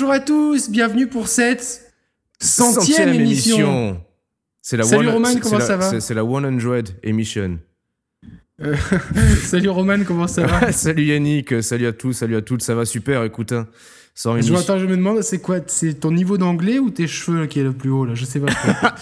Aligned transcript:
Bonjour 0.00 0.12
à 0.12 0.20
tous, 0.20 0.70
bienvenue 0.70 1.08
pour 1.08 1.26
cette 1.26 1.92
centième, 2.38 3.08
émission. 3.14 4.00
C'est 4.62 4.76
la 4.76 4.84
Salut 4.84 5.08
one- 5.08 5.14
Roman, 5.14 5.40
comment 5.42 5.58
ça 5.58 5.76
va 5.76 5.98
C'est 6.00 6.14
la 6.14 6.22
100 6.22 6.96
émission. 7.02 7.58
Euh, 8.62 8.74
salut 9.44 9.68
Roman, 9.68 9.98
comment 10.04 10.26
ça 10.26 10.46
va 10.46 10.72
salut 10.72 11.04
Yannick, 11.04 11.52
euh, 11.52 11.62
salut 11.62 11.86
à 11.86 11.92
tous, 11.92 12.12
salut 12.12 12.36
à 12.36 12.42
toutes, 12.42 12.62
ça 12.62 12.74
va 12.74 12.84
super, 12.84 13.22
écoute. 13.24 13.52
Hein. 13.52 13.66
Sans 14.14 14.40
je, 14.40 14.52
attends, 14.52 14.80
je 14.80 14.86
me 14.86 14.96
demande, 14.96 15.22
c'est 15.22 15.38
quoi 15.38 15.58
C'est 15.68 15.94
ton 16.00 16.10
niveau 16.10 16.38
d'anglais 16.38 16.80
ou 16.80 16.90
tes 16.90 17.06
cheveux 17.06 17.46
qui 17.46 17.60
est 17.60 17.62
le 17.62 17.72
plus 17.72 17.90
haut 17.90 18.04
là? 18.04 18.14
Je 18.16 18.24
sais 18.24 18.40
pas. 18.40 18.48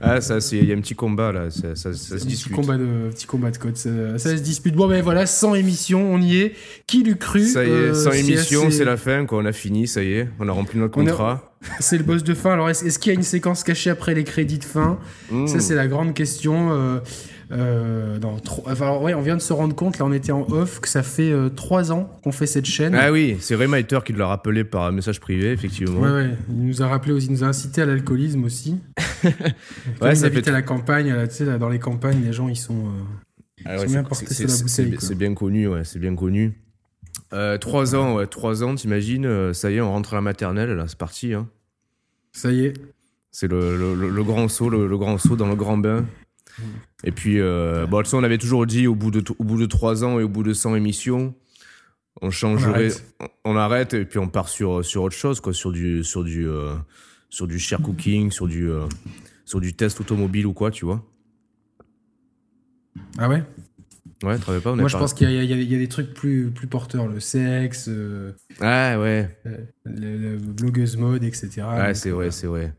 Ah, 0.00 0.20
ça, 0.20 0.36
il 0.52 0.64
y 0.66 0.72
a 0.72 0.76
un 0.76 0.80
petit 0.80 0.94
combat 0.94 1.32
là, 1.32 1.50
ça, 1.50 1.74
ça- 1.74 1.94
ça 1.94 2.18
se 2.18 2.24
Un 2.24 2.26
petit 2.28 2.50
combat 2.50 2.76
de 2.76 3.08
petit 3.10 3.26
combat 3.26 3.50
de 3.50 3.56
code, 3.56 3.76
ça, 3.76 4.18
ça 4.18 4.36
se 4.36 4.42
dispute. 4.42 4.74
Bon 4.74 4.86
ben 4.86 5.02
voilà, 5.02 5.24
100 5.24 5.54
émissions, 5.54 6.12
on 6.12 6.20
y 6.20 6.36
est. 6.36 6.52
Qui 6.86 7.02
l'eût 7.02 7.16
cru 7.16 7.42
Ça 7.46 7.64
y 7.64 7.68
est, 7.68 7.70
Euh, 7.70 7.94
sans 7.94 8.10
c'est 8.12 8.20
émission, 8.20 8.66
assez- 8.66 8.78
c'est 8.78 8.84
la 8.84 8.98
fin, 8.98 9.24
quoi. 9.24 9.38
On 9.38 9.46
a 9.46 9.52
fini, 9.52 9.88
ça 9.88 10.02
y 10.02 10.12
est, 10.12 10.28
on 10.38 10.48
a 10.48 10.52
rempli 10.52 10.78
notre 10.78 10.92
contrat. 10.92 11.54
C'est 11.80 11.96
le 11.96 12.04
boss 12.04 12.22
de 12.22 12.34
fin. 12.34 12.52
Alors 12.52 12.68
est-ce 12.68 12.98
qu'il 12.98 13.12
y 13.12 13.14
a 13.14 13.18
une 13.18 13.24
séquence 13.24 13.64
cachée 13.64 13.88
après 13.88 14.14
les 14.14 14.24
crédits 14.24 14.58
de 14.58 14.64
fin? 14.64 14.98
Mmh. 15.30 15.46
Ça, 15.46 15.60
c'est 15.60 15.74
la 15.74 15.86
grande 15.86 16.12
question. 16.12 16.72
Euh, 16.72 16.98
euh, 17.52 18.18
enfin, 18.66 18.98
ouais, 18.98 19.14
on 19.14 19.20
vient 19.22 19.36
de 19.36 19.40
se 19.42 19.52
rendre 19.52 19.74
compte, 19.74 19.98
là, 19.98 20.04
on 20.06 20.12
était 20.12 20.32
en 20.32 20.42
off, 20.50 20.80
que 20.80 20.88
ça 20.88 21.02
fait 21.02 21.30
euh, 21.30 21.48
trois 21.48 21.92
ans 21.92 22.10
qu'on 22.22 22.32
fait 22.32 22.46
cette 22.46 22.64
chaîne. 22.66 22.94
Ah 22.94 23.12
oui, 23.12 23.36
c'est 23.40 23.54
Remaiter 23.54 23.98
qui 24.04 24.12
l'a 24.12 24.26
rappelé 24.26 24.64
par 24.64 24.84
un 24.84 24.92
message 24.92 25.20
privé, 25.20 25.52
effectivement. 25.52 26.00
Ouais, 26.00 26.10
ouais. 26.10 26.30
Il 26.48 26.66
nous 26.66 26.82
a 26.82 26.88
rappelé 26.88 27.12
aussi, 27.12 27.26
il 27.26 27.32
nous 27.32 27.44
a 27.44 27.48
incité 27.48 27.82
à 27.82 27.86
l'alcoolisme 27.86 28.44
aussi. 28.44 28.78
Ouais, 30.02 30.14
ça 30.14 30.30
fait- 30.30 30.46
à 30.48 30.52
la 30.52 30.62
campagne, 30.62 31.12
là, 31.14 31.26
tu 31.26 31.34
sais, 31.36 31.44
là, 31.46 31.56
dans 31.58 31.68
les 31.70 31.78
campagnes, 31.78 32.22
les 32.22 32.32
gens, 32.32 32.48
ils 32.48 32.56
sont. 32.56 32.74
euh, 32.74 32.90
Ah 33.64 33.76
Ils 33.76 33.78
ouais, 33.80 33.86
sont 33.86 33.92
bien 33.92 34.02
c'est- 34.02 34.08
portés 34.08 34.26
c'est- 34.26 34.34
sur 34.34 34.44
la 34.48 34.48
c'est- 34.54 34.62
bouteille, 34.64 34.84
c'est- 34.92 34.96
quoi. 34.98 35.08
C'est 35.08 35.14
bien 35.14 35.34
connu, 35.34 35.68
ouais, 35.68 35.84
c'est 35.84 35.98
bien 35.98 36.14
connu. 36.14 36.60
Trois 37.60 37.94
ans, 37.94 38.16
ouais, 38.16 38.26
trois 38.26 38.62
ans, 38.62 38.74
t'imagines, 38.74 39.52
ça 39.54 39.70
y 39.70 39.76
est, 39.76 39.80
on 39.80 39.90
rentre 39.90 40.12
à 40.12 40.16
la 40.16 40.20
maternelle, 40.22 40.70
là, 40.70 40.84
c'est 40.86 40.98
parti. 40.98 41.32
Hein. 41.34 41.48
Ça 42.32 42.50
y 42.52 42.66
est. 42.66 42.74
C'est 43.30 43.48
le, 43.48 43.76
le- 43.76 43.94
le- 43.94 44.10
le 44.10 44.24
grand 44.24 44.46
saut, 44.48 44.68
le, 44.70 44.86
le 44.86 44.98
grand 44.98 45.18
saut 45.18 45.34
dans 45.36 45.48
le 45.48 45.56
grand 45.56 45.76
bain. 45.78 46.04
Et 47.04 47.12
puis, 47.12 47.40
euh, 47.40 47.86
bon, 47.86 48.02
on 48.12 48.22
avait 48.24 48.38
toujours 48.38 48.66
dit 48.66 48.86
au 48.86 48.94
bout, 48.94 49.10
de, 49.10 49.22
au 49.38 49.44
bout 49.44 49.58
de 49.60 49.66
3 49.66 50.04
ans 50.04 50.18
et 50.18 50.22
au 50.22 50.28
bout 50.28 50.42
de 50.42 50.52
100 50.52 50.74
émissions, 50.74 51.34
on 52.22 52.30
changerait, 52.30 52.70
arrête. 52.72 53.04
on, 53.44 53.52
on 53.52 53.56
arrête 53.56 53.94
et 53.94 54.04
puis 54.04 54.18
on 54.18 54.28
part 54.28 54.48
sur, 54.48 54.84
sur 54.84 55.02
autre 55.02 55.16
chose, 55.16 55.40
quoi, 55.40 55.52
sur 55.52 55.72
du, 55.72 56.02
sur 56.04 56.24
du, 56.24 56.46
euh, 56.48 56.74
sur 57.28 57.46
du 57.46 57.58
share 57.58 57.82
cooking, 57.82 58.30
sur 58.30 58.46
du, 58.46 58.70
euh, 58.70 58.86
sur 59.44 59.60
du 59.60 59.74
test 59.74 60.00
automobile 60.00 60.46
ou 60.46 60.52
quoi, 60.52 60.70
tu 60.70 60.84
vois. 60.84 61.04
Ah 63.18 63.28
ouais? 63.28 63.42
Ouais, 64.22 64.38
pas, 64.38 64.72
on 64.72 64.76
Moi, 64.76 64.88
je 64.88 64.96
pense 64.96 65.12
qu'il 65.12 65.30
y, 65.30 65.36
a- 65.38 65.42
il 65.42 65.50
y 65.50 65.64
y 65.66 65.74
a 65.74 65.78
des 65.78 65.88
trucs 65.88 66.14
plus, 66.14 66.50
plus 66.50 66.66
porteurs. 66.66 67.06
Le 67.08 67.20
sexe, 67.20 67.88
euh, 67.88 68.32
Ah 68.60 68.98
ouais, 68.98 69.36
le, 69.84 70.16
le 70.16 70.36
blogueuse 70.38 70.96
mode, 70.96 71.24
etc. 71.24 71.62
ouais, 71.76 71.94
c'est 71.94 72.10
euh, 72.10 72.14
vrai, 72.14 72.30
c'est 72.30 72.46
vrai. 72.46 72.72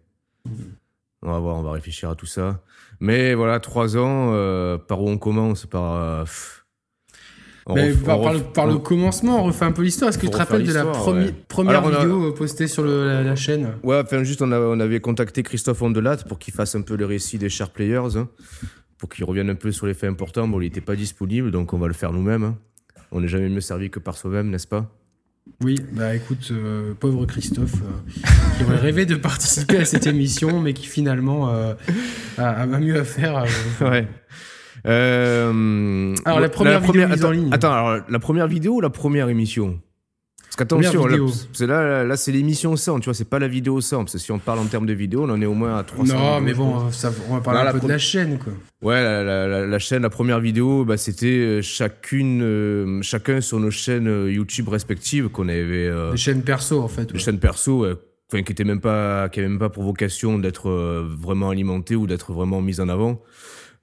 On 1.21 1.31
va 1.31 1.39
voir, 1.39 1.57
on 1.57 1.61
va 1.63 1.71
réfléchir 1.73 2.09
à 2.09 2.15
tout 2.15 2.25
ça. 2.25 2.63
Mais 2.99 3.33
voilà, 3.33 3.59
3 3.59 3.97
ans, 3.97 4.31
euh, 4.33 4.77
par 4.77 5.01
où 5.01 5.09
on 5.09 5.17
commence 5.17 5.65
Par. 5.65 5.95
euh, 5.95 6.23
Mais 7.75 7.91
ref- 7.91 8.03
par, 8.03 8.19
le, 8.33 8.39
le 8.67 8.75
on- 8.75 8.79
refait 9.43 9.65
un 9.65 9.71
peu 9.71 9.81
l'histoire. 9.81 10.09
Est-ce 10.09 10.17
que 10.19 10.25
tu 10.27 10.31
te 10.31 10.37
rappelles 10.37 10.65
de 10.67 10.71
la 10.73 10.85
premi- 10.85 11.25
ouais. 11.25 11.33
première 11.47 11.77
Alors, 11.79 11.89
on 11.91 11.93
a- 11.95 11.99
vidéo 11.99 12.31
postée 12.33 12.67
sur 12.67 12.83
le- 12.83 13.07
la, 13.07 13.23
la 13.23 13.35
chaîne 13.35 13.73
Ouais, 13.83 13.99
enfin, 14.03 14.23
juste, 14.23 14.41
on, 14.43 14.51
a- 14.51 14.59
on 14.59 14.79
avait 14.79 14.99
contacté 14.99 15.41
Christophe 15.41 15.81
Ondelat 15.81 16.17
pour 16.27 16.37
qu'il 16.37 16.53
fasse 16.53 16.75
un 16.75 16.81
peu 16.83 16.95
le 16.95 17.05
récit 17.05 17.37
des 17.39 17.49
Sharp 17.49 17.73
Players, 17.73 18.17
hein, 18.17 18.29
pour 18.99 19.09
qu'il 19.09 19.25
revienne 19.25 19.49
un 19.49 19.55
peu 19.55 19.71
sur 19.71 19.87
les 19.87 19.93
faits 19.95 20.09
importants. 20.11 20.47
Bon, 20.47 20.61
il 20.61 20.65
n'était 20.65 20.79
pas 20.81 20.95
disponible, 20.95 21.49
donc 21.51 21.73
on 21.73 21.79
va 21.79 21.87
le 21.87 21.93
faire 21.93 22.11
nous-mêmes. 22.13 22.43
hein. 22.43 22.57
On 23.11 23.21
n'est 23.21 23.27
jamais 23.27 23.49
mieux 23.49 23.61
servi 23.61 23.89
que 23.89 23.99
par 23.99 24.15
soi-même, 24.17 24.49
n'est-ce 24.49 24.67
pas? 24.67 24.91
Oui, 25.63 25.79
bah 25.93 26.15
écoute, 26.15 26.49
euh, 26.51 26.93
pauvre 26.99 27.25
Christophe, 27.25 27.75
euh, 27.75 28.27
qui 28.57 28.63
aurait 28.65 28.77
rêvé 28.77 29.05
de 29.05 29.15
participer 29.15 29.77
à 29.77 29.85
cette 29.85 30.05
émission, 30.07 30.59
mais 30.59 30.73
qui 30.73 30.87
finalement 30.87 31.49
euh, 31.49 31.73
a, 32.37 32.63
a 32.63 32.65
mieux 32.65 32.99
à 32.99 33.03
faire. 33.05 33.37
euh. 33.81 33.89
Ouais. 33.89 34.07
Euh, 34.85 36.13
Alors, 36.25 36.39
la 36.39 36.49
première 36.49 36.79
vidéo 36.81 37.07
mise 37.07 37.25
en 37.25 37.31
ligne. 37.31 37.49
Attends, 37.51 37.71
alors, 37.73 38.03
la 38.07 38.19
première 38.19 38.47
vidéo 38.47 38.75
ou 38.75 38.81
la 38.81 38.89
première 38.89 39.29
émission? 39.29 39.79
Parce 40.57 40.69
qu'attention, 40.69 41.05
là, 41.05 41.83
là, 41.83 42.03
là, 42.05 42.17
c'est 42.17 42.31
l'émission 42.31 42.75
100, 42.75 42.99
tu 43.01 43.05
vois, 43.05 43.13
c'est 43.13 43.29
pas 43.29 43.39
la 43.39 43.47
vidéo 43.47 43.81
100. 43.81 43.97
Parce 44.05 44.13
que 44.13 44.17
si 44.19 44.31
on 44.31 44.39
parle 44.39 44.59
en 44.59 44.65
termes 44.65 44.85
de 44.85 44.93
vidéo, 44.93 45.23
on 45.25 45.29
en 45.29 45.41
est 45.41 45.45
au 45.45 45.53
moins 45.53 45.77
à 45.77 45.83
300. 45.83 46.13
Non, 46.17 46.39
mais 46.41 46.53
bon, 46.53 46.89
ça, 46.91 47.11
on 47.29 47.33
va 47.35 47.41
parler 47.41 47.59
un 47.67 47.71
peu 47.73 47.79
pro- 47.79 47.87
de 47.87 47.91
la 47.93 47.97
chaîne, 47.97 48.37
quoi. 48.37 48.53
Ouais, 48.81 49.01
la, 49.01 49.23
la- 49.23 49.47
la- 49.47 49.65
la 49.67 49.79
chaîne, 49.79 50.03
la 50.03 50.09
première 50.09 50.39
vidéo, 50.39 50.85
bah, 50.85 50.95
c'était 50.97 51.25
euh, 51.27 51.61
chacune, 51.61 52.41
euh, 52.41 53.01
chacun 53.01 53.41
sur 53.41 53.59
nos 53.59 53.71
chaînes 53.71 54.07
euh, 54.07 54.31
YouTube 54.31 54.69
respectives 54.69 55.29
qu'on 55.29 55.49
avait. 55.49 55.87
euh, 55.87 56.11
Les 56.11 56.17
chaînes 56.17 56.41
perso, 56.43 56.81
en 56.81 56.87
fait. 56.87 57.05
des 57.07 57.13
ouais. 57.13 57.19
chaînes 57.19 57.39
perso, 57.39 57.85
enfin, 58.31 58.41
qui 58.43 58.51
étaient 58.53 58.63
même 58.63 58.79
pas, 58.81 59.27
qui 59.29 59.41
même 59.41 59.59
pas 59.59 59.69
pour 59.69 59.83
vocation 59.83 60.39
d'être 60.39 60.69
euh, 60.69 61.05
vraiment 61.19 61.49
alimentées 61.49 61.95
ou 61.95 62.07
d'être 62.07 62.31
vraiment 62.33 62.61
mises 62.61 62.79
en 62.79 62.87
avant. 62.89 63.21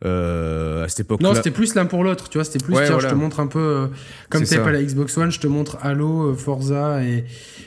Euh, 0.04 0.84
à 0.84 0.88
cette 0.88 1.00
époque-là. 1.00 1.28
Non, 1.28 1.34
c'était 1.36 1.52
plus 1.52 1.74
l'un 1.76 1.86
pour 1.86 2.02
l'autre, 2.02 2.28
tu 2.28 2.36
vois. 2.38 2.44
C'était 2.44 2.58
plus, 2.64 2.74
Ouais, 2.74 2.82
tiens, 2.86 2.94
voilà. 2.94 3.08
je 3.08 3.14
te 3.14 3.18
montre 3.18 3.38
un 3.38 3.46
peu. 3.46 3.58
euh, 3.60 3.86
comme 4.30 4.44
C'est 4.44 4.56
t'avais 4.56 4.64
pas 4.66 4.72
la 4.72 4.82
Xbox 4.82 5.16
One, 5.16 5.30
je 5.30 5.38
te 5.38 5.46
montre 5.46 5.78
Halo, 5.80 6.30
euh, 6.30 6.34
Forza 6.34 7.04
et, 7.04 7.24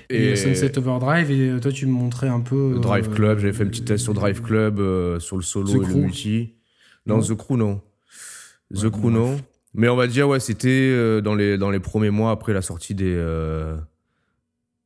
et, 0.09 0.31
Et- 0.31 0.35
Sunset 0.35 0.78
Overdrive, 0.78 1.31
et 1.31 1.59
toi, 1.62 1.72
tu 1.72 1.85
me 1.85 1.91
montrais 1.94 2.28
un 2.28 2.41
peu. 2.41 2.78
Drive 2.81 3.09
Club, 3.09 3.40
j'avais 3.40 3.53
fait 3.53 3.63
un 3.63 3.68
petit 3.68 3.85
test 3.85 4.03
sur 4.03 4.13
Drive 4.13 4.41
Club, 4.41 4.81
sur 5.19 5.38
le 5.38 5.44
solo 5.44 5.68
The 5.72 5.75
et 5.75 5.88
le 5.88 5.94
multi. 5.96 6.53
Non. 7.06 7.22
The 7.22 7.35
Crew, 7.35 7.56
non. 7.56 7.81
The 8.73 8.84
Ouais, 8.84 8.91
Crew, 8.91 9.02
bon, 9.03 9.12
non. 9.12 9.41
Mais 9.73 9.88
on 9.88 9.96
va 9.96 10.07
dire, 10.07 10.28
ouais, 10.28 10.40
c'était 10.41 11.22
dans, 11.22 11.35
les, 11.35 11.57
dans 11.57 11.69
les 11.72 11.79
premiers 11.79 12.09
mois 12.09 12.31
après 12.31 12.52
la 12.53 12.62
sortie 12.62 12.96
des. 12.96 13.13
euh, 13.16 13.78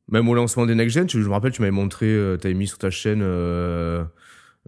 Même 0.08 0.28
au 0.28 0.34
lancement 0.34 0.66
des 0.66 0.74
Next 0.76 0.94
Gen, 0.94 1.06
tu- 1.06 1.20
je 1.22 1.26
me 1.28 1.32
rappelle, 1.32 1.52
tu 1.52 1.62
m'avais 1.62 1.70
montré, 1.72 2.06
tu 2.40 2.46
avais 2.46 2.54
mis 2.54 2.66
sur 2.68 2.78
ta 2.78 2.90
chaîne 2.90 3.22
euh, 3.22 4.04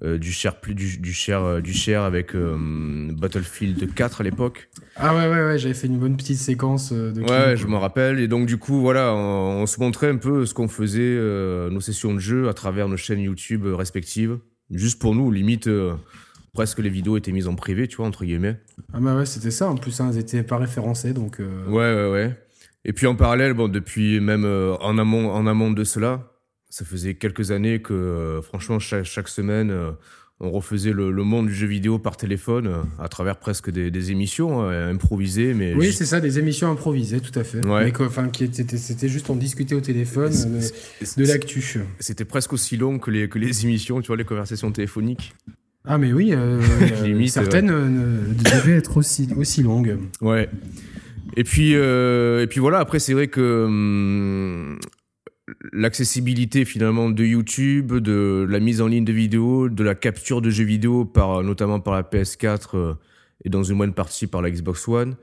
euh, 0.03 0.17
du 0.19 0.33
share 0.33 0.59
plus 0.59 0.75
du, 0.75 0.97
du 0.97 1.13
share 1.13 1.45
euh, 1.45 1.61
du 1.61 1.75
share 1.75 2.03
avec 2.05 2.35
euh, 2.35 2.57
Battlefield 3.13 3.95
4 3.95 4.23
à 4.23 4.25
l'époque. 4.25 4.71
Ah 4.97 5.15
ouais, 5.15 5.29
ouais, 5.29 5.45
ouais, 5.45 5.59
j'avais 5.59 5.75
fait 5.75 5.87
une 5.87 5.99
bonne 5.99 6.17
petite 6.17 6.39
séquence 6.39 6.93
euh, 6.93 7.13
de. 7.13 7.21
Ouais, 7.21 7.57
je 7.57 7.67
me 7.67 7.77
rappelle. 7.77 8.19
Et 8.19 8.27
donc, 8.27 8.47
du 8.47 8.57
coup, 8.57 8.81
voilà, 8.81 9.13
on, 9.15 9.63
on 9.63 9.67
se 9.67 9.79
montrait 9.81 10.09
un 10.09 10.17
peu 10.17 10.47
ce 10.47 10.55
qu'on 10.55 10.69
faisait, 10.69 11.17
nos 11.71 11.81
sessions 11.81 12.15
de 12.15 12.19
jeu 12.21 12.49
à 12.49 12.55
travers 12.55 12.89
nos 12.89 12.97
chaînes 12.97 13.21
YouTube 13.21 13.67
respectives. 13.67 14.39
Juste 14.71 14.99
pour 14.99 15.15
nous, 15.15 15.31
limite, 15.31 15.69
presque 16.55 16.79
les 16.79 16.89
vidéos 16.89 17.19
étaient 17.19 17.33
mises 17.33 17.49
en 17.49 17.55
privé, 17.55 17.87
tu 17.87 17.99
vois, 17.99 18.07
entre 18.07 18.25
guillemets. 18.25 18.59
Ah 18.95 18.99
bah 19.01 19.15
ouais, 19.15 19.27
c'était 19.27 19.51
ça. 19.51 19.69
En 19.69 19.77
plus, 19.77 20.01
hein, 20.01 20.11
elles 20.11 20.19
étaient 20.19 20.43
pas 20.43 20.57
référencées, 20.57 21.13
donc. 21.13 21.39
Ouais, 21.69 21.95
ouais, 21.95 22.11
ouais. 22.11 22.39
Et 22.87 22.95
puis 22.95 23.07
en 23.07 23.15
parallèle, 23.15 23.53
bon, 23.53 23.69
depuis 23.69 24.21
même 24.21 24.47
en, 24.47 24.97
amont, 24.97 25.31
en 25.31 25.47
amont 25.47 25.71
de 25.71 25.85
cela, 25.85 26.32
ça 26.73 26.87
faisait 26.87 27.13
quelques 27.13 27.51
années 27.51 27.83
que, 27.83 27.93
euh, 27.93 28.41
franchement, 28.41 28.79
chaque, 28.79 29.05
chaque 29.05 29.29
semaine, 29.29 29.71
euh, 29.71 29.91
on 30.41 30.51
refaisait 30.51 30.93
le, 30.95 31.11
le 31.13 31.23
monde 31.23 31.49
du 31.49 31.55
jeu 31.55 31.67
vidéo 31.67 31.99
par 31.99 32.17
téléphone 32.17 32.67
euh, 32.67 32.83
à 32.99 33.09
travers 33.11 33.37
presque 33.37 33.71
des, 33.71 33.91
des 33.91 34.11
émissions 34.11 34.63
hein, 34.63 34.89
improvisées, 34.89 35.53
mais 35.53 35.75
Oui, 35.75 35.87
juste- 35.89 35.99
c'est 35.99 36.07
ça, 36.07 36.19
des 36.21 36.39
émissions 36.39 36.71
improvisées, 36.71 37.21
tout 37.21 37.39
à 37.39 37.45
fait. 37.45 37.63
Ouais. 37.67 37.85
Mais 37.85 37.93
quoi, 37.93 38.07
enfin, 38.07 38.29
qui 38.31 38.49
c'était 38.53 39.09
juste 39.09 39.29
on 39.29 39.37
discutait 39.37 39.75
au 39.75 39.83
téléphone 39.83 40.33
euh, 40.47 40.61
de 41.19 41.27
l'actu. 41.27 41.63
C'était 42.01 42.25
presque 42.25 42.55
aussi 42.55 42.79
long 42.79 42.99
que 42.99 43.11
les, 43.11 43.29
que 43.29 43.39
les 43.39 43.65
émissions, 43.67 44.01
tu 44.01 44.07
vois, 44.07 44.17
les 44.17 44.25
conversations 44.25 44.73
téléphoniques. 44.73 45.35
Ah 45.85 45.99
mais 45.99 46.15
oui, 46.15 46.31
euh, 46.33 46.59
Limite, 47.05 47.33
certaines 47.33 47.67
ne- 47.67 48.33
devaient 48.35 48.77
être 48.79 48.97
aussi 48.97 49.29
aussi 49.37 49.63
longues. 49.63 49.99
Ouais. 50.23 50.49
Et 51.37 51.45
puis, 51.45 51.73
et 51.73 52.47
puis 52.49 52.61
voilà, 52.61 52.79
après, 52.79 52.99
c'est 52.99 53.13
vrai 53.13 53.29
que 53.29 53.65
hum, 53.67 54.79
l'accessibilité 55.73 56.65
finalement 56.65 57.11
de 57.11 57.25
YouTube, 57.25 57.93
de 57.95 58.47
la 58.49 58.61
mise 58.61 58.81
en 58.81 58.87
ligne 58.87 59.05
de 59.05 59.13
vidéos, 59.13 59.69
de 59.69 59.83
la 59.85 59.95
capture 59.95 60.41
de 60.43 60.51
jeux 60.51 60.65
vidéo, 60.65 61.05
par, 61.05 61.43
notamment 61.43 61.81
par 61.81 61.95
la 61.95 62.03
PS4 62.03 62.71
euh, 62.75 62.95
et 63.45 63.49
dans 63.49 63.63
une 63.63 63.77
moindre 63.77 63.95
partie 63.95 64.27
par 64.27 64.43
la 64.43 64.51
Xbox 64.51 64.87
One, 64.89 65.17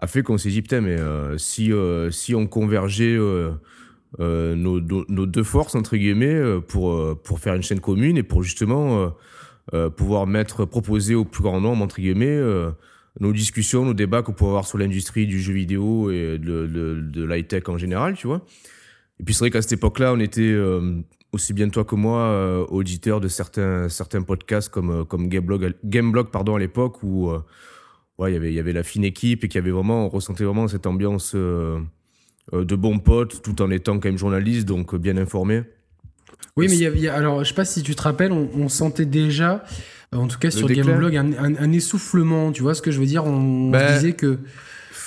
a 0.00 0.06
fait 0.06 0.22
qu'on 0.22 0.38
s'est 0.38 0.50
dit, 0.50 0.62
putain, 0.62 0.80
mais 0.80 0.98
euh, 0.98 1.38
si, 1.38 1.72
euh, 1.72 2.10
si 2.10 2.34
on 2.34 2.46
convergeait 2.46 3.16
nos, 4.18 4.80
nos- 4.80 5.26
deux 5.26 5.42
forces, 5.42 5.74
entre 5.74 5.96
guillemets, 5.96 6.60
pour, 6.68 7.20
pour 7.22 7.38
faire 7.40 7.54
une 7.54 7.62
chaîne 7.62 7.80
commune 7.80 8.16
et 8.18 8.22
pour 8.22 8.42
justement 8.42 9.14
pouvoir 9.96 10.26
mettre, 10.26 10.64
proposer 10.64 11.14
au 11.14 11.24
plus 11.24 11.42
grand 11.42 11.60
nombre, 11.60 11.82
entre 11.82 11.96
guillemets, 12.00 12.40
nos 13.20 13.32
discussions, 13.32 13.84
nos 13.84 13.94
débats 13.94 14.22
qu'on 14.22 14.32
peut 14.32 14.44
avoir 14.44 14.66
sur 14.66 14.78
l'industrie 14.78 15.26
du 15.26 15.40
jeu 15.40 15.52
vidéo 15.54 16.10
et 16.10 16.38
de, 16.38 16.66
de 16.66 17.24
l'high-tech 17.24 17.68
en 17.68 17.78
général, 17.78 18.14
tu 18.14 18.26
vois. 18.26 18.42
Et 19.20 19.24
puis 19.24 19.34
c'est 19.34 19.40
vrai 19.40 19.50
qu'à 19.50 19.62
cette 19.62 19.72
époque-là, 19.72 20.12
on 20.12 20.20
était 20.20 20.42
euh, 20.42 21.00
aussi 21.32 21.52
bien 21.52 21.68
toi 21.68 21.84
que 21.84 21.94
moi 21.94 22.20
euh, 22.20 22.64
auditeurs 22.68 23.20
de 23.20 23.28
certains, 23.28 23.88
certains 23.88 24.22
podcasts 24.22 24.68
comme, 24.68 24.90
euh, 24.90 25.04
comme 25.04 25.28
Gameblog, 25.28 25.74
Gameblog 25.84 26.30
pardon, 26.30 26.54
à 26.56 26.58
l'époque 26.58 27.02
où 27.02 27.30
euh, 27.30 27.40
ouais, 28.18 28.30
il 28.30 28.34
y 28.34 28.36
avait- 28.36 28.50
il 28.52 28.54
y 28.54 28.60
avait 28.60 28.72
la 28.74 28.82
fine 28.82 29.04
équipe 29.04 29.44
et 29.44 29.48
qui 29.48 29.58
avait 29.58 29.70
vraiment, 29.70 30.06
on 30.06 30.08
ressentait 30.08 30.44
vraiment 30.44 30.68
cette 30.68 30.86
ambiance 30.86 31.32
euh, 31.34 31.80
de 32.52 32.76
bons 32.76 32.98
potes 32.98 33.42
tout 33.42 33.60
en 33.62 33.70
étant 33.70 33.98
quand 33.98 34.08
même 34.08 34.18
journaliste, 34.18 34.66
donc 34.68 34.94
bien 34.96 35.16
informé. 35.16 35.62
Oui, 36.56 36.68
mais 36.68 36.76
y 36.76 37.08
alors 37.08 37.42
je 37.42 37.48
sais 37.48 37.54
pas 37.54 37.64
si 37.64 37.82
tu 37.82 37.94
te 37.94 38.02
rappelles, 38.02 38.32
on, 38.32 38.48
on 38.54 38.68
sentait 38.68 39.04
déjà, 39.04 39.64
en 40.12 40.26
tout 40.26 40.38
cas 40.38 40.50
sur. 40.50 40.68
Gameblog, 40.68 41.16
un, 41.16 41.32
un, 41.32 41.56
un 41.56 41.72
essoufflement. 41.72 42.52
Tu 42.52 42.62
vois 42.62 42.74
ce 42.74 42.80
que 42.82 42.90
je 42.90 42.98
veux 43.00 43.06
dire? 43.06 43.24
On 43.24 43.70
Ben, 43.70 43.94
disait 43.94 44.12
que 44.12 44.38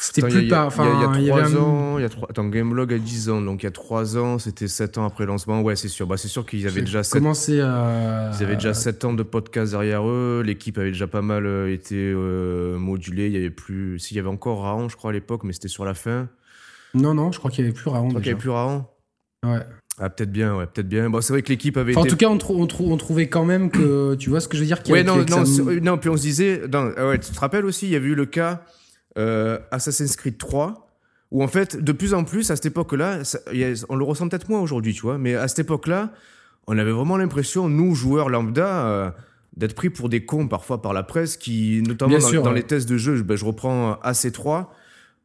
C'était 0.02 0.22
plus 0.22 0.48
pas. 0.48 0.66
Enfin, 0.66 0.86
il 0.86 1.02
y 1.02 1.04
a, 1.04 1.10
avait 1.10 1.28
3 1.28 1.42
un- 1.42 1.56
ans, 1.58 1.98
il 1.98 2.02
y 2.02 2.06
a 2.06 2.10
trois- 2.10 2.28
attends, 2.30 2.46
Gameblog 2.48 2.94
a 2.94 2.98
10 2.98 3.30
ans, 3.30 3.42
donc 3.42 3.64
il 3.64 3.66
y 3.66 3.68
a 3.68 3.72
3 3.72 4.18
ans, 4.18 4.40
c'était 4.40 4.68
7 4.70 4.98
ans 4.98 5.06
après 5.06 5.26
le 5.26 5.28
lancement. 5.28 5.62
Ouais, 5.62 5.76
c'est 5.76 5.88
sûr. 5.90 6.08
Bah, 6.08 6.16
c'est 6.18 6.28
sûr 6.30 6.46
qu'ils 6.46 6.66
avaient 6.68 6.82
déjà 6.82 7.04
7 7.04 7.22
commencé 7.22 7.60
à. 7.60 8.32
Ils 8.38 8.44
avaient 8.44 8.56
déjà 8.56 8.74
7 8.74 9.04
ans 9.06 9.14
de 9.14 9.24
podcast 9.24 9.72
derrière 9.72 10.08
eux. 10.08 10.42
L'équipe 10.46 10.78
avait 10.78 10.92
déjà 10.92 11.08
pas 11.08 11.22
mal 11.22 11.46
euh, 11.46 11.72
été 11.72 11.96
euh, 11.98 12.78
modulée. 12.78 13.28
Il 13.28 13.34
y 13.34 13.38
avait 13.38 13.50
plus. 13.50 14.00
S'il 14.00 14.16
y 14.18 14.20
avait 14.20 14.30
encore 14.30 14.62
Raon, 14.64 14.88
je 14.90 14.96
crois, 14.96 15.10
à 15.10 15.14
l'époque, 15.14 15.44
mais 15.44 15.52
c'était 15.54 15.68
sur 15.68 15.84
la 15.86 15.94
fin. 15.94 16.30
Non, 16.94 17.14
non, 17.14 17.32
je 17.32 17.40
crois 17.40 17.52
qu'il 17.52 17.66
y 17.66 17.68
avait 17.68 17.76
plus 17.76 17.90
Raon 17.90 18.06
Je 18.06 18.10
crois 18.12 18.22
qu'il 18.22 18.32
avait 18.32 18.40
plus 18.40 18.50
Raon. 18.50 18.86
Ouais. 19.46 19.60
Ah, 20.02 20.10
peut-être 20.10 20.32
bien, 20.32 20.56
ouais, 20.56 20.66
peut-être 20.66 20.88
bien. 20.88 21.10
Bon, 21.10 21.20
c'est 21.20 21.34
vrai 21.34 21.42
que 21.42 21.50
l'équipe 21.50 21.76
avait 21.76 21.92
Enfin, 21.96 22.08
en 22.08 22.10
tout 22.10 22.16
cas, 22.16 22.28
on, 22.30 22.38
trou- 22.38 22.56
on, 22.62 22.68
trou- 22.68 22.90
on 22.92 22.96
trouvait 22.96 23.28
quand 23.28 23.44
même 23.44 23.70
que. 23.70 24.16
Tu 24.16 24.30
vois 24.30 24.40
ce 24.40 24.48
que 24.48 24.56
je 24.56 24.62
veux 24.62 24.68
dire 24.68 24.80
y 24.88 24.92
Ouais, 24.94 25.04
non, 25.04 25.18
non, 25.30 25.44
ça- 25.44 25.62
non, 25.82 25.98
puis 25.98 26.10
on 26.10 26.16
se 26.16 26.22
disait. 26.22 26.62
non, 26.72 26.92
ah 26.96 27.08
ouais, 27.10 27.20
tu 27.20 27.32
te 27.32 27.40
rappelles 27.40 27.66
aussi, 27.66 27.88
il 27.88 27.92
y 27.92 27.96
avait 27.98 28.08
eu 28.08 28.16
le 28.16 28.26
cas 28.26 28.64
euh, 29.18 29.60
Assassin's 29.72 30.16
Creed 30.16 30.38
3. 30.38 30.86
Où 31.32 31.44
en 31.44 31.48
fait, 31.48 31.78
de 31.78 31.92
plus 31.92 32.16
en 32.16 32.24
plus, 32.24 32.50
à 32.50 32.56
cette 32.56 32.66
époque-là, 32.66 33.20
on 33.90 33.96
le 33.96 34.04
ressent 34.04 34.28
peut-être 34.28 34.50
moins 34.50 34.62
aujourd'hui, 34.62 34.94
tu 34.96 35.02
vois, 35.02 35.20
mais 35.20 35.36
à 35.36 35.48
cette 35.48 35.60
époque-là, 35.60 36.12
on 36.66 36.76
avait 36.78 36.92
vraiment 36.92 37.18
l'impression, 37.18 37.70
nous, 37.70 37.94
joueurs 37.94 38.30
lambda, 38.30 38.88
euh, 38.88 39.12
d'être 39.56 39.76
pris 39.76 39.92
pour 39.92 40.10
des 40.10 40.26
cons 40.26 40.48
parfois 40.48 40.82
par 40.82 40.92
la 40.94 41.04
presse, 41.04 41.38
qui, 41.38 41.84
notamment 41.88 42.10
Bien 42.10 42.20
dans, 42.20 42.28
sûr, 42.28 42.42
dans 42.42 42.50
ouais. 42.50 42.56
les 42.58 42.64
tests 42.64 42.90
de 42.90 42.98
jeu, 42.98 43.16
je- 43.16 43.22
ben, 43.24 43.36
je 43.38 43.46
reprends 43.46 44.00
AC3. 44.04 44.74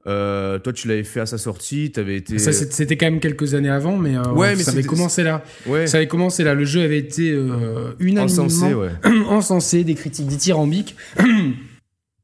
euh, 0.06 0.58
toi, 0.58 0.75
tu 0.75 0.88
l'avais 0.88 1.04
fait 1.04 1.20
à 1.20 1.26
sa 1.26 1.38
sortie, 1.38 1.90
t'avais 1.90 2.16
été. 2.19 2.38
Ça, 2.38 2.52
c'était 2.52 2.98
quand 2.98 3.06
même 3.06 3.20
quelques 3.20 3.54
années 3.54 3.70
avant, 3.70 3.96
mais, 3.96 4.14
euh, 4.19 4.22
Ouais, 4.32 4.54
mais 4.56 4.62
ça 4.62 4.72
avait 4.72 4.82
commencé 4.82 5.22
là. 5.22 5.42
ouais, 5.66 5.86
Ça 5.86 5.96
avait 5.96 6.08
commencé 6.08 6.44
là. 6.44 6.52
Le 6.52 6.66
jeu 6.66 6.82
avait 6.82 6.98
été 6.98 7.31
euh, 7.31 7.92
unanimement 7.98 8.25
encensé, 8.44 8.75
ouais. 8.75 8.90
encensé, 9.31 9.84
des 9.84 9.94
critiques 9.94 10.26
dithyrambiques. 10.26 10.96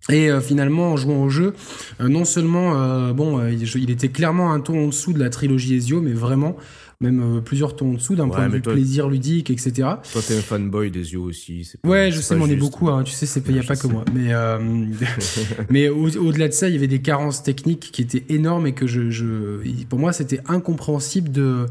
Et 0.08 0.30
euh, 0.30 0.40
finalement, 0.40 0.92
en 0.92 0.96
jouant 0.96 1.22
au 1.24 1.28
jeu, 1.28 1.52
euh, 2.00 2.08
non 2.08 2.24
seulement, 2.24 2.80
euh, 2.80 3.12
bon, 3.12 3.46
il, 3.46 3.90
était 3.90 4.08
clairement 4.08 4.52
un 4.52 4.60
ton 4.60 4.84
en 4.84 4.86
dessous 4.88 5.12
de 5.12 5.18
la 5.18 5.28
trilogie 5.30 5.74
Ezio, 5.74 6.00
mais 6.00 6.12
vraiment, 6.14 6.56
même 7.02 7.42
plusieurs 7.44 7.76
tons 7.76 7.90
en 7.90 7.94
dessous 7.94 8.16
d'un 8.16 8.24
Ouais, 8.24 8.34
point 8.36 8.48
de 8.48 8.54
vue 8.54 8.62
toi- 8.62 8.72
plaisir 8.72 9.08
ludique, 9.08 9.50
etc. 9.50 9.72
Toi, 10.12 10.22
t'es 10.26 10.36
un 10.38 10.40
fanboy 10.40 10.90
yeux 11.12 11.18
aussi. 11.18 11.70
pas- 11.82 11.88
Ouais, 11.88 12.10
je 12.10 12.20
sais, 12.20 12.34
mais 12.34 12.42
on 12.42 12.46
est 12.48 12.56
beaucoup, 12.56 12.88
hein, 12.88 13.02
tu 13.04 13.12
sais, 13.12 13.26
c'est 13.26 13.46
il 13.46 13.52
n'y 13.52 13.60
a 13.60 13.62
pas 13.62 13.76
que 13.76 13.86
moi. 13.86 14.04
Mais, 14.14 14.32
mais 15.70 15.88
au- 15.90 16.08
au-delà 16.16 16.48
de 16.48 16.52
ça, 16.54 16.68
il 16.68 16.74
y 16.74 16.76
avait 16.78 16.86
des 16.88 17.02
carences 17.02 17.42
techniques 17.42 17.90
qui 17.92 18.02
étaient 18.02 18.24
énormes 18.30 18.66
et 18.66 18.72
que 18.72 18.86
je, 18.86 19.10
je 19.10 19.60
pour 19.88 19.98
moi, 19.98 20.12
c'était 20.12 20.40
incompréhensible 20.48 21.30
de, 21.30 21.66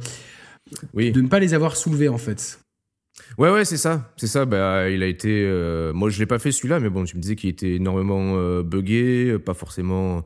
Oui. 0.93 1.11
de 1.11 1.21
ne 1.21 1.27
pas 1.27 1.39
les 1.39 1.53
avoir 1.55 1.75
soulevés, 1.77 2.09
en 2.09 2.17
fait. 2.19 2.59
Ouais, 3.37 3.49
ouais, 3.51 3.65
c'est 3.65 3.77
ça. 3.77 4.11
C'est 4.17 4.27
ça. 4.27 4.45
Bah, 4.45 4.89
il 4.89 5.03
a 5.03 5.07
été. 5.07 5.43
euh, 5.45 5.93
Moi, 5.93 6.09
je 6.09 6.19
l'ai 6.19 6.25
pas 6.25 6.39
fait 6.39 6.51
celui-là, 6.51 6.79
mais 6.79 6.89
bon, 6.89 7.03
tu 7.05 7.15
me 7.17 7.21
disais 7.21 7.35
qu'il 7.35 7.49
était 7.49 7.73
énormément 7.75 8.35
euh, 8.37 8.63
buggé, 8.63 9.37
pas 9.39 9.53
forcément 9.53 10.25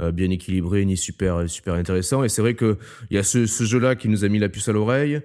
euh, 0.00 0.12
bien 0.12 0.30
équilibré 0.30 0.84
ni 0.84 0.96
super 0.96 1.48
super 1.48 1.74
intéressant. 1.74 2.24
Et 2.24 2.28
c'est 2.28 2.42
vrai 2.42 2.54
que 2.54 2.78
il 3.10 3.16
y 3.16 3.18
a 3.18 3.22
ce, 3.22 3.46
ce 3.46 3.64
jeu-là 3.64 3.96
qui 3.96 4.08
nous 4.08 4.24
a 4.24 4.28
mis 4.28 4.38
la 4.38 4.48
puce 4.48 4.68
à 4.68 4.72
l'oreille. 4.72 5.20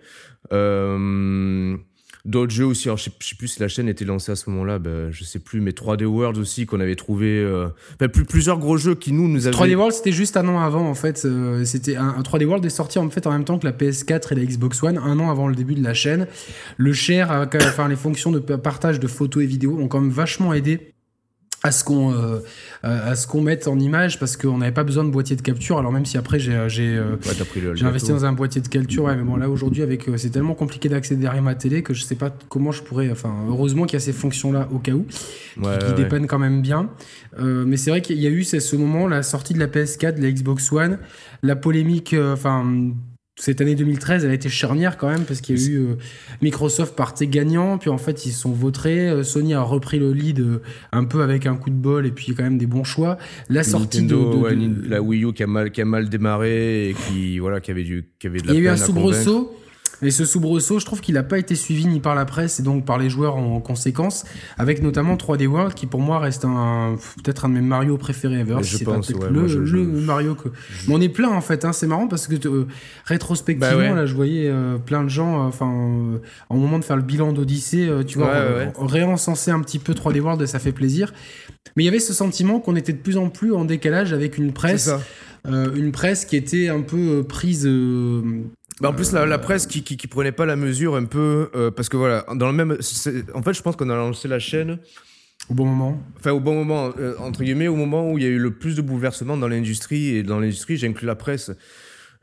Euh, 0.53 1.77
D'autres 2.25 2.51
jeux 2.51 2.65
aussi. 2.65 2.87
Alors, 2.87 2.97
je 2.97 3.03
sais, 3.03 3.11
sais 3.21 3.35
plus 3.35 3.47
si 3.47 3.59
la 3.59 3.67
chaîne 3.67 3.87
était 3.87 4.03
lancée 4.03 4.31
à 4.31 4.35
ce 4.35 4.49
moment-là. 4.49 4.79
Bah, 4.79 5.11
je 5.11 5.23
sais 5.23 5.37
plus. 5.37 5.61
Mais 5.61 5.71
3D 5.71 6.05
World 6.05 6.37
aussi 6.39 6.65
qu'on 6.65 6.79
avait 6.79 6.95
trouvé. 6.95 7.37
euh, 7.39 7.67
enfin, 7.93 8.07
plus, 8.09 8.25
plusieurs 8.25 8.57
gros 8.57 8.77
jeux 8.77 8.95
qui 8.95 9.11
nous 9.13 9.27
nous 9.27 9.45
avaient. 9.47 9.55
3D 9.55 9.75
World, 9.75 9.93
c'était 9.93 10.11
juste 10.11 10.35
un 10.35 10.47
an 10.47 10.59
avant, 10.59 10.89
en 10.89 10.95
fait. 10.95 11.23
euh, 11.25 11.63
c'était 11.65 11.95
un, 11.97 12.07
un 12.17 12.21
3D 12.23 12.45
World 12.45 12.65
est 12.65 12.69
sorti 12.69 12.97
en 12.97 13.07
fait 13.11 13.27
en 13.27 13.31
même 13.31 13.45
temps 13.45 13.59
que 13.59 13.65
la 13.67 13.73
PS4 13.73 14.31
et 14.31 14.35
la 14.35 14.43
Xbox 14.45 14.81
One, 14.81 14.97
un 14.97 15.19
an 15.19 15.29
avant 15.29 15.47
le 15.47 15.55
début 15.55 15.75
de 15.75 15.83
la 15.83 15.93
chaîne. 15.93 16.25
Le 16.77 16.93
share, 16.93 17.31
euh, 17.31 17.45
enfin 17.61 17.87
les 17.87 17.95
fonctions 17.95 18.31
de 18.31 18.39
pa- 18.39 18.57
partage 18.57 18.99
de 18.99 19.07
photos 19.07 19.43
et 19.43 19.45
vidéos 19.45 19.77
ont 19.79 19.87
quand 19.87 20.01
même 20.01 20.09
vachement 20.09 20.51
aidé 20.53 20.94
à 21.63 21.71
ce 21.71 21.83
qu'on 21.83 22.13
euh, 22.13 22.39
à 22.83 23.15
ce 23.15 23.25
qu'on 23.25 23.41
mette 23.41 23.67
en 23.67 23.79
image 23.79 24.19
parce 24.19 24.37
qu'on 24.37 24.59
n'avait 24.59 24.71
pas 24.71 24.83
besoin 24.83 25.03
de 25.03 25.09
boîtier 25.09 25.35
de 25.35 25.41
capture. 25.41 25.79
Alors 25.79 25.91
même 25.91 26.05
si 26.05 26.17
après 26.17 26.37
j'ai 26.37 26.65
j'ai 26.67 26.95
euh, 26.95 27.15
Ouais, 27.25 27.83
investi 27.83 28.11
dans 28.11 28.25
un 28.25 28.33
boîtier 28.33 28.61
de 28.61 28.67
capture, 28.67 29.05
ouais, 29.05 29.15
mais 29.15 29.23
bon 29.23 29.35
là 29.35 29.49
aujourd'hui 29.49 29.81
avec 29.81 30.07
euh, 30.07 30.17
c'est 30.17 30.29
tellement 30.29 30.53
compliqué 30.53 30.89
d'accéder 30.89 31.21
derrière 31.21 31.41
ma 31.41 31.55
télé 31.55 31.81
que 31.81 31.93
je 31.95 32.03
sais 32.03 32.13
pas 32.15 32.29
comment 32.49 32.71
je 32.71 32.83
pourrais. 32.83 33.09
Enfin 33.09 33.33
heureusement 33.49 33.85
qu'il 33.85 33.93
y 33.97 34.01
a 34.01 34.05
ces 34.05 34.13
fonctions 34.13 34.51
là 34.51 34.67
au 34.71 34.77
cas 34.79 34.91
où 34.91 35.05
Ouais, 35.57 35.77
qui 35.79 35.85
ouais. 35.85 35.93
dépeignent 35.93 36.27
quand 36.27 36.37
même 36.39 36.61
bien. 36.61 36.89
Euh, 37.39 37.63
mais 37.65 37.77
c'est 37.77 37.89
vrai 37.89 38.01
qu'il 38.01 38.19
y 38.19 38.27
a 38.27 38.29
eu 38.29 38.43
c'est 38.43 38.59
ce 38.59 38.75
moment, 38.75 39.07
la 39.07 39.23
sortie 39.23 39.53
de 39.53 39.59
la 39.59 39.67
PS4, 39.67 40.17
de 40.17 40.21
la 40.21 40.31
Xbox 40.31 40.71
One, 40.71 40.99
la 41.41 41.55
polémique, 41.55 42.13
euh, 42.13 42.33
enfin. 42.33 42.91
Cette 43.37 43.59
année 43.59 43.75
2013, 43.75 44.23
elle 44.23 44.31
a 44.31 44.33
été 44.33 44.47
charnière 44.47 44.97
quand 44.97 45.09
même 45.09 45.23
parce 45.25 45.41
qu'il 45.41 45.59
y 45.59 45.63
a 45.63 45.67
eu 45.67 45.77
euh, 45.79 45.95
Microsoft 46.41 46.95
partait 46.95 47.27
gagnant, 47.27 47.77
puis 47.77 47.89
en 47.89 47.97
fait 47.97 48.25
ils 48.25 48.31
se 48.31 48.39
sont 48.39 48.51
vautrés. 48.53 49.09
euh, 49.09 49.23
Sony 49.23 49.53
a 49.53 49.61
repris 49.61 49.99
le 49.99 50.13
lead 50.13 50.39
euh, 50.39 50.61
un 50.93 51.03
peu 51.03 51.21
avec 51.21 51.45
un 51.45 51.55
coup 51.55 51.69
de 51.69 51.75
bol 51.75 52.05
et 52.05 52.11
puis 52.11 52.33
quand 52.33 52.43
même 52.43 52.57
des 52.57 52.65
bons 52.67 52.85
choix. 52.85 53.17
La 53.49 53.63
sortie 53.63 54.03
de, 54.03 54.15
Nintendo, 54.15 54.31
de- 54.31 54.37
ouais, 54.37 54.51
de- 54.55 54.61
Nin- 54.61 54.89
la 54.89 55.01
Wii 55.01 55.25
U 55.25 55.33
qui 55.33 55.43
a 55.43 55.47
mal, 55.47 55.71
qui 55.71 55.81
a 55.81 55.85
mal 55.85 56.07
démarré 56.07 56.89
et 56.89 56.93
qui, 56.93 57.39
voilà, 57.39 57.59
qui 57.59 57.71
avait 57.71 57.83
du, 57.83 58.05
qui 58.19 58.27
avait 58.27 58.39
de 58.39 58.47
la 58.47 58.53
il 58.53 58.55
y 58.55 58.59
a 58.59 58.63
eu 58.63 58.67
un 58.69 58.77
soubresaut. 58.77 59.53
Et 60.05 60.11
ce 60.11 60.23
soubresaut, 60.25 60.79
je 60.79 60.85
trouve 60.85 61.01
qu'il 61.01 61.15
n'a 61.15 61.23
pas 61.23 61.37
été 61.39 61.55
suivi 61.55 61.85
ni 61.87 61.99
par 61.99 62.15
la 62.15 62.25
presse 62.25 62.59
et 62.59 62.63
donc 62.63 62.85
par 62.85 62.97
les 62.97 63.09
joueurs 63.09 63.35
en 63.35 63.59
conséquence, 63.59 64.23
avec 64.57 64.81
notamment 64.81 65.15
3D 65.15 65.47
World 65.47 65.73
qui 65.73 65.85
pour 65.87 65.99
moi 65.99 66.19
reste 66.19 66.45
un 66.45 66.95
peut-être 67.23 67.45
un 67.45 67.49
de 67.49 67.55
mes 67.55 67.61
Mario 67.61 67.97
préférés 67.97 68.39
ever. 68.39 68.57
Je 68.61 68.83
pense, 68.83 69.09
ouais, 69.09 69.29
le, 69.29 69.47
je- 69.47 69.65
je- 69.65 69.75
le 69.77 69.83
Mario 69.83 70.35
que. 70.35 70.49
Mais 70.87 70.93
on 70.93 71.01
est 71.01 71.09
plein 71.09 71.29
en 71.29 71.41
fait. 71.41 71.65
Hein, 71.65 71.73
c'est 71.73 71.87
marrant 71.87 72.07
parce 72.07 72.27
que 72.27 72.35
euh, 72.47 72.67
rétrospectivement 73.05 73.71
Bah 73.77 73.77
ouais. 73.77 73.95
là, 73.95 74.05
je 74.05 74.13
voyais 74.15 74.47
euh, 74.47 74.77
plein 74.77 75.03
de 75.03 75.09
gens, 75.09 75.43
euh, 75.43 75.47
enfin, 75.47 75.71
au 76.49 76.55
moment 76.55 76.79
de 76.79 76.83
faire 76.83 76.97
le 76.97 77.01
bilan 77.03 77.33
d'Odyssée, 77.33 77.89
tu 78.07 78.17
vois, 78.19 78.27
Ouais, 78.27 78.71
réencenser 78.79 79.51
un 79.51 79.59
petit 79.61 79.79
peu 79.79 79.93
3D 79.93 80.19
World 80.19 80.41
et 80.41 80.47
ça 80.47 80.59
fait 80.59 80.71
plaisir. 80.71 81.13
Mais 81.75 81.83
il 81.83 81.85
y 81.85 81.89
avait 81.89 81.99
ce 81.99 82.13
sentiment 82.13 82.59
qu'on 82.59 82.75
était 82.75 82.93
de 82.93 82.97
plus 82.99 83.17
en 83.17 83.29
plus 83.29 83.53
en 83.53 83.65
décalage 83.65 84.13
avec 84.13 84.37
une 84.37 84.53
presse, 84.53 84.89
euh, 85.47 85.73
une 85.75 85.91
presse 85.91 86.25
qui 86.25 86.35
était 86.35 86.69
un 86.69 86.81
peu 86.81 87.23
prise. 87.27 87.65
euh, 87.65 88.21
Bah, 88.81 88.89
en 88.89 88.93
plus, 88.93 89.13
la, 89.13 89.25
la 89.25 89.37
presse 89.37 89.67
qui, 89.67 89.83
qui, 89.83 89.95
qui 89.95 90.07
prenait 90.07 90.33
pas 90.33 90.45
la 90.45 90.55
mesure 90.57 90.95
un 90.95 91.05
peu, 91.05 91.49
euh, 91.55 91.71
parce 91.71 91.87
que 91.87 91.95
voilà, 91.97 92.25
dans 92.35 92.47
le 92.47 92.53
même, 92.53 92.77
en 93.33 93.41
fait, 93.41 93.53
je 93.53 93.61
pense 93.61 93.75
qu'on 93.77 93.89
a 93.89 93.95
lancé 93.95 94.27
la 94.27 94.39
chaîne, 94.39 94.79
au 95.49 95.53
bon 95.53 95.65
moment. 95.65 96.03
enfin, 96.17 96.31
au 96.31 96.39
bon 96.41 96.53
moment, 96.55 96.91
euh, 96.99 97.13
entre 97.19 97.43
guillemets, 97.43 97.67
au 97.69 97.75
moment 97.75 98.11
où 98.11 98.17
il 98.17 98.23
y 98.23 98.27
a 98.27 98.29
eu 98.29 98.37
le 98.39 98.51
plus 98.51 98.75
de 98.75 98.81
bouleversements 98.81 99.37
dans 99.37 99.47
l'industrie, 99.47 100.17
et 100.17 100.23
dans 100.23 100.39
l'industrie, 100.39 100.75
j'inclus 100.75 101.05
la 101.07 101.15
presse, 101.15 101.51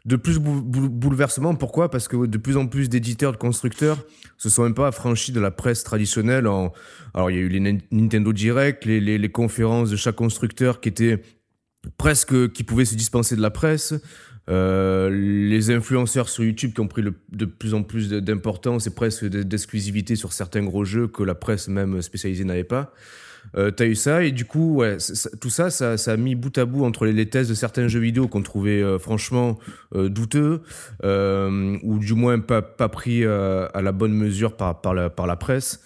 de 0.05 0.17
plus 0.17 0.35
de 0.35 0.41
bou- 0.41 0.61
bou- 0.63 0.89
bouleversements. 0.89 1.55
Pourquoi? 1.55 1.89
Parce 1.91 2.09
que 2.09 2.27
de 2.27 2.37
plus 2.39 2.57
en 2.57 2.67
plus 2.67 2.89
d'éditeurs, 2.89 3.33
de 3.33 3.37
constructeurs 3.37 3.99
se 4.37 4.49
sont 4.51 4.65
même 4.65 4.75
pas 4.75 4.89
affranchis 4.89 5.31
de 5.33 5.39
la 5.41 5.53
presse 5.53 5.85
traditionnelle. 5.85 6.49
En... 6.49 6.73
Alors, 7.15 7.31
il 7.31 7.37
y 7.37 7.41
a 7.41 7.43
eu 7.43 7.49
les 7.49 7.61
Nin- 7.61 7.79
Nintendo 7.93 8.33
Direct, 8.33 8.85
les, 8.85 9.01
les, 9.01 9.17
les 9.17 9.29
conférences 9.31 9.91
de 9.91 9.97
chaque 9.97 10.17
constructeur 10.17 10.81
qui 10.81 10.89
étaient 10.89 11.23
presque, 11.99 12.51
qui 12.53 12.65
pouvaient 12.65 12.85
se 12.85 12.97
dispenser 12.97 13.37
de 13.37 13.41
la 13.43 13.51
presse. 13.51 13.95
Euh, 14.53 15.09
les 15.11 15.71
influenceurs 15.71 16.29
sur 16.29 16.45
YouTube 16.45 16.73
qui 16.75 16.81
ont 16.81 16.89
pris 16.89 17.03
de 17.03 17.45
plus 17.45 17.73
en 17.75 17.83
plus 17.83 18.11
d'importance 18.11 18.87
et 18.87 18.91
presque 18.95 19.25
de- 19.25 19.43
d'exclusivité 19.43 20.15
sur 20.15 20.33
certains 20.33 20.63
gros 20.63 20.85
jeux 20.85 21.09
que 21.09 21.23
la 21.23 21.35
presse 21.35 21.69
même 21.69 22.03
spécialisée 22.03 22.45
n'avait 22.45 22.63
pas. 22.65 22.93
Euh, 23.57 23.71
T'as 23.73 23.87
eu 23.87 23.95
ça 23.97 24.23
et 24.23 24.31
du 24.31 24.45
coup, 24.45 24.83
tout 25.41 25.51
ça, 25.51 25.71
ça, 25.71 25.97
a 26.07 26.17
mis 26.17 26.35
bout 26.37 26.57
à 26.59 26.65
bout 26.65 26.85
entre 26.85 27.07
les, 27.07 27.13
les 27.13 27.29
tests 27.29 27.51
de 27.51 27.55
certains 27.55 27.89
jeux 27.89 27.99
vidéo 28.01 28.29
qu'on 28.29 28.43
trouvait 28.43 28.83
euh, 28.83 28.99
franchement 28.99 29.59
euh, 29.97 30.09
douteux 30.09 30.61
ou 31.03 31.99
du 31.99 32.15
moins 32.15 32.39
pas, 32.39 32.63
pris 32.89 33.25
à 33.25 33.83
la 33.83 33.93
bonne 33.93 34.13
mesure 34.13 34.57
par 34.57 34.95
la 34.95 35.37
presse. 35.37 35.81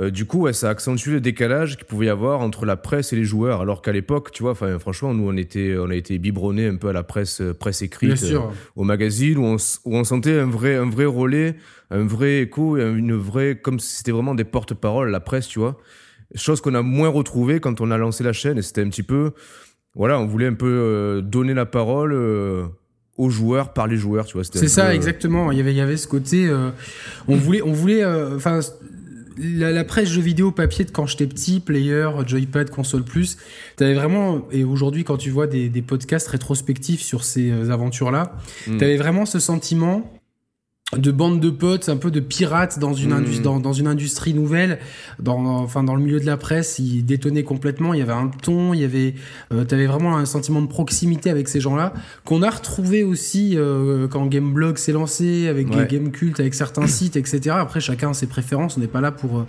Euh, 0.00 0.10
du 0.10 0.24
coup, 0.26 0.40
ouais, 0.42 0.52
ça 0.52 0.66
a 0.68 0.70
accentué 0.72 1.12
le 1.12 1.20
décalage 1.20 1.76
qu'il 1.76 1.86
pouvait 1.86 2.06
y 2.06 2.08
avoir 2.10 2.40
entre 2.40 2.66
la 2.66 2.76
presse 2.76 3.12
et 3.12 3.16
les 3.16 3.24
joueurs, 3.24 3.60
alors 3.60 3.82
qu'à 3.82 3.92
l'époque, 3.92 4.30
tu 4.32 4.42
vois, 4.42 4.54
franchement, 4.78 5.14
nous, 5.14 5.28
on 5.28 5.36
était, 5.36 5.76
on 5.78 5.88
a 5.90 5.94
été 5.94 6.18
biberonnés 6.18 6.66
un 6.66 6.74
peu 6.76 6.88
à 6.88 6.92
la 6.92 7.04
presse, 7.04 7.40
euh, 7.40 7.54
presse 7.54 7.82
écrite, 7.82 8.10
euh, 8.24 8.38
au 8.74 8.82
magazine, 8.84 9.38
où 9.38 9.44
on, 9.44 9.54
s- 9.54 9.80
où 9.84 9.96
on 9.96 10.02
sentait 10.04 10.38
un 10.40 10.50
vrai, 10.50 10.74
un 10.76 10.90
vrai 10.90 11.04
relais, 11.04 11.54
un 11.90 12.04
vrai 12.04 12.40
écho, 12.40 12.76
et 12.76 12.82
une 12.82 13.14
vraie, 13.14 13.56
comme 13.56 13.78
si 13.78 13.96
c'était 13.98 14.10
vraiment 14.12 14.34
des 14.34 14.44
porte-paroles, 14.44 15.10
la 15.10 15.20
presse, 15.20 15.46
tu 15.46 15.60
vois. 15.60 15.78
Chose 16.34 16.60
qu'on 16.60 16.74
a 16.74 16.82
moins 16.82 17.08
retrouvée 17.08 17.60
quand 17.60 17.80
on 17.80 17.90
a 17.92 17.96
lancé 17.96 18.24
la 18.24 18.32
chaîne, 18.32 18.58
et 18.58 18.62
c'était 18.62 18.82
un 18.82 18.88
petit 18.90 19.04
peu, 19.04 19.30
voilà, 19.94 20.18
on 20.18 20.26
voulait 20.26 20.48
un 20.48 20.54
peu 20.54 20.66
euh, 20.68 21.20
donner 21.22 21.54
la 21.54 21.64
parole 21.64 22.12
aux 23.18 23.30
joueurs 23.30 23.72
par 23.72 23.86
les 23.86 23.96
joueurs, 23.96 24.26
tu 24.26 24.34
vois. 24.34 24.44
C'est 24.44 24.68
ça, 24.68 24.88
peu, 24.88 24.94
exactement. 24.94 25.50
Il 25.52 25.56
y 25.56 25.60
avait, 25.62 25.72
il 25.72 25.76
y 25.76 25.80
avait 25.80 25.96
ce 25.96 26.06
côté. 26.06 26.46
euh, 26.48 26.70
on 27.28 27.36
voulait, 27.36 27.62
on 27.62 27.72
voulait. 27.72 28.02
euh, 28.04 28.36
Enfin, 28.36 28.60
la, 29.38 29.72
la 29.72 29.84
presse 29.84 30.08
jeux 30.08 30.20
vidéo 30.22 30.50
papier 30.50 30.84
de 30.84 30.90
quand 30.90 31.06
j'étais 31.06 31.26
petit, 31.26 31.60
player, 31.60 32.08
joypad, 32.26 32.70
console 32.70 33.04
plus. 33.04 33.36
T'avais 33.76 33.94
vraiment. 33.94 34.46
Et 34.50 34.64
aujourd'hui, 34.64 35.04
quand 35.04 35.16
tu 35.16 35.30
vois 35.30 35.46
des, 35.46 35.68
des 35.68 35.82
podcasts 35.82 36.28
rétrospectifs 36.28 37.02
sur 37.02 37.24
ces 37.24 37.50
euh, 37.50 37.70
aventures-là, 37.70 38.36
Mm. 38.66 38.78
t'avais 38.78 38.96
vraiment 38.96 39.26
ce 39.26 39.38
sentiment. 39.38 40.15
De 40.92 41.10
bande 41.10 41.40
de 41.40 41.50
potes, 41.50 41.88
un 41.88 41.96
peu 41.96 42.12
de 42.12 42.20
pirates 42.20 42.78
dans 42.78 42.94
une, 42.94 43.12
industrie, 43.12 43.42
dans, 43.42 43.58
dans, 43.58 43.72
une 43.72 43.88
industrie 43.88 44.34
nouvelle, 44.34 44.78
dans, 45.18 45.44
enfin, 45.56 45.82
dans 45.82 45.96
le 45.96 46.00
milieu 46.00 46.20
de 46.20 46.26
la 46.26 46.36
presse, 46.36 46.78
ils 46.78 47.04
détonnaient 47.04 47.42
complètement, 47.42 47.92
il 47.92 47.98
y 47.98 48.02
avait 48.02 48.12
un 48.12 48.28
ton, 48.28 48.72
il 48.72 48.80
y 48.80 48.84
avait, 48.84 49.14
euh, 49.52 49.64
t'avais 49.64 49.86
vraiment 49.86 50.16
un 50.16 50.26
sentiment 50.26 50.62
de 50.62 50.68
proximité 50.68 51.28
avec 51.28 51.48
ces 51.48 51.58
gens-là, 51.58 51.92
qu'on 52.24 52.40
a 52.42 52.50
retrouvé 52.50 53.02
aussi 53.02 53.54
euh, 53.56 54.06
quand 54.06 54.26
Gameblog 54.26 54.78
s'est 54.78 54.92
lancé, 54.92 55.48
avec 55.48 55.68
ouais. 55.74 55.88
Game 55.90 56.12
Cult, 56.12 56.38
avec 56.38 56.54
certains 56.54 56.86
sites, 56.86 57.16
etc. 57.16 57.56
Après, 57.58 57.80
chacun 57.80 58.10
a 58.10 58.14
ses 58.14 58.28
préférences, 58.28 58.76
on 58.76 58.80
n'est 58.80 58.86
pas 58.86 59.00
là 59.00 59.10
pour, 59.10 59.38
euh, 59.38 59.46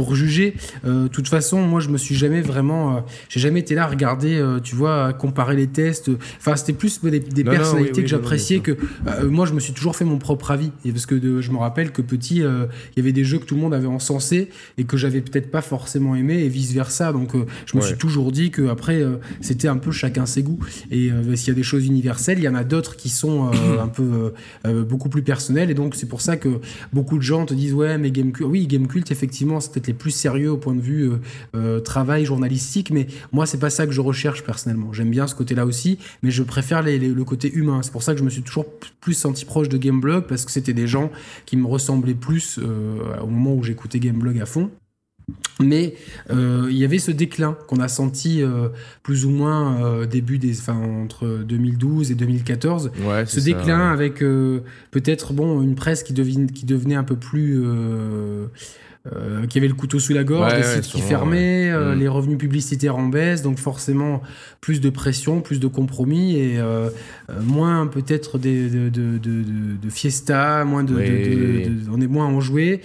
pour 0.00 0.14
juger. 0.14 0.54
De 0.84 1.08
toute 1.08 1.28
façon, 1.28 1.60
moi, 1.60 1.80
je 1.80 1.90
me 1.90 1.98
suis 1.98 2.14
jamais 2.14 2.40
vraiment, 2.40 3.04
j'ai 3.28 3.40
jamais 3.40 3.60
été 3.60 3.74
là 3.74 3.84
à 3.84 3.86
regarder, 3.86 4.42
tu 4.64 4.74
vois, 4.74 5.06
à 5.08 5.12
comparer 5.12 5.56
les 5.56 5.66
tests. 5.66 6.10
Enfin, 6.38 6.56
c'était 6.56 6.72
plus 6.72 7.00
des, 7.02 7.20
des 7.20 7.44
non, 7.44 7.50
personnalités 7.50 7.90
non, 7.90 7.96
oui, 7.96 7.98
oui, 7.98 8.02
que 8.04 8.08
j'appréciais 8.08 8.60
que, 8.60 8.76
moi, 9.24 9.44
je 9.44 9.52
me 9.52 9.60
suis 9.60 9.74
toujours 9.74 9.96
fait 9.96 10.06
mon 10.06 10.18
propre 10.18 10.52
avis. 10.52 10.70
Et 10.84 10.92
parce 10.92 11.06
que 11.06 11.14
de, 11.14 11.40
je 11.40 11.50
me 11.50 11.58
rappelle 11.58 11.92
que 11.92 12.02
petit, 12.02 12.42
euh, 12.42 12.66
il 12.92 13.00
y 13.00 13.02
avait 13.02 13.12
des 13.12 13.24
jeux 13.24 13.38
que 13.38 13.44
tout 13.44 13.54
le 13.54 13.60
monde 13.60 13.74
avait 13.74 13.86
encensé 13.86 14.48
et 14.78 14.84
que 14.84 14.96
j'avais 14.96 15.20
peut-être 15.20 15.50
pas 15.50 15.62
forcément 15.62 16.14
aimé 16.16 16.42
et 16.44 16.48
vice 16.48 16.72
versa. 16.72 17.12
Donc 17.12 17.34
euh, 17.34 17.46
je 17.66 17.76
me 17.76 17.82
ouais. 17.82 17.88
suis 17.88 17.96
toujours 17.96 18.32
dit 18.32 18.50
que 18.50 18.68
après 18.68 19.00
euh, 19.00 19.16
c'était 19.40 19.68
un 19.68 19.76
peu 19.76 19.92
chacun 19.92 20.26
ses 20.26 20.42
goûts. 20.42 20.60
Et 20.90 21.10
s'il 21.34 21.48
y 21.48 21.50
a 21.50 21.54
des 21.54 21.62
choses 21.62 21.86
universelles, 21.86 22.38
il 22.38 22.44
y 22.44 22.48
en 22.48 22.54
a 22.54 22.64
d'autres 22.64 22.96
qui 22.96 23.08
sont 23.08 23.50
un 23.80 23.88
peu 23.88 24.32
beaucoup 24.88 25.08
plus 25.08 25.22
personnelles. 25.22 25.70
Et 25.70 25.74
donc 25.74 25.94
c'est 25.94 26.08
pour 26.08 26.20
ça 26.20 26.36
que 26.36 26.60
beaucoup 26.92 27.16
de 27.16 27.22
gens 27.22 27.46
te 27.46 27.54
disent 27.54 27.74
ouais 27.74 27.98
mais 27.98 28.10
Game 28.10 28.32
Cult, 28.32 28.48
oui 28.48 28.66
Game 28.66 28.86
Cult 28.86 29.10
effectivement 29.10 29.60
c'est 29.60 29.72
peut-être 29.72 29.89
plus 29.94 30.10
sérieux 30.10 30.50
au 30.50 30.56
point 30.56 30.74
de 30.74 30.80
vue 30.80 31.10
travail 31.84 32.24
journalistique, 32.24 32.90
mais 32.90 33.06
moi 33.32 33.46
c'est 33.46 33.58
pas 33.58 33.70
ça 33.70 33.86
que 33.86 33.92
je 33.92 34.00
recherche 34.00 34.44
personnellement. 34.44 34.92
J'aime 34.92 35.10
bien 35.10 35.26
ce 35.26 35.34
côté-là 35.34 35.66
aussi, 35.66 35.98
mais 36.22 36.30
je 36.30 36.42
préfère 36.42 36.82
les, 36.82 36.98
les, 36.98 37.08
le 37.08 37.24
côté 37.24 37.52
humain. 37.52 37.80
C'est 37.82 37.92
pour 37.92 38.02
ça 38.02 38.12
que 38.12 38.18
je 38.18 38.24
me 38.24 38.30
suis 38.30 38.42
toujours 38.42 38.66
plus 39.00 39.14
senti 39.14 39.44
proche 39.44 39.68
de 39.68 39.78
Gameblog 39.78 40.26
parce 40.26 40.44
que 40.44 40.50
c'était 40.50 40.72
des 40.72 40.86
gens 40.86 41.10
qui 41.46 41.56
me 41.56 41.66
ressemblaient 41.66 42.14
plus 42.14 42.58
euh, 42.58 42.98
au 43.22 43.26
moment 43.26 43.54
où 43.54 43.62
j'écoutais 43.62 43.98
Gameblog 43.98 44.38
à 44.38 44.46
fond. 44.46 44.70
Mais 45.60 45.94
euh, 46.30 46.66
il 46.70 46.76
y 46.76 46.84
avait 46.84 46.98
ce 46.98 47.10
déclin 47.10 47.56
qu'on 47.68 47.78
a 47.78 47.86
senti 47.86 48.42
euh, 48.42 48.68
plus 49.02 49.26
ou 49.26 49.30
moins 49.30 49.80
euh, 49.84 50.06
début 50.06 50.38
des, 50.38 50.58
enfin 50.58 50.74
entre 50.74 51.44
2012 51.46 52.10
et 52.10 52.14
2014. 52.14 52.90
Ouais, 53.06 53.26
ce 53.26 53.40
déclin 53.40 53.64
ça, 53.66 53.76
ouais. 53.76 53.92
avec 53.92 54.22
euh, 54.22 54.60
peut-être 54.90 55.32
bon 55.32 55.62
une 55.62 55.74
presse 55.74 56.02
qui, 56.02 56.14
devine, 56.14 56.50
qui 56.50 56.64
devenait 56.64 56.96
un 56.96 57.04
peu 57.04 57.16
plus 57.16 57.62
euh, 59.06 59.46
qui 59.46 59.56
avait 59.58 59.68
le 59.68 59.74
couteau 59.74 59.98
sous 59.98 60.12
la 60.12 60.24
gorge, 60.24 60.52
Ouais, 60.52 60.58
ouais, 60.58 60.82
sites 60.82 60.92
qui 60.92 61.00
fermaient, 61.00 61.70
ouais. 61.70 61.72
euh, 61.72 61.94
Mm. 61.94 61.98
les 62.00 62.08
revenus 62.08 62.38
publicitaires 62.38 62.96
en 62.96 63.08
baisse, 63.08 63.40
donc 63.42 63.58
forcément 63.58 64.20
plus 64.60 64.80
de 64.80 64.90
pression, 64.90 65.40
plus 65.40 65.58
de 65.58 65.66
compromis 65.68 66.36
et 66.36 66.58
euh, 66.58 66.90
moins 67.42 67.86
peut-être 67.86 68.36
de, 68.38 68.68
de, 68.68 68.88
de, 68.90 69.18
de, 69.18 69.42
de 69.82 69.90
fiesta, 69.90 70.64
moins 70.66 70.84
de, 70.84 70.94
on 71.90 72.00
est 72.00 72.06
moins 72.06 72.26
enjoué 72.26 72.80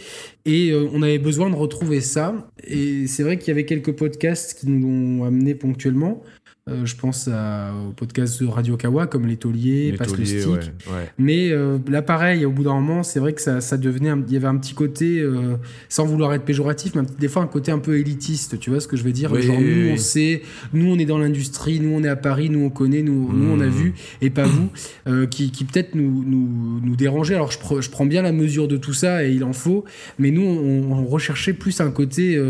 et 0.46 0.72
euh, 0.72 0.88
on 0.94 1.02
avait 1.02 1.20
besoin 1.20 1.50
de 1.50 1.56
retrouver 1.56 2.00
ça. 2.02 2.34
Et 2.64 3.08
c'est 3.08 3.24
vrai 3.24 3.38
qu'il 3.38 3.50
y 3.50 3.52
avait 3.52 3.66
quelques 3.66 3.92
podcasts 3.94 4.58
qui 4.60 4.70
nous 4.70 5.18
l'ont 5.20 5.26
amené 5.26 5.54
ponctuellement. 5.56 6.24
Euh, 6.68 6.84
je 6.84 6.96
pense 6.96 7.28
à, 7.32 7.72
au 7.88 7.92
podcast 7.92 8.42
de 8.42 8.48
Radio 8.48 8.76
Kawa 8.76 9.06
comme 9.06 9.28
Les 9.28 9.38
Tauliers, 9.38 9.92
Les 9.92 9.98
Passe 9.98 10.18
le 10.18 10.26
Stick. 10.26 10.48
ouais, 10.48 10.54
ouais. 10.58 11.10
Mais 11.20 11.52
euh, 11.52 11.78
là, 11.88 12.02
pareil, 12.02 12.44
au 12.44 12.50
bout 12.50 12.64
d'un 12.64 12.74
moment, 12.74 13.04
c'est 13.04 13.20
vrai 13.20 13.34
que 13.34 13.42
ça, 13.42 13.62
ça 13.62 13.78
devenait. 13.78 14.10
Il 14.28 14.34
y 14.34 14.36
avait 14.36 14.48
un 14.48 14.58
petit 14.58 14.74
côté, 14.74 15.20
euh, 15.20 15.58
sans 15.90 16.08
vouloir 16.08 16.34
être 16.34 16.44
péjoratif, 16.44 16.96
mais 16.96 17.02
un 17.02 17.06
des 17.20 17.28
fois 17.28 17.44
un 17.44 17.48
côté 17.48 17.72
un 17.72 17.78
peu 17.78 18.00
élitiste. 18.00 18.60
Tu 18.60 18.72
vois 18.72 18.80
ce 18.80 18.88
que 18.88 18.98
je 18.98 19.04
veux 19.04 19.12
dire? 19.12 19.32
Oui, 19.32 19.44
Genre, 19.44 19.58
oui, 19.60 19.64
nous, 19.64 19.82
oui. 19.84 19.92
on 19.94 19.98
sait, 19.98 20.42
nous, 20.74 20.92
on 20.92 20.98
est 20.98 21.06
dans 21.06 21.20
l'industrie, 21.20 21.80
nous, 21.80 21.92
on 21.94 22.04
est 22.04 22.08
à 22.08 22.16
Paris, 22.16 22.50
nous, 22.50 22.62
on 22.66 22.72
connaît, 22.72 23.04
nous, 23.04 23.32
nous 23.32 23.52
on 23.52 23.60
a 23.60 23.68
Mm. 23.68 23.70
vu, 23.70 23.94
et 24.24 24.32
pas 24.32 24.46
vous, 24.46 24.70
euh, 25.08 25.28
qui, 25.28 25.52
qui 25.52 25.66
peut-être 25.66 25.94
nous, 25.94 26.24
nous, 26.26 26.82
nous 26.84 26.96
dérangeait. 26.96 27.36
Alors, 27.36 27.52
je, 27.52 27.60
pre- 27.60 27.82
je 27.84 27.92
prends 27.92 28.08
bien 28.08 28.24
la 28.24 28.32
mesure 28.32 28.68
de 28.68 28.78
tout 28.78 28.94
ça, 28.96 29.24
et 29.24 29.32
il 29.32 29.44
en 29.44 29.54
faut, 29.54 29.86
mais 30.18 30.32
nous, 30.32 30.42
on, 30.42 30.94
on 30.94 31.06
recherchait 31.06 31.54
plus 31.54 31.80
un 31.80 31.92
côté 31.92 32.42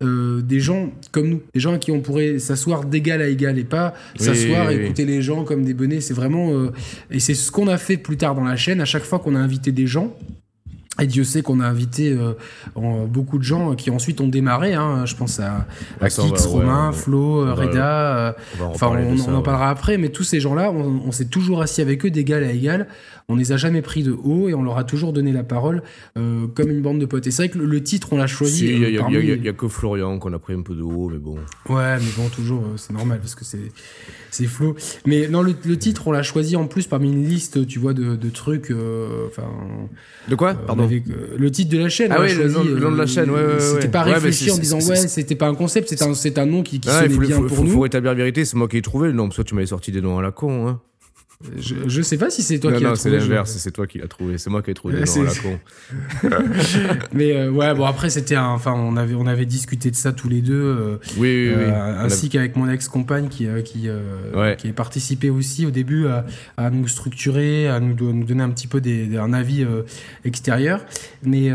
des 0.00 0.60
gens 0.60 0.90
comme 1.12 1.28
nous, 1.28 1.42
des 1.52 1.60
gens 1.60 1.74
à 1.74 1.78
qui 1.78 1.90
on 1.90 2.00
pourrait 2.00 2.38
s'asseoir 2.38 2.86
d'égal 2.86 3.20
à 3.20 3.28
égal, 3.28 3.57
pas 3.64 3.94
s'asseoir 4.18 4.66
oui, 4.68 4.74
et 4.74 4.76
oui. 4.78 4.84
écouter 4.84 5.04
les 5.04 5.22
gens 5.22 5.44
comme 5.44 5.64
des 5.64 5.74
bonnets. 5.74 6.00
C'est 6.00 6.14
vraiment. 6.14 6.50
euh, 6.52 6.72
et 7.10 7.20
c'est 7.20 7.34
ce 7.34 7.50
qu'on 7.50 7.68
a 7.68 7.78
fait 7.78 7.96
plus 7.96 8.16
tard 8.16 8.34
dans 8.34 8.44
la 8.44 8.56
chaîne. 8.56 8.80
À 8.80 8.84
chaque 8.84 9.04
fois 9.04 9.18
qu'on 9.18 9.34
a 9.34 9.38
invité 9.38 9.72
des 9.72 9.86
gens. 9.86 10.12
Et 11.00 11.06
Dieu 11.06 11.22
sait 11.22 11.42
qu'on 11.42 11.60
a 11.60 11.64
invité 11.68 12.10
euh, 12.10 12.32
en- 12.74 13.04
beaucoup 13.06 13.38
de 13.38 13.44
gens 13.44 13.76
qui 13.76 13.88
ensuite 13.88 14.20
ont 14.20 14.26
démarré. 14.26 14.74
Hein. 14.74 15.06
Je 15.06 15.14
pense 15.14 15.38
à, 15.38 15.64
à 16.00 16.08
Kix, 16.08 16.28
va- 16.32 16.36
Romain, 16.48 16.90
Flo, 16.92 17.44
va- 17.46 17.54
Reda. 17.54 18.36
On 18.56 18.62
va 18.64 18.66
en 18.66 18.70
Enfin, 18.74 18.86
on, 18.88 19.30
en 19.32 19.36
ouais. 19.36 19.42
parlera 19.44 19.70
après, 19.70 19.96
mais 19.96 20.08
tous 20.08 20.24
ces 20.24 20.40
gens-là, 20.40 20.72
on, 20.72 21.02
on 21.06 21.12
s'est 21.12 21.26
toujours 21.26 21.62
assis 21.62 21.82
avec 21.82 22.04
eux 22.04 22.10
d'égal 22.10 22.42
à 22.42 22.50
égal. 22.50 22.88
On 23.30 23.36
les 23.36 23.52
a 23.52 23.58
jamais 23.58 23.82
pris 23.82 24.02
de 24.02 24.12
haut 24.12 24.48
et 24.48 24.54
on 24.54 24.62
leur 24.62 24.78
a 24.78 24.84
toujours 24.84 25.12
donné 25.12 25.32
la 25.32 25.42
parole 25.42 25.82
euh, 26.16 26.46
comme 26.54 26.70
une 26.70 26.80
bande 26.80 26.98
de 26.98 27.04
potes. 27.04 27.26
Et 27.26 27.30
c'est 27.30 27.42
vrai 27.42 27.48
que 27.50 27.58
le, 27.58 27.66
le 27.66 27.82
titre, 27.82 28.08
on 28.14 28.16
l'a 28.16 28.26
choisi. 28.26 28.56
Si, 28.56 28.64
il 28.72 28.78
y, 28.78 28.96
a- 28.96 29.04
euh, 29.04 29.50
a- 29.50 29.52
que 29.52 29.68
Florian 29.68 30.18
qu'on 30.18 30.32
a 30.32 30.38
pris 30.38 30.54
un 30.54 30.62
peu 30.62 30.74
de 30.74 30.80
haut, 30.80 31.10
mais 31.12 31.18
bon. 31.18 31.34
Ouais, 31.68 31.98
mais 31.98 32.08
bon, 32.16 32.30
toujours, 32.30 32.62
euh, 32.62 32.76
c'est 32.78 32.94
normal 32.94 33.18
parce 33.20 33.34
que 33.34 33.44
c'est 33.44 33.70
c'est 34.30 34.46
Flo. 34.46 34.76
Mais 35.04 35.28
non, 35.28 35.42
le, 35.42 35.52
le 35.66 35.76
titre, 35.76 36.08
on 36.08 36.12
l'a 36.12 36.22
choisi 36.22 36.56
en 36.56 36.66
plus 36.66 36.86
parmi 36.86 37.12
une 37.12 37.28
liste, 37.28 37.66
tu 37.66 37.78
vois, 37.78 37.92
de, 37.92 38.16
de 38.16 38.28
trucs. 38.30 38.70
euh, 38.70 39.26
De 40.30 40.34
quoi 40.34 40.54
Pardon 40.54 40.84
avait, 40.84 41.02
le 41.36 41.50
titre 41.50 41.70
de 41.70 41.82
la 41.82 41.90
chaîne. 41.90 42.10
Ah 42.12 42.22
oui, 42.22 42.32
le 42.34 42.48
nom- 42.48 42.64
de 42.64 42.96
la 42.96 43.04
chaîne, 43.06 43.28
ouais, 43.28 43.36
ouais, 43.44 43.60
C'était 43.60 43.82
ouais. 43.84 43.88
pas 43.88 44.04
réfléchi 44.04 44.50
en 44.50 44.56
disant 44.56 44.80
ouais, 44.80 44.96
c'était 44.96 45.34
pas 45.34 45.48
un 45.48 45.54
concept, 45.54 45.90
c'est 45.90 46.00
un, 46.00 46.14
c'est 46.14 46.38
un 46.38 46.46
nom 46.46 46.62
qui, 46.62 46.80
qui 46.80 46.88
sonnait 46.88 47.08
il 47.08 47.12
faut, 47.12 47.20
bien 47.20 47.36
faut, 47.36 47.42
pour 47.42 47.56
faut- 47.58 47.64
nous. 47.64 47.78
rétablir 47.80 48.12
la 48.12 48.16
vérité, 48.16 48.46
c'est 48.46 48.56
moi 48.56 48.68
qui 48.68 48.78
ai 48.78 48.82
trouvé 48.82 49.08
le 49.08 49.12
nom, 49.14 49.26
parce 49.28 49.36
que 49.36 49.42
tu 49.42 49.54
m'avais 49.54 49.66
sorti 49.66 49.92
des 49.92 50.00
noms 50.00 50.18
à 50.18 50.22
la 50.22 50.30
con. 50.30 50.66
Hein. 50.66 50.80
Je, 51.56 51.76
je 51.86 52.02
sais 52.02 52.18
pas 52.18 52.30
si 52.30 52.42
c'est 52.42 52.58
toi 52.58 52.72
non, 52.72 52.76
qui 52.78 52.82
l'as 52.82 52.88
non, 52.90 52.94
c'est 52.96 53.10
trouvé. 53.10 53.20
je- 53.20 53.28
l'inverse, 53.30 53.52
c'est 53.58 53.70
toi 53.70 53.86
qui 53.86 53.98
l'as 53.98 54.08
trouvé, 54.08 54.38
c'est 54.38 54.50
moi 54.50 54.60
qui 54.60 54.72
ai 54.72 54.74
trouvé 54.74 54.94
des 54.94 55.04
noms 55.04 55.22
à 55.22 55.24
la 55.24 55.34
con. 55.36 55.58
Mais 57.12 57.36
euh, 57.36 57.50
ouais, 57.50 57.72
bon 57.74 57.84
après 57.84 58.10
c'était 58.10 58.36
enfin 58.36 58.72
on 58.72 58.96
avait 58.96 59.14
on 59.14 59.26
avait 59.28 59.46
discuté 59.46 59.90
de 59.92 59.94
ça 59.96 60.12
tous 60.12 60.28
les 60.28 60.40
deux, 60.40 60.54
euh, 60.60 60.96
Oui, 61.16 61.48
oui, 61.48 61.52
oui. 61.56 61.62
euh, 61.62 61.72
a- 61.72 62.02
ainsi 62.02 62.28
qu'avec 62.28 62.56
mon 62.56 62.68
ex-compagne 62.68 63.28
qui 63.28 63.46
qui 63.64 63.88
Ouais. 64.34 64.56
qui 64.58 64.68
a 64.68 64.72
participé 64.72 65.30
aussi 65.30 65.64
au 65.64 65.70
début 65.70 66.08
à, 66.08 66.26
à 66.56 66.70
nous 66.70 66.88
structurer, 66.88 67.68
à 67.68 67.78
nous, 67.78 67.94
do- 67.94 68.12
nous 68.12 68.24
donner 68.24 68.42
un 68.42 68.50
petit 68.50 68.66
peu 68.66 68.80
des, 68.80 69.16
un 69.16 69.32
avis 69.32 69.64
extérieur. 70.24 70.84
Mais 71.22 71.52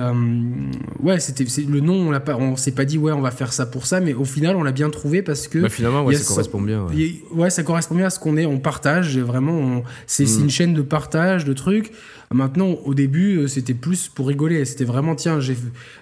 ouais, 1.01 1.19
c'était 1.19 1.45
le 1.67 1.79
nom, 1.81 2.07
on 2.07 2.11
l'a 2.11 2.19
pas, 2.21 2.37
on 2.37 2.55
s'est 2.55 2.71
pas 2.71 2.85
dit 2.85 2.97
ouais 2.97 3.11
on 3.11 3.21
va 3.21 3.31
faire 3.31 3.51
ça 3.51 3.65
pour 3.65 3.85
ça, 3.85 3.99
mais 3.99 4.13
au 4.13 4.25
final 4.25 4.55
on 4.55 4.63
l'a 4.63 4.71
bien 4.71 4.89
trouvé 4.89 5.21
parce 5.21 5.47
que 5.49 5.59
Bah, 5.59 5.69
finalement, 5.69 6.05
ouais, 6.05 6.15
ça 6.15 6.23
ça- 6.23 6.29
correspond 6.29 6.61
bien. 6.61 6.85
ouais. 6.85 6.93
a- 7.33 7.35
Ouais, 7.35 7.49
ça 7.49 7.63
correspond 7.63 7.95
bien 7.95 8.05
à 8.05 8.09
ce 8.09 8.19
qu'on 8.19 8.37
est. 8.37 8.45
On 8.45 8.59
partage 8.59 9.17
vraiment. 9.19 9.51
on- 9.53 9.72
C'est 10.07 10.25
c'est 10.25 10.39
Mm. 10.39 10.43
une 10.43 10.49
chaîne 10.49 10.73
de 10.73 10.81
partage 10.81 11.45
de 11.45 11.53
trucs. 11.53 11.91
Maintenant, 12.33 12.77
au 12.85 12.93
début, 12.93 13.37
euh, 13.37 13.47
c'était 13.47 13.73
plus 13.75 14.07
pour 14.07 14.27
rigoler. 14.27 14.65
C'était 14.65 14.85
vraiment 14.85 15.15
tiens, 15.15 15.39
j'ai. 15.39 15.55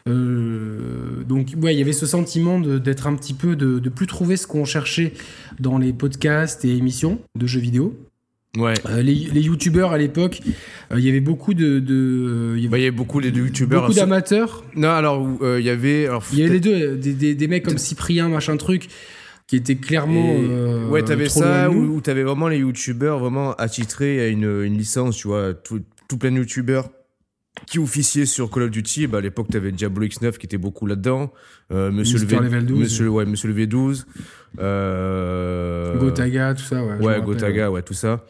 euh, 0.07 1.23
donc 1.27 1.47
ouais, 1.61 1.73
il 1.75 1.79
y 1.79 1.81
avait 1.81 1.93
ce 1.93 2.05
sentiment 2.05 2.59
d'être 2.59 3.07
un 3.07 3.15
petit 3.15 3.33
peu 3.33 3.55
de, 3.55 3.79
de 3.79 3.89
plus 3.89 4.07
trouver 4.07 4.37
ce 4.37 4.47
qu'on 4.47 4.65
cherchait 4.65 5.13
dans 5.59 5.77
les 5.77 5.93
podcasts 5.93 6.63
et 6.65 6.75
émissions 6.75 7.19
de 7.37 7.47
jeux 7.47 7.59
vidéo. 7.59 7.97
Ouais. 8.57 8.73
Euh, 8.89 9.01
les, 9.01 9.13
les 9.13 9.41
youtubeurs 9.41 9.91
à 9.93 9.97
l'époque, 9.97 10.41
euh, 10.91 10.99
il 10.99 11.05
y 11.05 11.09
avait 11.09 11.21
beaucoup 11.21 11.53
de, 11.53 11.79
de 11.79 12.55
il 12.57 12.63
y 12.63 12.67
avait 12.67 12.79
il 12.79 12.83
y 12.83 12.87
avait 12.87 12.91
beaucoup 12.95 13.21
de 13.21 13.29
youtubeurs. 13.29 13.83
beaucoup 13.83 13.93
d'amateurs. 13.93 14.65
Non, 14.75 14.89
alors, 14.89 15.25
euh, 15.41 15.59
il 15.61 15.65
y 15.65 15.69
avait. 15.69 16.09
Il 16.33 16.39
y 16.39 16.43
avait 16.43 16.53
les 16.53 16.59
deux, 16.59 16.95
des, 16.97 17.13
des, 17.13 17.33
des 17.33 17.47
mecs 17.47 17.63
comme 17.63 17.77
Cyprien, 17.77 18.27
machin 18.27 18.57
truc, 18.57 18.89
qui 19.51 19.57
étaient 19.57 19.75
clairement. 19.75 20.31
Et- 20.31 20.47
euh, 20.49 20.87
ouais, 20.87 21.03
t'avais 21.03 21.27
ça, 21.27 21.69
où 21.69 21.99
t'avais 21.99 22.23
vraiment 22.23 22.47
les 22.47 22.59
youtubeurs 22.59 23.19
vraiment 23.19 23.51
attitrés 23.55 24.21
à 24.21 24.27
une, 24.29 24.45
une 24.63 24.77
licence, 24.77 25.17
tu 25.17 25.27
vois, 25.27 25.53
tout, 25.53 25.81
tout 26.07 26.17
plein 26.17 26.31
de 26.31 26.37
youtubeurs 26.37 26.87
qui 27.67 27.77
officiaient 27.77 28.25
sur 28.25 28.49
Call 28.49 28.63
of 28.63 28.71
Duty. 28.71 29.07
Bah, 29.07 29.17
à 29.17 29.21
l'époque, 29.21 29.49
t'avais 29.49 29.73
Diablo 29.73 30.05
X9 30.05 30.37
qui 30.37 30.45
était 30.45 30.57
beaucoup 30.57 30.85
là-dedans. 30.87 31.33
Euh, 31.73 31.91
Monsieur, 31.91 32.17
le 32.19 32.25
v, 32.27 32.37
Level 32.39 32.65
12. 32.65 32.79
Monsieur, 32.79 33.09
ouais, 33.09 33.25
Monsieur 33.25 33.49
le 33.49 33.65
V12. 33.65 34.05
Euh, 34.59 35.97
Gotaga, 35.97 36.53
tout 36.53 36.63
ça, 36.63 36.81
ouais. 36.81 36.95
Ouais, 37.05 37.21
Gotaga, 37.21 37.69
ouais, 37.71 37.81
tout 37.81 37.93
ça. 37.93 38.23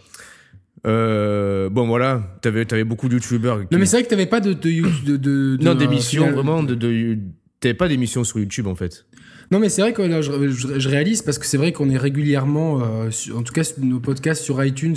Euh, 0.88 1.70
bon, 1.70 1.86
voilà, 1.86 2.36
t'avais, 2.42 2.66
t'avais 2.66 2.84
beaucoup 2.84 3.08
de 3.10 3.14
youtubeurs. 3.14 3.60
qui- 3.60 3.68
Non, 3.72 3.78
mais 3.80 3.86
c'est 3.86 3.98
vrai 3.98 4.04
que 4.06 4.10
t'avais 4.10 4.26
pas 4.26 4.40
de. 4.40 4.54
de, 4.54 4.82
de, 5.06 5.18
de- 5.18 5.58
non, 5.64 5.76
d'émissions, 5.76 6.32
vraiment, 6.32 6.64
de, 6.64 6.74
de, 6.74 7.20
t'avais 7.62 7.74
pas 7.74 7.88
d'émissions 7.88 8.24
sur 8.26 8.40
YouTube, 8.40 8.68
en 8.68 8.76
fait. 8.76 9.06
Non, 9.52 9.60
mais 9.60 9.70
c'est 9.70 9.82
vrai 9.82 9.92
que 9.94 10.02
là, 10.02 10.22
je, 10.22 10.32
je- 10.50 10.80
je 10.80 10.90
réalise 10.90 11.22
parce 11.22 11.38
que 11.38 11.46
c'est 11.46 11.58
vrai 11.58 11.72
qu'on 11.74 11.90
est 11.90 11.98
régulièrement, 11.98 12.82
euh, 12.82 13.10
en 13.36 13.44
tout 13.44 13.54
cas, 13.54 13.64
nos 13.80 14.00
podcasts 14.00 14.42
sur 14.44 14.64
iTunes 14.64 14.96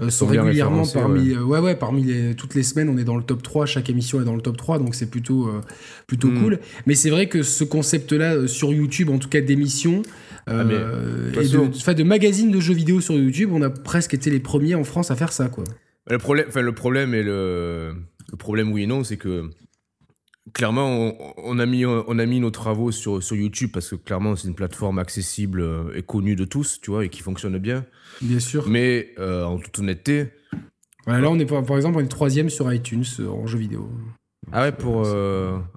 euh, 0.00 0.08
sont 0.10 0.26
régulièrement 0.26 0.84
parmi, 0.86 1.30
euh, 1.32 1.42
ouais, 1.42 1.58
ouais, 1.60 1.76
parmi 1.76 2.02
les, 2.02 2.34
toutes 2.34 2.54
les 2.54 2.62
semaines, 2.62 2.88
on 2.88 2.96
est 2.96 3.04
dans 3.04 3.16
le 3.16 3.22
top 3.22 3.42
3, 3.42 3.66
chaque 3.66 3.90
émission 3.90 4.20
est 4.20 4.24
dans 4.24 4.34
le 4.34 4.40
top 4.40 4.56
3, 4.56 4.78
donc 4.78 4.94
c'est 4.94 5.08
plutôt, 5.10 5.48
euh, 5.48 5.60
plutôt 6.06 6.28
Mm. 6.28 6.42
cool. 6.42 6.58
Mais 6.86 6.94
c'est 6.94 7.10
vrai 7.10 7.28
que 7.28 7.42
ce 7.42 7.62
concept-là 7.62 8.34
euh, 8.34 8.46
sur 8.46 8.72
YouTube, 8.72 9.10
en 9.10 9.18
tout 9.18 9.28
cas 9.28 9.40
d'émissions, 9.42 10.02
Ah, 10.46 10.62
et 10.62 11.48
de, 11.48 11.58
enfin, 11.76 11.94
de 11.94 12.02
magazines 12.04 12.50
de 12.50 12.58
jeux 12.60 12.74
vidéo 12.74 13.00
sur 13.02 13.14
YouTube, 13.14 13.50
on 13.52 13.62
a 13.62 13.70
presque 13.70 14.14
été 14.14 14.30
les 14.30 14.40
premiers 14.40 14.74
en 14.74 14.84
France 14.84 15.10
à 15.10 15.16
faire 15.16 15.32
ça, 15.32 15.48
quoi. 15.48 15.64
Le 16.10 16.18
problème, 16.18 16.46
enfin, 16.48 16.60
le 16.62 16.72
problème 16.72 17.14
et 17.14 17.22
le, 17.22 17.94
le 18.30 18.36
problème, 18.36 18.72
oui 18.72 18.82
et 18.82 18.86
non, 18.86 19.04
c'est 19.04 19.16
que 19.16 19.48
clairement, 20.52 20.88
on, 20.88 21.34
on 21.38 21.58
a 21.58 21.66
mis, 21.66 21.84
on 21.86 22.18
a 22.18 22.26
mis 22.26 22.40
nos 22.40 22.50
travaux 22.50 22.92
sur, 22.92 23.22
sur 23.22 23.36
YouTube 23.36 23.70
parce 23.72 23.88
que 23.88 23.96
clairement, 23.96 24.36
c'est 24.36 24.48
une 24.48 24.54
plateforme 24.54 24.98
accessible 24.98 25.60
euh, 25.60 25.96
et 25.96 26.02
connue 26.02 26.36
de 26.36 26.44
tous, 26.44 26.80
tu 26.80 26.90
vois, 26.90 27.04
et 27.04 27.08
qui 27.08 27.22
fonctionne 27.22 27.58
bien. 27.58 27.84
Bien 28.20 28.40
sûr. 28.40 28.68
Mais 28.68 29.14
euh, 29.18 29.44
en 29.44 29.58
toute 29.58 29.78
honnêteté, 29.78 30.28
Voilà, 31.06 31.20
là, 31.20 31.30
on 31.30 31.38
est, 31.38 31.46
par 31.46 31.76
exemple, 31.76 31.98
on 31.98 32.00
est 32.00 32.08
troisième 32.08 32.50
sur 32.50 32.72
iTunes 32.72 33.04
en 33.20 33.46
jeu 33.46 33.58
vidéo. 33.58 33.90
Ah 34.52 34.62
ouais, 34.62 34.72
pour, 34.72 35.06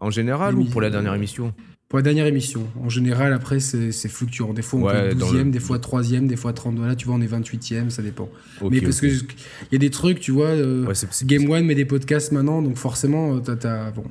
en 0.01 0.09
général 0.09 0.55
ou 0.55 0.65
pour 0.65 0.81
la 0.81 0.89
dernière 0.89 1.13
émission? 1.13 1.53
Pour 1.89 1.97
la 1.97 2.03
dernière 2.03 2.25
émission. 2.25 2.67
En 2.83 2.89
général, 2.89 3.31
après, 3.31 3.59
c'est 3.61 4.09
fluctuant. 4.09 4.53
Des 4.53 4.61
fois, 4.61 4.79
on 4.79 4.83
ouais, 4.83 5.09
peut 5.09 5.15
12e, 5.15 5.51
des 5.51 5.59
fois 5.59 5.77
3e, 5.77 6.27
des 6.27 6.35
fois 6.35 6.51
30. 6.51 6.79
Là, 6.85 6.95
tu 6.95 7.05
vois, 7.05 7.15
on 7.15 7.21
est 7.21 7.31
28e, 7.31 7.89
ça 7.89 8.01
dépend. 8.01 8.29
mais 8.69 8.81
parce 8.81 8.99
que 8.99 9.07
il 9.07 9.23
y 9.71 9.75
a 9.75 9.79
des 9.79 9.89
trucs, 9.89 10.19
tu 10.19 10.31
vois, 10.31 10.47
euh, 10.47 10.85
Game 11.23 11.49
One 11.49 11.65
met 11.65 11.75
des 11.75 11.85
podcasts 11.85 12.31
maintenant, 12.33 12.61
donc 12.61 12.75
forcément, 12.75 13.39
t'as. 13.39 13.91
Bon, 13.91 14.03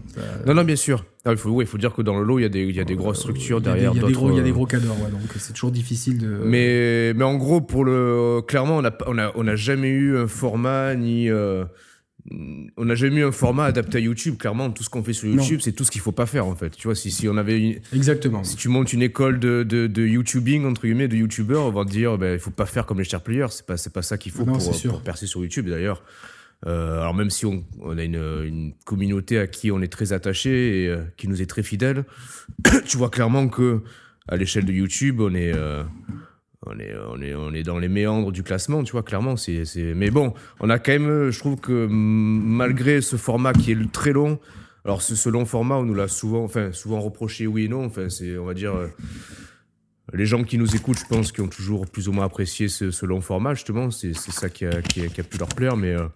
non, 0.47 0.55
non, 0.55 0.65
bien 0.65 0.77
sûr. 0.77 1.05
Ah, 1.27 1.33
il, 1.33 1.39
faut, 1.39 1.61
il 1.61 1.67
faut 1.67 1.77
dire 1.77 1.93
que 1.93 2.03
dans 2.03 2.17
le 2.19 2.25
lot, 2.25 2.39
il 2.39 2.43
y 2.43 2.45
a 2.45 2.49
des, 2.49 2.65
y 2.67 2.81
a 2.81 2.85
des 2.85 2.95
grosses 2.95 3.19
structures 3.19 3.61
derrière. 3.61 3.93
Il 3.93 4.01
y, 4.01 4.05
a 4.05 4.07
des 4.07 4.13
gros, 4.13 4.31
il 4.31 4.37
y 4.37 4.41
a 4.41 4.45
des 4.45 4.53
gros 4.53 4.65
cadors, 4.65 4.97
ouais, 5.03 5.11
donc 5.11 5.21
c'est 5.39 5.53
toujours 5.53 5.73
difficile 5.73 6.19
de. 6.19 6.29
Mais, 6.45 7.13
mais 7.15 7.25
en 7.25 7.35
gros, 7.35 7.61
pour 7.61 7.85
le. 7.85 8.41
Clairement, 8.47 8.79
on 8.79 8.83
n'a 8.83 8.97
on 9.07 9.19
a, 9.19 9.33
on 9.35 9.47
a 9.47 9.57
jamais 9.57 9.89
eu 9.89 10.17
un 10.17 10.29
format 10.29 10.95
ni. 10.95 11.29
Euh, 11.29 11.65
on 12.77 12.85
n'a 12.85 12.95
jamais 12.95 13.21
eu 13.21 13.25
un 13.25 13.33
format 13.33 13.65
adapté 13.65 13.99
à 13.99 14.01
YouTube. 14.01 14.37
Clairement, 14.37 14.71
tout 14.71 14.83
ce 14.83 14.91
qu'on 14.91 15.03
fait 15.03 15.13
sur 15.13 15.29
YouTube, 15.29 15.61
c'est 15.63 15.73
tout 15.73 15.85
ce 15.85 15.91
qu'il 15.91 16.01
faut 16.01 16.13
pas 16.13 16.27
faire 16.27 16.47
en 16.47 16.55
fait. 16.55 16.71
Tu 16.71 16.89
vois, 16.89 16.95
si, 16.95 17.11
si 17.11 17.29
on 17.29 17.37
avait 17.37 17.81
exactement, 17.93 18.45
si 18.45 18.57
tu 18.57 18.69
montes 18.69 18.93
une 18.93 19.03
école 19.03 19.39
de, 19.39 19.63
de, 19.63 20.07
YouTubing 20.07 20.65
entre 20.65 20.83
guillemets, 20.83 21.09
de 21.09 21.17
YouTubeurs, 21.17 21.67
on 21.67 21.71
va 21.71 21.85
te 21.85 21.91
dire, 21.91 22.19
ben, 22.19 22.35
il 22.35 22.39
faut 22.39 22.51
pas 22.51 22.67
faire 22.67 22.87
comme 22.87 22.99
les 22.99 23.05
star 23.05 23.23
players. 23.23 23.47
C'est 23.51 23.67
pas 23.67 23.77
c'est 23.77 23.93
pas 23.93 24.03
ça 24.03 24.19
qu'il 24.19 24.33
faut 24.33 24.45
pour, 24.45 24.59
pour, 24.59 25.03
percer 25.03 25.27
sur 25.27 25.43
YouTube 25.43 25.69
d'ailleurs. 25.69 26.03
Euh, 26.67 27.01
alors 27.01 27.15
même 27.15 27.31
si 27.31 27.45
on, 27.45 27.65
a 27.97 28.03
une, 28.03 28.73
communauté 28.85 29.39
à 29.39 29.47
qui 29.47 29.71
on 29.71 29.83
est 29.83 29.93
très 29.93 30.13
attaché 30.13 30.85
et 30.85 30.89
euh, 30.89 31.03
qui 31.17 31.29
nous 31.29 31.43
est 31.43 31.47
très 31.47 31.63
fidèle, 31.63 32.05
tu 32.87 32.97
vois 32.97 33.11
clairement 33.11 33.49
que 33.49 33.83
à 34.29 34.37
l'échelle 34.37 34.65
de 34.65 34.73
YouTube, 34.73 35.21
on 35.21 35.35
est 35.35 35.53
euh, 35.55 35.85
on 36.67 36.79
est, 36.79 36.95
on 37.09 37.21
est, 37.23 37.35
on 37.35 37.53
est 37.53 37.63
dans 37.63 37.79
les 37.79 37.89
méandres 37.89 38.33
du 38.33 38.43
classement, 38.43 38.83
tu 38.83 38.93
vois, 38.93 39.03
clairement. 39.03 39.37
C'est. 39.37 39.65
Mais 39.95 40.11
bon, 40.11 40.35
on 40.61 40.71
a 40.71 40.79
quand 40.79 40.93
même, 40.93 41.31
je 41.31 41.39
trouve 41.39 41.61
que 41.61 41.87
malgré 41.89 43.01
ce 43.01 43.17
format 43.17 43.53
qui 43.53 43.73
est 43.73 43.93
très 43.93 44.13
long, 44.13 44.39
alors 44.87 45.03
ce, 45.03 45.29
long 45.29 45.45
format, 45.47 45.75
on 45.75 45.83
nous 45.83 45.95
l'a 45.95 46.07
souvent, 46.07 46.45
enfin, 46.45 46.71
souvent 46.73 47.01
reproché 47.01 47.49
oui 47.49 47.65
et 47.65 47.69
non, 47.69 47.87
enfin, 47.87 48.09
c'est, 48.09 48.39
on 48.39 48.45
va 48.45 48.55
dire, 48.55 48.73
euh, 48.73 48.87
les 50.13 50.27
gens 50.27 50.45
qui 50.45 50.59
nous 50.59 50.77
écoutent, 50.77 51.01
je 51.01 51.07
pense, 51.07 51.33
qui 51.33 51.41
ont 51.41 51.49
toujours 51.49 51.89
plus 51.89 52.09
ou 52.09 52.13
moins 52.13 52.25
apprécié 52.25 52.69
ce, 52.69 53.05
long 53.05 53.21
format, 53.21 53.55
justement, 53.55 53.91
c'est, 53.91 54.15
ça 54.15 54.49
qui 54.49 54.65
a, 54.65 54.83
qui, 54.83 55.05
a, 55.05 55.25
pu 55.25 55.39
leur 55.39 55.49
plaire, 55.49 55.77
mais 55.77 55.91
euh, 55.91 56.07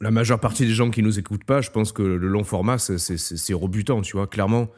la 0.00 0.10
majeure 0.10 0.40
partie 0.40 0.64
des 0.64 0.72
gens 0.72 0.90
qui 0.90 1.02
nous 1.02 1.18
écoutent 1.18 1.44
pas, 1.44 1.60
je 1.60 1.70
pense 1.70 1.92
que 1.92 2.02
le 2.02 2.28
long 2.28 2.44
format, 2.44 2.78
c'est, 2.78 3.52
rebutant, 3.52 4.00
tu 4.00 4.16
vois, 4.16 4.26
clairement. 4.26 4.70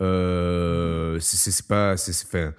Euh, 0.00 1.18
c'est, 1.20 1.66
pas, 1.66 1.96
c'est, 1.96 2.54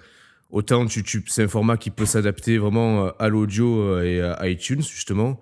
Autant 0.52 0.84
tu, 0.84 1.02
c'est 1.28 1.44
un 1.44 1.48
format 1.48 1.78
qui 1.78 1.90
peut 1.90 2.04
s'adapter 2.04 2.58
vraiment 2.58 3.06
euh, 3.06 3.10
à 3.18 3.30
l'audio 3.30 3.80
euh, 3.80 4.02
et 4.04 4.20
à 4.20 4.46
iTunes, 4.48 4.82
justement. 4.82 5.40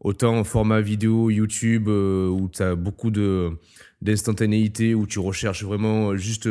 Autant 0.00 0.42
format 0.44 0.80
vidéo, 0.80 1.28
YouTube, 1.28 1.88
euh, 1.88 2.28
où 2.28 2.48
tu 2.48 2.62
as 2.62 2.74
beaucoup 2.74 3.10
d'instantanéité, 3.10 4.94
où 4.94 5.06
tu 5.06 5.18
recherches 5.18 5.62
vraiment 5.62 6.16
juste 6.16 6.48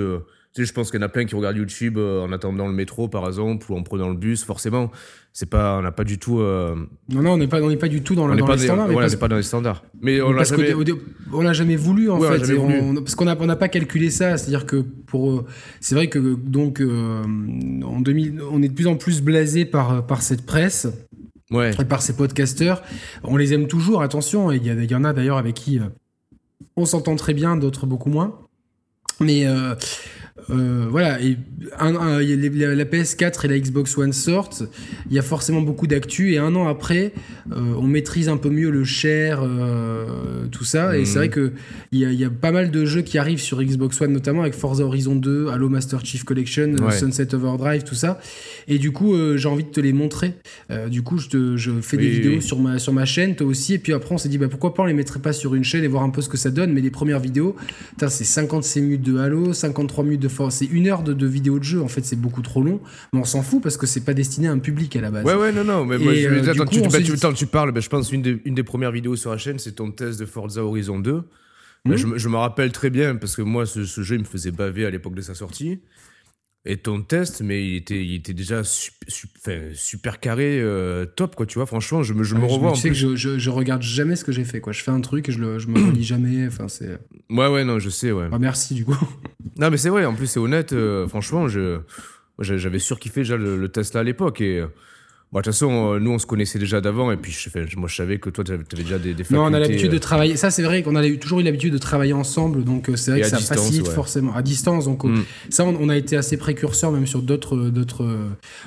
tu 0.56 0.62
sais, 0.62 0.70
je 0.70 0.74
pense 0.74 0.90
qu'il 0.90 1.02
y 1.02 1.04
en 1.04 1.06
a 1.06 1.10
plein 1.10 1.26
qui 1.26 1.36
regardent 1.36 1.58
YouTube 1.58 1.98
euh, 1.98 2.22
en 2.22 2.32
attendant 2.32 2.66
le 2.66 2.74
métro, 2.74 3.10
par 3.10 3.28
exemple, 3.28 3.70
ou 3.70 3.76
en 3.76 3.84
prenant 3.84 4.08
le 4.08 4.16
bus. 4.16 4.46
Forcément, 4.46 4.90
c'est 5.34 5.50
pas, 5.50 5.78
on 5.78 5.82
n'a 5.82 5.92
pas 5.92 6.06
du 6.06 6.18
tout. 6.18 6.40
Euh, 6.40 6.76
non, 7.10 7.22
non, 7.24 7.32
on 7.34 7.38
n'est 7.38 7.50
pas, 7.50 7.62
on 7.62 7.68
n'est 7.68 7.76
pas 7.76 7.90
du 7.90 8.02
tout 8.04 8.16
dans, 8.16 8.26
le, 8.26 8.38
dans 8.38 8.48
les 8.48 8.58
standards. 8.60 8.88
Voilà, 8.88 9.10
n'est 9.10 9.18
pas 9.18 9.28
dans 9.28 9.36
les 9.36 9.44
standards. 9.44 9.84
Mais 10.02 10.22
on 10.22 10.32
l'a 10.32 10.46
jamais. 10.46 10.74
On 10.74 11.54
jamais 11.54 11.76
voulu 11.76 12.10
en 12.10 12.22
fait. 12.22 12.56
parce 12.96 13.16
qu'on 13.16 13.26
n'a 13.26 13.36
on 13.38 13.46
n'a 13.46 13.58
pas 13.58 13.68
calculé 13.68 14.10
ça. 14.10 14.38
C'est-à-dire 14.38 14.66
que 14.66 14.78
pour, 14.78 15.30
euh, 15.30 15.46
c'est 15.82 15.94
vrai 15.94 16.08
que 16.08 16.36
donc 16.36 16.82
en 16.82 18.00
2000, 18.00 18.42
on 18.50 18.64
est 18.64 18.70
de 18.70 18.74
plus 18.74 18.88
en 18.88 18.96
plus 18.96 19.22
blasé 19.22 19.66
par 19.66 20.08
par 20.08 20.22
cette 20.22 20.46
presse. 20.46 20.88
Ouais. 21.52 21.72
Et 21.78 21.86
par 21.86 22.02
ces 22.02 22.16
podcasteurs. 22.16 22.82
On 23.24 23.36
les 23.36 23.54
aime 23.54 23.68
toujours, 23.68 24.02
attention. 24.02 24.52
Il 24.54 24.66
y, 24.66 24.70
y 24.70 24.96
en 24.96 25.04
a 25.04 25.12
d'ailleurs 25.14 25.38
avec 25.38 25.54
qui 25.54 25.80
on 26.78 26.86
s'entend 26.86 27.18
très 27.18 27.34
bien, 27.34 27.58
d'autres 27.58 27.86
beaucoup 27.86 28.10
moins. 28.10 28.40
Mais 29.20 29.46
euh, 29.46 29.76
voilà, 30.50 31.22
et 31.22 31.38
la 31.80 32.86
PS4 32.86 33.46
et 33.46 33.48
la 33.48 33.60
Xbox 33.60 33.98
One 33.98 34.14
sortent, 34.14 34.64
il 35.10 35.16
y 35.16 35.20
a 35.20 35.22
forcément 35.22 35.62
beaucoup 35.62 35.88
d'actu, 35.88 36.34
et 36.34 36.38
un 36.38 36.56
an 36.56 36.68
après, 36.68 37.14
euh, 37.52 37.74
on 37.78 37.88
maîtrise 37.88 38.30
un 38.30 38.38
peu 38.38 38.50
mieux 38.50 38.70
le 38.70 38.84
share, 38.84 39.42
euh, 39.44 40.46
tout 40.52 40.64
ça, 40.64 40.98
et 40.98 41.06
c'est 41.06 41.18
vrai 41.18 41.28
mhm. 41.28 41.34
que 41.34 41.52
il 41.92 42.00
y, 42.00 42.26
a, 42.26 42.30
pas 42.30 42.52
mal 42.52 42.72
de 42.72 42.86
jeux 42.86 43.02
qui 43.02 43.18
arrivent 43.18 43.40
sur 43.40 43.62
Xbox 43.64 44.00
One, 44.02 44.12
notamment 44.12 44.42
avec 44.42 44.54
Forza 44.54 44.84
Horizon 44.84 45.16
2, 45.16 45.48
Halo 45.48 45.70
Master 45.70 46.06
Chief 46.06 46.24
Collection, 46.24 46.76
Sunset 46.92 47.34
Overdrive, 47.34 47.84
tout 47.84 47.96
ça, 47.96 48.20
et 48.68 48.78
du 48.78 48.92
coup, 48.92 49.16
j'ai 49.38 49.48
envie 49.48 49.64
de 49.64 49.70
te 49.70 49.80
les 49.80 49.94
montrer. 49.94 50.34
du 50.90 51.02
coup, 51.02 51.18
je, 51.18 51.56
je 51.56 51.72
fais 51.82 51.98
des 51.98 52.10
vidéos 52.10 52.42
sur 52.42 52.60
ma 52.60 52.80
sur 52.80 52.94
ma 52.94 53.06
chaîne, 53.06 53.36
toi 53.36 53.48
aussi, 53.48 53.74
et 53.74 53.80
puis 53.80 53.94
après, 53.94 54.14
on 54.14 54.18
s'est 54.18 54.30
dit, 54.30 54.38
bah, 54.38 54.48
pourquoi 54.50 54.74
pas 54.74 54.84
on 54.84 54.86
les 54.86 54.94
mettrait 54.94 55.20
pas 55.20 55.34
sur 55.34 55.56
une 55.56 55.64
chaîne 55.64 55.84
et 55.84 55.88
voir 55.88 56.04
un 56.04 56.10
peu 56.10 56.22
ce 56.22 56.30
que 56.30 56.38
ça 56.38 56.52
donne, 56.52 56.74
mais 56.74 56.82
les 56.82 56.92
premières 56.92 57.20
vidéos, 57.20 57.56
c'est 58.00 58.24
56 58.24 58.82
minutes 58.82 59.02
de 59.02 59.18
Halo, 59.18 59.54
53 59.54 60.04
minutes 60.04 60.22
de 60.22 60.28
c'est 60.50 60.66
une 60.66 60.88
heure 60.88 61.04
de, 61.04 61.14
de, 61.14 61.28
vidéo 61.28 61.60
de 61.60 61.64
jeu. 61.64 61.82
En 61.82 61.88
fait, 61.88 62.04
c'est 62.06 62.16
beaucoup 62.20 62.42
trop 62.42 62.62
long. 62.62 62.80
Mais 63.14 63.20
on 63.20 63.24
s'en 63.24 63.42
fout 63.42 63.62
parce 63.62 63.78
que 63.78 63.86
c'est 63.86 64.04
pas 64.04 64.14
destiné 64.14 64.48
à 64.48 64.52
un 64.52 64.60
public 64.60 64.96
à 64.96 65.02
la 65.02 65.12
base. 65.12 65.26
Ouais, 65.26 65.36
ouais, 65.36 65.52
non, 65.52 65.64
non. 65.64 65.86
Mais 65.86 65.98
moi, 65.98 66.14
je, 66.14 66.28
euh, 66.28 66.52
attends, 66.52 66.66
tu, 66.66 66.82
bah, 66.82 67.02
tu, 67.02 67.36
tu, 67.36 67.46
parles. 67.48 67.72
Bah, 67.72 67.80
je 67.80 67.90
pense 67.90 68.12
une 68.12 68.22
des, 68.22 68.42
une 68.46 68.56
des 68.56 68.64
premières 68.64 68.92
vidéos 68.92 69.16
sur 69.16 69.32
la 69.32 69.38
chaîne, 69.38 69.60
c'est 69.60 69.74
ton 69.74 69.92
test 69.92 70.20
de 70.20 70.26
Forza 70.26 70.64
Horizon 70.64 71.00
2. 71.00 71.14
Bah, 71.86 71.96
hmm. 71.96 72.18
je, 72.18 72.30
me 72.30 72.38
rappelle 72.38 72.72
très 72.72 72.90
bien 72.90 73.16
parce 73.16 73.36
que 73.36 73.42
moi, 73.42 73.66
ce, 73.66 73.86
ce 73.86 74.02
jeu, 74.02 74.16
il 74.16 74.22
me 74.22 74.26
faisait 74.26 74.52
baver 74.52 74.86
à 74.86 74.90
l'époque 74.90 75.16
de 75.16 75.22
sa 75.22 75.36
sortie. 75.36 75.80
Et 76.68 76.78
ton 76.78 77.02
test, 77.04 77.42
mais 77.42 77.64
il 77.64 77.76
était, 77.76 78.04
il 78.04 78.16
était 78.16 78.34
déjà 78.34 78.64
super 78.64 80.20
carré, 80.20 80.60
euh, 80.60 81.06
top, 81.06 81.36
quoi, 81.36 81.46
tu 81.46 81.60
vois. 81.60 81.68
Franchement, 81.68 82.02
je 82.02 82.16
me, 82.16 82.24
je 82.24 82.34
me 82.34 82.44
revois. 82.44 82.72
Tu 82.72 82.82
sais 82.82 82.90
que 82.90 82.96
je, 82.96 83.16
je, 83.16 83.38
je, 83.38 83.50
regarde 83.52 83.84
jamais 83.84 84.16
ce 84.16 84.26
que 84.26 84.32
j'ai 84.32 84.46
fait, 84.46 84.62
quoi. 84.62 84.74
Je 84.74 84.82
fais 84.82 84.90
un 84.90 85.02
truc 85.02 85.30
et 85.30 85.32
je, 85.32 85.38
le, 85.38 85.60
je 85.60 85.68
me 85.68 85.80
relis 85.80 86.04
jamais. 86.04 86.48
Enfin, 86.48 86.68
c'est. 86.68 86.98
Ouais, 87.30 87.48
ouais, 87.48 87.64
non, 87.64 87.78
je 87.78 87.90
sais, 87.90 88.12
ouais. 88.12 88.30
Ah, 88.32 88.40
merci, 88.40 88.74
du 88.74 88.86
coup. 88.86 88.98
Non, 89.58 89.70
mais 89.70 89.78
c'est 89.78 89.88
vrai, 89.88 90.04
en 90.04 90.14
plus, 90.16 90.28
c'est 90.28 90.40
honnête. 90.40 90.74
Euh, 90.74 91.08
franchement, 91.08 91.48
je, 91.48 91.80
j'avais 92.40 92.80
surkiffé 92.80 93.22
déjà 93.22 93.38
le, 93.38 93.56
le 93.56 93.70
Tesla 93.70 94.02
à 94.02 94.04
l'époque 94.04 94.42
et 94.42 94.66
de 95.34 95.40
toute 95.40 95.54
façon, 95.54 95.94
euh, 95.94 96.00
nous, 96.00 96.12
on 96.12 96.20
se 96.20 96.26
connaissait 96.26 96.60
déjà 96.60 96.80
d'avant, 96.80 97.12
et 97.12 97.18
puis 97.18 97.32
je, 97.32 97.50
moi, 97.78 97.90
je 97.90 97.96
savais 97.96 98.20
que 98.20 98.30
toi, 98.30 98.44
tu 98.44 98.54
avais, 98.54 98.64
déjà 98.76 98.98
des, 98.98 99.14
des 99.14 99.24
facultés, 99.24 99.36
Non, 99.36 99.44
on 99.44 99.54
a 99.54 99.60
l'habitude 99.60 99.92
de 99.92 99.98
euh, 99.98 100.00
travailler. 100.00 100.38
Ça, 100.38 100.50
c'est 100.50 100.64
vrai 100.64 100.82
qu'on 100.82 100.96
a 100.96 101.10
toujours 101.18 101.42
eu 101.42 101.44
l'habitude 101.44 101.74
de 101.74 101.78
travailler 101.78 102.14
ensemble, 102.14 102.64
donc 102.64 102.90
euh, 102.90 102.96
c'est 102.96 103.12
vrai 103.12 103.22
que 103.22 103.28
ça 103.28 103.40
facilite 103.40 103.88
forcément 103.88 104.34
à 104.34 104.42
distance. 104.42 104.86
Donc 104.86 105.04
mm. 105.04 105.24
ça, 105.50 105.66
on, 105.66 105.90
a 105.90 105.98
été 105.98 106.16
assez 106.16 106.38
précurseurs 106.38 106.92
même 106.92 107.06
sur 107.06 107.22
d'autres, 107.22 107.58
d'autres, 107.58 108.08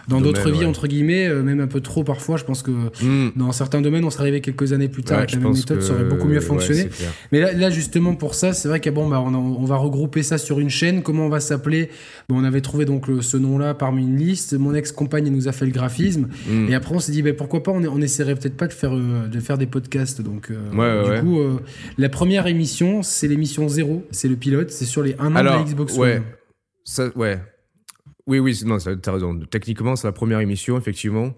dans 0.08 0.20
d'autres 0.20 0.50
vies 0.50 0.66
entre 0.66 0.88
guillemets, 0.88 1.28
même 1.42 1.60
un 1.60 1.66
peu 1.68 1.80
trop 1.80 2.04
parfois. 2.04 2.36
Je 2.36 2.44
pense 2.44 2.62
que 2.62 2.70
mm. 2.70 3.32
dans 3.36 3.52
certains 3.52 3.80
domaines, 3.80 4.04
on 4.04 4.10
serait 4.10 4.24
arrivé 4.24 4.40
quelques 4.40 4.72
années 4.72 4.88
plus 4.88 5.04
tard 5.04 5.18
avec 5.18 5.32
la 5.32 5.38
même 5.38 5.52
méthode, 5.52 5.80
ça 5.80 5.94
aurait 5.94 6.04
beaucoup 6.04 6.28
mieux 6.28 6.40
fonctionné. 6.40 6.88
Mais 7.32 7.40
là, 7.40 7.52
là, 7.52 7.70
justement, 7.70 8.14
pour 8.14 8.34
ça, 8.34 8.52
c'est 8.52 8.68
vrai 8.68 8.80
qu'à 8.80 8.90
bon, 8.90 9.08
bah, 9.08 9.20
on, 9.20 9.64
va 9.64 9.76
regrouper 9.76 10.22
ça 10.22 10.38
sur 10.38 10.60
une 10.60 10.70
chaîne. 10.70 11.02
Comment 11.02 11.26
on 11.26 11.30
va 11.30 11.40
s'appeler? 11.40 11.90
Bon, 12.28 12.36
On 12.38 12.44
avait 12.44 12.60
trouvé 12.60 12.84
donc 12.84 13.06
ce 13.20 13.36
nom-là 13.36 13.74
parmi 13.74 14.02
une 14.02 14.18
liste. 14.18 14.54
Mon 14.54 14.74
ex-compagne 14.74 15.28
nous 15.30 15.48
a 15.48 15.52
fait 15.52 15.64
le 15.64 15.72
graphisme. 15.72 16.28
Mm. 16.48 16.70
Et 16.70 16.74
après, 16.74 16.94
on 16.94 17.00
s'est 17.00 17.12
dit, 17.12 17.22
bah, 17.22 17.32
pourquoi 17.36 17.62
pas, 17.62 17.70
on, 17.70 17.84
on 17.84 18.00
essaierait 18.00 18.34
peut-être 18.34 18.56
pas 18.56 18.66
de 18.66 18.72
faire, 18.72 18.94
euh, 18.94 19.28
de 19.28 19.40
faire 19.40 19.58
des 19.58 19.66
podcasts. 19.66 20.20
Donc, 20.20 20.50
euh, 20.50 21.16
du 21.16 21.20
coup, 21.22 21.40
euh, 21.40 21.58
la 21.98 22.08
première 22.08 22.46
émission, 22.46 23.02
c'est 23.02 23.28
l'émission 23.28 23.68
0, 23.68 24.06
c'est 24.10 24.28
le 24.28 24.36
pilote, 24.36 24.70
c'est 24.70 24.84
sur 24.84 25.02
les 25.02 25.14
1 25.18 25.36
an 25.36 25.40
de 25.40 25.44
la 25.44 25.62
Xbox 25.62 25.96
ouais. 25.96 26.22
Ça, 26.84 27.08
ouais. 27.16 27.40
Oui, 28.26 28.38
oui, 28.38 28.58
non, 28.64 28.78
t'as 28.78 29.12
raison. 29.12 29.38
Techniquement, 29.50 29.96
c'est 29.96 30.06
la 30.06 30.12
première 30.12 30.40
émission, 30.40 30.78
effectivement. 30.78 31.34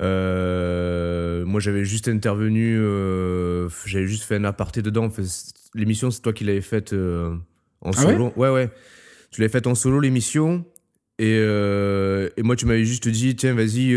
moi, 0.00 1.60
j'avais 1.60 1.84
juste 1.84 2.08
intervenu, 2.08 2.76
j'avais 3.84 4.06
juste 4.06 4.24
fait 4.24 4.36
un 4.36 4.44
aparté 4.44 4.82
dedans. 4.82 5.08
L'émission, 5.74 6.10
c'est 6.10 6.22
toi 6.22 6.32
qui 6.32 6.44
l'avais 6.44 6.60
faite 6.60 6.92
en 6.92 7.90
ah 7.90 7.92
solo. 7.92 8.32
ouais, 8.36 8.50
ouais. 8.50 8.70
Tu 9.30 9.40
l'avais 9.40 9.52
faite 9.52 9.66
en 9.66 9.74
solo, 9.74 10.00
l'émission. 10.00 10.64
Et, 11.18 11.36
et, 11.36 12.42
moi, 12.42 12.56
tu 12.56 12.66
m'avais 12.66 12.84
juste 12.84 13.08
dit, 13.08 13.36
tiens, 13.36 13.54
vas-y, 13.54 13.94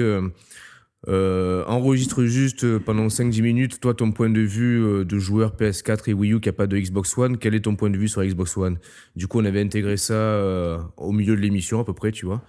euh, 1.08 1.64
enregistre 1.66 2.26
juste 2.26 2.78
pendant 2.80 3.08
5-10 3.08 3.42
minutes, 3.42 3.80
toi, 3.80 3.94
ton 3.94 4.12
point 4.12 4.30
de 4.30 4.42
vue 4.42 4.84
euh, 4.84 5.06
de 5.06 5.18
joueur 5.18 5.56
PS4 5.56 6.10
et 6.10 6.14
Wii 6.14 6.34
U 6.34 6.40
qui 6.42 6.50
n'a 6.50 6.54
pas 6.54 6.68
de 6.68 6.78
Xbox 6.78 7.18
One. 7.18 7.38
Quel 7.38 7.56
est 7.56 7.62
ton 7.62 7.76
point 7.76 7.90
de 7.90 7.98
vue 7.98 8.10
sur 8.10 8.22
Xbox 8.22 8.58
One? 8.58 8.78
Du 9.16 9.28
coup, 9.28 9.40
on 9.40 9.46
avait 9.46 9.62
intégré 9.62 9.96
ça 9.96 10.14
euh, 10.14 10.78
au 10.98 11.14
milieu 11.14 11.36
de 11.38 11.42
l'émission, 11.42 11.80
à 11.80 11.86
peu 11.86 11.94
près, 11.94 12.12
tu 12.12 12.26
vois. 12.26 12.44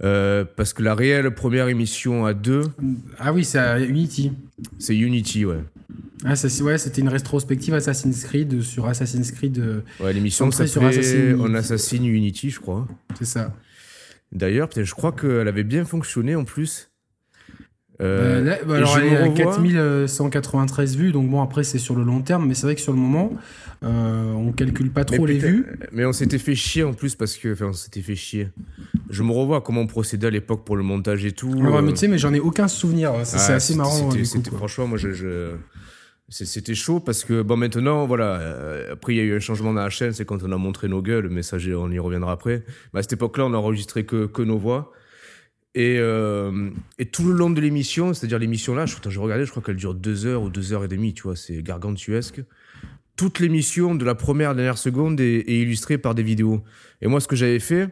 parce 0.00 0.72
que 0.72 0.82
la 0.82 0.94
réelle 0.94 1.30
première 1.34 1.68
émission 1.68 2.24
à 2.24 2.32
deux. 2.32 2.62
Ah 3.18 3.34
oui, 3.34 3.44
c'est 3.44 3.86
Unity. 3.86 4.32
C'est 4.78 4.96
Unity, 4.96 5.44
ouais. 5.44 5.62
Ah, 6.24 6.34
ça, 6.34 6.48
ouais, 6.64 6.78
c'était 6.78 7.02
une 7.02 7.10
rétrospective 7.10 7.74
Assassin's 7.74 8.24
Creed 8.24 8.62
sur 8.62 8.86
Assassin's 8.86 9.30
Creed. 9.32 9.62
ouais, 10.00 10.12
l'émission 10.14 10.50
s'appelait 10.50 11.34
On 11.38 11.54
assassine 11.54 12.06
Unity, 12.06 12.48
je 12.48 12.58
crois. 12.58 12.88
C'est 13.18 13.26
ça. 13.26 13.54
D'ailleurs, 14.36 14.68
je 14.76 14.92
crois 14.92 15.12
qu'elle 15.12 15.48
avait 15.48 15.64
bien 15.64 15.84
fonctionné 15.84 16.36
en 16.36 16.44
plus. 16.44 16.90
Euh, 18.02 18.44
là, 18.44 18.58
bah, 18.66 18.76
alors, 18.76 18.98
elle 18.98 19.12
est 19.12 19.16
à 19.16 19.28
4193 19.30 20.96
vues, 20.98 21.12
donc 21.12 21.30
bon, 21.30 21.40
après, 21.40 21.64
c'est 21.64 21.78
sur 21.78 21.96
le 21.96 22.04
long 22.04 22.20
terme, 22.20 22.46
mais 22.46 22.52
c'est 22.52 22.66
vrai 22.66 22.74
que 22.74 22.82
sur 22.82 22.92
le 22.92 22.98
moment, 22.98 23.32
euh, 23.82 24.32
on 24.32 24.52
calcule 24.52 24.90
pas 24.90 25.06
trop 25.06 25.24
les 25.24 25.38
vues. 25.38 25.64
Mais 25.92 26.04
on 26.04 26.12
s'était 26.12 26.36
fait 26.36 26.54
chier 26.54 26.84
en 26.84 26.92
plus 26.92 27.14
parce 27.14 27.38
que. 27.38 27.54
Enfin, 27.54 27.68
on 27.68 27.72
s'était 27.72 28.02
fait 28.02 28.14
chier. 28.14 28.50
Je 29.08 29.22
me 29.22 29.32
revois 29.32 29.62
comment 29.62 29.80
on 29.80 29.86
procédait 29.86 30.26
à 30.26 30.30
l'époque 30.30 30.66
pour 30.66 30.76
le 30.76 30.82
montage 30.82 31.24
et 31.24 31.32
tout. 31.32 31.54
Ouais, 31.54 31.80
mais 31.80 31.92
tu 31.92 32.00
sais, 32.00 32.08
mais 32.08 32.18
j'en 32.18 32.34
ai 32.34 32.40
aucun 32.40 32.68
souvenir. 32.68 33.14
C'est 33.24 33.54
assez 33.54 33.74
marrant. 33.74 34.10
Franchement, 34.58 34.86
moi, 34.86 34.98
je... 34.98 35.54
C'était 36.28 36.74
chaud 36.74 36.98
parce 36.98 37.24
que, 37.24 37.42
bon, 37.42 37.56
maintenant, 37.56 38.04
voilà, 38.04 38.40
euh, 38.40 38.92
après, 38.94 39.14
il 39.14 39.16
y 39.18 39.20
a 39.20 39.22
eu 39.22 39.36
un 39.36 39.40
changement 39.40 39.72
dans 39.72 39.82
la 39.82 39.90
chaîne, 39.90 40.12
c'est 40.12 40.24
quand 40.24 40.42
on 40.42 40.50
a 40.50 40.56
montré 40.56 40.88
nos 40.88 41.00
gueules, 41.00 41.28
mais 41.28 41.42
ça, 41.42 41.56
on 41.56 41.90
y 41.90 41.98
reviendra 42.00 42.32
après. 42.32 42.64
Mais 42.92 42.98
à 42.98 43.02
cette 43.02 43.12
époque-là, 43.12 43.46
on 43.46 43.50
n'enregistrait 43.50 44.04
que, 44.04 44.26
que 44.26 44.42
nos 44.42 44.58
voix. 44.58 44.92
Et, 45.76 45.98
euh, 46.00 46.70
et, 46.98 47.06
tout 47.06 47.28
le 47.28 47.34
long 47.34 47.50
de 47.50 47.60
l'émission, 47.60 48.12
c'est-à-dire 48.12 48.38
l'émission 48.38 48.74
là, 48.74 48.86
je, 48.86 48.96
je 49.08 49.20
regardais, 49.20 49.44
je 49.44 49.50
crois 49.50 49.62
qu'elle 49.62 49.76
dure 49.76 49.94
deux 49.94 50.24
heures 50.24 50.42
ou 50.42 50.48
deux 50.48 50.72
heures 50.72 50.82
et 50.82 50.88
demie, 50.88 51.12
tu 51.12 51.24
vois, 51.24 51.36
c'est 51.36 51.62
gargantuesque. 51.62 52.42
Toute 53.14 53.38
l'émission, 53.40 53.94
de 53.94 54.04
la 54.04 54.14
première 54.14 54.50
à 54.50 54.52
la 54.52 54.56
dernière 54.56 54.78
seconde, 54.78 55.20
est, 55.20 55.42
illustrée 55.46 55.98
par 55.98 56.14
des 56.14 56.22
vidéos. 56.22 56.64
Et 57.02 57.08
moi, 57.08 57.20
ce 57.20 57.28
que 57.28 57.36
j'avais 57.36 57.60
fait. 57.60 57.88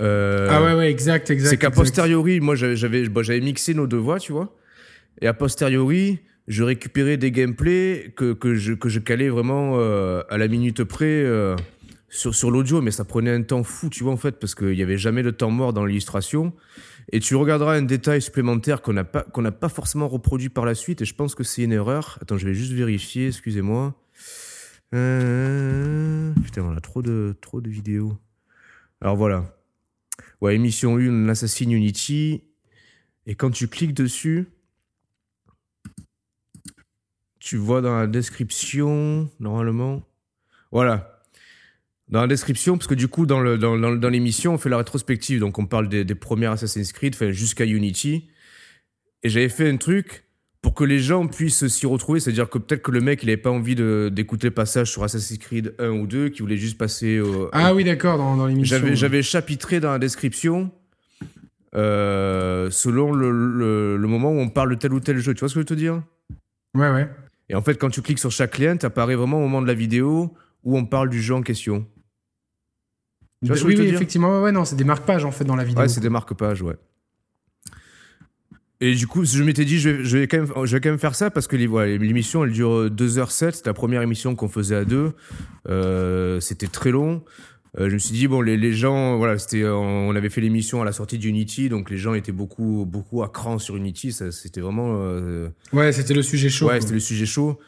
Euh, 0.00 0.48
ah 0.50 0.62
ouais, 0.62 0.74
ouais, 0.74 0.90
exact, 0.90 1.30
exact. 1.30 1.48
C'est 1.48 1.56
qu'à 1.56 1.70
posteriori, 1.70 2.40
moi, 2.40 2.54
j'avais 2.54 2.76
j'avais 2.76 3.40
mixé 3.40 3.72
nos 3.72 3.86
deux 3.86 3.96
voix, 3.96 4.18
tu 4.18 4.32
vois. 4.32 4.56
Et 5.20 5.28
a 5.28 5.34
posteriori, 5.34 6.18
je 6.48 6.64
récupérais 6.64 7.18
des 7.18 7.30
gameplays 7.30 8.12
que, 8.16 8.54
je, 8.54 8.72
que 8.72 8.98
calais 8.98 9.28
vraiment 9.28 9.74
euh, 9.76 10.22
à 10.30 10.38
la 10.38 10.48
minute 10.48 10.82
près. 10.82 11.04
Euh, 11.06 11.54
sur, 12.10 12.50
l'audio, 12.50 12.80
mais 12.80 12.90
ça 12.90 13.04
prenait 13.04 13.30
un 13.30 13.42
temps 13.42 13.62
fou, 13.62 13.90
tu 13.90 14.02
vois, 14.02 14.12
en 14.14 14.16
fait, 14.16 14.40
parce 14.40 14.54
qu'il 14.54 14.72
n'y 14.72 14.82
avait 14.82 14.96
jamais 14.96 15.22
de 15.22 15.30
temps 15.30 15.50
mort 15.50 15.74
dans 15.74 15.84
l'illustration. 15.84 16.54
Et 17.12 17.20
tu 17.20 17.36
regarderas 17.36 17.74
un 17.74 17.82
détail 17.82 18.22
supplémentaire 18.22 18.80
qu'on 18.80 18.94
n'a 18.94 19.04
pas, 19.04 19.24
pas 19.24 19.68
forcément 19.68 20.08
reproduit 20.08 20.48
par 20.48 20.64
la 20.64 20.74
suite, 20.74 21.02
et 21.02 21.04
je 21.04 21.14
pense 21.14 21.34
que 21.34 21.44
c'est 21.44 21.62
une 21.62 21.72
erreur. 21.72 22.18
Attends, 22.22 22.38
je 22.38 22.46
vais 22.46 22.54
juste 22.54 22.72
vérifier, 22.72 23.28
excusez-moi. 23.28 23.94
Euh... 24.94 26.32
Putain, 26.42 26.62
on 26.62 26.74
a 26.74 26.80
trop 26.80 27.02
de, 27.02 27.36
trop 27.42 27.60
de 27.60 27.68
vidéos. 27.68 28.16
Alors 29.02 29.16
voilà. 29.16 29.54
Ouais, 30.40 30.54
émission 30.54 30.96
1, 30.96 31.28
Assassin 31.28 31.68
Unity. 31.68 32.42
Et 33.26 33.34
quand 33.34 33.50
tu 33.50 33.68
cliques 33.68 33.94
dessus, 33.94 34.46
tu 37.48 37.56
vois 37.56 37.80
dans 37.80 37.98
la 37.98 38.06
description, 38.06 39.30
normalement. 39.40 40.02
Voilà 40.70 41.14
dans 42.10 42.22
la 42.22 42.26
description, 42.26 42.78
parce 42.78 42.86
que 42.86 42.94
du 42.94 43.06
coup, 43.06 43.26
dans, 43.26 43.38
le, 43.38 43.58
dans, 43.58 43.76
dans, 43.76 44.08
l'émission, 44.08 44.54
on 44.54 44.58
fait 44.58 44.70
la 44.70 44.78
rétrospective. 44.78 45.40
Donc, 45.40 45.58
on 45.58 45.66
parle 45.66 45.90
des, 45.90 46.06
des 46.06 46.14
premières 46.14 46.52
Assassin's 46.52 46.90
Creed, 46.94 47.14
jusqu'à 47.32 47.66
Unity. 47.66 48.30
Et 49.22 49.28
j'avais 49.28 49.50
fait 49.50 49.68
un 49.68 49.76
truc 49.76 50.24
pour 50.62 50.72
que 50.72 50.84
les 50.84 51.00
gens 51.00 51.26
puissent 51.26 51.66
s'y 51.66 51.84
retrouver. 51.84 52.20
C'est-à-dire 52.20 52.48
que 52.48 52.56
peut-être 52.56 52.80
que 52.80 52.90
le 52.92 53.02
mec, 53.02 53.22
il 53.22 53.26
n'avait 53.26 53.36
pas 53.36 53.50
envie 53.50 53.74
d'écouter 53.74 54.46
le 54.46 54.54
passage 54.54 54.90
sur 54.90 55.04
Assassin's 55.04 55.38
Creed 55.38 55.74
1 55.78 55.90
ou 55.90 56.06
2, 56.06 56.30
qui 56.30 56.40
voulait 56.40 56.56
juste 56.56 56.78
passer 56.78 57.20
au. 57.20 57.50
Ah 57.52 57.74
oui, 57.74 57.84
d'accord, 57.84 58.16
dans, 58.16 58.38
dans 58.38 58.46
l'émission. 58.46 58.78
J'avais 58.94 59.22
chapitré 59.22 59.78
dans 59.78 59.92
la 59.92 59.98
description. 59.98 60.70
Euh, 61.74 62.70
selon 62.70 63.12
le, 63.12 63.30
le, 63.30 63.98
le, 63.98 64.08
moment 64.08 64.30
où 64.30 64.38
on 64.38 64.48
parle 64.48 64.70
de 64.70 64.76
tel 64.76 64.94
ou 64.94 65.00
tel 65.00 65.18
jeu. 65.18 65.34
Tu 65.34 65.40
vois 65.40 65.50
ce 65.50 65.54
que 65.54 65.60
je 65.60 65.60
veux 65.60 65.66
te 65.66 65.74
dire? 65.74 66.02
Ouais, 66.74 66.90
ouais. 66.90 67.06
Et 67.48 67.54
en 67.54 67.62
fait, 67.62 67.76
quand 67.76 67.90
tu 67.90 68.02
cliques 68.02 68.18
sur 68.18 68.30
chaque 68.30 68.58
lien, 68.58 68.76
tu 68.76 68.86
apparais 68.86 69.14
vraiment 69.14 69.38
au 69.38 69.42
moment 69.42 69.62
de 69.62 69.66
la 69.66 69.74
vidéo 69.74 70.34
où 70.64 70.76
on 70.76 70.84
parle 70.84 71.08
du 71.08 71.22
jeu 71.22 71.34
en 71.34 71.42
question 71.42 71.86
oui, 73.42 73.50
oui 73.64 73.80
effectivement, 73.88 74.42
ouais, 74.42 74.52
non, 74.52 74.64
c'est 74.64 74.76
des 74.76 74.84
marque-pages 74.84 75.24
en 75.24 75.30
fait 75.30 75.44
dans 75.44 75.54
la 75.54 75.64
vidéo. 75.64 75.82
Ouais, 75.82 75.88
c'est 75.88 76.00
des 76.00 76.08
marque-pages, 76.08 76.62
ouais. 76.62 76.74
Et 78.80 78.94
du 78.94 79.06
coup, 79.06 79.24
je 79.24 79.42
m'étais 79.42 79.64
dit, 79.64 79.78
je 79.78 79.90
vais, 79.90 80.04
je 80.04 80.18
vais, 80.18 80.28
quand 80.28 80.38
même, 80.38 80.52
je 80.64 80.76
vais 80.76 80.80
quand 80.80 80.90
même 80.90 80.98
faire 81.00 81.16
ça 81.16 81.30
parce 81.30 81.48
que 81.48 81.56
l'émission, 81.56 82.44
elle 82.44 82.52
dure 82.52 82.86
2h07. 82.86 83.52
C'était 83.52 83.70
la 83.70 83.74
première 83.74 84.02
émission 84.02 84.36
qu'on 84.36 84.48
faisait 84.48 84.76
à 84.76 84.84
deux. 84.84 85.12
Euh, 85.68 86.38
c'était 86.38 86.68
très 86.68 86.90
long. 86.90 87.24
Euh, 87.76 87.88
je 87.88 87.94
me 87.94 87.98
suis 87.98 88.12
dit, 88.12 88.28
bon, 88.28 88.40
les, 88.40 88.56
les 88.56 88.72
gens, 88.72 89.18
voilà, 89.18 89.38
c'était, 89.38 89.64
on 89.64 90.14
avait 90.14 90.30
fait 90.30 90.40
l'émission 90.40 90.80
à 90.80 90.84
la 90.84 90.92
sortie 90.92 91.18
d'Unity, 91.18 91.68
donc 91.68 91.90
les 91.90 91.98
gens 91.98 92.14
étaient 92.14 92.32
beaucoup, 92.32 92.86
beaucoup 92.86 93.22
à 93.22 93.28
cran 93.28 93.58
sur 93.58 93.76
Unity. 93.76 94.12
C'était 94.12 94.60
vraiment. 94.60 95.00
Euh, 95.02 95.48
ouais, 95.72 95.92
c'était 95.92 96.14
le 96.14 96.22
sujet 96.22 96.48
chaud. 96.48 96.68
Ouais, 96.68 96.80
c'était 96.80 96.94
le 96.94 97.00
sujet 97.00 97.26
chaud. 97.26 97.58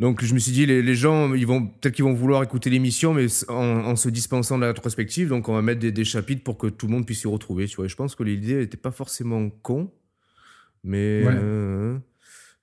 Donc 0.00 0.24
je 0.24 0.32
me 0.32 0.38
suis 0.38 0.52
dit 0.52 0.64
les, 0.64 0.82
les 0.82 0.94
gens 0.94 1.34
ils 1.34 1.46
vont 1.46 1.66
peut-être 1.66 1.94
qu'ils 1.94 2.06
vont 2.06 2.14
vouloir 2.14 2.42
écouter 2.42 2.70
l'émission 2.70 3.12
mais 3.12 3.26
en, 3.48 3.94
se 3.96 4.08
dispensant 4.08 4.56
de 4.56 4.62
la 4.62 4.68
rétrospective 4.68 5.28
donc 5.28 5.50
on 5.50 5.52
va 5.52 5.60
mettre 5.60 5.80
des, 5.80 6.04
chapitres 6.04 6.42
pour 6.42 6.56
que 6.56 6.68
tout 6.68 6.86
le 6.86 6.92
monde 6.92 7.04
puisse 7.04 7.20
s'y 7.20 7.28
retrouver 7.28 7.66
tu 7.66 7.76
vois 7.76 7.86
je 7.86 7.96
pense 7.96 8.14
que 8.14 8.22
l'idée 8.22 8.56
n'était 8.56 8.78
pas 8.78 8.92
forcément 8.92 9.50
con 9.50 9.92
mais 10.84 11.22
euh, 11.26 11.98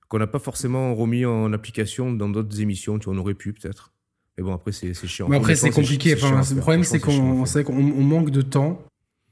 qu'on 0.09 0.17
n'a 0.17 0.25
pas 0.25 0.39
forcément 0.39 0.95
remis 0.95 1.25
en 1.25 1.53
application 1.53 2.11
dans 2.11 2.27
d'autres 2.27 2.59
émissions 2.59 2.97
tu 2.97 3.05
vois 3.05 3.13
on 3.13 3.19
aurait 3.19 3.35
pu 3.35 3.53
peut-être 3.53 3.93
mais 4.37 4.43
bon 4.43 4.53
après 4.53 4.71
c'est 4.71 4.93
chiant. 4.93 5.27
Mais 5.29 5.37
après 5.37 5.55
c'est 5.55 5.71
compliqué. 5.71 6.13
enfin, 6.15 6.41
le 6.53 6.59
problème 6.59 6.83
c'est 6.83 6.99
qu'on 6.99 7.73
manque 7.73 8.29
de 8.29 8.41
temps 8.41 8.81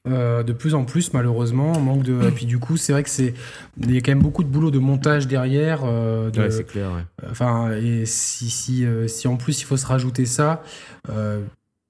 euh, 0.08 0.44
de 0.44 0.54
plus 0.54 0.76
en 0.76 0.86
plus 0.86 1.14
malheureusement. 1.14 1.80
Manque 1.80 2.04
de 2.04 2.28
et 2.28 2.32
puis 2.32 2.46
du 2.46 2.60
coup 2.60 2.78
c'est 2.78 2.94
vrai 2.94 3.04
que 3.04 3.10
c'est 3.10 3.34
il 3.82 3.94
y 3.94 3.98
a 3.98 4.02
quand 4.02 4.12
même 4.12 4.22
beaucoup 4.22 4.44
de 4.44 4.50
boulot 4.50 4.72
de 4.72 4.80
montage 4.80 5.28
derrière 5.28 5.82
euh, 5.84 6.32
ouais, 6.32 6.52
c'est 6.52 6.64
clair 6.64 6.92
ouais. 6.92 7.30
enfin 7.30 7.72
et 7.72 8.06
si 8.06 8.50
si 8.50 8.86
euh, 8.86 9.08
si 9.08 9.28
en 9.28 9.36
plus 9.36 9.62
il 9.62 9.66
faut 9.66 9.78
se 9.78 9.86
rajouter 9.88 10.26
ça 10.26 10.62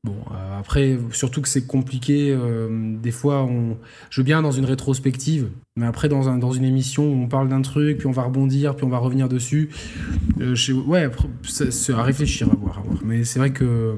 bon 0.06 0.16
après 0.58 0.98
surtout 1.12 1.42
que 1.42 1.50
c'est 1.50 1.66
compliqué 1.66 2.38
des 3.02 3.12
fois 3.12 3.44
on 3.44 3.78
je 4.10 4.22
veux 4.22 4.26
bien 4.26 4.42
dans 4.42 4.52
une 4.52 4.66
rétrospective 4.66 5.50
mais 5.76 5.86
après 5.86 6.08
dans 6.10 6.30
un 6.30 6.38
dans 6.38 6.52
une 6.52 6.64
émission 6.64 7.06
où 7.12 7.24
on 7.24 7.28
parle 7.28 7.50
d'un 7.50 7.62
truc 7.62 7.98
puis 7.98 8.08
on 8.08 8.12
va 8.12 8.24
rebondir 8.24 8.76
puis 8.76 8.86
on 8.86 8.90
va 8.90 9.00
revenir 9.00 9.28
dessus 9.28 9.70
je, 10.40 10.74
ouais 10.74 11.10
c'est 11.44 11.94
à 11.94 12.04
réfléchir 12.04 12.48
à 12.52 12.56
voir, 12.56 12.78
à 12.78 12.82
voir. 12.82 13.00
mais 13.04 13.24
c'est 13.24 13.40
vrai 13.40 13.52
que 13.52 13.98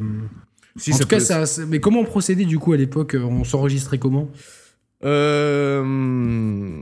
en 0.91 0.98
tout 0.98 1.08
cas, 1.08 1.20
ça, 1.20 1.43
mais 1.67 1.80
comment 1.80 2.02
on 2.02 2.06
procédait 2.06 2.46
du 2.46 2.60
coup 2.60 2.74
à 2.74 2.78
l'époque 2.78 3.15
On 3.20 3.43
s'enregistrait 3.43 3.98
comment? 3.98 4.30
Euh... 5.04 6.82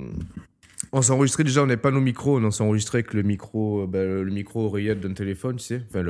On 0.98 1.02
s'enregistrait 1.02 1.44
déjà, 1.44 1.62
on 1.62 1.66
n'avait 1.66 1.82
pas 1.82 1.92
nos 1.92 2.00
micros, 2.00 2.40
on 2.40 2.52
s'enregistrait 2.52 3.00
avec 3.00 3.14
le 3.14 3.22
micro, 3.22 3.84
euh, 3.84 3.88
bah, 3.88 4.04
le 4.04 4.32
micro 4.32 4.66
oreillette 4.66 5.02
d'un 5.02 5.14
téléphone, 5.14 5.58
tu 5.58 5.66
sais, 5.66 5.82
enfin 5.90 6.04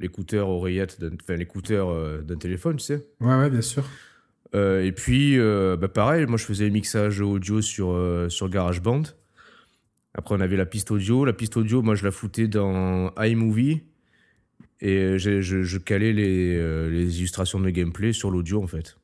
l'écouteur 0.00 0.48
oreillette, 0.48 0.98
enfin 1.22 1.36
l'écouteur 1.36 1.90
euh, 1.90 2.22
d'un 2.22 2.36
téléphone, 2.36 2.76
tu 2.76 2.84
sais. 2.84 3.06
Ouais, 3.20 3.36
ouais, 3.36 3.50
bien 3.50 3.60
sûr. 3.60 3.84
Euh, 4.54 4.82
et 4.82 4.92
puis, 4.92 5.38
bah, 5.38 5.88
pareil, 5.88 6.26
moi 6.26 6.38
je 6.38 6.44
faisais 6.44 6.64
le 6.64 6.70
mixage 6.70 7.20
audio 7.20 7.60
sur 7.60 7.94
sur 8.28 8.48
GarageBand. 8.48 9.02
Après, 10.14 10.34
on 10.34 10.40
avait 10.40 10.56
la 10.56 10.66
piste 10.66 10.90
audio. 10.90 11.24
La 11.24 11.32
piste 11.32 11.56
audio, 11.56 11.82
moi 11.82 11.94
je 11.94 12.04
la 12.04 12.10
foutais 12.10 12.48
dans 12.48 13.12
iMovie. 13.18 13.82
Et 14.80 14.96
euh, 14.98 15.18
je, 15.18 15.40
je, 15.40 15.78
calais 15.78 16.12
les, 16.12 16.56
euh, 16.56 16.90
les, 16.90 17.18
illustrations 17.18 17.58
de 17.60 17.70
gameplay 17.70 18.12
sur 18.12 18.30
l'audio 18.30 18.62
en 18.62 18.66
fait. 18.66 18.98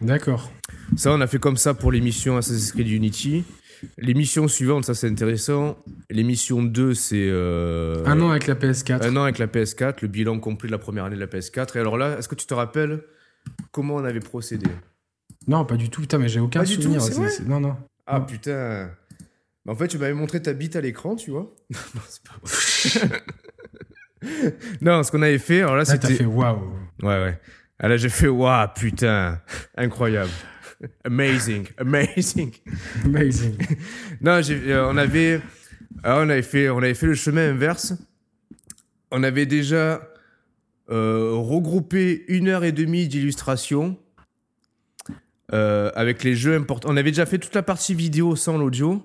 D'accord. 0.00 0.52
Ça, 0.96 1.12
on 1.12 1.20
a 1.20 1.26
fait 1.26 1.38
comme 1.38 1.56
ça 1.56 1.72
pour 1.72 1.92
l'émission 1.92 2.36
Assassin's 2.36 2.72
Creed 2.72 2.88
Unity. 2.88 3.44
L'émission 3.98 4.48
suivante, 4.48 4.84
ça 4.84 4.94
c'est 4.94 5.08
intéressant. 5.08 5.78
L'émission 6.10 6.62
2, 6.62 6.94
c'est. 6.94 7.28
Euh, 7.28 8.04
un 8.06 8.20
an 8.20 8.30
avec 8.30 8.46
la 8.46 8.54
PS4. 8.54 9.02
Un 9.02 9.16
an 9.16 9.22
avec 9.22 9.38
la 9.38 9.46
PS4, 9.46 9.96
le 10.02 10.08
bilan 10.08 10.38
complet 10.38 10.68
de 10.68 10.72
la 10.72 10.78
première 10.78 11.04
année 11.04 11.16
de 11.16 11.20
la 11.20 11.26
PS4. 11.26 11.76
Et 11.76 11.80
alors 11.80 11.96
là, 11.96 12.18
est-ce 12.18 12.28
que 12.28 12.34
tu 12.34 12.46
te 12.46 12.54
rappelles 12.54 13.02
comment 13.72 13.96
on 13.96 14.04
avait 14.04 14.20
procédé? 14.20 14.66
Non, 15.46 15.64
pas 15.64 15.76
du 15.76 15.90
tout. 15.90 16.00
Putain, 16.00 16.18
mais 16.18 16.28
j'ai 16.28 16.40
aucun 16.40 16.64
souvenir. 16.64 17.00
Non, 17.46 17.60
non. 17.60 17.76
Ah 18.06 18.20
putain. 18.20 18.90
Bah, 19.64 19.72
en 19.72 19.76
fait, 19.76 19.88
tu 19.88 19.98
m'avais 19.98 20.14
montré 20.14 20.42
ta 20.42 20.52
bite 20.52 20.76
à 20.76 20.80
l'écran, 20.80 21.16
tu 21.16 21.30
vois. 21.30 21.54
non, 21.70 22.00
c'est 22.08 22.22
pas 22.22 22.34
vrai. 22.42 23.22
non, 24.80 25.02
ce 25.02 25.10
qu'on 25.10 25.22
avait 25.22 25.38
fait, 25.38 25.62
alors 25.62 25.76
là, 25.76 25.84
c'était. 25.84 26.14
fait 26.14 26.24
waouh. 26.24 26.72
Ouais, 27.02 27.22
ouais. 27.22 27.40
Ah, 27.78 27.88
là, 27.88 27.96
j'ai 27.96 28.08
fait 28.08 28.28
waouh, 28.28 28.68
putain. 28.74 29.40
Incroyable. 29.76 30.30
Amazing, 31.04 31.68
amazing. 31.78 32.52
Amazing. 33.04 33.56
non, 34.20 34.40
euh, 34.48 34.88
on 34.90 34.96
avait, 34.96 35.40
ah, 36.02 36.18
on 36.18 36.28
avait 36.28 36.42
fait, 36.42 36.68
on 36.68 36.78
avait 36.78 36.94
fait 36.94 37.06
le 37.06 37.14
chemin 37.14 37.50
inverse. 37.50 37.94
On 39.10 39.22
avait 39.22 39.46
déjà 39.46 40.08
euh, 40.90 41.32
regroupé 41.34 42.24
une 42.28 42.48
heure 42.48 42.64
et 42.64 42.72
demie 42.72 43.08
d'illustration 43.08 43.96
euh, 45.52 45.90
avec 45.94 46.24
les 46.24 46.34
jeux 46.34 46.54
importants. 46.54 46.90
On 46.90 46.96
avait 46.96 47.10
déjà 47.10 47.26
fait 47.26 47.38
toute 47.38 47.54
la 47.54 47.62
partie 47.62 47.94
vidéo 47.94 48.36
sans 48.36 48.58
l'audio. 48.58 49.02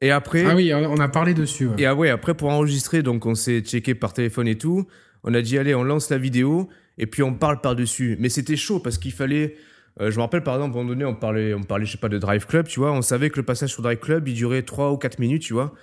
Et 0.00 0.10
après. 0.10 0.44
Ah 0.44 0.54
oui, 0.54 0.72
on 0.74 0.98
a 0.98 1.08
parlé 1.08 1.34
dessus. 1.34 1.68
Et 1.78 1.86
ah 1.86 1.94
ouais, 1.94 2.10
après 2.10 2.34
pour 2.34 2.50
enregistrer, 2.50 3.02
donc 3.02 3.26
on 3.26 3.34
s'est 3.34 3.60
checké 3.60 3.94
par 3.94 4.12
téléphone 4.12 4.48
et 4.48 4.56
tout. 4.56 4.86
On 5.24 5.34
a 5.34 5.40
dit 5.40 5.58
allez, 5.58 5.74
on 5.74 5.82
lance 5.82 6.10
la 6.10 6.18
vidéo 6.18 6.68
et 6.98 7.06
puis 7.06 7.22
on 7.22 7.34
parle 7.34 7.60
par 7.60 7.74
dessus. 7.74 8.16
Mais 8.20 8.28
c'était 8.28 8.56
chaud 8.56 8.80
parce 8.80 8.98
qu'il 8.98 9.12
fallait. 9.12 9.56
Euh, 10.00 10.10
je 10.10 10.16
me 10.16 10.22
rappelle 10.22 10.42
par 10.42 10.54
exemple, 10.54 10.76
à 10.76 10.80
un 10.80 10.82
moment 10.82 10.94
donné, 10.94 11.04
on 11.04 11.14
parlait, 11.14 11.54
on 11.54 11.62
parlait, 11.62 11.84
je 11.84 11.92
sais 11.92 11.98
pas, 11.98 12.08
de 12.08 12.18
Drive 12.18 12.46
Club, 12.46 12.66
tu 12.66 12.80
vois. 12.80 12.92
On 12.92 13.02
savait 13.02 13.30
que 13.30 13.36
le 13.36 13.44
passage 13.44 13.70
sur 13.70 13.82
Drive 13.82 13.98
Club, 13.98 14.28
il 14.28 14.34
durait 14.34 14.62
3 14.62 14.92
ou 14.92 14.96
4 14.96 15.18
minutes, 15.18 15.42
tu 15.42 15.52
vois. 15.52 15.74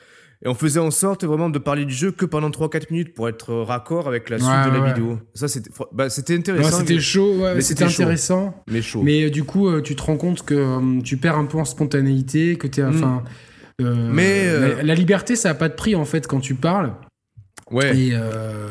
Et 0.44 0.48
on 0.48 0.54
faisait 0.54 0.80
en 0.80 0.92
sorte 0.92 1.24
vraiment 1.24 1.50
de 1.50 1.60
parler 1.60 1.86
du 1.86 1.94
jeu 1.94 2.12
que 2.12 2.26
pendant 2.26 2.50
3-4 2.50 2.92
minutes 2.92 3.14
pour 3.14 3.30
être 3.30 3.54
raccord 3.54 4.08
avec 4.08 4.30
la 4.30 4.38
suite 4.38 4.50
de 4.50 4.78
la 4.78 4.94
vidéo. 4.94 5.20
Ça, 5.34 5.48
c'était 5.48 5.70
bah, 5.94 6.08
intéressant. 6.30 6.80
c'était 6.80 7.00
chaud, 7.00 7.38
ouais, 7.38 7.62
c'était 7.62 7.86
intéressant. 7.86 8.64
mais 8.70 8.82
chaud. 8.82 9.02
Mais 9.02 9.24
euh, 9.24 9.30
du 9.30 9.44
coup, 9.44 9.70
euh, 9.70 9.82
tu 9.82 9.96
te 9.96 10.04
rends 10.04 10.18
compte 10.18 10.44
que 10.44 11.02
tu 11.02 11.18
perds 11.18 11.38
un 11.38 11.46
peu 11.46 11.58
en 11.58 11.66
spontanéité, 11.66 12.58
que 12.58 12.68
tu 12.68 12.82
es. 12.82 12.84
Mm. 12.84 12.90
Enfin. 12.90 13.24
Euh, 13.82 14.10
Mais, 14.12 14.48
euh, 14.48 14.78
la, 14.78 14.84
la 14.84 14.96
liberté, 14.96 15.36
ça 15.36 15.50
a 15.50 15.54
pas 15.54 15.70
de 15.70 15.74
prix 15.74 15.96
en 15.96 16.06
fait 16.06 16.28
quand 16.28 16.40
tu 16.40 16.56
parles. 16.56 16.94
Ouais. 17.72 17.98
Et 17.98 18.10
euh, 18.14 18.70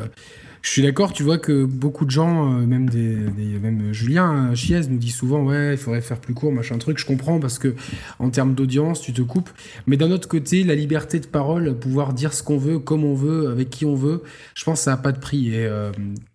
je 0.65 0.71
suis 0.71 0.81
d'accord, 0.81 1.13
tu 1.13 1.21
vois 1.21 1.37
que 1.37 1.63
beaucoup 1.63 2.05
de 2.05 2.09
gens, 2.11 2.51
euh, 2.59 2.65
même 2.65 2.89
des, 2.89 3.15
des- 3.17 3.59
même 3.61 3.93
Julien 3.93 4.49
euh, 4.51 4.55
Chiez 4.55 4.81
nous 4.89 4.97
dit 4.97 5.11
souvent 5.11 5.43
ouais, 5.43 5.73
il 5.73 5.77
faudrait 5.77 6.01
faire 6.01 6.17
plus 6.17 6.33
court, 6.33 6.51
machin 6.51 6.79
truc. 6.79 6.97
Je 6.97 7.05
comprends 7.05 7.39
parce 7.39 7.59
que 7.59 7.75
en 8.17 8.31
termes 8.31 8.55
d'audience, 8.55 8.99
tu 8.99 9.13
te 9.13 9.21
coupes. 9.21 9.51
Mais 9.85 9.95
d'un 9.95 10.09
autre 10.09 10.27
côté, 10.27 10.63
la 10.63 10.73
liberté 10.73 11.19
de 11.19 11.27
parole, 11.27 11.75
pouvoir 11.77 12.13
dire 12.13 12.33
ce 12.33 12.41
qu'on 12.41 12.57
veut, 12.57 12.79
comme 12.79 13.03
on 13.03 13.13
veut, 13.13 13.47
avec 13.49 13.69
qui 13.69 13.85
on 13.85 13.93
veut, 13.93 14.23
je 14.55 14.63
pense 14.63 14.79
que 14.79 14.85
ça 14.85 14.93
a 14.93 14.97
pas 14.97 15.11
de 15.11 15.19
prix. 15.19 15.53
Et 15.53 15.65
euh, 15.67 15.91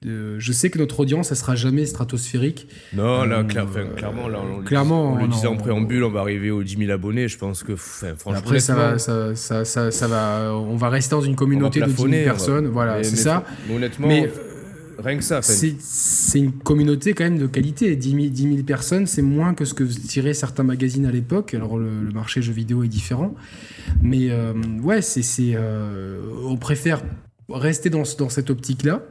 euh, 0.07 0.37
je 0.39 0.53
sais 0.53 0.71
que 0.71 0.79
notre 0.79 1.01
audience, 1.01 1.33
elle 1.33 1.37
sera 1.37 1.57
jamais 1.57 1.85
stratosphérique. 1.85 2.69
Non, 2.95 3.25
là, 3.25 3.43
clair- 3.43 3.65
enfin, 3.69 3.85
clairement, 3.97 4.29
là, 4.29 4.39
on, 4.41 4.59
le 4.59 4.63
clairement, 4.63 5.15
on 5.15 5.23
le 5.23 5.29
disait 5.29 5.49
en 5.49 5.57
préambule, 5.57 6.05
on 6.05 6.11
va 6.11 6.21
arriver 6.21 6.53
aux 6.53 6.63
10 6.63 6.77
000 6.77 6.93
abonnés. 6.93 7.27
Je 7.27 7.37
pense 7.37 7.65
que, 7.65 7.73
enfin, 7.73 8.15
franchement, 8.17 8.39
Après, 8.41 8.61
ça 8.61 8.77
va, 8.77 8.99
ça, 8.99 9.35
ça, 9.35 9.65
ça, 9.65 9.91
ça 9.91 10.07
va, 10.07 10.55
on 10.55 10.77
va 10.77 10.89
rester 10.89 11.17
dans 11.17 11.21
une 11.21 11.35
communauté 11.35 11.81
de 11.81 11.87
10 11.87 11.91
000 11.91 11.97
plafonner, 11.97 12.17
on 12.17 12.25
va- 12.27 12.31
personnes. 12.31 12.67
Voilà, 12.69 13.03
c'est 13.03 13.17
ça. 13.17 13.45
mais 13.69 13.75
honnêtement, 13.75 14.07
Mais 14.07 14.20
rien 14.99 15.17
que 15.17 15.25
ça. 15.25 15.41
C'est 15.43 16.39
une 16.39 16.53
communauté 16.53 17.15
quand 17.15 17.25
même 17.25 17.39
de 17.39 17.47
qualité. 17.47 17.97
10 17.97 18.11
000, 18.11 18.23
10 18.29 18.43
000 18.43 18.57
personnes, 18.65 19.07
c'est 19.07 19.23
moins 19.23 19.55
que 19.55 19.65
ce 19.65 19.75
que 19.75 19.85
tiraient 19.85 20.35
certains 20.35 20.63
magazines 20.65 21.07
à 21.07 21.11
l'époque. 21.13 21.55
Alors 21.55 21.79
le, 21.79 22.03
le 22.03 22.11
marché 22.13 22.43
jeux 22.43 22.53
vidéo 22.53 22.83
est 22.85 22.89
différent. 22.89 23.35
Mais 24.03 24.31
euh, 24.31 24.53
ouais, 24.83 25.01
c'est, 25.03 25.23
euh, 25.55 26.21
on 26.45 26.57
préfère 26.57 27.03
rester 27.49 27.91
dans, 27.91 28.05
ce- 28.05 28.17
dans 28.17 28.29
cette 28.29 28.51
optique-là 28.51 29.03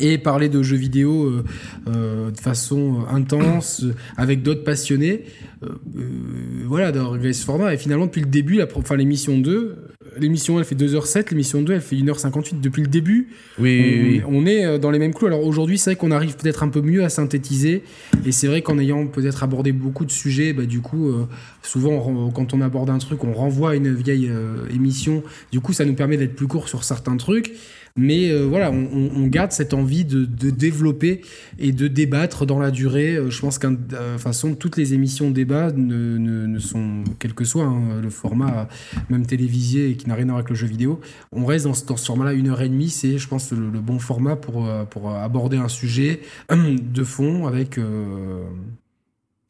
et 0.00 0.18
parler 0.18 0.48
de 0.48 0.62
jeux 0.62 0.76
vidéo 0.76 1.24
euh, 1.26 1.44
euh, 1.88 2.30
de 2.30 2.38
façon 2.38 3.04
intense, 3.08 3.82
euh, 3.84 3.94
avec 4.16 4.42
d'autres 4.42 4.64
passionnés. 4.64 5.24
Euh, 5.62 5.68
euh, 5.96 6.64
voilà, 6.66 6.92
dans 6.92 7.16
ce 7.20 7.44
format. 7.44 7.72
Et 7.74 7.78
finalement, 7.78 8.06
depuis 8.06 8.20
le 8.20 8.26
début, 8.28 8.56
la, 8.56 8.66
enfin, 8.76 8.96
l'émission 8.96 9.38
2, 9.38 9.76
l'émission 10.18 10.56
1, 10.56 10.60
elle 10.60 10.64
fait 10.66 10.74
2h07, 10.74 11.30
l'émission 11.30 11.62
2, 11.62 11.72
elle 11.72 11.80
fait 11.80 11.96
1h58. 11.96 12.60
Depuis 12.60 12.82
le 12.82 12.88
début, 12.88 13.28
oui, 13.58 13.80
oui, 13.80 14.02
oui. 14.02 14.22
on, 14.26 14.42
on 14.42 14.46
est 14.46 14.64
euh, 14.64 14.78
dans 14.78 14.90
les 14.90 14.98
mêmes 14.98 15.14
clous. 15.14 15.26
Alors 15.26 15.44
aujourd'hui, 15.44 15.78
c'est 15.78 15.90
vrai 15.90 15.96
qu'on 15.96 16.10
arrive 16.10 16.36
peut-être 16.36 16.62
un 16.62 16.68
peu 16.68 16.80
mieux 16.80 17.04
à 17.04 17.08
synthétiser. 17.08 17.82
Et 18.26 18.32
c'est 18.32 18.46
vrai 18.46 18.62
qu'en 18.62 18.78
ayant 18.78 19.06
peut-être 19.06 19.42
abordé 19.42 19.72
beaucoup 19.72 20.04
de 20.04 20.10
sujets, 20.10 20.52
bah, 20.52 20.64
du 20.64 20.80
coup, 20.80 21.08
euh, 21.08 21.26
souvent, 21.62 21.92
on 22.06 22.30
quand 22.30 22.54
on 22.54 22.60
aborde 22.60 22.90
un 22.90 22.98
truc, 22.98 23.24
on 23.24 23.32
renvoie 23.32 23.70
à 23.70 23.74
une 23.74 23.94
vieille 23.94 24.28
euh, 24.30 24.66
émission. 24.74 25.22
Du 25.50 25.60
coup, 25.60 25.72
ça 25.72 25.84
nous 25.84 25.94
permet 25.94 26.16
d'être 26.16 26.34
plus 26.34 26.46
court 26.46 26.68
sur 26.68 26.84
certains 26.84 27.16
trucs. 27.16 27.52
Mais 27.96 28.30
euh, 28.30 28.44
voilà, 28.46 28.70
on, 28.70 29.26
garde 29.26 29.52
cette 29.52 29.74
envie 29.74 30.04
de, 30.04 30.24
de 30.24 30.50
développer 30.50 31.20
et 31.58 31.72
de 31.72 31.88
débattre 31.88 32.46
dans 32.46 32.58
la 32.58 32.70
durée. 32.70 33.16
Euh, 33.16 33.30
je 33.30 33.40
pense 33.40 33.58
qu'un, 33.58 33.74
toute 33.74 33.96
façon, 34.18 34.54
toutes 34.54 34.76
les 34.76 34.94
émissions 34.94 35.28
de 35.28 35.34
débat 35.34 35.72
ne, 35.72 36.16
ne- 36.16 36.58
sont, 36.58 37.04
quel 37.18 37.34
que 37.34 37.44
soit 37.44 37.64
hein, 37.64 38.00
le 38.00 38.10
format, 38.10 38.68
même 39.10 39.26
télévisé 39.26 39.90
et 39.90 39.96
qui 39.96 40.08
n'a 40.08 40.14
rien 40.14 40.24
à 40.24 40.28
voir 40.28 40.38
avec 40.38 40.50
le 40.50 40.56
jeu 40.56 40.66
vidéo, 40.66 41.00
on 41.32 41.44
reste 41.44 41.66
dans 41.66 41.74
ce, 41.74 41.84
dans 41.84 41.96
ce 41.96 42.06
format-là, 42.06 42.32
une 42.32 42.48
heure 42.48 42.62
et 42.62 42.68
demie, 42.68 42.90
c'est, 42.90 43.18
je 43.18 43.28
pense, 43.28 43.52
le, 43.52 43.80
bon 43.80 43.98
format 43.98 44.36
pour, 44.36 44.66
euh, 44.66 44.84
pour 44.84 45.10
aborder 45.10 45.56
un 45.56 45.68
sujet 45.68 46.20
de 46.50 47.04
fond 47.04 47.46
avec 47.46 47.78
euh, 47.78 48.44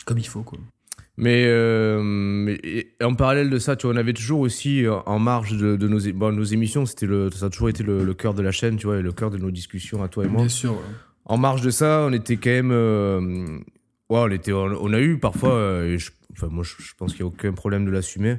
comme 0.05 0.19
il 0.19 0.27
faut. 0.27 0.43
Quoi. 0.43 0.59
Mais, 1.19 1.45
euh, 1.47 2.01
mais- 2.03 2.59
et 2.65 2.95
en 3.05 3.15
parallèle 3.15 3.51
de 3.51 3.59
ça, 3.59 3.77
tu 3.77 3.87
vois, 3.87 3.95
on 3.95 3.99
avait 3.99 4.15
toujours 4.15 4.41
aussi 4.41 4.85
euh, 4.87 4.95
en 5.05 5.19
marge 5.19 5.57
de, 5.57 5.77
de 5.77 5.87
nos, 5.89 6.01
bon, 6.15 6.33
nos 6.33 6.43
émissions, 6.45 6.87
c'était 6.87 7.05
le, 7.07 7.31
ça 7.31 7.47
a 7.47 7.51
toujours 7.51 7.69
été 7.69 7.83
le, 7.83 8.03
le 8.03 8.15
cœur 8.15 8.33
de 8.33 8.41
la 8.43 8.51
chaîne, 8.51 8.77
tu 8.77 8.87
vois, 8.87 8.99
et 8.99 9.03
le 9.03 9.13
cœur 9.13 9.31
de 9.31 9.37
nos 9.37 9.51
discussions 9.51 10.03
à 10.03 10.09
toi 10.09 10.25
et 10.25 10.29
moi. 10.29 10.41
Bien 10.41 10.49
sûr. 10.49 10.73
ouais. 10.73 10.79
En 11.27 11.37
marge 11.37 11.61
de 11.61 11.71
ça, 11.71 12.07
on 12.09 12.13
était 12.15 12.37
quand 12.37 12.51
même, 12.51 12.71
euh, 12.73 13.21
ouais, 14.09 14.21
on 14.21 14.31
était, 14.31 14.53
on, 14.53 14.65
on 14.81 14.93
a 14.95 15.01
eu 15.01 15.19
parfois, 15.19 15.53
euh, 15.55 15.93
et 15.95 15.99
je- 15.99 16.11
enfin 16.33 16.49
moi 16.51 16.65
je, 16.65 16.83
je 16.83 16.93
pense 16.97 17.13
qu'il 17.13 17.21
y 17.21 17.25
a 17.25 17.27
aucun 17.27 17.53
problème 17.53 17.85
de 17.85 17.91
l'assumer. 17.91 18.39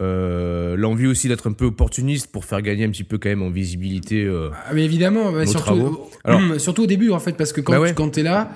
L'envie 0.00 1.06
aussi 1.06 1.28
d'être 1.28 1.48
un 1.48 1.52
peu 1.52 1.66
opportuniste 1.66 2.30
pour 2.32 2.44
faire 2.44 2.62
gagner 2.62 2.84
un 2.84 2.90
petit 2.90 3.04
peu 3.04 3.18
quand 3.18 3.28
même 3.28 3.42
en 3.42 3.50
visibilité. 3.50 4.28
Ah, 4.66 4.72
mais 4.74 4.84
évidemment, 4.84 5.32
bah, 5.32 5.40
Nos 5.44 5.50
surtout, 5.50 5.64
travaux. 5.66 6.10
Alors- 6.24 6.60
surtout 6.60 6.84
au 6.84 6.86
début, 6.86 7.10
en 7.10 7.18
fait, 7.18 7.36
parce 7.36 7.52
que 7.52 7.60
quand, 7.60 7.72
Bah 7.72 7.80
ouais. 7.80 7.88
tu 7.90 7.94
quand 7.94 8.08
t'es 8.10 8.22
là, 8.22 8.52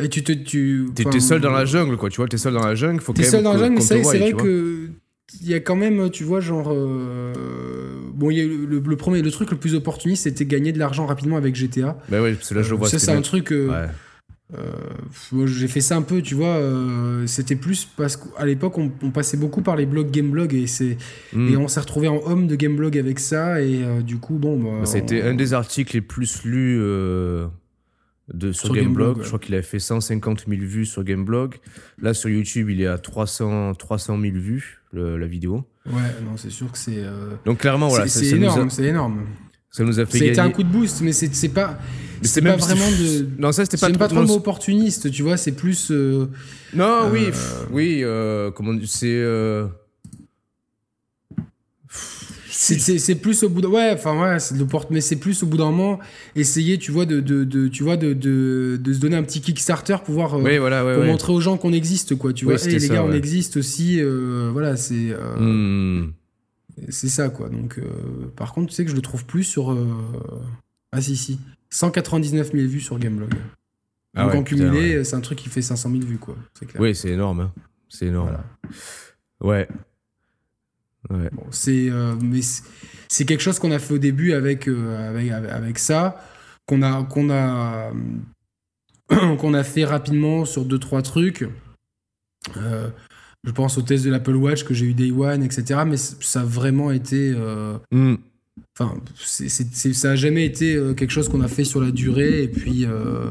et 0.00 0.08
tu 0.08 0.22
te. 0.24 0.32
Tu, 0.32 0.86
T'es 0.94 1.20
seul 1.20 1.40
dans 1.40 1.50
la 1.52 1.64
jungle, 1.64 1.96
quoi. 1.96 2.08
Tu 2.10 2.16
vois, 2.16 2.28
t'es 2.28 2.36
seul 2.38 2.54
dans 2.54 2.64
la 2.66 2.74
jungle. 2.74 3.00
Faut 3.00 3.12
T'es 3.12 3.22
quand 3.24 3.30
seul 3.30 3.36
même 3.42 3.44
dans 3.44 3.52
la 3.54 3.58
jungle, 3.58 3.74
mais 3.76 3.80
c'est 3.80 3.94
vrai, 3.94 4.02
voie, 4.02 4.12
c'est 4.12 4.18
vrai 4.18 4.28
tu 4.28 4.34
vois. 4.34 4.42
que. 4.42 4.88
Il 5.42 5.48
y 5.48 5.54
a 5.54 5.60
quand 5.60 5.74
même, 5.76 6.10
tu 6.10 6.22
vois, 6.24 6.40
genre. 6.40 6.68
euh, 6.70 7.32
Bon, 8.14 8.30
il 8.30 8.38
y 8.38 8.40
a 8.40 8.44
le, 8.44 8.78
le 8.78 8.96
premier, 8.96 9.20
le 9.22 9.30
truc 9.30 9.50
le 9.50 9.56
plus 9.56 9.74
opportuniste, 9.74 10.22
c'était 10.24 10.46
gagner 10.46 10.72
de 10.72 10.78
l'argent 10.78 11.04
rapidement 11.06 11.36
avec 11.36 11.54
GTA. 11.54 11.98
Bah 12.08 12.22
ouais, 12.22 12.32
parce 12.34 12.48
que 12.48 12.54
là 12.54 12.62
je 12.62 12.70
le 12.70 12.76
vois. 12.76 12.88
ça, 12.88 12.98
c'est 12.98 13.10
un 13.12 13.20
truc. 13.22 13.52
euh, 13.52 13.68
Ouais. 13.68 13.88
euh, 14.56 15.46
j'ai 15.46 15.68
fait 15.68 15.80
ça 15.82 15.96
un 15.96 16.02
peu, 16.02 16.22
tu 16.22 16.34
vois. 16.36 16.54
euh, 16.54 17.26
c'était 17.26 17.56
plus 17.56 17.86
parce 17.96 18.16
qu'à 18.16 18.46
l'époque, 18.46 18.78
on, 18.78 18.90
on 19.02 19.10
passait 19.10 19.36
beaucoup 19.36 19.60
par 19.62 19.76
les 19.76 19.84
blogs 19.84 20.10
Gameblog 20.10 20.54
et, 20.54 20.66
c'est, 20.66 20.96
Hmm. 21.32 21.48
et 21.48 21.56
on 21.56 21.68
s'est 21.68 21.80
retrouvé 21.80 22.08
en 22.08 22.20
homme 22.24 22.46
de 22.46 22.54
Gameblog 22.54 22.96
avec 22.96 23.18
ça. 23.18 23.60
Et 23.60 23.82
euh, 23.82 24.00
du 24.02 24.16
coup, 24.18 24.36
bon. 24.38 24.62
Bah, 24.62 24.70
Bah, 24.80 24.86
C'était 24.86 25.22
on- 25.24 25.26
un 25.30 25.34
des 25.34 25.52
articles 25.52 25.94
les 25.94 26.00
plus 26.02 26.44
lus 26.44 26.78
de, 28.32 28.50
sur, 28.52 28.66
Sur 28.66 28.74
Gameblog. 28.74 29.18
Ouais. 29.18 29.22
Je 29.22 29.28
crois 29.28 29.38
qu'il 29.38 29.54
avait 29.54 29.62
fait 29.62 29.78
150 29.78 30.44
000 30.48 30.60
vues 30.62 30.84
sur 30.86 31.04
Gameblog. 31.04 31.54
Là, 32.00 32.12
sur 32.14 32.28
YouTube, 32.28 32.70
il 32.70 32.80
est 32.80 32.86
à 32.86 32.98
300, 32.98 33.74
300 33.74 34.20
000 34.20 34.36
vues, 34.36 34.80
le- 34.92 35.16
la 35.16 35.26
vidéo. 35.26 35.64
Ouais, 35.86 35.92
non, 36.24 36.36
c'est 36.36 36.50
sûr 36.50 36.70
que 36.72 36.78
c'est. 36.78 36.98
euh, 37.04 37.30
Donc, 37.44 37.58
clairement, 37.58 37.88
voilà, 37.88 38.08
c'est 38.08 38.26
énorme, 38.26 38.68
c'est 38.70 38.84
énorme. 38.84 39.26
ça 39.70 39.84
nous 39.84 40.00
a 40.00 40.06
fait 40.06 40.18
gagner. 40.18 40.38
un 40.40 40.50
coup 40.50 40.64
de 40.64 40.68
boost, 40.68 41.00
mais 41.02 41.12
c'est 41.12 41.48
pas. 41.50 41.78
C'est 42.22 42.40
pas 42.42 42.56
vraiment 42.56 42.90
de. 42.90 43.28
Non, 43.38 43.52
ça, 43.52 43.64
c'était 43.64 43.76
pas 43.76 43.86
J'aime 43.88 43.98
pas 43.98 44.08
trop 44.08 44.24
non, 44.24 44.34
opportuniste, 44.34 45.10
tu 45.12 45.22
vois, 45.22 45.36
c'est 45.36 45.52
plus. 45.52 45.90
euh, 45.92 46.26
Non, 46.74 47.08
oui, 47.12 47.28
Euh, 47.32 48.50
oui, 48.50 48.52
comment 48.56 48.72
c'est. 48.86 49.14
C'est- 52.58 53.14
plus 53.16 53.42
au 53.42 53.48
bout 53.50 53.60
d'un 53.60 53.68
ouais 53.68 53.90
enfin 53.94 54.18
ouais 54.20 54.38
c'est 54.38 54.54
de 54.54 54.60
l'opport- 54.60 54.86
mais 54.90 55.00
c'est 55.00 55.16
plus 55.16 55.42
au 55.42 55.46
bout 55.46 55.56
d'un 55.58 55.70
moment 55.70 55.98
essayer 56.34 56.78
tu 56.78 56.90
vois 56.90 57.04
de, 57.04 57.20
de, 57.20 57.44
de- 57.44 57.68
tu 57.68 57.82
vois 57.82 57.96
de, 57.96 58.12
de, 58.14 58.78
de 58.82 58.92
se 58.92 58.98
donner 58.98 59.16
un 59.16 59.22
petit 59.22 59.40
Kickstarter 59.40 59.96
pour 60.04 60.14
voir 60.14 60.34
euh, 60.34 60.42
Oui, 60.42 60.56
voilà, 60.58 60.84
ouais, 60.84 60.94
pour 60.94 61.02
ouais. 61.02 61.08
montrer 61.10 61.32
aux 61.32 61.40
gens 61.40 61.56
qu'on 61.58 61.72
existe 61.72 62.14
quoi 62.16 62.32
tu 62.32 62.44
vois 62.46 62.54
hey, 62.54 62.70
les 62.72 62.80
ça, 62.80 62.94
gars 62.94 63.04
on 63.04 63.12
existe 63.12 63.56
aussi 63.58 64.00
euh, 64.00 64.48
voilà 64.52 64.76
c'est 64.76 65.10
euh, 65.10 65.36
Hmm. 65.38 66.12
c'est 66.88 67.08
ça 67.08 67.28
quoi 67.28 67.48
donc 67.50 67.78
par 68.36 68.52
contre 68.52 68.68
tu 68.68 68.74
sais 68.74 68.84
que 68.84 68.90
je 68.90 68.96
le 68.96 69.02
trouve 69.02 69.24
plus 69.26 69.44
sur 69.44 69.76
ah 70.92 71.00
si 71.00 71.16
si 71.16 71.38
199 71.70 72.52
000 72.52 72.66
vues 72.68 72.80
sur 72.80 72.98
Gameblog 72.98 73.34
Ah 74.14 74.24
donc 74.24 74.34
en 74.34 74.42
cumulé 74.42 75.04
c'est 75.04 75.16
un 75.16 75.20
truc 75.20 75.38
qui 75.38 75.48
fait 75.50 75.62
500 75.62 75.90
000 75.90 76.02
vues 76.04 76.18
quoi 76.18 76.36
clair 76.66 76.80
Oui, 76.80 76.94
c'est 76.94 77.10
énorme. 77.10 77.40
hein. 77.40 77.52
C'est 77.88 78.06
énorme. 78.06 78.36
Voilà. 79.40 79.58
Ouais. 79.58 79.68
Ouais. 81.10 81.28
Bon, 81.32 81.44
c'est 81.50 81.88
euh, 81.90 82.14
mais 82.20 82.40
c'est- 82.42 83.24
quelque 83.24 83.40
chose 83.42 83.58
qu'on 83.58 83.70
a 83.70 83.78
fait 83.78 83.94
au 83.94 83.98
début 83.98 84.32
avec 84.32 84.68
euh, 84.68 85.08
avec, 85.10 85.30
avec, 85.30 85.78
ça 85.78 86.20
qu'on 86.66 86.82
a 86.82 87.04
qu'on 87.04 87.30
a 87.30 87.92
qu'on 89.38 89.54
a 89.54 89.62
fait 89.64 89.84
rapidement 89.84 90.44
sur 90.44 90.64
deux 90.64 90.78
trois 90.78 91.02
trucs. 91.02 91.46
Euh, 92.56 92.88
je 93.44 93.50
pense 93.52 93.78
au 93.78 93.82
test 93.82 94.04
de 94.04 94.10
l'Apple 94.10 94.34
Watch 94.34 94.64
que 94.64 94.74
j'ai 94.74 94.86
eu 94.86 94.94
Day 94.94 95.12
One, 95.12 95.42
etc. 95.44 95.80
Mais 95.86 95.96
ça 95.96 96.40
a 96.40 96.44
vraiment 96.44 96.90
été, 96.90 97.32
euh, 97.36 97.78
Hmm. 97.92 98.16
Enfin, 98.78 98.94
ça 99.16 100.10
a 100.10 100.16
jamais 100.16 100.44
été 100.44 100.74
euh, 100.76 100.94
quelque 100.94 101.10
chose 101.10 101.28
qu'on 101.28 101.40
a 101.40 101.48
fait 101.48 101.64
sur 101.64 101.80
la 101.80 101.90
durée. 101.90 102.42
Et 102.44 102.48
puis 102.48 102.84
euh, 102.84 103.24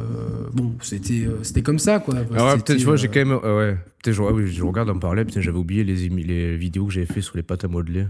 bon, 0.53 0.73
c'était 0.81 1.25
euh, 1.25 1.37
c'était 1.43 1.61
comme 1.61 1.79
ça 1.79 1.99
quoi. 1.99 2.15
Alors 2.33 2.47
ouais, 2.53 2.57
peut-être, 2.61 2.77
tu 2.77 2.85
vois, 2.85 2.93
euh, 2.93 2.97
j'ai 2.97 3.07
quand 3.07 3.25
même. 3.25 3.31
euh, 3.43 3.57
ouais. 3.71 3.77
Peut-être, 4.03 4.15
je, 4.15 4.21
oui, 4.21 4.47
je 4.47 4.63
regarde 4.63 4.89
en 4.89 4.99
parler. 4.99 5.25
Putain, 5.25 5.41
j'avais 5.41 5.57
oublié 5.57 5.83
les, 5.83 6.09
les 6.09 6.55
vidéos 6.57 6.85
que 6.85 6.93
j'avais 6.93 7.05
fait 7.05 7.21
sur 7.21 7.35
les 7.37 7.43
pâtes 7.43 7.63
à 7.63 7.67
modeler. 7.67 8.05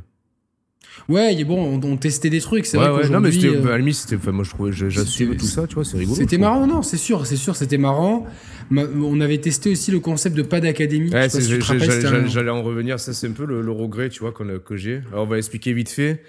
Ouais, 1.09 1.35
et 1.35 1.43
bon, 1.43 1.61
on, 1.61 1.83
on 1.85 1.97
testait 1.97 2.29
des 2.29 2.39
trucs. 2.39 2.65
C'est 2.65 2.77
Ouais, 2.77 2.87
vrai 2.87 3.03
ouais, 3.03 3.09
non, 3.09 3.19
mais 3.19 3.31
c'était, 3.31 3.51
bah, 3.57 3.69
à 3.69 3.71
la 3.73 3.77
limite, 3.79 3.95
c'était, 3.95 4.15
enfin, 4.15 4.31
moi, 4.31 4.45
je 4.45 4.49
trouvais, 4.51 4.71
j'assume 4.71 5.35
tout 5.35 5.45
ça, 5.45 5.67
tu 5.67 5.75
vois, 5.75 5.83
c'est 5.83 5.97
rigolo. 5.97 6.15
C'était 6.15 6.37
marrant, 6.37 6.65
non, 6.67 6.81
c'est 6.83 6.95
sûr, 6.97 7.25
c'est 7.27 7.35
sûr, 7.35 7.55
c'était 7.57 7.77
marrant. 7.77 8.25
Ma- 8.69 8.85
on 8.85 9.19
avait 9.19 9.39
testé 9.39 9.71
aussi 9.71 9.91
le 9.91 9.99
concept 9.99 10.37
de 10.37 10.41
pas 10.41 10.61
d'académie. 10.61 11.09
Ouais, 11.13 11.27
si 11.27 11.41
j'allais, 11.41 12.49
un- 12.49 12.53
en 12.53 12.63
revenir. 12.63 12.97
Ça, 12.99 13.13
c'est 13.13 13.27
un 13.27 13.31
peu 13.31 13.45
le, 13.45 13.61
le 13.61 13.71
regret, 13.71 14.07
tu 14.09 14.21
vois, 14.21 14.31
qu'on 14.31 14.47
a- 14.47 14.57
que 14.59 14.77
j'ai. 14.77 15.01
Alors, 15.11 15.25
on 15.25 15.27
va 15.27 15.37
expliquer 15.37 15.73
vite 15.73 15.89
fait. 15.89 16.23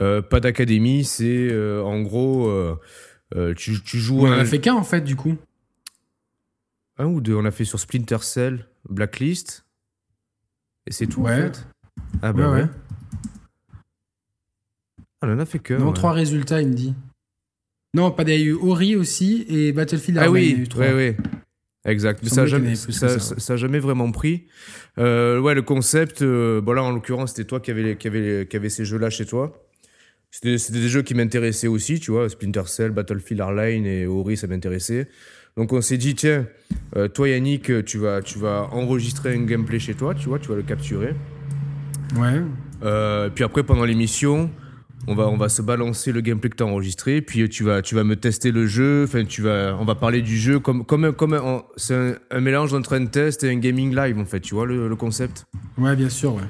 Euh, 0.00 0.20
pas 0.22 0.40
d'académie, 0.40 1.04
c'est 1.04 1.48
euh, 1.50 1.82
en 1.82 2.02
gros, 2.02 2.48
euh, 2.48 3.54
tu, 3.54 3.82
tu 3.82 3.98
joues 3.98 4.20
On 4.26 4.28
en 4.28 4.32
a 4.32 4.44
fait 4.44 4.60
qu'un 4.60 4.74
en 4.74 4.82
fait, 4.82 5.00
du 5.02 5.16
coup. 5.16 5.36
un 6.98 7.06
ou 7.06 7.20
deux. 7.20 7.34
On 7.34 7.44
a 7.44 7.50
fait 7.50 7.64
sur 7.64 7.80
Splinter 7.80 8.18
Cell, 8.22 8.66
Blacklist. 8.88 9.64
Et 10.86 10.92
c'est 10.92 11.06
tout, 11.06 11.22
Ouais. 11.22 11.32
en 11.32 11.36
fait. 11.52 11.66
Ah, 12.22 12.32
bah 12.32 12.50
Ouais, 12.50 12.54
ouais. 12.56 12.62
ouais. 12.62 12.68
Ah, 15.22 15.26
on 15.28 15.32
en 15.34 15.38
a 15.38 15.46
fait 15.46 15.58
que. 15.58 15.74
Non, 15.74 15.88
ouais. 15.88 15.92
trois 15.94 16.12
résultats, 16.12 16.60
il 16.60 16.68
me 16.68 16.74
dit. 16.74 16.94
Non, 17.94 18.10
pas 18.10 18.24
des- 18.24 18.34
il 18.34 18.40
y 18.40 18.44
a 18.44 18.46
eu 18.48 18.52
Ori 18.52 18.96
aussi 18.96 19.46
et 19.48 19.72
Battlefield 19.72 20.18
Ah 20.18 20.24
Hardline, 20.24 20.42
il 20.44 20.48
y 20.50 20.52
a 20.52 20.56
oui, 20.56 20.62
eu 20.62 20.68
trois. 20.68 20.84
ouais, 20.86 20.92
ouais. 20.94 21.16
Exact. 21.86 22.20
Mais 22.22 22.28
ça 22.28 22.42
a 22.42 22.46
semblait 22.46 22.72
qu'il 22.74 22.92
y 22.92 22.96
en 22.96 23.08
jamais, 23.08 23.38
ça, 23.38 23.56
jamais 23.56 23.78
vraiment 23.78 24.10
pris. 24.12 24.46
Ouais, 24.98 25.54
le 25.54 25.62
concept, 25.62 26.22
bon 26.22 26.72
là, 26.72 26.82
en 26.82 26.92
l'occurrence, 26.92 27.30
c'était 27.30 27.46
toi 27.46 27.60
qui 27.60 27.70
avais, 27.70 27.96
qui 27.96 28.08
avait, 28.08 28.46
qui 28.50 28.56
avait 28.56 28.68
ces 28.68 28.84
jeux-là 28.84 29.08
chez 29.08 29.24
toi. 29.24 29.62
C'était 30.30 30.56
des 30.72 30.88
jeux 30.88 31.02
qui 31.02 31.14
m'intéressaient 31.14 31.66
aussi, 31.66 31.98
tu 31.98 32.10
vois. 32.10 32.28
Splinter 32.28 32.64
Cell, 32.66 32.90
Battlefield 32.90 33.40
Hardline 33.40 33.86
et 33.86 34.06
Ori, 34.06 34.36
ça 34.36 34.46
m'intéressait. 34.46 35.08
Donc 35.56 35.72
on 35.72 35.80
s'est 35.80 35.96
dit, 35.96 36.14
tiens, 36.14 36.46
euh, 36.96 37.08
toi 37.08 37.28
Yannick, 37.28 37.84
tu 37.86 37.96
vas, 37.98 38.20
tu 38.20 38.38
vas 38.38 38.68
enregistrer 38.72 39.34
un 39.34 39.44
gameplay 39.44 39.78
chez 39.78 39.94
toi, 39.94 40.14
tu 40.14 40.28
vois, 40.28 40.38
tu 40.38 40.48
vas 40.48 40.56
le 40.56 40.62
capturer. 40.62 41.14
Ouais. 42.14 42.42
Euh, 42.82 43.30
puis 43.30 43.44
après, 43.44 43.62
pendant 43.62 43.84
l'émission, 43.84 44.50
on 45.06 45.14
va, 45.14 45.28
on 45.28 45.36
va 45.36 45.48
se 45.48 45.62
balancer 45.62 46.12
le 46.12 46.20
gameplay 46.20 46.50
que 46.50 46.56
tu 46.56 46.62
as 46.62 46.66
enregistré. 46.66 47.20
Puis 47.20 47.48
tu 47.48 47.64
vas, 47.64 47.82
tu 47.82 47.94
vas 47.94 48.04
me 48.04 48.16
tester 48.16 48.50
le 48.50 48.66
jeu. 48.66 49.04
Enfin, 49.04 49.24
tu 49.24 49.42
vas, 49.42 49.76
on 49.80 49.84
va 49.84 49.94
parler 49.94 50.22
du 50.22 50.36
jeu 50.36 50.58
comme, 50.58 50.84
comme, 50.84 51.12
comme 51.12 51.62
c'est 51.76 52.16
un, 52.30 52.40
mélange 52.40 52.74
entre 52.74 52.94
un 52.94 53.06
test 53.06 53.44
et 53.44 53.50
un 53.50 53.58
gaming 53.58 53.94
live, 53.94 54.18
en 54.18 54.24
fait. 54.24 54.40
Tu 54.40 54.54
vois 54.54 54.66
le, 54.66 54.94
concept 54.96 55.46
Ouais, 55.78 55.94
bien 55.96 56.08
sûr, 56.08 56.34
ouais. 56.34 56.42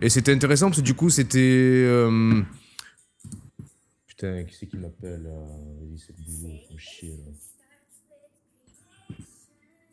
Et 0.00 0.08
c'était 0.08 0.32
intéressant 0.32 0.66
parce 0.66 0.78
que 0.78 0.84
du 0.84 0.94
coup, 0.94 1.10
c'était. 1.10 1.38
Euh, 1.86 2.42
putain, 4.18 4.44
qui 4.44 4.56
c'est 4.56 4.66
qui 4.66 4.76
m'appelle 4.76 5.28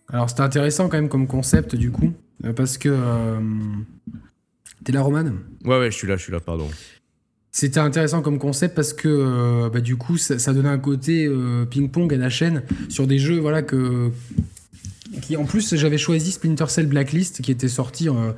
Alors, 0.10 0.30
c'était 0.30 0.42
intéressant 0.42 0.90
quand 0.90 0.98
même 0.98 1.10
comme 1.10 1.28
concept, 1.28 1.76
du 1.76 1.92
coup. 1.92 2.14
Euh, 2.44 2.54
parce 2.54 2.78
que. 2.78 2.90
Euh, 2.90 3.40
t'es 4.84 4.92
là, 4.92 5.02
Roman? 5.02 5.32
Ouais, 5.64 5.80
ouais, 5.80 5.92
je 5.92 5.96
suis 5.96 6.08
là, 6.08 6.18
je 6.18 6.24
suis 6.24 6.32
là, 6.32 6.40
pardon. 6.40 6.70
C'était 7.52 7.80
intéressant 7.80 8.22
comme 8.22 8.38
concept 8.38 8.76
parce 8.76 8.92
que 8.92 9.08
euh, 9.08 9.70
bah, 9.70 9.80
du 9.80 9.96
coup 9.96 10.18
ça, 10.18 10.52
donnait 10.52 10.68
un 10.68 10.78
côté 10.78 11.32
ping-pong 11.70 12.14
à 12.14 12.18
la 12.18 12.30
chaîne 12.30 12.64
sur 12.90 13.08
des 13.08 13.18
jeux 13.18 13.40
voilà 13.40 13.62
que 13.62 14.12
qui 15.22 15.38
en 15.38 15.46
plus 15.46 15.74
j'avais 15.76 15.98
choisi 15.98 16.32
Splinter 16.32 16.68
Cell 16.68 16.88
Blacklist 16.88 17.42
qui 17.42 17.52
était 17.52 17.70
sorti 17.70 18.10
euh, 18.10 18.34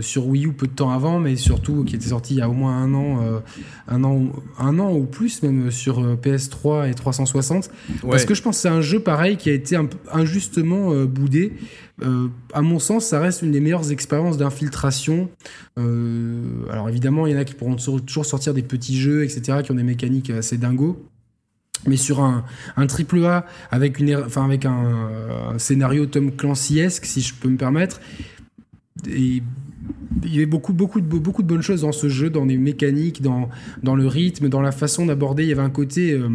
sur 0.00 0.26
Wii 0.26 0.46
U 0.46 0.52
peu 0.52 0.66
de 0.66 0.72
temps 0.72 0.90
avant, 0.90 1.18
mais 1.20 1.36
surtout 1.36 1.84
qui 1.84 1.96
était 1.96 2.08
sorti 2.08 2.34
il 2.34 2.38
y 2.38 2.42
a 2.42 2.48
au 2.48 2.52
moins 2.52 2.76
un 2.76 2.92
an, 2.94 3.22
euh, 3.22 3.40
un 3.88 4.04
an, 4.04 4.32
un 4.58 4.78
an 4.78 4.92
ou 4.92 5.04
plus 5.04 5.42
même 5.42 5.70
sur 5.70 6.00
euh, 6.00 6.16
PS3 6.16 6.90
et 6.90 6.94
360. 6.94 7.70
Parce 8.02 8.24
que 8.24 8.34
je 8.34 8.42
pense 8.42 8.56
que 8.56 8.62
c'est 8.62 8.68
un 8.68 8.80
jeu 8.80 9.00
pareil 9.00 9.36
qui 9.36 9.50
a 9.50 9.52
été 9.52 9.76
un, 9.76 9.88
injustement 10.12 10.94
boudé. 11.04 11.52
à 12.52 12.62
mon 12.62 12.78
sens, 12.78 13.06
ça 13.06 13.20
reste 13.20 13.42
une 13.42 13.52
des 13.52 13.60
meilleures 13.60 13.90
expériences 13.92 14.38
d'infiltration. 14.38 15.28
alors 15.76 16.88
évidemment, 16.88 17.26
il 17.26 17.32
y 17.32 17.36
en 17.36 17.38
a 17.38 17.44
qui 17.44 17.54
pourront 17.54 17.76
toujours 17.76 18.26
sortir 18.26 18.54
des 18.54 18.62
petits 18.62 18.98
jeux, 18.98 19.24
etc., 19.24 19.58
qui 19.62 19.70
ont 19.70 19.76
des 19.76 19.82
mécaniques 19.82 20.30
assez 20.30 20.58
dingos 20.58 20.96
mais 21.86 21.96
sur 21.96 22.20
un, 22.20 22.44
un 22.76 22.86
triple 22.86 23.24
A 23.24 23.46
avec 23.70 23.98
une 24.00 24.14
enfin 24.16 24.44
avec 24.44 24.66
un, 24.66 25.08
un 25.54 25.58
scénario 25.58 26.04
Tom 26.04 26.30
Clancy-esque 26.30 27.06
si 27.06 27.22
je 27.22 27.32
peux 27.32 27.48
me 27.48 27.56
permettre 27.56 28.00
et 29.08 29.42
il 30.24 30.34
y 30.34 30.36
avait 30.36 30.46
beaucoup, 30.46 30.72
beaucoup, 30.72 31.00
de, 31.00 31.06
beaucoup 31.06 31.42
de 31.42 31.48
bonnes 31.48 31.62
choses 31.62 31.82
dans 31.82 31.92
ce 31.92 32.08
jeu, 32.08 32.30
dans 32.30 32.44
les 32.44 32.58
mécaniques, 32.58 33.22
dans, 33.22 33.48
dans 33.82 33.94
le 33.94 34.06
rythme, 34.06 34.48
dans 34.48 34.60
la 34.60 34.72
façon 34.72 35.06
d'aborder. 35.06 35.44
Il 35.44 35.48
y 35.48 35.52
avait 35.52 35.62
un 35.62 35.70
côté. 35.70 36.12
Euh, 36.12 36.28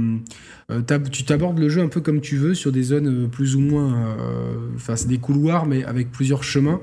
euh, 0.71 0.81
tu 1.11 1.25
t'abordes 1.25 1.59
le 1.59 1.69
jeu 1.69 1.81
un 1.81 1.87
peu 1.87 2.01
comme 2.01 2.21
tu 2.21 2.37
veux, 2.37 2.55
sur 2.55 2.71
des 2.71 2.83
zones 2.83 3.25
euh, 3.25 3.27
plus 3.27 3.55
ou 3.55 3.59
moins. 3.59 4.15
Enfin, 4.75 4.95
c'est 4.95 5.07
des 5.07 5.17
couloirs, 5.17 5.65
mais 5.65 5.83
avec 5.83 6.11
plusieurs 6.11 6.43
chemins. 6.43 6.79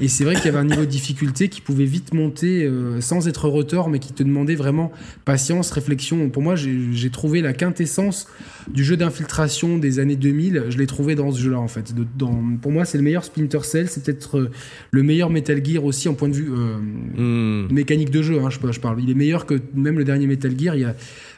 Et 0.00 0.08
c'est 0.08 0.24
vrai 0.24 0.34
qu'il 0.34 0.46
y 0.46 0.48
avait 0.48 0.58
un 0.58 0.64
niveau 0.64 0.82
de 0.82 0.90
difficulté 0.90 1.48
qui 1.48 1.60
pouvait 1.60 1.84
vite 1.84 2.14
monter 2.14 2.64
euh, 2.64 3.00
sans 3.00 3.28
être 3.28 3.48
retort, 3.48 3.88
mais 3.88 3.98
qui 3.98 4.12
te 4.12 4.22
demandait 4.22 4.56
vraiment 4.56 4.90
patience, 5.24 5.70
réflexion. 5.70 6.28
Pour 6.30 6.42
moi, 6.42 6.54
j'ai 6.56 7.10
trouvé 7.10 7.42
la 7.42 7.52
quintessence 7.52 8.26
du 8.68 8.84
jeu 8.84 8.96
d'infiltration 8.96 9.78
des 9.78 10.00
années 10.00 10.16
2000. 10.16 10.64
Je 10.70 10.78
l'ai 10.78 10.86
trouvé 10.86 11.14
dans 11.14 11.30
ce 11.30 11.40
jeu-là, 11.40 11.60
en 11.60 11.68
fait. 11.68 11.94
dans, 12.16 12.34
pour 12.60 12.72
moi, 12.72 12.84
c'est 12.84 12.98
le 12.98 13.04
meilleur 13.04 13.24
Splinter 13.24 13.62
Cell. 13.62 13.88
C'est 13.88 14.02
peut-être 14.04 14.38
euh, 14.38 14.50
le 14.90 15.02
meilleur 15.02 15.30
Metal 15.30 15.64
Gear 15.64 15.84
aussi 15.84 16.08
en 16.08 16.14
point 16.14 16.28
de 16.28 16.34
vue 16.34 16.50
euh, 16.50 17.66
hmm. 17.66 17.72
mécanique 17.72 18.10
de 18.10 18.22
jeu. 18.22 18.40
Hein, 18.40 18.50
je, 18.50 18.58
je, 18.72 18.80
parle. 18.80 19.00
Il 19.00 19.10
est 19.10 19.14
meilleur 19.14 19.46
que 19.46 19.60
même 19.74 19.98
le 19.98 20.04
dernier 20.04 20.26
Metal 20.26 20.52
Gear. 20.58 20.74
Il 20.74 20.82
y 20.82 20.84
a, 20.84 20.96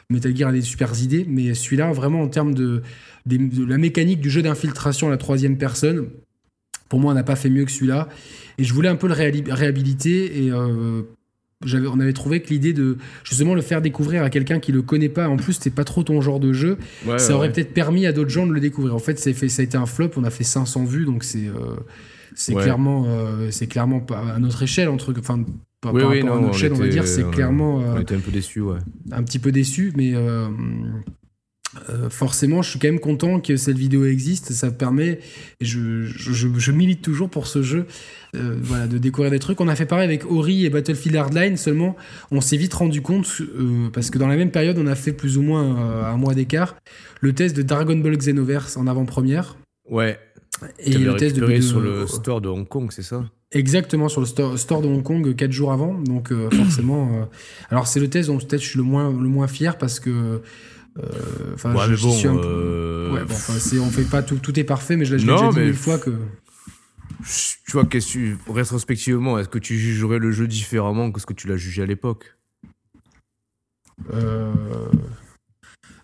Metal 0.09 0.35
Gear 0.35 0.49
a 0.49 0.53
des 0.53 0.61
super 0.61 0.91
idées, 1.01 1.25
mais 1.29 1.53
celui-là, 1.53 1.91
vraiment 1.91 2.21
en 2.21 2.27
termes 2.27 2.53
de, 2.53 2.81
de 3.25 3.65
la 3.65 3.77
mécanique 3.77 4.21
du 4.21 4.29
jeu 4.29 4.41
d'infiltration 4.41 5.07
à 5.07 5.09
la 5.11 5.17
troisième 5.17 5.57
personne, 5.57 6.07
pour 6.89 6.99
moi, 6.99 7.11
on 7.11 7.15
n'a 7.15 7.23
pas 7.23 7.35
fait 7.35 7.49
mieux 7.49 7.65
que 7.65 7.71
celui-là. 7.71 8.07
Et 8.57 8.63
je 8.63 8.73
voulais 8.73 8.89
un 8.89 8.95
peu 8.95 9.07
le 9.07 9.13
réhabiliter 9.13 10.45
et 10.45 10.51
euh, 10.51 11.03
on 11.63 11.99
avait 11.99 12.13
trouvé 12.13 12.41
que 12.41 12.49
l'idée 12.49 12.73
de 12.73 12.97
justement 13.23 13.55
le 13.55 13.61
faire 13.61 13.81
découvrir 13.81 14.23
à 14.23 14.29
quelqu'un 14.29 14.59
qui 14.59 14.71
le 14.71 14.81
connaît 14.81 15.09
pas, 15.09 15.27
en 15.27 15.37
plus 15.37 15.53
c'était 15.53 15.69
pas 15.69 15.83
trop 15.83 16.03
ton 16.03 16.21
genre 16.21 16.39
de 16.39 16.53
jeu, 16.53 16.77
ça 17.17 17.35
aurait 17.35 17.51
peut-être 17.51 17.73
permis 17.73 18.05
à 18.05 18.11
d'autres 18.11 18.29
gens 18.29 18.47
de 18.47 18.53
le 18.53 18.59
découvrir. 18.59 18.95
En 18.95 18.99
fait, 18.99 19.19
fait, 19.19 19.49
ça 19.49 19.61
a 19.61 19.63
été 19.63 19.77
un 19.77 19.85
flop, 19.85 20.11
on 20.17 20.23
a 20.23 20.29
fait 20.29 20.43
500 20.43 20.85
vues, 20.85 21.05
donc 21.05 21.23
c'est 21.23 21.47
euh, 21.47 21.75
c'est 22.35 22.53
clairement 22.53 23.05
euh, 23.07 23.49
c'est 23.51 23.67
clairement 23.67 23.99
pas 23.99 24.33
à 24.35 24.39
notre 24.39 24.61
échelle 24.63 24.89
entre 24.89 25.13
enfin 25.17 25.43
par, 25.81 25.93
oui, 25.93 26.03
oui, 26.03 26.21
à 26.21 26.23
notre 26.23 26.55
échelle, 26.55 26.73
on, 26.73 26.77
va 26.77 26.87
dire, 26.87 27.07
c'est 27.07 27.29
clairement 27.29 27.77
on 27.77 27.99
était 27.99 28.15
un 28.15 28.19
peu 28.19 28.31
déçu, 28.31 28.61
ouais. 28.61 28.79
Un 29.11 29.23
petit 29.23 29.39
peu 29.39 29.51
déçu, 29.51 29.93
mais 29.95 30.13
euh, 31.89 32.09
forcément, 32.09 32.61
je 32.61 32.69
suis 32.69 32.79
quand 32.79 32.87
même 32.87 32.99
content 32.99 33.39
que 33.39 33.57
cette 33.57 33.77
vidéo 33.77 34.05
existe. 34.05 34.51
Ça 34.51 34.71
permet, 34.71 35.19
et 35.59 35.65
je, 35.65 36.05
je, 36.05 36.71
milite 36.71 37.01
toujours 37.01 37.29
pour 37.29 37.47
ce 37.47 37.61
jeu, 37.61 37.85
euh, 38.35 38.55
voilà, 38.61 38.87
de 38.87 38.97
découvrir 38.97 39.31
des 39.31 39.39
trucs. 39.39 39.59
On 39.61 39.67
a 39.67 39.75
fait 39.75 39.85
pareil 39.85 40.05
avec 40.05 40.29
Ori 40.29 40.65
et 40.65 40.69
Battlefield 40.69 41.15
Hardline. 41.15 41.57
Seulement, 41.57 41.95
on 42.31 42.41
s'est 42.41 42.57
vite 42.57 42.73
rendu 42.73 43.01
compte, 43.01 43.27
euh, 43.41 43.89
parce 43.91 44.09
que 44.09 44.17
dans 44.17 44.27
la 44.27 44.35
même 44.35 44.51
période, 44.51 44.77
on 44.77 44.87
a 44.87 44.95
fait 44.95 45.13
plus 45.13 45.37
ou 45.37 45.41
moins 45.41 46.07
un 46.07 46.17
mois 46.17 46.33
d'écart, 46.33 46.75
le 47.21 47.33
test 47.33 47.55
de 47.55 47.61
Dragon 47.61 47.97
Ball 47.97 48.17
Xenoverse 48.17 48.77
en 48.77 48.87
avant-première. 48.87 49.57
Ouais. 49.89 50.19
Et 50.79 50.97
le 50.97 51.15
test 51.15 51.35
de 51.35 51.61
sur 51.61 51.79
le 51.79 52.07
store 52.07 52.41
de 52.41 52.49
Hong 52.49 52.67
Kong, 52.67 52.91
c'est 52.91 53.03
ça? 53.03 53.25
Exactement, 53.51 54.09
sur 54.09 54.19
le 54.19 54.27
store, 54.27 54.81
de 54.81 54.87
Hong 54.87 55.03
Kong 55.03 55.35
4 55.35 55.51
jours 55.51 55.71
avant. 55.71 55.93
Donc, 55.93 56.33
forcément. 56.51 57.29
alors, 57.69 57.87
c'est 57.87 57.99
le 57.99 58.09
test 58.09 58.27
dont 58.27 58.37
peut-être 58.37 58.61
je 58.61 58.67
suis 58.67 58.77
le 58.77 58.83
moins, 58.83 59.09
le 59.09 59.29
moins 59.29 59.47
fier 59.47 59.77
parce 59.77 59.99
que 59.99 60.41
enfin, 61.53 61.75
ouais, 61.75 61.95
je, 61.95 62.01
bon, 62.01 62.11
suis 62.11 62.27
un 62.27 62.35
peu... 62.35 62.41
Euh, 62.43 63.13
ouais, 63.13 63.25
bon, 63.25 63.33
enfin, 63.33 63.53
on 63.79 63.89
fait 63.89 64.09
pas 64.09 64.23
tout, 64.23 64.37
tout 64.37 64.59
est 64.59 64.63
parfait, 64.63 64.95
mais 64.95 65.05
je 65.05 65.15
l'ai 65.15 65.21
déjà 65.21 65.49
dit 65.49 65.59
mille 65.59 65.73
fois 65.73 65.97
que. 65.97 66.11
Tu 67.65 67.71
vois, 67.71 67.85
qu'est-ce 67.85 68.17
rétrospectivement, 68.51 69.39
est-ce 69.39 69.49
que 69.49 69.59
tu 69.59 69.77
jugerais 69.77 70.19
le 70.19 70.31
jeu 70.31 70.47
différemment 70.47 71.11
que 71.11 71.19
ce 71.19 71.25
que 71.25 71.33
tu 71.33 71.47
l'as 71.47 71.57
jugé 71.57 71.81
à 71.81 71.85
l'époque? 71.85 72.35
Euh... 74.13 74.53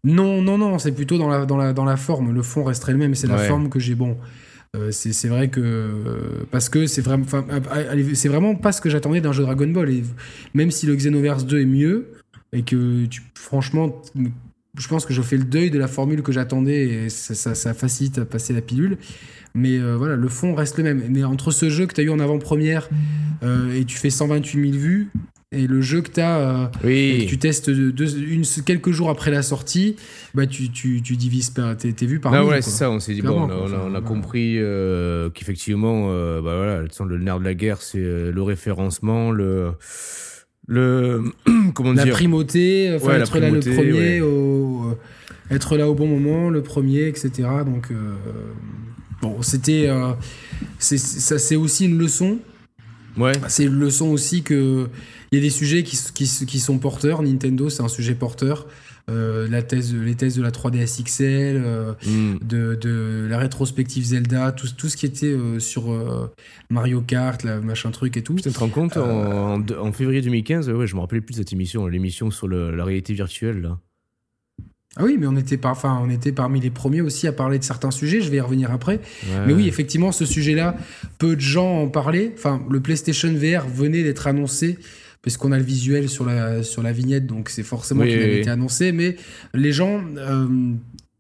Non, 0.03 0.41
non, 0.41 0.57
non, 0.57 0.79
c'est 0.79 0.91
plutôt 0.91 1.17
dans 1.17 1.29
la, 1.29 1.45
dans, 1.45 1.55
la, 1.55 1.71
dans 1.71 1.85
la 1.85 1.95
forme. 1.95 2.33
Le 2.33 2.41
fond 2.41 2.63
resterait 2.63 2.91
le 2.91 2.97
même, 2.97 3.15
c'est 3.15 3.27
la 3.27 3.37
forme 3.37 3.69
que 3.69 3.79
j'ai. 3.79 3.95
Bon, 3.95 4.17
euh, 4.75 4.91
c'est 4.91 5.27
vrai 5.29 5.49
que. 5.49 6.45
Parce 6.51 6.67
que 6.67 6.87
c'est 6.87 7.01
vraiment, 7.01 7.25
c'est 8.13 8.27
vraiment 8.27 8.55
pas 8.55 8.73
ce 8.73 8.81
que 8.81 8.89
j'attendais 8.89 9.21
d'un 9.21 9.31
jeu 9.31 9.43
Dragon 9.43 9.67
Ball. 9.67 9.89
Et 9.89 10.03
même 10.53 10.71
si 10.71 10.87
le 10.87 10.95
Xenoverse 10.95 11.45
2 11.45 11.61
est 11.61 11.65
mieux, 11.65 12.11
et 12.51 12.63
que 12.63 13.05
tu, 13.05 13.21
franchement, 13.35 14.01
je 14.77 14.87
pense 14.87 15.05
que 15.05 15.13
je 15.13 15.21
fais 15.21 15.37
le 15.37 15.43
deuil 15.43 15.69
de 15.69 15.77
la 15.77 15.87
formule 15.87 16.23
que 16.23 16.31
j'attendais 16.31 16.85
et 16.85 17.09
ça, 17.09 17.53
ça, 17.53 17.73
facilite 17.73 18.17
à 18.17 18.25
passer 18.25 18.53
la 18.53 18.61
pilule. 18.61 18.97
Mais 19.53 19.77
euh, 19.77 19.95
voilà, 19.95 20.15
le 20.15 20.27
fond 20.29 20.55
reste 20.55 20.77
le 20.77 20.83
même. 20.83 21.03
Mais 21.09 21.23
entre 21.23 21.51
ce 21.51 21.69
jeu 21.69 21.85
que 21.85 21.93
tu 21.93 22.01
as 22.01 22.03
eu 22.03 22.09
en 22.09 22.19
avant-première 22.19 22.89
euh, 23.43 23.79
et 23.79 23.85
tu 23.85 23.97
fais 23.97 24.09
128 24.09 24.71
000 24.71 24.81
vues, 24.81 25.09
et 25.51 25.67
le 25.67 25.81
jeu 25.81 26.01
que 26.01 26.09
tu 26.09 26.19
as, 26.19 26.39
euh, 26.39 26.65
oui. 26.83 27.27
tu 27.29 27.37
testes 27.37 27.67
une, 27.67 28.43
quelques 28.65 28.89
jours 28.89 29.11
après 29.11 29.29
la 29.29 29.43
sortie, 29.43 29.95
bah 30.33 30.47
tu, 30.47 30.71
tu, 30.71 31.03
tu 31.03 31.15
divises 31.15 31.53
tes, 31.77 31.93
tes 31.93 32.05
vues 32.07 32.19
par 32.19 32.33
ah 32.33 32.43
ouais, 32.43 32.63
c'est 32.63 32.71
ça, 32.71 32.89
on 32.89 32.99
s'est 32.99 33.13
dit, 33.13 33.21
bon, 33.21 33.47
on 33.51 33.93
a, 33.93 34.01
compris 34.01 34.57
qu'effectivement, 35.35 36.07
bah 36.41 36.55
voilà, 36.55 36.81
le 36.81 37.17
nerf 37.19 37.39
de 37.39 37.45
la 37.45 37.53
guerre, 37.53 37.83
c'est 37.83 37.99
le 37.99 38.41
référencement, 38.41 39.29
le 39.29 39.73
le 40.67 41.23
comment 41.73 41.93
la 41.93 42.05
primauté, 42.07 42.85
être 42.85 43.39
là 43.39 43.49
le 43.49 43.59
premier, 43.59 44.21
au, 44.21 44.91
euh, 44.91 45.55
être 45.55 45.77
là 45.77 45.89
au 45.89 45.95
bon 45.95 46.07
moment, 46.07 46.49
le 46.49 46.61
premier, 46.61 47.07
etc. 47.07 47.31
Donc 47.65 47.91
euh, 47.91 48.15
bon, 49.21 49.41
c'était 49.41 49.87
euh, 49.87 50.13
ça, 50.79 51.39
c'est 51.39 51.55
aussi 51.55 51.85
une 51.85 51.97
leçon. 51.97 52.37
Ouais. 53.17 53.33
C'est 53.47 53.65
une 53.65 53.79
leçon 53.79 54.07
aussi 54.07 54.41
que 54.41 54.87
il 55.31 55.37
y 55.37 55.39
a 55.39 55.41
des 55.41 55.49
sujets 55.51 55.83
qui, 55.83 55.97
qui, 56.13 56.45
qui 56.45 56.59
sont 56.59 56.77
porteurs. 56.77 57.21
Nintendo, 57.21 57.69
c'est 57.69 57.83
un 57.83 57.87
sujet 57.87 58.15
porteur. 58.15 58.67
Euh, 59.09 59.49
la 59.49 59.61
thèse, 59.61 59.93
les 59.93 60.15
thèses 60.15 60.37
de 60.37 60.41
la 60.41 60.51
3DS 60.51 61.03
XL, 61.03 61.25
euh, 61.25 61.93
mm. 62.05 62.37
de, 62.41 62.75
de, 62.75 63.27
la 63.29 63.37
rétrospective 63.37 64.05
Zelda, 64.05 64.53
tout, 64.53 64.67
tout 64.77 64.87
ce 64.87 64.95
qui 64.95 65.05
était 65.05 65.25
euh, 65.25 65.59
sur 65.59 65.93
Mario 66.69 67.01
Kart, 67.01 67.43
la 67.43 67.59
machin 67.59 67.91
truc 67.91 68.15
et 68.15 68.23
tout. 68.23 68.35
Tu 68.35 68.49
te 68.49 68.59
rends 68.59 68.69
compte, 68.69 68.95
en, 68.95 69.61
en, 69.61 69.91
février 69.91 70.21
2015, 70.21 70.69
ouais, 70.69 70.87
je 70.87 70.95
me 70.95 71.01
rappelais 71.01 71.19
plus 71.19 71.33
de 71.33 71.39
cette 71.39 71.51
émission, 71.51 71.85
l'émission 71.87 72.31
sur 72.31 72.47
la 72.47 72.83
réalité 72.85 73.13
virtuelle. 73.13 73.61
Là. 73.61 73.77
Ah 74.95 75.03
oui, 75.03 75.17
mais 75.19 75.27
on 75.27 75.35
était, 75.35 75.57
par, 75.57 75.71
enfin, 75.71 75.99
on 76.01 76.09
était 76.09 76.31
parmi 76.31 76.61
les 76.61 76.69
premiers 76.69 77.01
aussi 77.01 77.27
à 77.27 77.33
parler 77.33 77.59
de 77.59 77.63
certains 77.63 77.91
sujets, 77.91 78.21
je 78.21 78.29
vais 78.29 78.37
y 78.37 78.41
revenir 78.41 78.71
après. 78.71 79.01
Mais 79.45 79.53
oui, 79.53 79.67
effectivement, 79.67 80.11
ce 80.11 80.25
sujet-là, 80.25 80.77
peu 81.17 81.35
de 81.35 81.41
gens 81.41 81.81
en 81.81 81.87
parlaient. 81.89 82.31
Enfin, 82.35 82.61
le 82.69 82.79
PlayStation 82.79 83.33
VR 83.33 83.67
venait 83.67 84.03
d'être 84.03 84.27
annoncé 84.27 84.77
puisqu'on 85.23 85.53
a 85.53 85.57
le 85.57 85.63
visuel 85.63 86.09
sur 86.09 86.25
la, 86.25 86.61
sur 86.61 86.83
la 86.83 86.91
vignette, 86.91 87.25
donc 87.25 87.49
c'est 87.49 87.63
forcément 87.63 88.03
qu'il 88.03 88.13
avait 88.13 88.41
été 88.41 88.49
annoncé. 88.49 88.91
Mais 88.91 89.15
les 89.53 89.71
gens, 89.71 90.03
euh, 90.17 90.47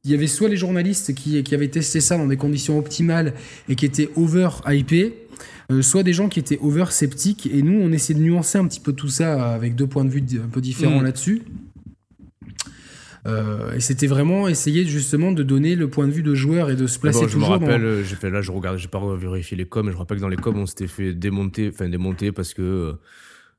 il 0.03 0.11
y 0.11 0.13
avait 0.13 0.27
soit 0.27 0.49
les 0.49 0.57
journalistes 0.57 1.15
qui, 1.15 1.41
qui 1.41 1.55
avaient 1.55 1.69
testé 1.69 2.01
ça 2.01 2.17
dans 2.17 2.27
des 2.27 2.35
conditions 2.35 2.77
optimales 2.77 3.33
et 3.69 3.75
qui 3.75 3.85
étaient 3.85 4.09
over 4.17 4.49
hypés, 4.67 5.13
euh, 5.71 5.81
soit 5.81 6.03
des 6.03 6.11
gens 6.11 6.27
qui 6.27 6.39
étaient 6.39 6.59
over 6.61 6.87
sceptiques. 6.89 7.49
Et 7.51 7.61
nous, 7.61 7.79
on 7.81 7.93
essaie 7.93 8.13
de 8.13 8.19
nuancer 8.19 8.57
un 8.57 8.67
petit 8.67 8.81
peu 8.81 8.91
tout 8.91 9.07
ça 9.07 9.53
avec 9.53 9.75
deux 9.75 9.87
points 9.87 10.03
de 10.03 10.09
vue 10.09 10.23
un 10.43 10.49
peu 10.49 10.59
différents 10.59 10.99
mm. 10.99 11.05
là-dessus. 11.05 11.41
Euh, 13.25 13.71
et 13.71 13.79
c'était 13.79 14.07
vraiment 14.07 14.49
essayer 14.49 14.83
justement 14.83 15.31
de 15.31 15.43
donner 15.43 15.75
le 15.75 15.89
point 15.89 16.07
de 16.07 16.11
vue 16.11 16.23
de 16.23 16.35
joueur 16.35 16.69
et 16.69 16.75
de 16.75 16.87
se 16.87 16.99
placer 16.99 17.21
toujours. 17.21 17.31
Je 17.31 17.37
me 17.37 17.45
rappelle, 17.45 18.03
j'ai 18.03 18.17
fait 18.17 18.29
là, 18.29 18.41
je 18.41 18.51
regarde, 18.51 18.77
j'ai 18.79 18.89
pas 18.89 18.99
vérifié 19.15 19.55
les 19.55 19.63
coms, 19.63 19.85
mais 19.85 19.93
je 19.93 19.97
rappelle 19.97 20.17
que 20.17 20.23
dans 20.23 20.27
les 20.27 20.35
coms, 20.35 20.57
on 20.57 20.65
s'était 20.65 20.87
fait 20.87 21.13
démonter, 21.13 21.69
enfin 21.73 21.87
démonter 21.87 22.33
parce 22.33 22.53
que 22.53 22.97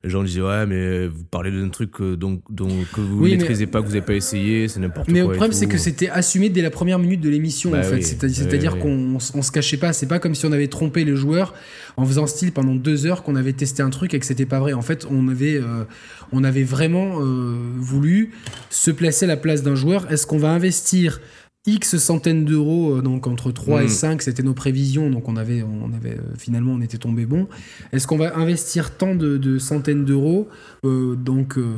Les 0.05 0.11
gens 0.11 0.23
disaient 0.23 0.43
ouais 0.43 0.67
mais 0.67 1.07
vous 1.07 1.25
parlez 1.25 1.51
d'un 1.51 1.71
truc 1.71 2.01
euh, 2.01 2.17
dont, 2.17 2.41
dont, 2.51 2.69
que 2.93 3.01
vous 3.01 3.25
ne 3.25 3.31
maîtrisez 3.31 3.67
pas, 3.67 3.81
que 3.81 3.87
vous 3.87 3.93
n'avez 3.93 4.05
pas 4.05 4.15
essayé, 4.15 4.69
c'est 4.69 4.79
n'importe 4.79 5.07
quoi. 5.07 5.13
Mais 5.13 5.21
le 5.21 5.29
problème 5.29 5.53
c'est 5.53 5.67
que 5.67 5.79
c'était 5.79 6.09
assumé 6.11 6.51
dès 6.51 6.63
la 6.63 6.71
première 6.71 6.99
minute 6.99 7.21
de 7.21 7.31
l'émission 7.31 7.71
Bah 7.71 7.81
en 7.81 7.83
fait. 7.83 8.03
C'est-à-dire 8.03 8.75
oui. 8.75 8.81
qu'on 8.81 9.19
on 9.35 9.43
se 9.43 9.51
cachait 9.51 9.77
pas. 9.77 9.93
C'est 9.93 10.07
pas 10.07 10.19
comme 10.19 10.35
si 10.35 10.47
on 10.47 10.53
avait 10.53 10.69
trompé 10.69 11.05
les 11.05 11.17
joueurs 11.17 11.55
en 11.97 12.05
faisant 12.05 12.27
style 12.27 12.53
pendant 12.53 12.75
deux 12.75 13.07
heures 13.07 13.23
qu'on 13.23 13.37
avait 13.37 13.53
testé 13.53 13.83
un 13.83 13.91
truc 13.91 14.15
et 14.15 14.19
que 14.19 14.27
c'était 14.27 14.47
pas 14.47 14.61
vrai. 14.61 14.73
En 14.73 14.83
fait, 14.83 15.07
on 15.11 15.29
avait, 15.29 15.57
euh, 15.57 15.85
on 16.33 16.45
avait 16.45 16.65
vraiment 16.65 17.21
euh, 17.21 17.57
voulu 17.77 18.33
se 18.71 18.91
placer 18.91 19.25
à 19.25 19.29
la 19.29 19.37
place 19.37 19.63
d'un 19.63 19.75
joueur. 19.75 20.11
Est-ce 20.11 20.27
qu'on 20.27 20.39
va 20.39 20.51
investir 20.51 21.21
X 21.67 21.97
centaines 21.97 22.45
d'euros, 22.45 22.97
euh, 22.99 23.01
donc 23.03 23.27
entre 23.27 23.51
3 23.51 23.83
et 23.83 23.87
Mm. 23.87 23.89
5, 23.89 24.23
c'était 24.23 24.43
nos 24.43 24.53
prévisions, 24.53 25.09
donc 25.09 25.29
on 25.29 25.37
avait, 25.37 25.63
on 25.63 25.93
avait 25.95 26.17
euh, 26.19 26.21
finalement 26.37 26.73
on 26.73 26.81
était 26.83 26.99
tombé 26.99 27.25
bon. 27.25 27.49
Est-ce 27.93 28.07
qu'on 28.07 28.19
va 28.19 28.37
investir 28.37 28.97
tant 28.99 29.15
de, 29.15 29.39
de 29.39 29.59
centaines 29.59 30.05
d'euros, 30.05 30.49
euh, 30.85 31.15
donc 31.15 31.57
euh, 31.57 31.73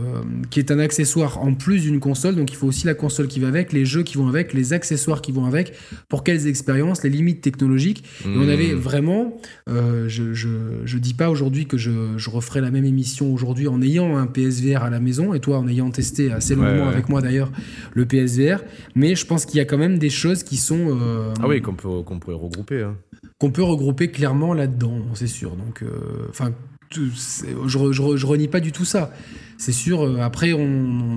qui 0.51 0.59
est 0.59 0.73
un 0.73 0.81
accessoire 0.81 1.39
en 1.41 1.55
plus 1.55 1.83
d'une 1.83 2.01
console, 2.01 2.35
donc 2.35 2.51
il 2.51 2.57
faut 2.57 2.67
aussi 2.67 2.87
la 2.87 2.95
console 2.95 3.29
qui 3.29 3.39
va 3.39 3.47
avec, 3.47 3.73
les 3.73 3.85
jeux 3.85 4.03
qui 4.03 4.17
vont 4.17 4.27
avec, 4.27 4.55
les 4.55 4.73
accessoires 4.73 5.23
qui 5.23 5.31
vont 5.31 5.45
avec, 5.45 5.73
pour 6.09 6.25
quelles 6.25 6.49
expériences, 6.49 7.05
les 7.05 7.11
limites 7.11 7.41
technologiques? 7.41 8.03
Et 8.25 8.29
on 8.37 8.49
avait 8.49 8.75
vraiment, 8.75 9.37
euh, 9.69 10.09
je, 10.09 10.35
je, 10.35 10.49
je 10.85 10.99
dis 10.99 11.15
pas 11.15 11.31
aujourd'hui 11.31 11.67
que 11.67 11.77
je, 11.79 12.15
je 12.17 12.29
referai 12.31 12.61
la 12.61 12.73
même 12.73 12.85
émission 12.85 13.33
aujourd'hui 13.33 13.69
en 13.69 13.81
ayant 13.83 14.17
un 14.17 14.27
PSVR 14.27 14.83
à 14.83 14.91
la 14.91 14.99
maison, 14.99 15.33
et 15.33 15.39
toi 15.39 15.59
en 15.59 15.69
ayant 15.69 15.91
testé 15.91 16.33
assez 16.33 16.55
longuement 16.57 16.67
Ouais, 16.73 16.81
ouais. 16.81 16.89
avec 16.89 17.09
moi 17.09 17.23
d'ailleurs 17.23 17.53
le 17.95 18.05
PSVR, 18.07 18.59
mais 18.97 19.15
je 19.15 19.25
pense 19.25 19.47
qu'il 19.47 19.59
y 19.59 19.61
a 19.61 19.65
quand 19.65 19.76
même 19.77 19.99
des 19.99 20.11
choses 20.11 20.43
qui 20.43 20.57
sont 20.57 20.97
euh, 21.01 21.33
Ah 21.43 21.49
oui, 21.49 21.61
qu'on 21.63 21.75
peut 21.75 22.03
qu'on 22.03 22.19
pourrait 22.19 22.37
regrouper. 22.37 22.83
Hein. 22.83 22.97
qu'on 23.39 23.51
peut 23.51 23.63
regrouper 23.63 24.11
clairement 24.11 24.55
là-dedans, 24.55 25.03
c'est 25.15 25.27
sûr. 25.27 25.57
Donc, 25.57 25.83
euh, 25.83 26.27
enfin, 26.31 26.53
je, 26.93 27.01
re- 27.03 27.93
je, 27.93 28.03
re- 28.03 28.17
je 28.17 28.27
renie 28.27 28.49
pas 28.49 28.61
du 28.61 28.73
tout 28.73 28.85
ça. 28.85 29.13
C'est 29.59 29.73
sûr. 29.73 30.03
euh, 30.03 30.21
après, 30.21 30.53
on, 30.53 30.61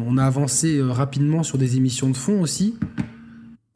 on 0.07 0.17
a 0.17 0.23
avancé 0.25 0.81
rapidement 0.81 1.43
sur 1.43 1.57
des 1.57 1.77
émissions 1.77 2.09
de 2.09 2.17
fond 2.17 2.41
aussi. 2.41 2.77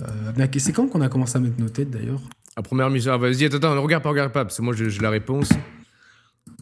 Euh, 0.02 0.46
c'est 0.58 0.74
quand 0.74 0.88
qu'on 0.88 1.02
a 1.02 1.10
commencé 1.10 1.38
à 1.38 1.40
mettre 1.40 1.60
nos 1.60 1.70
têtes 1.70 1.90
d'ailleurs? 1.92 2.22
La 2.58 2.64
première 2.64 2.90
mission. 2.90 3.14
Ah, 3.14 3.18
vas-y, 3.18 3.46
attends, 3.46 3.58
attends, 3.58 3.82
regarde 3.82 4.04
pas, 4.04 4.10
regarde 4.10 4.32
pas, 4.32 4.44
parce 4.46 4.58
que 4.58 4.62
moi 4.62 4.74
j'ai 4.76 4.90
j'ai 4.90 5.02
la 5.02 5.10
réponse. 5.10 5.50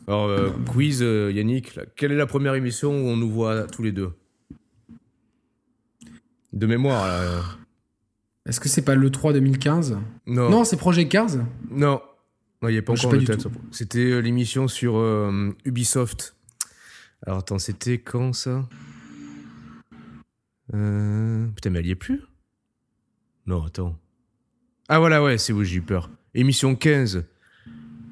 Alors, 0.07 0.25
euh, 0.27 0.49
quiz, 0.69 1.01
euh, 1.01 1.31
Yannick, 1.33 1.75
là. 1.75 1.83
quelle 1.95 2.11
est 2.11 2.17
la 2.17 2.25
première 2.25 2.55
émission 2.55 2.91
où 2.91 3.07
on 3.07 3.17
nous 3.17 3.29
voit 3.29 3.63
tous 3.67 3.83
les 3.83 3.91
deux? 3.91 4.11
De 6.53 6.65
mémoire, 6.67 7.07
là. 7.07 7.41
Est-ce 8.47 8.59
que 8.59 8.69
c'est 8.69 8.81
pas 8.83 8.95
le 8.95 9.09
3 9.11 9.33
2015 9.33 9.97
Non, 10.27 10.49
Non, 10.49 10.63
c'est 10.63 10.77
Project 10.77 11.11
Cars. 11.11 11.29
non. 11.69 12.01
Non, 12.63 12.69
il 12.69 12.73
n'y 12.73 12.77
a 12.77 12.83
pas 12.83 12.93
encore 12.93 13.11
le 13.13 13.23
tête. 13.23 13.47
C'était 13.71 13.97
euh, 14.11 14.19
l'émission 14.19 14.67
sur 14.67 14.95
euh, 14.97 15.49
Ubisoft. 15.65 16.35
Alors, 17.25 17.39
attends, 17.39 17.57
c'était 17.57 17.97
quand 17.97 18.33
ça? 18.33 18.69
Euh, 20.73 21.47
Putain, 21.55 21.71
mais 21.71 21.79
elle 21.79 21.87
y 21.87 21.91
est 21.91 21.95
plus? 21.95 22.21
Non, 23.47 23.65
attends. 23.65 23.97
Ah, 24.89 24.99
voilà, 24.99 25.23
ouais, 25.23 25.37
c'est 25.39 25.53
où 25.53 25.63
j'ai 25.63 25.77
eu 25.77 25.81
peur. 25.81 26.11
Émission 26.35 26.75
15. 26.75 27.25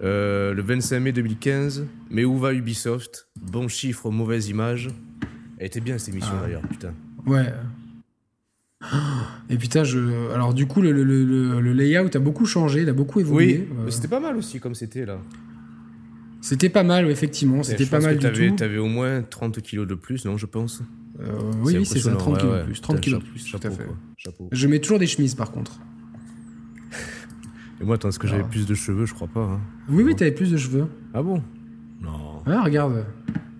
Euh, 0.01 0.53
le 0.55 0.61
25 0.63 0.99
mai 0.99 1.11
2015. 1.11 1.85
Mais 2.09 2.25
où 2.25 2.37
va 2.39 2.51
Ubisoft? 2.53 3.27
Bon 3.39 3.67
chiffre, 3.67 4.09
mauvaise 4.09 4.47
image. 4.49 4.89
Elle 5.59 5.67
était 5.67 5.79
bien 5.79 5.99
cette 5.99 6.09
émission 6.15 6.33
Ah. 6.39 6.41
d'ailleurs, 6.41 6.61
putain. 6.67 6.93
Ouais. 7.27 7.53
Et 9.49 9.57
putain, 9.57 9.83
je. 9.83 10.31
Alors 10.33 10.53
du 10.53 10.65
coup, 10.67 10.81
le, 10.81 10.91
le, 10.91 11.03
le- 11.03 11.59
le 11.59 11.73
layout 11.73 12.09
a 12.15 12.19
beaucoup 12.19 12.45
changé, 12.45 12.81
il 12.83 12.89
a 12.89 12.93
beaucoup 12.93 13.19
Oui, 13.19 13.25
évolué. 13.25 13.67
mais 13.75 13.87
Euh, 13.87 13.91
c'était 13.91 14.07
pas 14.07 14.19
mal 14.21 14.37
aussi 14.37 14.59
comme 14.59 14.73
c'était 14.75 15.05
là. 15.05 15.17
C'était 16.41 16.69
pas 16.69 16.83
mal, 16.83 17.09
effectivement. 17.11 17.61
C'était 17.63 17.85
pas 17.85 17.99
mal 17.99 18.15
que 18.15 18.19
du 18.19 18.25
t'avais- 18.31 18.49
tout. 18.49 18.55
T'avais 18.55 18.77
au 18.77 18.87
moins 18.87 19.21
30 19.21 19.61
kilos 19.61 19.85
de 19.87 19.95
plus, 19.95 20.23
non, 20.25 20.37
je 20.37 20.45
pense. 20.45 20.81
Euh, 21.19 21.25
oui, 21.61 21.75
oui, 21.77 21.85
c'est 21.85 21.99
ça, 21.99 22.11
impressionnant, 22.11 22.17
30 22.17 22.33
ouais, 22.35 22.39
kilos 22.39 22.53
ouais. 22.53 22.59
de 22.61 22.65
plus. 22.65 22.81
30 22.81 22.95
Putain, 22.95 23.03
kilos 23.03 23.19
de 23.19 23.25
chapeau, 23.25 23.31
plus, 23.33 23.43
tout 23.43 23.49
chapeau, 23.49 23.67
à 23.67 23.71
fait. 23.71 23.83
quoi. 23.85 23.95
Chapeau. 24.15 24.49
Je 24.53 24.67
mets 24.67 24.79
toujours 24.79 24.99
des 24.99 25.07
chemises 25.07 25.35
par 25.35 25.51
contre. 25.51 25.79
Et 27.81 27.83
moi, 27.83 27.95
attends, 27.95 28.09
est-ce 28.09 28.19
que 28.19 28.27
j'avais 28.27 28.43
plus 28.43 28.65
de 28.65 28.73
cheveux? 28.75 29.05
Je 29.05 29.13
crois 29.13 29.27
pas. 29.27 29.41
hein. 29.43 29.59
Oui, 29.89 30.03
oui, 30.03 30.15
t'avais 30.15 30.31
plus 30.31 30.51
de 30.51 30.57
cheveux. 30.57 30.87
Ah 31.13 31.21
bon? 31.21 31.41
Non. 32.01 32.41
Ah, 32.45 32.63
regarde. 32.63 33.05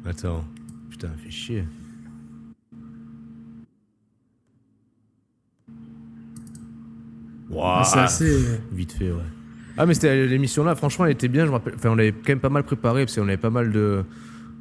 Attends. 0.06 0.46
Putain, 0.90 1.10
fait 1.24 1.32
chier. 1.32 1.64
Ah, 7.58 7.84
C'est 7.86 8.00
assez. 8.00 8.38
Vite 8.72 8.92
fait, 8.94 9.12
ouais. 9.12 9.18
Ah, 9.78 9.86
mais 9.86 9.94
c'était 9.94 10.28
l'émission 10.28 10.64
là, 10.64 10.76
franchement, 10.76 11.06
elle 11.06 11.14
était 11.14 11.28
bien. 11.30 11.44
Je 11.46 11.48
me 11.50 11.54
rappelle. 11.54 11.74
Enfin, 11.76 11.90
on 11.92 11.96
l'avait 11.96 12.12
quand 12.12 12.30
même 12.30 12.40
pas 12.40 12.50
mal 12.50 12.64
préparé 12.64 13.06
parce 13.06 13.16
qu'on 13.16 13.28
avait 13.28 13.38
pas 13.38 13.50
mal 13.50 13.72
de. 13.72 14.04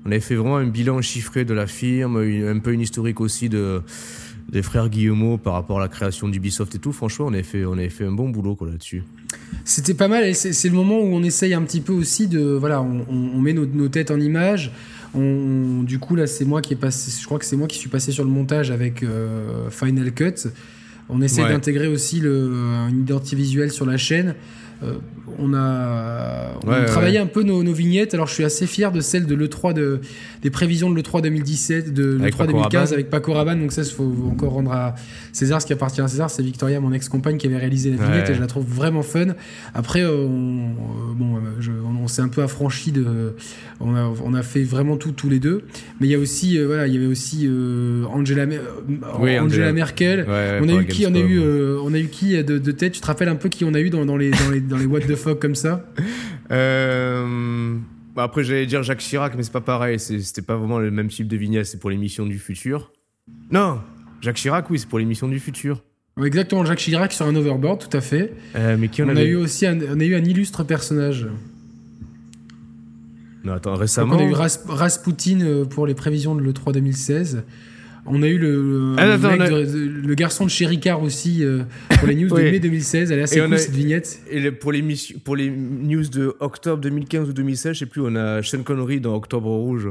On 0.06 0.10
avait 0.10 0.20
fait 0.20 0.36
vraiment 0.36 0.56
un 0.58 0.66
bilan 0.66 1.00
chiffré 1.02 1.44
de 1.44 1.52
la 1.54 1.66
firme, 1.66 2.22
une- 2.22 2.46
un 2.46 2.58
peu 2.60 2.72
une 2.72 2.80
historique 2.80 3.20
aussi 3.20 3.48
de 3.48 3.82
des 4.48 4.62
frères 4.62 4.88
Guillemot 4.88 5.36
par 5.36 5.52
rapport 5.52 5.78
à 5.78 5.82
la 5.82 5.88
création 5.88 6.26
d'Ubisoft 6.28 6.74
et 6.74 6.78
tout. 6.78 6.92
Franchement, 6.92 7.26
on 7.26 7.34
avait 7.34 7.42
fait, 7.42 7.66
on 7.66 7.72
avait 7.74 7.90
fait 7.90 8.04
un 8.06 8.12
bon 8.12 8.30
boulot 8.30 8.56
là-dessus. 8.62 9.02
C'était 9.64 9.92
pas 9.92 10.08
mal 10.08 10.24
et 10.24 10.32
c'est 10.32 10.68
le 10.68 10.74
moment 10.74 10.98
où 11.00 11.12
on 11.12 11.22
essaye 11.22 11.52
un 11.52 11.62
petit 11.62 11.80
peu 11.82 11.92
aussi 11.92 12.28
de. 12.28 12.40
Voilà, 12.40 12.80
on, 12.80 13.00
on- 13.10 13.30
on 13.34 13.40
met 13.40 13.52
nos, 13.52 13.66
nos 13.66 13.88
têtes 13.88 14.10
en 14.10 14.20
image. 14.20 14.70
On, 15.14 15.82
du 15.82 15.98
coup, 15.98 16.14
là, 16.16 16.26
c'est 16.26 16.44
moi 16.44 16.62
qui 16.62 16.74
est 16.74 16.76
passé. 16.76 17.10
Je 17.20 17.24
crois 17.26 17.38
que 17.38 17.44
c'est 17.44 17.56
moi 17.56 17.66
qui 17.66 17.76
suis 17.78 17.88
passé 17.90 18.12
sur 18.12 18.24
le 18.24 18.30
montage 18.30 18.70
avec 18.70 19.02
euh, 19.02 19.68
Final 19.70 20.12
Cut. 20.12 20.48
On 21.08 21.20
essaie 21.22 21.42
Ouais. 21.42 21.48
d'intégrer 21.52 21.86
aussi 21.86 22.20
le, 22.20 22.50
une 22.90 23.00
identité 23.00 23.36
visuelle 23.36 23.70
sur 23.70 23.86
la 23.86 23.96
chaîne. 23.96 24.34
Euh, 24.82 24.94
on 25.38 25.54
a, 25.54 26.58
on 26.64 26.68
a 26.70 26.80
Ouais, 26.80 26.86
travaillé 26.86 27.18
un 27.18 27.26
peu 27.26 27.42
nos, 27.42 27.62
nos 27.62 27.72
vignettes. 27.72 28.14
Alors, 28.14 28.26
je 28.26 28.34
suis 28.34 28.44
assez 28.44 28.66
fier 28.66 28.92
de 28.92 29.00
celle 29.00 29.26
de 29.26 29.34
l'E3 29.34 29.72
de, 29.74 30.00
des 30.42 30.50
prévisions 30.50 30.90
de 30.90 30.96
l'E3 31.00 31.22
2017, 31.22 31.92
de 31.92 32.18
Avec 32.20 32.34
l'E3 32.34 32.38
Paco 32.38 32.52
2015 32.52 32.72
Rabanne. 32.80 32.92
avec 32.94 33.10
Paco 33.10 33.32
Rabanne. 33.32 33.60
Donc, 33.60 33.72
ça, 33.72 33.82
il 33.82 33.88
faut 33.90 34.14
encore 34.30 34.52
rendre 34.52 34.72
à 34.72 34.94
César 35.32 35.60
ce 35.62 35.66
qui 35.66 35.72
appartient 35.72 36.00
à 36.00 36.08
César. 36.08 36.30
C'est 36.30 36.42
Victoria, 36.42 36.80
mon 36.80 36.92
ex-compagne, 36.92 37.36
qui 37.38 37.46
avait 37.46 37.56
réalisé 37.58 37.90
la 37.90 37.96
vignette 37.96 38.24
Ouais. 38.26 38.30
et 38.32 38.34
je 38.34 38.40
la 38.40 38.46
trouve 38.46 38.66
vraiment 38.66 39.02
fun. 39.02 39.28
Après, 39.74 40.02
euh, 40.02 40.10
on, 40.26 40.70
euh, 40.70 41.14
bon, 41.14 41.36
euh, 41.36 41.40
je- 41.60 41.70
on, 41.72 42.04
on 42.04 42.08
s'est 42.08 42.22
un 42.22 42.28
peu 42.28 42.42
affranchi 42.42 42.92
de. 42.92 43.34
On 43.80 43.94
a, 43.94 44.10
on 44.24 44.34
a 44.34 44.42
fait 44.42 44.62
vraiment 44.64 44.96
tout 44.96 45.12
tous 45.12 45.28
les 45.28 45.38
deux. 45.38 45.62
Mais 46.00 46.06
il 46.06 46.10
y 46.10 46.14
a 46.14 46.18
aussi, 46.18 46.58
euh, 46.58 46.66
voilà, 46.66 46.86
il 46.86 46.94
y 46.94 46.96
avait 46.96 47.06
aussi 47.06 47.46
euh, 47.48 48.04
Angela, 48.12 48.46
Mer- 48.46 48.60
euh, 48.60 48.94
Oui, 49.20 49.38
Angela 49.38 49.44
Angela. 49.44 49.72
Merkel. 49.72 50.26
On 50.28 50.68
a 50.68 50.72
eu 50.82 50.86
qui 50.86 51.06
On 51.06 51.14
a 51.14 51.18
eu, 51.18 51.40
on 51.40 51.94
a 51.94 51.98
eu 51.98 52.08
qui 52.08 52.42
de, 52.42 52.58
de 52.58 52.72
tête? 52.72 52.92
Tu 52.92 53.00
te 53.00 53.06
rappelles 53.06 53.28
un 53.28 53.34
peu 53.36 53.48
qui 53.48 53.64
on 53.64 53.74
a 53.74 53.80
eu 53.80 53.90
dans, 53.90 54.04
dans 54.04 54.16
les, 54.16 54.30
dans 54.30 54.50
les, 54.52 54.60
dans 54.60 54.76
les 54.76 54.86
What 54.88 55.00
the 55.00 55.14
comme 55.40 55.54
ça? 55.54 55.84
Euh, 56.50 57.76
bah 58.14 58.22
après, 58.24 58.42
j'allais 58.44 58.66
dire 58.66 58.82
Jacques 58.82 58.98
Chirac, 59.00 59.34
mais 59.36 59.42
c'est 59.42 59.52
pas 59.52 59.60
pareil. 59.60 59.98
C'était 59.98 60.42
pas 60.42 60.56
vraiment 60.56 60.78
le 60.78 60.90
même 60.90 61.08
type 61.08 61.28
de 61.28 61.36
vignette. 61.36 61.66
C'est 61.66 61.78
pour 61.78 61.90
l'émission 61.90 62.26
du 62.26 62.38
futur. 62.38 62.92
Non, 63.50 63.80
Jacques 64.20 64.36
Chirac, 64.36 64.68
oui, 64.70 64.78
c'est 64.78 64.88
pour 64.88 64.98
l'émission 64.98 65.28
du 65.28 65.38
futur. 65.38 65.82
Exactement, 66.24 66.64
Jacques 66.64 66.78
Chirac 66.80 67.12
sur 67.12 67.26
un 67.26 67.36
overboard, 67.36 67.80
tout 67.88 67.96
à 67.96 68.00
fait. 68.00 68.32
Euh, 68.56 68.76
mais 68.78 68.88
qui 68.88 69.02
on, 69.02 69.08
On, 69.08 69.14
a 69.16 69.22
eu 69.22 69.36
aussi 69.36 69.66
un, 69.66 69.78
on 69.80 70.00
a 70.00 70.04
eu 70.04 70.16
un 70.16 70.24
illustre 70.24 70.64
personnage. 70.64 71.28
Non, 73.44 73.52
attends, 73.52 73.72
Donc 73.72 73.80
récemment. 73.80 74.16
on 74.16 74.18
a 74.18 74.24
eu 74.24 74.32
Ras- 74.32 74.64
Rasputin 74.66 75.40
euh, 75.42 75.64
pour 75.64 75.86
les 75.86 75.94
prévisions 75.94 76.34
de 76.34 76.42
l'E3 76.42 76.72
2016. 76.72 77.44
On 78.10 78.22
a 78.22 78.26
eu 78.28 78.38
le, 78.38 78.94
Ah, 78.98 79.06
le 79.06 79.12
attends, 79.12 79.30
mec 79.36 79.40
on 79.40 79.44
a- 79.44 79.50
de- 79.50 79.64
de- 79.64 80.06
le 80.08 80.14
garçon 80.14 80.44
de 80.44 80.50
chez 80.50 80.66
Ricard 80.66 81.02
aussi 81.02 81.44
euh, 81.44 81.62
pour 81.98 82.08
les 82.08 82.14
news 82.16 82.28
Oui. 82.32 82.44
de 82.44 82.50
mai 82.50 82.58
2016. 82.60 83.10
Elle 83.12 83.18
est 83.18 83.22
assez 83.22 83.40
cool 83.40 83.54
a- 83.54 83.58
cette 83.58 83.74
vignette. 83.74 84.20
Et 84.30 84.40
le- 84.40 84.52
pour, 84.52 84.72
les 84.72 84.82
pour 85.24 85.36
les 85.36 85.50
news 85.50 86.08
de 86.08 86.34
octobre 86.40 86.80
2015 86.82 87.28
ou 87.28 87.32
2016, 87.32 87.74
je 87.74 87.78
sais 87.80 87.86
plus, 87.86 88.00
on 88.04 88.14
a 88.16 88.42
Sean 88.42 88.62
Connery 88.62 89.00
dans 89.00 89.14
Octobre 89.14 89.50
Rouge. 89.50 89.88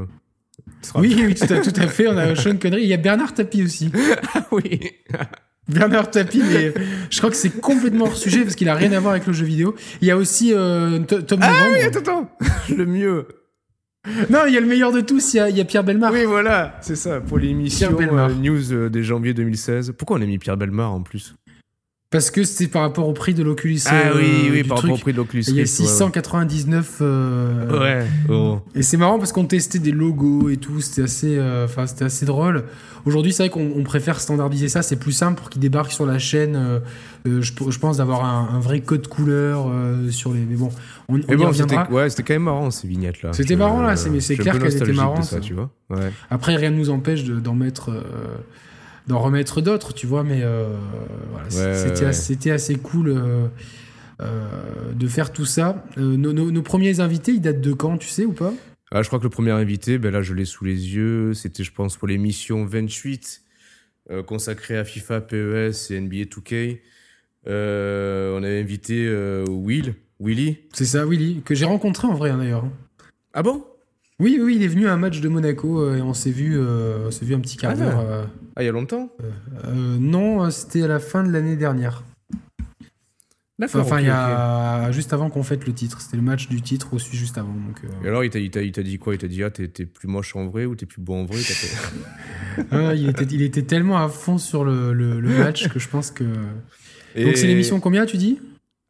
Oui, 0.96 1.14
oui, 1.26 1.34
tout 1.34 1.52
à, 1.52 1.58
tout 1.60 1.72
à 1.80 1.86
fait. 1.86 2.08
On 2.08 2.16
a 2.16 2.34
Sean 2.36 2.56
Connery. 2.56 2.82
Il 2.82 2.88
y 2.88 2.94
a 2.94 2.96
Bernard 2.98 3.34
Tapie 3.34 3.62
aussi. 3.62 3.90
Ah 4.34 4.46
oui. 4.52 4.80
Bernard 5.68 6.10
Tapie, 6.10 6.42
mais 6.50 6.72
je 7.10 7.18
crois 7.18 7.28
que 7.28 7.36
c'est 7.36 7.60
complètement 7.60 8.06
hors 8.06 8.16
sujet 8.16 8.40
parce 8.42 8.54
qu'il 8.54 8.70
a 8.70 8.74
rien 8.74 8.90
à 8.92 9.00
voir 9.00 9.12
avec 9.12 9.26
le 9.26 9.34
jeu 9.34 9.44
vidéo. 9.44 9.74
Il 10.00 10.08
y 10.08 10.10
a 10.10 10.16
aussi 10.16 10.52
euh, 10.54 11.00
To- 11.00 11.20
Tom 11.20 11.40
Ah 11.42 11.50
Novembre. 11.50 11.70
oui, 11.74 11.82
attends, 11.84 11.98
attends. 11.98 12.30
Le 12.74 12.86
mieux. 12.86 13.26
Non, 14.30 14.40
il 14.46 14.54
y 14.54 14.56
a 14.56 14.60
le 14.60 14.66
meilleur 14.66 14.92
de 14.92 15.00
tous. 15.00 15.34
Il 15.34 15.36
y 15.38 15.40
a, 15.40 15.50
il 15.50 15.56
y 15.56 15.60
a 15.60 15.64
Pierre 15.64 15.84
Belmar. 15.84 16.12
Oui, 16.12 16.24
voilà, 16.24 16.76
c'est 16.80 16.96
ça, 16.96 17.20
pour 17.20 17.38
l'émission 17.38 17.96
euh, 17.98 18.34
news 18.34 18.72
euh, 18.72 18.88
des 18.88 19.02
janvier 19.02 19.34
2016. 19.34 19.94
Pourquoi 19.96 20.18
on 20.18 20.22
a 20.22 20.26
mis 20.26 20.38
Pierre 20.38 20.56
Belmar 20.56 20.92
en 20.92 21.02
plus? 21.02 21.34
Parce 22.10 22.30
que 22.30 22.42
c'était 22.42 22.70
par 22.70 22.80
rapport 22.82 23.06
au 23.06 23.12
prix 23.12 23.34
de 23.34 23.42
l'Oculus. 23.42 23.80
Ah 23.84 23.94
euh, 24.06 24.12
oui, 24.16 24.48
oui, 24.50 24.62
du 24.62 24.68
par 24.68 24.78
truc. 24.78 24.90
rapport 24.92 24.98
au 24.98 25.02
prix 25.02 25.12
de 25.12 25.18
l'Oculus 25.18 25.44
Il 25.48 25.56
y 25.56 25.58
a 25.58 25.62
Rift, 25.64 25.78
ouais, 25.78 25.84
ouais. 25.84 25.90
699. 25.90 26.98
euh, 27.02 27.78
Ouais. 27.78 28.06
oh. 28.30 28.60
Et 28.74 28.82
c'est 28.82 28.96
marrant 28.96 29.18
parce 29.18 29.32
qu'on 29.32 29.44
testait 29.44 29.78
des 29.78 29.90
logos 29.92 30.48
et 30.48 30.56
tout, 30.56 30.80
c'était 30.80 31.02
assez, 31.02 31.36
euh, 31.36 31.66
enfin 31.66 31.86
c'était 31.86 32.06
assez 32.06 32.24
drôle. 32.24 32.64
Aujourd'hui, 33.04 33.34
c'est 33.34 33.42
vrai 33.42 33.50
qu'on 33.50 33.72
on 33.78 33.82
préfère 33.84 34.20
standardiser 34.20 34.68
ça, 34.70 34.80
c'est 34.80 34.96
plus 34.96 35.12
simple 35.12 35.38
pour 35.38 35.50
qu'ils 35.50 35.60
débarquent 35.60 35.92
sur 35.92 36.06
la 36.06 36.18
chaîne. 36.18 36.56
euh, 36.56 36.78
euh, 37.26 37.42
je, 37.42 37.52
je 37.68 37.78
pense 37.78 37.98
d'avoir 37.98 38.24
un, 38.24 38.56
un 38.56 38.58
vrai 38.60 38.80
code 38.80 39.06
couleur 39.06 39.66
euh, 39.68 40.08
sur 40.10 40.32
les. 40.32 40.40
Mais 40.40 40.56
bon, 40.56 40.70
on, 41.10 41.16
on 41.16 41.18
Mais 41.18 41.34
y 41.34 41.36
bon, 41.36 41.52
c'était 41.52 41.64
reviendra. 41.76 41.90
ouais, 41.92 42.08
c'était 42.08 42.22
quand 42.22 42.34
même 42.34 42.44
marrant 42.44 42.70
ces 42.70 42.88
vignettes 42.88 43.20
là. 43.22 43.34
C'était 43.34 43.54
marrant, 43.56 43.82
là, 43.82 43.96
c'est- 43.96 44.08
mais 44.08 44.20
c'est 44.20 44.36
clair 44.38 44.58
qu'elles 44.58 44.76
étaient 44.76 44.92
marrantes, 44.94 45.24
ça, 45.24 45.40
tu 45.40 45.52
vois. 45.52 45.70
Ouais. 45.90 46.10
Après, 46.30 46.56
rien 46.56 46.70
ne 46.70 46.76
nous 46.76 46.88
empêche 46.88 47.24
de- 47.24 47.38
d'en 47.38 47.54
mettre, 47.54 47.90
euh, 47.90 48.00
d'en 49.08 49.18
remettre 49.18 49.60
d'autres, 49.60 49.92
tu 49.94 50.06
vois. 50.06 50.22
Mais 50.22 50.40
euh, 50.42 50.68
voilà, 51.30 51.44
Ouais, 51.46 51.74
c'était 51.74 52.50
ouais. 52.50 52.54
assez, 52.54 52.76
cool. 52.76 53.08
euh, 53.08 53.46
euh, 54.20 54.92
de 54.94 55.06
faire 55.06 55.32
tout 55.32 55.44
ça. 55.44 55.84
Nos, 55.96 56.32
nos- 56.32 56.50
nos 56.50 56.62
premiers 56.62 56.98
invités, 57.00 57.32
ils 57.32 57.40
datent 57.40 57.60
de 57.60 57.72
quand, 57.72 57.98
tu 57.98 58.08
sais 58.08 58.24
ou 58.24 58.32
pas? 58.32 58.52
Ah, 58.90 59.02
je 59.02 59.06
crois 59.08 59.18
que 59.20 59.24
le 59.24 59.30
premier 59.30 59.52
invité, 59.52 59.96
ben 59.98 60.10
là, 60.12 60.22
je 60.22 60.34
l'ai 60.34 60.44
sous 60.44 60.64
les 60.64 60.94
yeux. 60.94 61.34
C'était, 61.34 61.62
je 61.62 61.72
pense, 61.72 61.96
pour 61.96 62.08
l'émission 62.08 62.64
28 62.64 63.42
euh, 64.10 64.22
consacrée 64.24 64.76
à 64.76 64.84
FIFA, 64.84 65.20
PES 65.20 65.90
et 65.90 66.00
NBA 66.00 66.24
2K. 66.24 66.80
Euh, 67.46 68.36
on 68.36 68.42
avait 68.42 68.60
invité 68.60 69.08
Will, 69.48 69.94
Willy. 70.20 70.58
C'est 70.72 70.84
ça, 70.84 71.06
Willy, 71.06 71.42
que 71.44 71.54
j'ai 71.54 71.64
rencontré 71.66 72.08
en 72.08 72.14
vrai 72.14 72.30
hein, 72.30 72.38
d'ailleurs. 72.38 72.64
Ah 73.34 73.42
bon? 73.44 73.64
Oui, 74.20 74.38
oui, 74.42 74.56
il 74.56 74.62
est 74.64 74.68
venu 74.68 74.88
à 74.88 74.92
un 74.92 74.96
match 74.96 75.20
de 75.20 75.28
Monaco 75.28 75.80
euh, 75.80 75.96
et 75.96 76.02
on 76.02 76.12
s'est 76.12 76.32
vu, 76.32 76.58
euh, 76.58 77.06
on 77.06 77.10
s'est 77.12 77.24
vu 77.24 77.34
un 77.34 77.40
petit 77.40 77.56
quart 77.56 77.72
Ah, 77.72 77.76
d'heure. 77.76 78.00
euh, 78.00 78.24
Ah, 78.56 78.62
il 78.62 78.66
y 78.66 78.68
a 78.68 78.72
longtemps? 78.72 79.12
Non, 79.72 80.50
c'était 80.50 80.82
à 80.82 80.88
la 80.88 80.98
fin 80.98 81.22
de 81.22 81.30
l'année 81.30 81.56
dernière. 81.56 82.02
Enfin, 83.60 83.80
ok, 83.80 83.88
il 84.00 84.06
y 84.06 84.10
a 84.10 84.90
juste 84.92 85.12
avant 85.12 85.30
qu'on 85.30 85.42
fête 85.42 85.66
le 85.66 85.72
titre. 85.72 86.00
C'était 86.00 86.16
le 86.16 86.22
match 86.22 86.48
du 86.48 86.62
titre 86.62 86.94
au 86.94 86.98
celui 87.00 87.16
juste 87.16 87.38
avant. 87.38 87.52
Donc, 87.52 87.80
euh. 87.84 88.04
Et 88.04 88.08
alors, 88.08 88.22
il 88.24 88.30
t'a, 88.30 88.38
dit 88.82 88.98
quoi? 88.98 89.14
Il 89.14 89.18
t'a 89.18 89.26
dit, 89.26 89.42
ah, 89.42 89.50
t'es, 89.50 89.66
plus 89.68 90.06
moche 90.08 90.34
en 90.36 90.46
vrai 90.46 90.64
ou 90.64 90.76
t'es 90.76 90.86
plus 90.86 91.00
beau 91.00 91.14
en 91.14 91.24
vrai? 91.24 91.40
Ah, 92.70 92.94
il, 92.96 93.08
était, 93.08 93.24
il 93.24 93.42
était 93.42 93.62
tellement 93.62 93.98
à 93.98 94.08
fond 94.08 94.38
sur 94.38 94.64
le, 94.64 94.92
le- 94.92 95.20
le 95.20 95.28
match 95.38 95.68
que 95.68 95.78
je 95.80 95.88
pense 95.88 96.12
que. 96.12 96.24
Et- 97.16 97.24
Donc, 97.24 97.36
c'est 97.36 97.48
l'émission 97.48 97.80
combien, 97.80 98.06
tu 98.06 98.16
dis? 98.16 98.38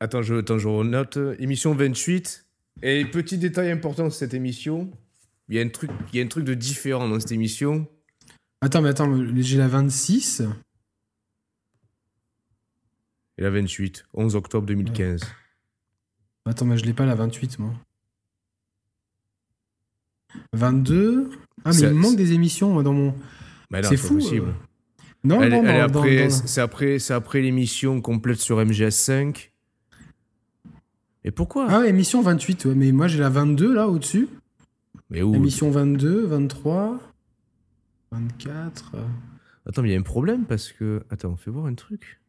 Attends, 0.00 0.20
je, 0.22 0.34
attends, 0.36 0.58
je 0.58 0.68
renote. 0.68 1.18
Émission 1.38 1.74
28. 1.74 2.44
Et 2.82 3.06
petit 3.06 3.38
détail 3.38 3.70
important 3.70 4.04
de 4.04 4.12
cette 4.12 4.34
émission, 4.34 4.90
il 5.48 5.56
y 5.56 5.58
a 5.58 5.62
un 5.62 5.68
truc, 5.68 5.90
il 6.12 6.18
y 6.18 6.22
a 6.22 6.24
un 6.24 6.28
truc 6.28 6.44
de 6.44 6.54
différent 6.54 7.08
dans 7.08 7.18
cette 7.20 7.32
émission. 7.32 7.86
Attends, 8.60 8.82
mais 8.82 8.88
attends, 8.90 9.10
j'ai 9.36 9.58
la 9.58 9.68
26. 9.68 10.42
Et 13.38 13.42
la 13.42 13.50
28, 13.50 14.04
11 14.14 14.34
octobre 14.36 14.66
2015. 14.66 15.22
Attends, 16.46 16.64
mais 16.64 16.76
je 16.78 16.84
l'ai 16.84 16.92
pas 16.94 17.06
la 17.06 17.14
28, 17.14 17.58
moi. 17.60 17.72
22. 20.52 21.30
Ah, 21.64 21.70
mais 21.72 21.80
il 21.80 21.88
me 21.88 21.92
manque 21.94 22.16
des 22.16 22.32
émissions 22.32 22.72
moi, 22.72 22.82
dans 22.82 22.92
mon. 22.92 23.14
Non, 23.70 23.82
C'est 23.82 23.96
fou, 23.96 24.14
possible. 24.14 24.54
Non, 25.24 25.42
elle, 25.42 25.50
non, 25.52 25.64
elle 25.64 25.80
après, 25.80 26.28
dans- 26.28 26.30
c'est 26.30 26.60
après, 26.60 26.98
c'est 26.98 27.12
après 27.12 27.40
l'émission 27.40 28.00
complète 28.00 28.38
sur 28.38 28.58
MGS5. 28.60 29.50
Et 31.24 31.30
pourquoi? 31.30 31.66
Ah, 31.68 31.86
émission 31.86 32.22
28, 32.22 32.66
ouais, 32.66 32.74
mais 32.74 32.92
moi 32.92 33.08
j'ai 33.08 33.18
la 33.18 33.28
22 33.28 33.74
là 33.74 33.88
au-dessus. 33.88 34.28
Mais 35.10 35.22
où 35.22 35.34
Émission 35.34 35.70
22, 35.70 36.26
23, 36.26 37.00
24. 38.12 38.92
euh, 38.94 39.02
Attends, 39.66 39.82
mais 39.82 39.88
il 39.88 39.92
y 39.92 39.96
a 39.96 39.98
un 39.98 40.02
problème 40.02 40.44
parce 40.44 40.72
que. 40.72 41.02
Attends, 41.10 41.36
fais 41.36 41.50
voir 41.50 41.66
un 41.66 41.74
truc. 41.74 42.20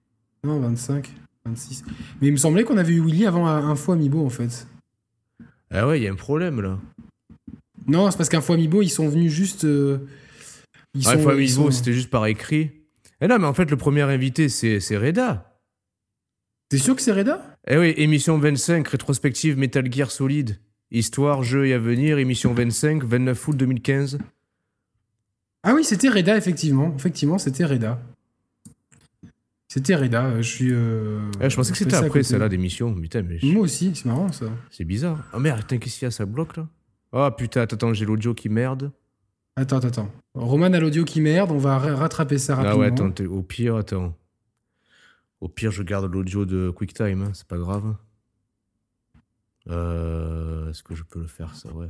Non, 0.43 0.59
25, 0.59 1.11
26. 1.45 1.84
Mais 2.21 2.27
il 2.27 2.32
me 2.32 2.38
semblait 2.38 2.63
qu'on 2.63 2.77
avait 2.77 2.93
eu 2.93 3.01
Willy 3.01 3.25
avant 3.25 3.47
Info 3.47 3.91
Amiibo 3.93 4.25
en 4.25 4.30
fait. 4.30 4.67
Ah 5.71 5.88
ouais, 5.88 5.99
il 5.99 6.03
y 6.03 6.07
a 6.07 6.11
un 6.11 6.15
problème 6.15 6.61
là. 6.61 6.80
Non, 7.88 8.09
c'est 8.11 8.17
parce 8.17 8.30
qu'Info 8.30 8.53
Amiibo, 8.53 8.82
ils 8.82 8.89
sont 8.89 9.07
venus 9.09 9.32
juste. 9.32 9.65
euh, 9.65 9.99
ils 10.93 11.07
Ah, 11.07 11.13
sont- 11.13 11.19
ils 11.21 11.30
Amiibo, 11.30 11.63
sont- 11.65 11.71
c'était 11.71 11.93
juste 11.93 12.09
par 12.09 12.25
écrit. 12.27 12.71
Eh 13.21 13.27
non, 13.27 13.38
mais 13.39 13.47
en 13.47 13.53
fait, 13.53 13.69
le 13.69 13.77
premier 13.77 14.01
invité, 14.03 14.47
c'est 14.49 14.80
c'est 14.80 14.97
Reda. 14.97 15.57
T'es 16.69 16.77
sûr 16.77 16.95
que 16.95 17.01
c'est 17.01 17.11
Reda? 17.11 17.57
Eh 17.67 17.77
oui, 17.77 17.93
émission 17.97 18.38
25, 18.38 18.88
rétrospective 18.88 19.57
Metal 19.57 19.91
Gear 19.91 20.11
Solid. 20.11 20.59
Histoire, 20.91 21.43
jeu 21.43 21.67
et 21.67 21.73
avenir, 21.73 22.17
émission 22.17 22.53
25, 22.53 23.03
29 23.03 23.47
août 23.47 23.57
2015. 23.57 24.17
Ah 25.63 25.73
oui, 25.75 25.83
c'était 25.83 26.09
Reda, 26.09 26.35
effectivement. 26.37 26.93
Effectivement, 26.97 27.37
c'était 27.37 27.65
Reda. 27.65 28.01
C'était 29.67 29.93
Reda, 29.95 30.25
euh, 30.25 30.41
je 30.41 30.49
suis. 30.49 30.69
euh, 30.71 31.19
Eh, 31.41 31.49
je 31.49 31.55
pensais 31.55 31.71
que 31.73 31.77
c'était 31.77 31.95
après 31.95 32.23
celle-là 32.23 32.49
d'émission. 32.49 32.93
Putain, 32.95 33.21
mais 33.21 33.37
je- 33.37 33.45
Moi 33.45 33.61
aussi, 33.63 33.91
c'est 33.93 34.05
marrant 34.05 34.31
ça. 34.31 34.45
c'est 34.71 34.83
bizarre. 34.85 35.23
Ah 35.31 35.37
merde, 35.39 35.59
putain, 35.59 35.77
qu'est-ce 35.77 35.99
qu'il 35.99 36.05
y 36.05 36.07
a, 36.07 36.11
ça 36.11 36.25
bloque 36.25 36.57
là? 36.57 36.67
Ah 37.11 37.29
putain, 37.29 37.61
attends, 37.61 37.75
attends, 37.75 37.93
j'ai 37.93 38.05
l'audio 38.05 38.33
qui 38.33 38.49
merde. 38.49 38.91
Attends, 39.55 39.77
attends, 39.77 39.87
attends. 39.89 40.11
Roman 40.33 40.73
a 40.73 40.79
l'audio 40.79 41.03
qui 41.05 41.21
merde, 41.21 41.51
on 41.51 41.57
va 41.59 41.77
ra- 41.77 41.95
rattraper 41.95 42.39
ça 42.39 42.53
Ah 42.53 42.55
rapidement. 42.63 42.79
ouais, 42.79 42.87
attends, 42.87 43.25
au 43.25 43.43
pire, 43.43 43.75
attends. 43.75 44.15
Au 45.39 45.49
pire, 45.49 45.71
je 45.71 45.83
garde 45.83 46.11
l'audio 46.11 46.45
de 46.45 46.71
QuickTime, 46.71 47.21
hein, 47.21 47.31
c'est 47.33 47.47
pas 47.47 47.57
grave. 47.57 47.95
Euh, 49.70 50.70
Est-ce 50.70 50.84
que 50.84 50.95
je 50.95 51.03
peux 51.03 51.20
le 51.20 51.28
faire, 51.28 51.55
ça 51.55 51.70
Ouais. 51.74 51.88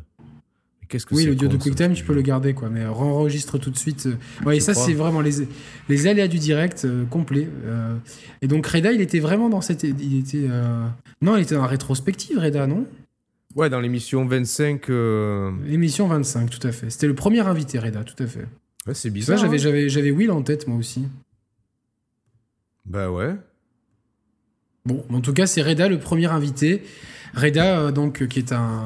Que 0.88 0.97
Oui, 1.11 1.25
l'audio 1.25 1.47
de 1.47 1.55
QuickTime, 1.55 1.93
tu 1.93 2.03
peux 2.03 2.15
le 2.15 2.23
garder, 2.23 2.55
quoi. 2.55 2.67
Mais 2.67 2.84
enregistre 2.84 3.59
tout 3.59 3.69
de 3.69 3.77
suite. 3.77 4.07
euh. 4.07 4.15
Ouais, 4.45 4.57
et 4.57 4.59
ça, 4.59 4.73
c'est 4.73 4.93
vraiment 4.93 5.21
les, 5.21 5.47
les 5.88 6.07
aléas 6.07 6.27
du 6.27 6.39
direct 6.39 6.84
euh, 6.86 7.05
complet. 7.05 7.47
euh. 7.65 7.95
Et 8.41 8.47
donc, 8.47 8.65
Reda, 8.65 8.91
il 8.91 8.99
était 8.99 9.19
vraiment 9.19 9.49
dans 9.49 9.61
cette. 9.61 9.84
Il 9.84 10.17
était. 10.17 10.47
euh, 10.49 10.88
Non, 11.21 11.38
il 11.38 11.43
était 11.43 11.53
dans 11.53 11.61
la 11.61 11.67
rétrospective, 11.67 12.39
Reda, 12.39 12.65
non? 12.65 12.88
Ouais, 13.55 13.69
dans 13.69 13.80
l'émission 13.80 14.25
25. 14.25 14.89
euh, 14.89 15.51
L'émission 15.63 16.07
25, 16.07 16.49
tout 16.49 16.67
à 16.67 16.71
fait. 16.71 16.89
C'était 16.89 17.07
le 17.07 17.13
premier 17.15 17.41
invité, 17.41 17.77
Reda, 17.77 18.03
tout 18.03 18.21
à 18.23 18.25
fait. 18.25 18.47
Ouais, 18.88 18.95
c'est 18.95 19.09
Ça, 19.09 19.13
bizarre. 19.13 19.38
j'avais, 19.38 19.57
hein. 19.57 19.59
j'avais, 19.59 19.89
j'avais 19.89 20.09
Will 20.09 20.32
en 20.32 20.41
tête, 20.41 20.67
moi 20.67 20.77
aussi. 20.77 21.03
Bah 22.86 23.11
ouais. 23.11 23.36
Bon, 24.86 25.05
en 25.13 25.21
tout 25.21 25.34
cas, 25.34 25.45
c'est 25.45 25.61
Reda 25.61 25.88
le 25.88 25.99
premier 25.99 26.25
invité. 26.27 26.84
Reda, 27.36 27.80
euh, 27.80 27.91
donc, 27.91 28.21
euh, 28.21 28.25
qui 28.27 28.39
est 28.39 28.51
un, 28.51 28.84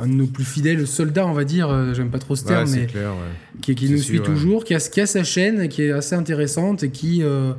un 0.00 0.06
de 0.06 0.12
nos 0.14 0.26
plus 0.26 0.44
fidèles 0.44 0.86
soldats, 0.86 1.26
on 1.26 1.32
va 1.32 1.44
dire. 1.44 1.68
euh, 1.70 1.94
J'aime 1.94 2.10
pas 2.10 2.18
trop 2.18 2.34
ce 2.36 2.44
terme, 2.44 2.68
mais 2.70 2.86
clair, 2.86 3.10
ouais. 3.12 3.74
qui, 3.74 3.90
nous 3.90 3.98
suit 3.98 4.18
ouais. 4.18 4.24
toujours, 4.24 4.64
qui 4.64 4.74
a, 4.74 4.78
qui 4.78 5.00
a 5.00 5.06
sa 5.06 5.22
chaîne, 5.24 5.68
qui 5.68 5.82
est 5.82 5.90
assez 5.92 6.14
intéressante 6.14 6.82
et 6.82 6.90
qui, 6.90 7.22
euh, 7.22 7.52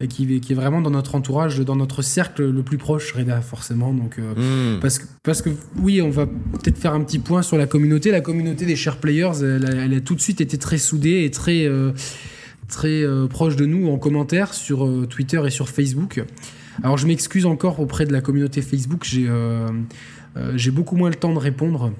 et 0.00 0.06
qui, 0.06 0.40
qui 0.40 0.52
est 0.52 0.54
vraiment 0.54 0.80
dans 0.80 0.90
notre 0.90 1.14
entourage, 1.14 1.58
dans 1.60 1.74
notre 1.76 2.02
cercle 2.02 2.48
le 2.50 2.62
plus 2.62 2.78
proche, 2.78 3.12
Reda, 3.12 3.40
forcément. 3.40 3.92
Donc, 3.92 4.18
euh, 4.18 4.76
Hmm. 4.76 4.80
parce, 4.80 4.98
que, 4.98 5.04
parce 5.22 5.42
que, 5.42 5.50
oui, 5.78 6.00
on 6.02 6.10
va 6.10 6.26
peut-être 6.26 6.78
faire 6.78 6.94
un 6.94 7.00
petit 7.02 7.18
point 7.18 7.42
sur 7.42 7.56
la 7.58 7.66
communauté. 7.66 8.10
La 8.10 8.20
communauté 8.20 8.64
des 8.66 8.76
Share 8.76 8.98
Players, 8.98 9.42
elle, 9.42 9.66
a- 9.66 9.84
elle 9.84 9.94
a 9.94 10.00
tout 10.00 10.14
de 10.14 10.20
suite 10.20 10.40
été 10.40 10.56
très 10.58 10.78
soudée 10.78 11.24
et 11.24 11.30
très, 11.30 11.64
euh, 11.66 11.90
très 12.68 13.02
proche 13.30 13.56
de 13.56 13.64
nous 13.64 13.88
en 13.88 13.96
commentaire 13.98 14.52
sur 14.52 14.86
Twitter 15.08 15.40
et 15.46 15.50
sur 15.50 15.68
Facebook. 15.70 16.22
Alors, 16.82 16.96
je 16.98 17.06
m'excuse 17.06 17.46
encore 17.46 17.80
auprès 17.80 18.04
de 18.06 18.12
la 18.12 18.20
communauté 18.20 18.62
Facebook. 18.62 19.04
J'ai 19.04 19.26
euh, 19.28 19.68
euh, 20.36 20.52
j'ai 20.56 20.70
beaucoup 20.70 20.96
moins 20.96 21.08
le 21.10 21.16
temps 21.16 21.32
de 21.32 21.38
répondre 21.38 21.92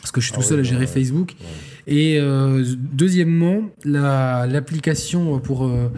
parce 0.00 0.10
que 0.12 0.20
je 0.20 0.26
suis 0.26 0.34
tout 0.34 0.40
Ah 0.42 0.48
seul 0.48 0.60
à 0.60 0.62
gérer 0.62 0.80
ouais, 0.80 0.86
Facebook. 0.86 1.34
ouais. 1.40 1.46
Et 1.86 2.18
euh, 2.18 2.64
deuxièmement, 2.78 3.62
la- 3.84 4.46
l'application 4.46 5.38
pour 5.38 5.66
euh, 5.66 5.88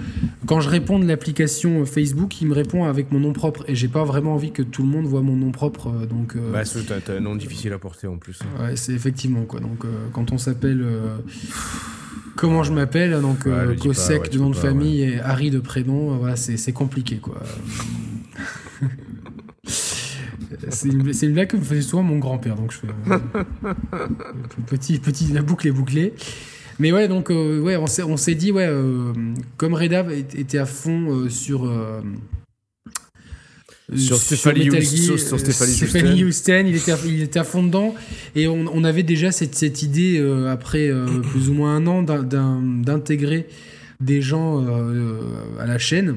quand 0.46 0.60
je 0.60 0.68
réponds 0.68 0.98
de 0.98 1.06
l'application 1.06 1.84
Facebook, 1.86 2.40
il 2.40 2.48
me 2.48 2.54
répond 2.54 2.84
avec 2.84 3.10
mon 3.12 3.20
nom 3.20 3.32
propre 3.32 3.64
et 3.68 3.74
j'ai 3.76 3.86
pas 3.88 4.04
vraiment 4.04 4.34
envie 4.34 4.50
que 4.52 4.62
tout 4.62 4.82
le 4.82 4.88
monde 4.88 5.06
voit 5.06 5.22
mon 5.22 5.36
nom 5.36 5.52
propre. 5.52 5.90
Donc 6.08 6.34
euh, 6.36 6.52
Bah, 6.52 6.64
c'est- 6.64 6.84
t'as 7.04 7.16
un 7.16 7.20
nom 7.20 7.34
difficile 7.36 7.72
à 7.72 7.78
porter 7.78 8.06
en 8.08 8.16
plus. 8.16 8.40
ouais, 8.60 8.76
c'est 8.76 8.92
effectivement 8.92 9.44
quoi. 9.44 9.60
Donc 9.60 9.84
quand 10.12 10.32
on 10.32 10.38
s'appelle 10.38 10.84
comment 12.36 12.62
je 12.62 12.72
m'appelle 12.72 13.20
donc 13.20 13.46
Ouais, 13.46 13.52
euh, 13.52 13.74
pas, 13.74 13.88
ouais, 13.88 14.28
de 14.28 14.38
nom 14.38 14.50
de 14.50 14.56
famille 14.56 15.02
et 15.02 15.20
Harry 15.20 15.50
de 15.50 15.58
prénom, 15.58 16.12
euh, 16.12 16.16
voilà 16.18 16.36
c'est 16.36 16.72
compliqué 16.72 17.16
quoi. 17.16 17.40
C'est 20.68 20.88
une, 20.88 21.32
blague 21.32 21.48
que 21.48 21.56
me 21.56 21.62
faisait 21.62 21.82
souvent 21.82 22.02
mon 22.02 22.18
grand-père, 22.18 22.56
donc 22.56 22.72
je 22.72 22.78
fais. 22.78 22.86
euh, 23.10 24.06
petit, 24.66 24.98
petit, 24.98 25.32
la 25.32 25.42
boucle 25.42 25.66
est 25.68 25.72
bouclée. 25.72 26.14
Mais 26.78 26.92
ouais, 26.92 27.08
donc, 27.08 27.30
euh, 27.30 27.60
ouais, 27.60 27.76
on 27.76 27.86
s'est, 27.86 28.02
on 28.02 28.16
s'est 28.16 28.34
dit, 28.34 28.52
ouais, 28.52 28.66
euh, 28.68 29.12
comme 29.56 29.74
Reda 29.74 30.04
était 30.12 30.58
à 30.58 30.66
fond 30.66 31.28
sur. 31.28 31.70
Sur 35.28 35.38
Stéphanie 35.86 36.24
Houston- 36.24 36.64
il 36.66 36.74
était, 36.76 36.92
à, 36.92 36.98
il 37.06 37.22
était 37.22 37.38
à 37.38 37.44
fond 37.44 37.62
dedans. 37.62 37.94
Et 38.34 38.48
on, 38.48 38.64
on 38.72 38.82
avait 38.84 39.04
déjà 39.04 39.30
cette, 39.30 39.54
cette 39.54 39.82
idée, 39.82 40.18
euh, 40.18 40.50
après 40.50 40.88
euh, 40.88 41.06
plus 41.30 41.48
ou 41.50 41.54
moins 41.54 41.76
un 41.76 41.86
an, 41.86 42.02
d'intégrer 42.02 43.46
des 44.00 44.20
gens 44.22 44.64
euh, 44.66 45.20
à 45.60 45.66
la 45.66 45.78
chaîne. 45.78 46.16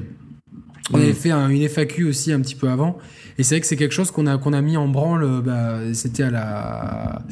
On 0.92 0.98
Mm. 0.98 1.02
avait 1.02 1.12
fait 1.12 1.30
un- 1.30 1.48
une 1.48 1.62
FAQ 1.68 2.04
aussi 2.04 2.32
un 2.32 2.40
petit 2.40 2.56
peu 2.56 2.68
avant. 2.68 2.98
Et 3.38 3.42
c'est 3.44 3.54
vrai 3.54 3.60
que 3.60 3.66
c'est 3.68 3.76
quelque 3.76 3.94
chose 3.94 4.10
qu'on 4.10 4.26
a, 4.26 4.36
qu'on 4.36 4.52
a 4.52 4.60
mis 4.60 4.76
en 4.76 4.88
branle, 4.88 5.40
bah, 5.42 5.78
c'était 5.94 6.24
à 6.24 6.30
la, 6.30 7.22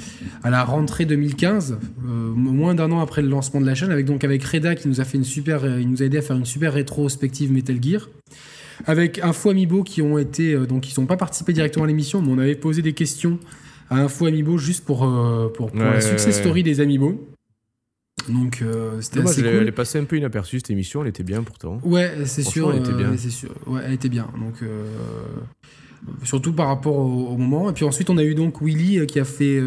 à 0.42 0.48
la 0.50 0.64
rentrée 0.64 1.04
2015, 1.04 1.72
euh, 2.06 2.30
moins 2.34 2.74
d'un 2.74 2.90
an 2.92 3.00
après 3.00 3.20
le 3.20 3.28
lancement 3.28 3.60
de 3.60 3.66
la 3.66 3.74
chaîne, 3.74 3.90
avec, 3.90 4.06
donc 4.06 4.24
avec 4.24 4.42
Reda 4.44 4.74
qui 4.74 4.88
nous 4.88 5.00
a 5.02 5.04
fait 5.04 5.18
une 5.18 5.24
super, 5.24 5.66
il 5.78 5.90
nous 5.90 6.00
a 6.02 6.06
aidé 6.06 6.16
à 6.18 6.22
faire 6.22 6.36
une 6.36 6.46
super 6.46 6.72
rétrospective 6.72 7.52
Metal 7.52 7.76
Gear. 7.82 8.08
Avec 8.86 9.18
Info 9.20 9.50
Amiibo 9.50 9.82
qui 9.82 10.02
ont 10.02 10.18
été, 10.18 10.52
euh, 10.54 10.66
donc 10.66 10.90
ils 10.90 10.98
n'ont 11.00 11.06
pas 11.06 11.16
participé 11.16 11.52
directement 11.52 11.84
à 11.84 11.88
l'émission, 11.88 12.22
mais 12.22 12.28
on 12.32 12.38
avait 12.38 12.54
posé 12.54 12.80
des 12.82 12.92
questions 12.92 13.38
à 13.90 14.00
Info 14.02 14.26
Amiibo 14.26 14.56
juste 14.58 14.84
pour, 14.84 15.04
euh, 15.04 15.48
pour, 15.48 15.70
pour 15.70 15.80
Ouais, 15.80 15.94
la 15.94 16.00
success 16.00 16.38
story 16.38 16.62
des 16.62 16.80
Amiibo. 16.80 17.28
Donc 18.28 18.60
euh, 18.62 19.00
c'était 19.00 19.20
assez 19.20 19.40
elle, 19.40 19.46
est- 19.46 19.50
cool. 19.52 19.60
elle 19.62 19.68
est 19.68 19.72
passée 19.72 19.98
un 19.98 20.04
peu 20.04 20.16
inaperçue 20.16 20.58
cette 20.58 20.70
émission, 20.70 21.02
elle 21.02 21.08
était 21.08 21.22
bien 21.22 21.42
pourtant. 21.42 21.80
Ouais, 21.84 22.12
c'est 22.24 22.42
sûr. 22.42 22.70
Elle 22.72 22.80
était 22.80 22.92
bien. 22.92 23.16
sûr. 23.16 23.50
Ouais, 23.66 23.80
elle 23.86 23.94
était 23.94 24.08
bien. 24.10 24.28
Donc, 24.38 24.62
euh, 24.62 24.84
surtout 26.24 26.52
par 26.52 26.66
rapport 26.68 26.96
au, 26.96 27.28
au 27.28 27.36
moment. 27.36 27.70
Et 27.70 27.72
puis 27.72 27.84
ensuite, 27.84 28.10
on 28.10 28.18
a 28.18 28.24
eu 28.24 28.34
donc 28.34 28.60
Willy 28.60 29.06
qui 29.06 29.18
a 29.18 29.24
fait 29.24 29.60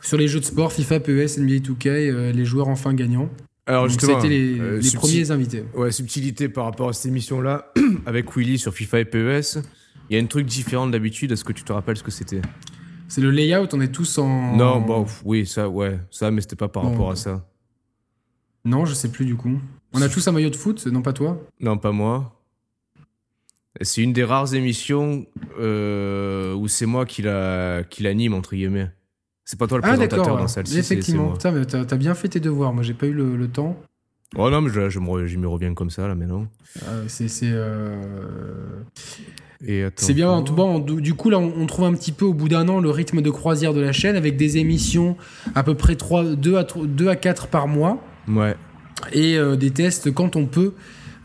sur 0.00 0.16
les 0.18 0.28
jeux 0.28 0.40
de 0.40 0.44
sport, 0.44 0.72
FIFA, 0.72 1.00
PES, 1.00 1.38
NBA 1.38 1.56
2K, 1.60 1.86
euh, 1.88 2.32
les 2.32 2.44
joueurs 2.44 2.68
enfin 2.68 2.94
gagnants. 2.94 3.28
Alors 3.66 3.88
justement, 3.88 4.20
c'était 4.20 4.28
les, 4.34 4.58
euh, 4.60 4.78
les 4.80 4.90
premiers 4.92 5.30
invités. 5.30 5.64
Ouais, 5.74 5.90
subtilité 5.90 6.48
par 6.48 6.64
rapport 6.64 6.90
à 6.90 6.92
cette 6.92 7.06
émission-là, 7.06 7.72
avec 8.06 8.36
Willy 8.36 8.58
sur 8.58 8.74
FIFA 8.74 9.00
et 9.00 9.04
PES. 9.06 9.58
Il 10.10 10.16
y 10.16 10.20
a 10.20 10.22
un 10.22 10.26
truc 10.26 10.46
différent 10.46 10.86
d'habitude. 10.86 11.32
Est-ce 11.32 11.44
que 11.44 11.52
tu 11.52 11.64
te 11.64 11.72
rappelles 11.72 11.96
ce 11.96 12.02
que 12.02 12.10
c'était? 12.10 12.42
C'est 13.08 13.20
le 13.22 13.30
layout, 13.30 13.68
on 13.72 13.80
est 13.80 13.88
tous 13.92 14.18
en. 14.18 14.54
Non, 14.56 14.80
bon, 14.80 15.06
oui, 15.24 15.46
ça, 15.46 15.68
ouais, 15.68 15.98
ça, 16.10 16.30
mais 16.30 16.40
c'était 16.42 16.56
pas 16.56 16.68
par 16.68 16.82
Bon. 16.82 16.90
rapport 16.90 17.10
à 17.10 17.16
ça. 17.16 17.46
Non, 18.66 18.84
je 18.84 18.92
sais 18.94 19.10
plus 19.10 19.24
du 19.24 19.36
coup. 19.36 19.60
On 19.92 20.02
a 20.02 20.08
tous 20.08 20.26
un 20.28 20.32
maillot 20.32 20.50
de 20.50 20.56
foot, 20.56 20.86
non 20.86 21.00
pas 21.02 21.12
toi? 21.12 21.40
Non, 21.60 21.78
pas 21.78 21.92
moi. 21.92 22.40
C'est 23.80 24.02
une 24.02 24.12
des 24.12 24.24
rares 24.24 24.54
émissions 24.54 25.26
euh, 25.58 26.54
où 26.54 26.68
c'est 26.68 26.86
moi 26.86 27.06
qui 27.06 27.22
la- 27.22 27.82
qui 27.88 28.02
l'anime, 28.02 28.34
entre 28.34 28.54
guillemets. 28.54 28.90
C'est 29.44 29.58
pas 29.58 29.66
toi 29.66 29.78
le 29.78 29.84
Ah 29.84 29.88
présentateur 29.88 30.36
dans 30.38 30.48
celle-ci, 30.48 30.78
Effectivement. 30.78 31.34
mais 31.52 31.64
t'as 31.66 31.96
bien 31.96 32.14
fait 32.14 32.28
tes 32.28 32.40
devoirs. 32.40 32.72
Moi, 32.72 32.82
j'ai 32.82 32.94
pas 32.94 33.06
eu 33.06 33.12
le, 33.12 33.36
le 33.36 33.48
temps. 33.48 33.76
Oh 34.36 34.50
non, 34.50 34.60
mais 34.62 34.70
je, 34.70 34.88
je 34.88 34.98
me, 34.98 35.26
je 35.26 35.46
reviens 35.46 35.74
comme 35.74 35.90
ça, 35.90 36.08
là, 36.08 36.14
maintenant. 36.14 36.46
Euh, 36.88 37.04
c'est 37.06 37.28
c'est 37.28 37.50
euh, 37.52 38.00
bien. 39.60 40.30
En 40.30 40.42
tout 40.42 40.54
cas, 40.54 40.62
on- 40.62 40.78
du 40.80 41.14
coup, 41.14 41.30
là, 41.30 41.38
on, 41.38 41.66
trouve 41.66 41.84
un 41.84 41.92
petit 41.94 42.10
peu 42.12 42.24
au 42.24 42.34
bout 42.34 42.48
d'un 42.48 42.68
an 42.68 42.80
le 42.80 42.90
rythme 42.90 43.20
de 43.22 43.30
croisière 43.30 43.74
de 43.74 43.80
la 43.80 43.92
chaîne 43.92 44.16
avec 44.16 44.36
des 44.36 44.56
émissions 44.58 45.16
à 45.54 45.62
peu 45.62 45.74
près 45.74 45.94
3, 45.96 46.24
2, 46.36 46.56
à, 46.56 46.66
2 46.84 47.08
à 47.08 47.16
4 47.16 47.46
par 47.48 47.68
mois 47.68 48.02
Ouais. 48.28 48.56
et 49.12 49.36
euh, 49.36 49.56
des 49.56 49.70
tests 49.70 50.12
quand 50.12 50.36
on 50.36 50.46
peut. 50.46 50.72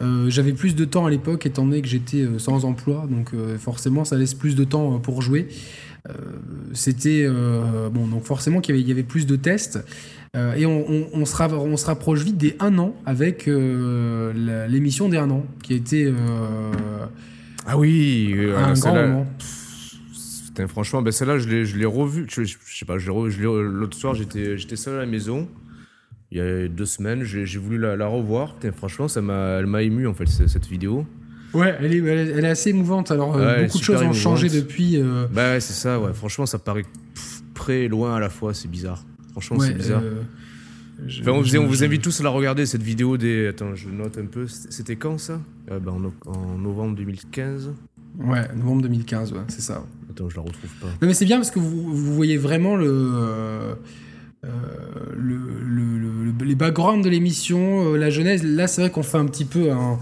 Euh, 0.01 0.29
J'avais 0.29 0.53
plus 0.53 0.75
de 0.75 0.85
temps 0.85 1.05
à 1.05 1.09
l'époque 1.09 1.45
étant 1.45 1.65
donné 1.65 1.81
que 1.81 1.87
j'étais 1.87 2.25
sans 2.37 2.63
emploi, 2.63 3.05
donc 3.09 3.33
euh, 3.33 3.57
forcément 3.57 4.05
ça 4.05 4.15
laisse 4.17 4.33
plus 4.33 4.55
de 4.55 4.63
temps 4.63 4.97
pour 4.99 5.21
jouer. 5.21 5.49
Euh, 6.09 6.13
C'était 6.73 7.25
euh, 7.27 7.89
bon, 7.89 8.07
donc 8.07 8.23
forcément 8.23 8.61
qu'il 8.61 8.75
y, 8.75 8.77
avait- 8.77 8.83
il 8.85 8.87
y 8.89 8.91
avait 8.91 9.03
plus 9.03 9.25
de 9.25 9.35
tests. 9.35 9.79
Euh, 10.35 10.53
et 10.53 10.65
on, 10.67 10.87
on- 10.89 11.07
on 11.13 11.25
se 11.25 11.35
ra- 11.35 11.51
on 11.53 11.75
se 11.77 11.85
rapproche 11.87 12.21
vite 12.23 12.37
des 12.37 12.55
1 12.59 12.77
an 12.77 12.93
avec 13.05 13.47
l'émission 13.47 15.09
des 15.09 15.17
1 15.17 15.29
an, 15.31 15.45
qui 15.63 15.73
euh, 16.05 16.13
Ah 17.65 17.77
oui, 17.77 18.35
un 18.55 18.73
grand 18.73 18.93
moment. 19.07 19.27
Franchement, 20.67 21.01
ben 21.01 21.11
celle-là, 21.11 21.39
je 21.39 21.47
l'ai, 21.47 21.63
je 21.65 21.77
l'ai 21.77 21.85
revue. 21.85 22.25
Je, 22.29 22.43
je- 22.43 22.57
je 22.65 22.77
sais 22.77 22.85
pas, 22.85 22.97
l'autre 22.97 23.97
soir, 23.97 24.13
j'étais, 24.13 24.57
j'étais 24.57 24.75
seul 24.75 24.95
à 24.95 24.99
la 24.99 25.05
maison. 25.05 25.47
Il 26.31 26.37
y 26.37 26.41
a 26.41 26.67
deux 26.67 26.85
semaines, 26.85 27.23
j'ai, 27.23 27.45
voulu 27.57 27.77
la, 27.79 27.95
la 27.95 28.07
revoir. 28.07 28.55
Putain, 28.55 28.71
franchement, 28.73 29.07
ça 29.07 29.21
m'a, 29.21 29.57
elle 29.59 29.65
m'a 29.67 29.81
ému 29.83 30.05
en 30.05 30.13
fait 30.13 30.27
ce- 30.27 30.47
cette 30.47 30.67
vidéo. 30.67 31.05
Ouais, 31.53 31.75
elle 31.79 31.93
est, 31.93 31.97
elle 31.97 32.45
assez 32.45 32.69
émouvante. 32.69 33.11
Alors, 33.11 33.35
euh, 33.35 33.55
Ouais, 33.57 33.65
beaucoup 33.65 33.79
de 33.79 33.83
choses 33.83 34.01
ont 34.01 34.13
changé 34.13 34.49
depuis. 34.49 34.97
euh, 34.97 35.25
Bah 35.33 35.53
ouais, 35.53 35.59
c'est 35.59 35.73
ça. 35.73 35.99
Ouais, 35.99 36.13
franchement, 36.13 36.45
ça 36.45 36.59
paraît 36.59 36.85
près 37.53 37.81
et 37.85 37.87
loin 37.87 38.15
à 38.15 38.19
la 38.19 38.29
fois. 38.29 38.53
C'est 38.53 38.69
bizarre. 38.69 39.03
Franchement, 39.31 39.57
ouais, 39.57 39.67
c'est 39.67 39.73
bizarre. 39.73 40.01
euh, 40.03 40.21
Enfin, 41.21 41.31
on, 41.31 41.41
vous- 41.41 41.55
on 41.57 41.65
vous 41.65 41.75
je- 41.75 41.85
invite 41.85 42.01
tous 42.01 42.19
à 42.19 42.23
la 42.23 42.29
regarder 42.29 42.65
cette 42.65 42.83
vidéo 42.83 43.15
des. 43.17 43.47
Attends, 43.47 43.73
je 43.73 43.87
note 43.87 44.17
un 44.17 44.25
peu. 44.25 44.47
C'était 44.47 44.97
quand 44.97 45.17
ça? 45.17 45.39
Ah, 45.71 45.79
bah, 45.79 45.93
en, 45.93 45.99
no- 45.99 46.13
en 46.25 46.57
novembre 46.57 46.95
2015. 46.97 47.71
Ouais, 48.19 48.45
novembre 48.55 48.81
2015, 48.81 49.31
ouais, 49.31 49.39
c'est 49.47 49.61
ça. 49.61 49.83
Attends, 50.09 50.27
je 50.29 50.35
la 50.35 50.41
retrouve 50.41 50.69
pas. 50.81 50.87
Non 51.01 51.07
mais 51.07 51.13
c'est 51.13 51.23
bien 51.25 51.37
parce 51.37 51.51
que 51.51 51.59
vous, 51.59 51.95
vous 51.95 52.13
voyez 52.15 52.35
vraiment 52.37 52.75
le, 52.75 52.87
euh, 52.89 53.73
euh, 54.43 54.49
le, 55.15 55.37
le- 55.37 55.97
le- 55.99 56.31
le- 56.37 56.45
les 56.45 56.55
backgrounds 56.55 57.03
de 57.05 57.09
l'émission, 57.09 57.93
euh, 57.93 57.97
la 57.97 58.09
genèse. 58.09 58.43
Là, 58.43 58.67
c'est 58.67 58.81
vrai 58.81 58.89
qu'on 58.89 59.03
fait 59.03 59.17
un 59.19 59.25
petit 59.27 59.45
peu 59.45 59.71
un- 59.71 59.99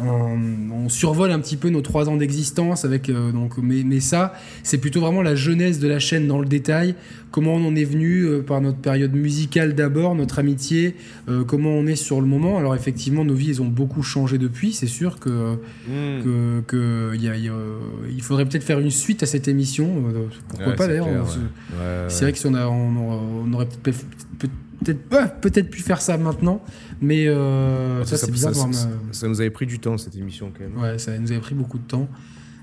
on 0.00 0.88
survole 0.88 1.30
un 1.30 1.38
petit 1.40 1.56
peu 1.56 1.68
nos 1.68 1.80
trois 1.82 2.08
ans 2.08 2.16
d'existence 2.16 2.84
avec 2.84 3.08
euh, 3.08 3.30
donc 3.32 3.58
mais, 3.58 3.82
mais 3.84 4.00
ça 4.00 4.34
c'est 4.62 4.78
plutôt 4.78 5.00
vraiment 5.00 5.22
la 5.22 5.34
genèse 5.34 5.78
de 5.78 5.88
la 5.88 5.98
chaîne 5.98 6.26
dans 6.26 6.38
le 6.38 6.46
détail 6.46 6.94
comment 7.30 7.54
on 7.54 7.66
en 7.66 7.74
est 7.76 7.84
venu 7.84 8.22
euh, 8.22 8.40
par 8.42 8.60
notre 8.60 8.78
période 8.78 9.12
musicale 9.14 9.74
d'abord 9.74 10.14
notre 10.14 10.38
amitié 10.38 10.96
euh, 11.28 11.44
comment 11.44 11.70
on 11.70 11.86
est 11.86 11.96
sur 11.96 12.20
le 12.20 12.26
moment 12.26 12.58
alors 12.58 12.74
effectivement 12.74 13.24
nos 13.24 13.34
vies 13.34 13.50
elles 13.50 13.62
ont 13.62 13.68
beaucoup 13.68 14.02
changé 14.02 14.38
depuis 14.38 14.72
c'est 14.72 14.86
sûr 14.86 15.18
que 15.20 15.56
Hmm. 15.86 16.22
que, 16.22 16.60
que 16.66 17.10
il 17.14 17.22
y 17.24 17.28
a- 17.28 17.36
il 17.36 17.44
y 17.44 17.48
a, 17.48 17.52
euh, 17.52 17.78
il 18.10 18.22
faudrait 18.22 18.44
peut-être 18.44 18.62
faire 18.62 18.78
une 18.78 18.90
suite 18.90 19.22
à 19.22 19.26
cette 19.26 19.48
émission. 19.48 20.04
euh, 20.14 20.26
Pourquoi 20.48 20.68
Ouais, 20.68 20.76
pas 20.76 20.86
d'ailleurs 20.86 21.06
ouais. 21.08 21.12
Ouais, 21.14 22.04
C'est 22.08 22.24
vrai 22.24 22.32
que 22.32 22.38
si 22.38 22.46
on, 22.46 22.54
a, 22.54 22.66
on, 22.66 22.96
aurait, 22.96 23.18
on 23.48 23.52
aurait 23.52 23.68
peut- 23.82 23.92
peut- 24.38 24.48
peut-être 24.84 25.02
pas- 25.08 25.26
peut-être 25.28 25.70
pu 25.70 25.80
faire 25.82 26.00
ça 26.00 26.16
maintenant, 26.18 26.62
mais 27.00 27.26
euh, 27.28 28.04
ça, 28.04 28.16
c'est 28.16 28.30
bizarre. 28.30 28.54
ça, 28.54 28.66
ma- 28.66 29.12
ça 29.12 29.28
nous 29.28 29.40
avait 29.40 29.50
pris 29.50 29.66
du 29.66 29.78
temps 29.78 29.98
cette 29.98 30.16
émission 30.16 30.52
quand 30.56 30.64
même. 30.64 30.76
Ouais, 30.78 30.98
ça 30.98 31.18
nous 31.18 31.30
avait 31.32 31.40
pris 31.40 31.54
beaucoup 31.54 31.78
de 31.78 31.86
temps. 31.86 32.08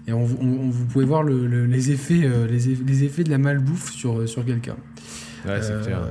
Et 0.08 0.14
on, 0.14 0.24
on- 0.24 0.28
on- 0.42 0.70
vous 0.70 0.86
pouvez 0.86 1.06
voir 1.06 1.24
le- 1.24 1.46
le- 1.48 1.66
les, 1.66 1.92
effets, 1.92 2.22
euh, 2.24 2.48
les, 2.48 2.68
eff- 2.70 2.86
les 2.88 3.04
effets 3.04 3.24
de 3.24 3.30
la 3.30 3.38
malbouffe 3.38 3.92
sur, 3.92 4.28
sur 4.28 4.44
quelqu'un. 4.46 4.76
Ouais, 5.46 5.60
c'est 5.62 5.72
Euh, 5.72 5.84
clair. 5.84 6.02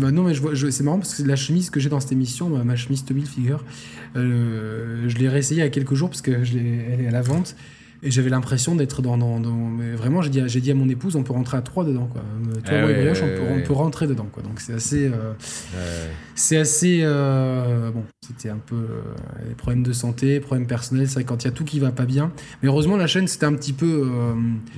bah, 0.00 0.10
non, 0.10 0.24
mais 0.24 0.34
je 0.34 0.40
vois- 0.40 0.54
je- 0.54 0.70
c'est 0.70 0.82
marrant 0.82 0.98
parce 0.98 1.14
que 1.16 1.22
la 1.26 1.36
chemise 1.36 1.70
que 1.70 1.78
j'ai 1.80 1.88
dans 1.88 2.00
cette 2.00 2.12
émission, 2.12 2.48
ma, 2.48 2.64
ma 2.64 2.76
chemise 2.76 3.04
Tommy 3.04 3.24
euh, 4.16 5.04
je 5.08 5.16
l'ai 5.18 5.28
réessayée 5.28 5.60
il 5.60 5.64
y 5.64 5.66
a 5.66 5.70
quelques 5.70 5.94
jours 5.94 6.08
parce 6.10 6.22
que 6.22 6.42
je 6.44 6.58
elle 6.58 7.00
est 7.02 7.06
à 7.08 7.12
la 7.12 7.22
vente. 7.22 7.54
Et 8.02 8.10
j'avais 8.10 8.30
l'impression 8.30 8.74
d'être 8.76 9.02
dans, 9.02 9.18
dans, 9.18 9.40
dans- 9.40 9.50
mais 9.52 9.92
vraiment, 9.92 10.22
j'ai 10.22 10.30
dit, 10.30 10.40
à- 10.40 10.46
j'ai 10.46 10.60
dit 10.62 10.70
à 10.70 10.74
mon 10.74 10.88
épouse, 10.88 11.16
on 11.16 11.22
peut 11.22 11.34
rentrer 11.34 11.58
à 11.58 11.60
trois 11.62 11.84
dedans, 11.84 12.06
quoi. 12.10 12.22
Euh, 12.22 12.52
Toi, 12.54 12.62
Ah 12.64 12.80
moi 12.80 12.90
et 12.90 12.94
ouais, 12.94 13.00
Brioche, 13.00 13.20
on, 13.22 13.26
ouais, 13.26 13.34
peut, 13.36 13.42
ouais. 13.42 13.62
on 13.62 13.66
peut 13.66 13.72
rentrer 13.74 14.06
dedans, 14.06 14.26
quoi. 14.32 14.42
Donc 14.42 14.58
c'est 14.60 14.72
assez, 14.72 15.06
euh, 15.12 15.32
c'est 16.34 16.56
assez, 16.56 17.00
euh, 17.02 17.90
bon, 17.90 18.04
c'était 18.26 18.48
un 18.48 18.56
peu 18.56 18.76
euh, 18.76 19.02
les 19.46 19.54
problèmes 19.54 19.82
de 19.82 19.92
santé, 19.92 20.40
problèmes 20.40 20.66
personnels. 20.66 21.08
C'est 21.08 21.14
vrai 21.16 21.24
quand 21.24 21.42
il 21.44 21.46
y 21.46 21.48
a 21.48 21.52
tout 21.52 21.64
qui 21.64 21.78
va 21.78 21.92
pas 21.92 22.06
bien. 22.06 22.32
Mais 22.62 22.68
heureusement, 22.68 22.96
la 22.96 23.06
chaîne, 23.06 23.28
c'était 23.28 23.44
un 23.46 23.52
petit 23.54 23.74
peu, 23.74 24.08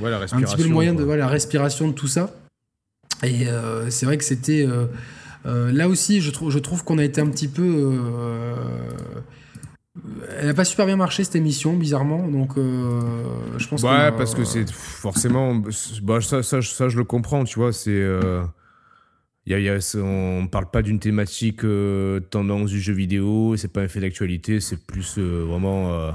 la 0.02 0.16
un 0.16 0.40
petit 0.40 0.56
peu 0.56 0.62
le 0.64 0.68
moyen 0.70 0.90
de 0.92 0.96
quoi. 0.96 1.04
voilà, 1.06 1.24
la 1.24 1.28
respiration 1.28 1.86
de 1.86 1.92
tout 1.92 2.08
ça. 2.08 2.34
Et 3.22 3.46
c'est 3.88 4.04
vrai 4.06 4.18
que 4.18 4.24
c'était 4.24 4.66
là 5.44 5.88
aussi, 5.88 6.20
je 6.20 6.30
trouve, 6.32 6.50
je 6.50 6.58
trouve 6.58 6.82
qu'on 6.82 6.98
a 6.98 7.04
été 7.04 7.20
un 7.20 7.28
petit 7.28 7.46
peu. 7.48 7.92
Euh, 9.96 10.26
elle 10.40 10.46
n'a 10.46 10.54
pas 10.54 10.64
super 10.64 10.86
bien 10.86 10.96
marché 10.96 11.24
cette 11.24 11.36
émission, 11.36 11.74
bizarrement. 11.76 12.26
Donc, 12.28 12.56
euh, 12.56 13.00
je 13.58 13.68
pense. 13.68 13.82
Ouais, 13.82 13.90
a- 13.90 14.12
parce 14.12 14.34
que 14.34 14.44
c'est 14.44 14.70
forcément. 14.70 15.54
Bah, 16.02 16.20
ça, 16.20 16.42
ça, 16.42 16.62
ça, 16.62 16.88
je 16.88 16.96
le 16.96 17.04
comprends, 17.04 17.44
tu 17.44 17.58
vois. 17.58 17.72
C'est. 17.72 17.90
euh, 17.90 18.42
y 19.46 19.54
a, 19.54 19.58
y 19.58 19.68
a- 19.68 19.80
c'est- 19.80 20.00
on 20.00 20.46
parle 20.46 20.70
pas 20.70 20.82
d'une 20.82 20.98
thématique 20.98 21.64
euh, 21.64 22.20
tendance 22.20 22.70
du 22.70 22.80
jeu 22.80 22.92
vidéo, 22.92 23.54
c'est 23.56 23.72
pas 23.72 23.82
un 23.82 23.88
fait 23.88 24.00
d'actualité, 24.00 24.60
c'est 24.60 24.86
plus 24.86 25.16
euh, 25.18 25.44
vraiment 25.46 25.92
euh, 25.92 26.10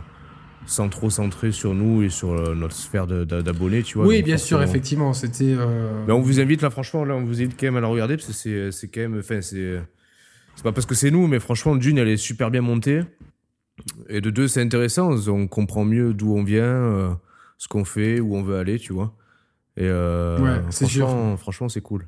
sans 0.66 0.90
trop 0.90 1.10
centré 1.10 1.52
sur 1.52 1.74
nous 1.74 2.04
et 2.04 2.10
sur 2.10 2.32
euh, 2.32 2.56
notre 2.56 2.76
sphère 2.76 3.06
d'abonnés, 3.08 3.84
tu 3.84 3.98
vois. 3.98 4.08
Oui, 4.08 4.24
bien 4.24 4.38
sûr, 4.38 4.62
effectivement, 4.64 5.14
c'était. 5.14 5.56
euh, 5.58 6.06
on 6.08 6.20
vous 6.22 6.40
invite 6.40 6.62
là, 6.62 6.70
franchement, 6.70 7.06
là, 7.06 7.16
on 7.16 7.24
vous 7.26 7.42
invite 7.42 7.58
quand 7.60 7.68
même 7.68 7.78
à 7.78 7.82
la 7.82 7.88
regarder 7.88 8.16
parce 8.16 8.28
que 8.28 8.34
c'est, 8.34 8.72
c'est 8.72 8.88
quand 8.88 9.02
même, 9.02 9.20
enfin, 9.20 9.42
c'est, 9.42 9.82
c'est 10.56 10.64
pas 10.64 10.72
parce 10.72 10.86
que 10.86 10.96
c'est 10.96 11.12
nous, 11.12 11.28
mais 11.28 11.40
franchement, 11.40 11.76
d'une, 11.76 11.98
elle 12.00 12.08
est 12.10 12.18
super 12.18 12.50
bien 12.50 12.62
montée, 12.62 13.02
et 14.10 14.22
de 14.22 14.30
deux, 14.30 14.48
c'est 14.48 14.62
intéressant, 14.62 15.12
on 15.28 15.48
comprend 15.48 15.86
mieux 15.86 16.14
d'où 16.14 16.34
on 16.36 16.44
vient, 16.44 16.64
euh, 16.64 17.10
ce 17.58 17.68
qu'on 17.68 17.86
fait, 17.86 18.20
où 18.20 18.36
on 18.36 18.44
veut 18.44 18.58
aller, 18.58 18.80
tu 18.80 18.94
vois. 18.94 19.14
Et 19.78 19.84
euh, 19.86 20.40
Ouais, 20.40 20.62
c'est 20.70 20.86
franchement, 20.88 21.38
franchement, 21.38 21.70
c'est 21.70 21.82
cool, 21.82 22.08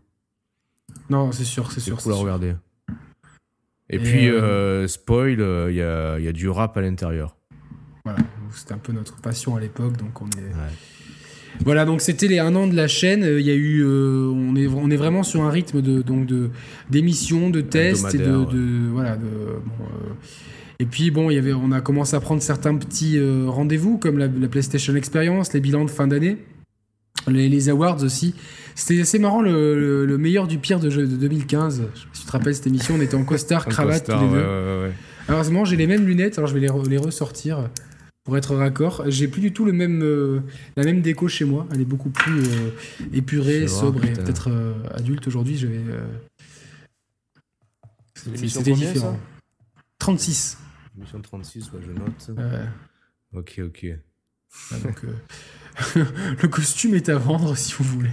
Non, 1.09 1.31
c'est 1.31 1.43
sûr, 1.43 1.67
c'est 1.71 1.75
c'est 1.79 1.85
sûr. 1.85 1.95
cool 1.95 2.03
c'est 2.03 2.09
à 2.09 2.13
sûr. 2.13 2.21
regarder. 2.23 2.55
Et, 3.91 3.95
Et, 3.95 3.99
puis, 3.99 4.27
euh, 4.29 4.41
euh, 4.41 4.87
spoil, 4.87 5.31
il 5.69 5.75
y, 5.75 5.81
a, 5.81 6.19
y 6.19 6.27
a 6.27 6.31
du 6.31 6.49
rap 6.49 6.77
à 6.77 6.81
l'intérieur. 6.81 7.35
Voilà, 8.05 8.19
c'était 8.53 8.73
un 8.73 8.77
peu 8.79 8.93
notre 8.93 9.17
passion 9.21 9.55
à 9.55 9.59
l'époque, 9.59 9.97
donc 9.97 10.21
on 10.21 10.25
est. 10.27 10.51
Voilà, 11.65 11.83
donc 11.85 11.99
c'était 12.01 12.27
les 12.27 12.39
un 12.39 12.55
an 12.55 12.67
de 12.67 12.75
la 12.75 12.87
chaîne. 12.87 13.23
Il 13.23 13.45
y 13.45 13.49
a 13.49 13.55
eu, 13.55 13.81
euh, 13.83 14.29
on 14.31 14.55
est, 14.55 14.67
on 14.67 14.89
est 14.91 14.95
vraiment 14.95 15.23
sur 15.23 15.41
un 15.43 15.49
rythme 15.49 15.81
de 15.81 16.01
donc 16.03 16.25
de 16.27 16.51
d'émissions, 16.89 17.49
de 17.49 17.61
tests 17.61 18.13
et 18.13 18.19
de, 18.19 18.87
voilà 18.91 19.17
de. 19.17 19.25
bon, 19.25 19.85
euh, 19.85 20.13
et 20.79 20.85
puis 20.85 21.11
bon, 21.11 21.29
il 21.29 21.35
y 21.35 21.37
avait, 21.37 21.53
on 21.53 21.71
a 21.71 21.81
commencé 21.81 22.15
à 22.15 22.19
prendre 22.19 22.41
certains 22.41 22.75
petits 22.75 23.17
euh, 23.17 23.45
rendez-vous 23.47 23.97
comme 23.97 24.17
la, 24.17 24.27
la 24.27 24.47
PlayStation 24.47 24.95
Experience, 24.95 25.53
les 25.53 25.59
bilans 25.59 25.83
de 25.85 25.89
fin 25.91 26.07
d'année, 26.07 26.37
les, 27.27 27.49
les 27.49 27.69
awards 27.69 28.01
aussi. 28.03 28.33
C'était 28.75 29.01
assez 29.01 29.19
marrant 29.19 29.41
le, 29.41 29.77
le- 29.77 30.05
le 30.05 30.17
meilleur 30.17 30.47
du 30.47 30.57
pire 30.57 30.79
de, 30.79 30.89
jeu 30.89 31.05
de 31.05 31.17
2015. 31.17 31.83
Je 31.93 31.99
sais 31.99 32.05
pas 32.05 32.13
si 32.13 32.21
tu 32.21 32.25
te 32.27 32.31
rappelles 32.31 32.55
cette 32.55 32.67
émission, 32.67 32.95
on 32.97 33.01
était 33.01 33.15
en 33.15 33.25
costard, 33.25 33.65
cravate 33.67 34.05
costard, 34.05 34.19
tous 34.21 34.25
les 34.27 34.31
ouais, 34.31 34.39
deux. 34.41 34.47
ouais, 34.47 34.81
ouais. 34.87 34.93
Heureusement, 35.27 35.65
j'ai 35.65 35.75
les 35.75 35.85
mêmes 35.85 36.05
lunettes, 36.05 36.37
alors 36.37 36.47
je 36.47 36.53
vais 36.53 36.61
les, 36.61 36.69
re- 36.69 36.87
les 36.87 36.97
ressortir 36.97 37.69
pour 38.23 38.37
être 38.37 38.55
raccord. 38.55 39.03
J'ai 39.07 39.27
plus 39.27 39.41
du 39.41 39.51
tout 39.51 39.65
le 39.65 39.73
même, 39.73 40.01
euh, 40.01 40.39
la 40.77 40.83
même 40.85 41.01
déco 41.01 41.27
chez 41.27 41.43
moi. 41.45 41.67
Elle 41.73 41.81
est 41.81 41.85
beaucoup 41.85 42.09
plus 42.09 42.39
euh, 42.39 42.69
épurée, 43.13 43.67
sobre 43.67 44.05
et 44.05 44.13
peut-être 44.13 44.49
euh, 44.49 44.73
adulte 44.95 45.27
aujourd'hui. 45.27 45.57
Je 45.57 45.67
vais. 45.67 45.75
euh, 45.77 46.05
C'était 48.47 48.71
différent. 48.71 49.11
ça? 49.13 49.17
36. 49.99 50.57
Émission 50.99 51.21
36, 51.21 51.71
ouais, 51.71 51.79
je 51.85 51.91
note. 51.91 52.29
euh, 52.37 52.65
Ok, 53.33 53.61
ok. 53.65 53.85
ah, 54.71 54.75
donc, 54.83 55.05
euh, 55.05 56.03
le 56.41 56.47
costume 56.49 56.93
est 56.95 57.07
à 57.09 57.17
vendre 57.17 57.55
si 57.55 57.73
vous 57.73 57.85
voulez. 57.85 58.09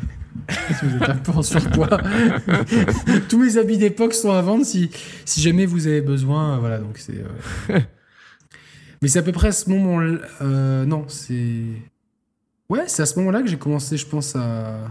si 0.78 0.86
vous 0.86 0.96
êtes 0.96 1.08
un 1.08 1.16
peu 1.16 1.32
en 1.32 1.42
surpoids. 1.42 1.88
Tous 3.28 3.38
mes 3.42 3.56
habits 3.58 3.78
d'époque 3.78 4.14
sont 4.14 4.30
à 4.30 4.40
vendre 4.40 4.64
si, 4.64 4.90
si 5.24 5.40
jamais 5.40 5.66
vous 5.66 5.86
avez 5.88 6.00
besoin. 6.00 6.58
Voilà, 6.58 6.78
donc 6.78 6.98
c'est. 6.98 7.24
euh, 7.70 7.80
Mais 9.02 9.08
c'est 9.08 9.18
à 9.18 9.22
peu 9.22 9.32
près 9.32 9.48
à 9.48 9.52
ce 9.52 9.68
moment-là. 9.70 10.20
euh, 10.42 10.84
non, 10.86 11.06
c'est. 11.08 11.64
Ouais, 12.68 12.84
c'est 12.86 13.02
à 13.02 13.06
ce 13.06 13.18
moment-là 13.18 13.42
que 13.42 13.48
j'ai 13.48 13.58
commencé, 13.58 13.96
je 13.96 14.06
pense, 14.06 14.36
à. 14.36 14.86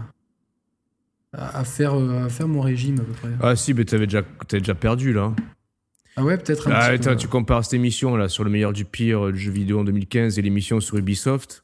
à 1.32 1.64
faire, 1.64 1.94
euh, 1.94 2.26
à 2.26 2.28
faire 2.28 2.46
mon 2.48 2.60
régime 2.60 3.00
à 3.00 3.04
peu 3.04 3.12
près. 3.12 3.30
Ah 3.40 3.56
si, 3.56 3.72
mais 3.72 3.84
t'avais 3.86 4.06
déjà, 4.06 4.22
t'avais 4.46 4.60
déjà 4.60 4.74
perdu 4.74 5.12
là. 5.14 5.34
Ah 6.16 6.24
ouais, 6.24 6.38
peut-être 6.38 6.68
un 6.68 6.72
Ah, 6.74 6.88
petit 6.88 6.94
attends, 7.02 7.10
peu. 7.10 7.16
tu 7.16 7.28
compares 7.28 7.64
cette 7.64 7.74
émission 7.74 8.16
là 8.16 8.28
sur 8.28 8.42
le 8.44 8.50
meilleur 8.50 8.72
du 8.72 8.84
pire 8.84 9.26
euh, 9.26 9.32
du 9.32 9.38
jeu 9.38 9.52
vidéo 9.52 9.80
en 9.80 9.84
2015 9.84 10.38
et 10.38 10.42
l'émission 10.42 10.80
sur 10.80 10.96
Ubisoft. 10.96 11.62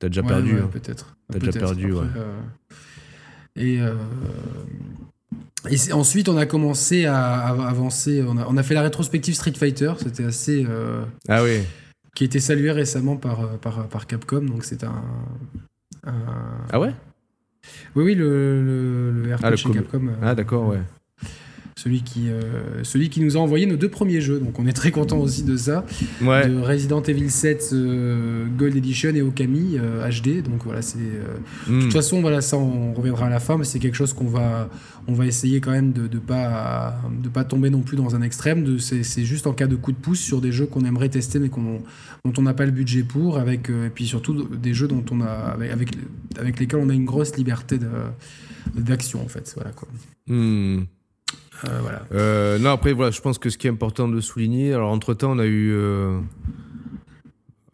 T'as 0.00 0.08
déjà 0.08 0.22
Ouais, 0.22 0.28
perdu. 0.28 0.54
ouais, 0.54 0.60
hein. 0.62 0.70
peut-être. 0.72 1.16
T'as 1.32 1.38
déjà 1.38 1.52
perdu, 1.60 1.92
après, 1.92 2.00
ouais. 2.00 2.08
euh, 2.16 2.40
Et, 3.54 3.80
euh, 3.80 3.94
et 5.70 5.92
ensuite, 5.92 6.28
on 6.28 6.36
a 6.36 6.44
commencé 6.46 7.06
à, 7.06 7.46
avancer. 7.46 8.24
On 8.26 8.36
a, 8.36 8.46
on 8.48 8.56
a 8.56 8.62
fait 8.64 8.74
la 8.74 8.82
rétrospective 8.82 9.34
Street 9.34 9.52
Fighter. 9.56 9.92
C'était 9.98 10.24
assez. 10.24 10.66
euh, 10.68 11.04
Ah 11.28 11.44
oui. 11.44 11.60
qui 12.16 12.24
a 12.24 12.26
été 12.26 12.40
salué 12.40 12.72
récemment 12.72 13.16
par, 13.16 13.58
par, 13.60 13.86
par 13.86 14.06
Capcom. 14.08 14.40
Donc, 14.42 14.64
c'est 14.64 14.82
un. 14.82 15.02
un- 16.04 16.66
Ah 16.72 16.80
ouais? 16.80 16.94
Oui, 17.94 18.02
oui, 18.04 18.14
le, 18.16 18.60
le, 18.60 19.22
le 19.22 19.34
RPG 19.36 19.40
Ah, 19.44 19.50
le 19.50 19.56
Capcom. 19.74 20.08
Ah 20.20 20.34
d'accord, 20.34 20.66
ouais. 20.66 20.80
Celui 21.82 22.02
qui, 22.02 22.28
euh, 22.28 22.84
celui 22.84 23.08
qui 23.10 23.20
nous 23.20 23.36
a 23.36 23.40
envoyé 23.40 23.66
nos 23.66 23.74
deux 23.74 23.88
premiers 23.88 24.20
jeux. 24.20 24.38
Donc, 24.38 24.60
on 24.60 24.66
est 24.68 24.72
très 24.72 24.92
content 24.92 25.18
aussi 25.18 25.42
de 25.42 25.56
ça. 25.56 25.84
Ouais. 26.22 26.48
De 26.48 26.56
Resident 26.60 27.02
Evil 27.02 27.28
7 27.28 27.70
euh, 27.72 28.46
Gold 28.56 28.76
Edition 28.76 29.10
et 29.16 29.20
Okami 29.22 29.78
euh, 29.78 30.08
HD. 30.08 30.44
Donc, 30.44 30.62
voilà, 30.64 30.80
c'est. 30.80 30.98
euh. 31.00 31.78
De 31.78 31.82
toute 31.82 31.92
façon, 31.92 32.20
voilà, 32.20 32.40
ça, 32.40 32.56
on 32.56 32.94
reviendra 32.94 33.26
à 33.26 33.30
la 33.30 33.40
fin, 33.40 33.58
mais 33.58 33.64
c'est 33.64 33.80
quelque 33.80 33.96
chose 33.96 34.12
qu'on 34.12 34.28
va, 34.28 34.68
on 35.08 35.12
va 35.12 35.26
essayer 35.26 35.60
quand 35.60 35.72
même 35.72 35.92
de 35.92 36.02
ne 36.02 36.20
pas, 36.20 37.00
de 37.20 37.28
pas 37.28 37.42
tomber 37.42 37.68
non 37.68 37.80
plus 37.80 37.96
dans 37.96 38.14
un 38.14 38.22
extrême. 38.22 38.62
De, 38.62 38.78
c'est, 38.78 39.02
c'est 39.02 39.24
juste 39.24 39.48
en 39.48 39.52
cas 39.52 39.66
de 39.66 39.74
coup 39.74 39.90
de 39.90 39.96
pouce 39.96 40.20
sur 40.20 40.40
des 40.40 40.52
jeux 40.52 40.66
qu'on 40.66 40.84
aimerait 40.84 41.08
tester, 41.08 41.40
mais 41.40 41.48
qu'on, 41.48 41.80
dont 42.24 42.32
on 42.38 42.42
n'a 42.42 42.54
pas 42.54 42.64
le 42.64 42.70
budget 42.70 43.02
pour, 43.02 43.38
avec, 43.38 43.70
euh, 43.70 43.86
et 43.88 43.90
puis 43.90 44.06
surtout 44.06 44.44
des 44.44 44.72
jeux 44.72 44.86
dont 44.86 45.04
on 45.10 45.20
a, 45.20 45.26
avec, 45.26 45.72
avec, 45.72 45.88
avec 46.38 46.60
lesquels 46.60 46.78
on 46.80 46.90
a 46.90 46.94
une 46.94 47.06
grosse 47.06 47.36
liberté 47.36 47.78
de, 47.78 47.88
d'action, 48.76 49.20
en 49.20 49.26
fait. 49.28 49.52
Voilà, 49.56 49.72
quoi. 49.72 49.88
Hmm. 50.28 50.82
Euh, 51.68 51.78
voilà. 51.80 52.02
Euh, 52.12 52.58
non, 52.58 52.70
après, 52.70 52.92
voilà, 52.92 53.10
je 53.10 53.20
pense 53.20 53.38
que 53.38 53.50
ce 53.50 53.58
qui 53.58 53.66
est 53.66 53.70
important 53.70 54.08
de 54.08 54.20
souligner, 54.20 54.72
alors 54.74 54.90
entre-temps, 54.90 55.32
on 55.32 55.38
a 55.38 55.46
eu... 55.46 55.70
euh, 55.72 56.18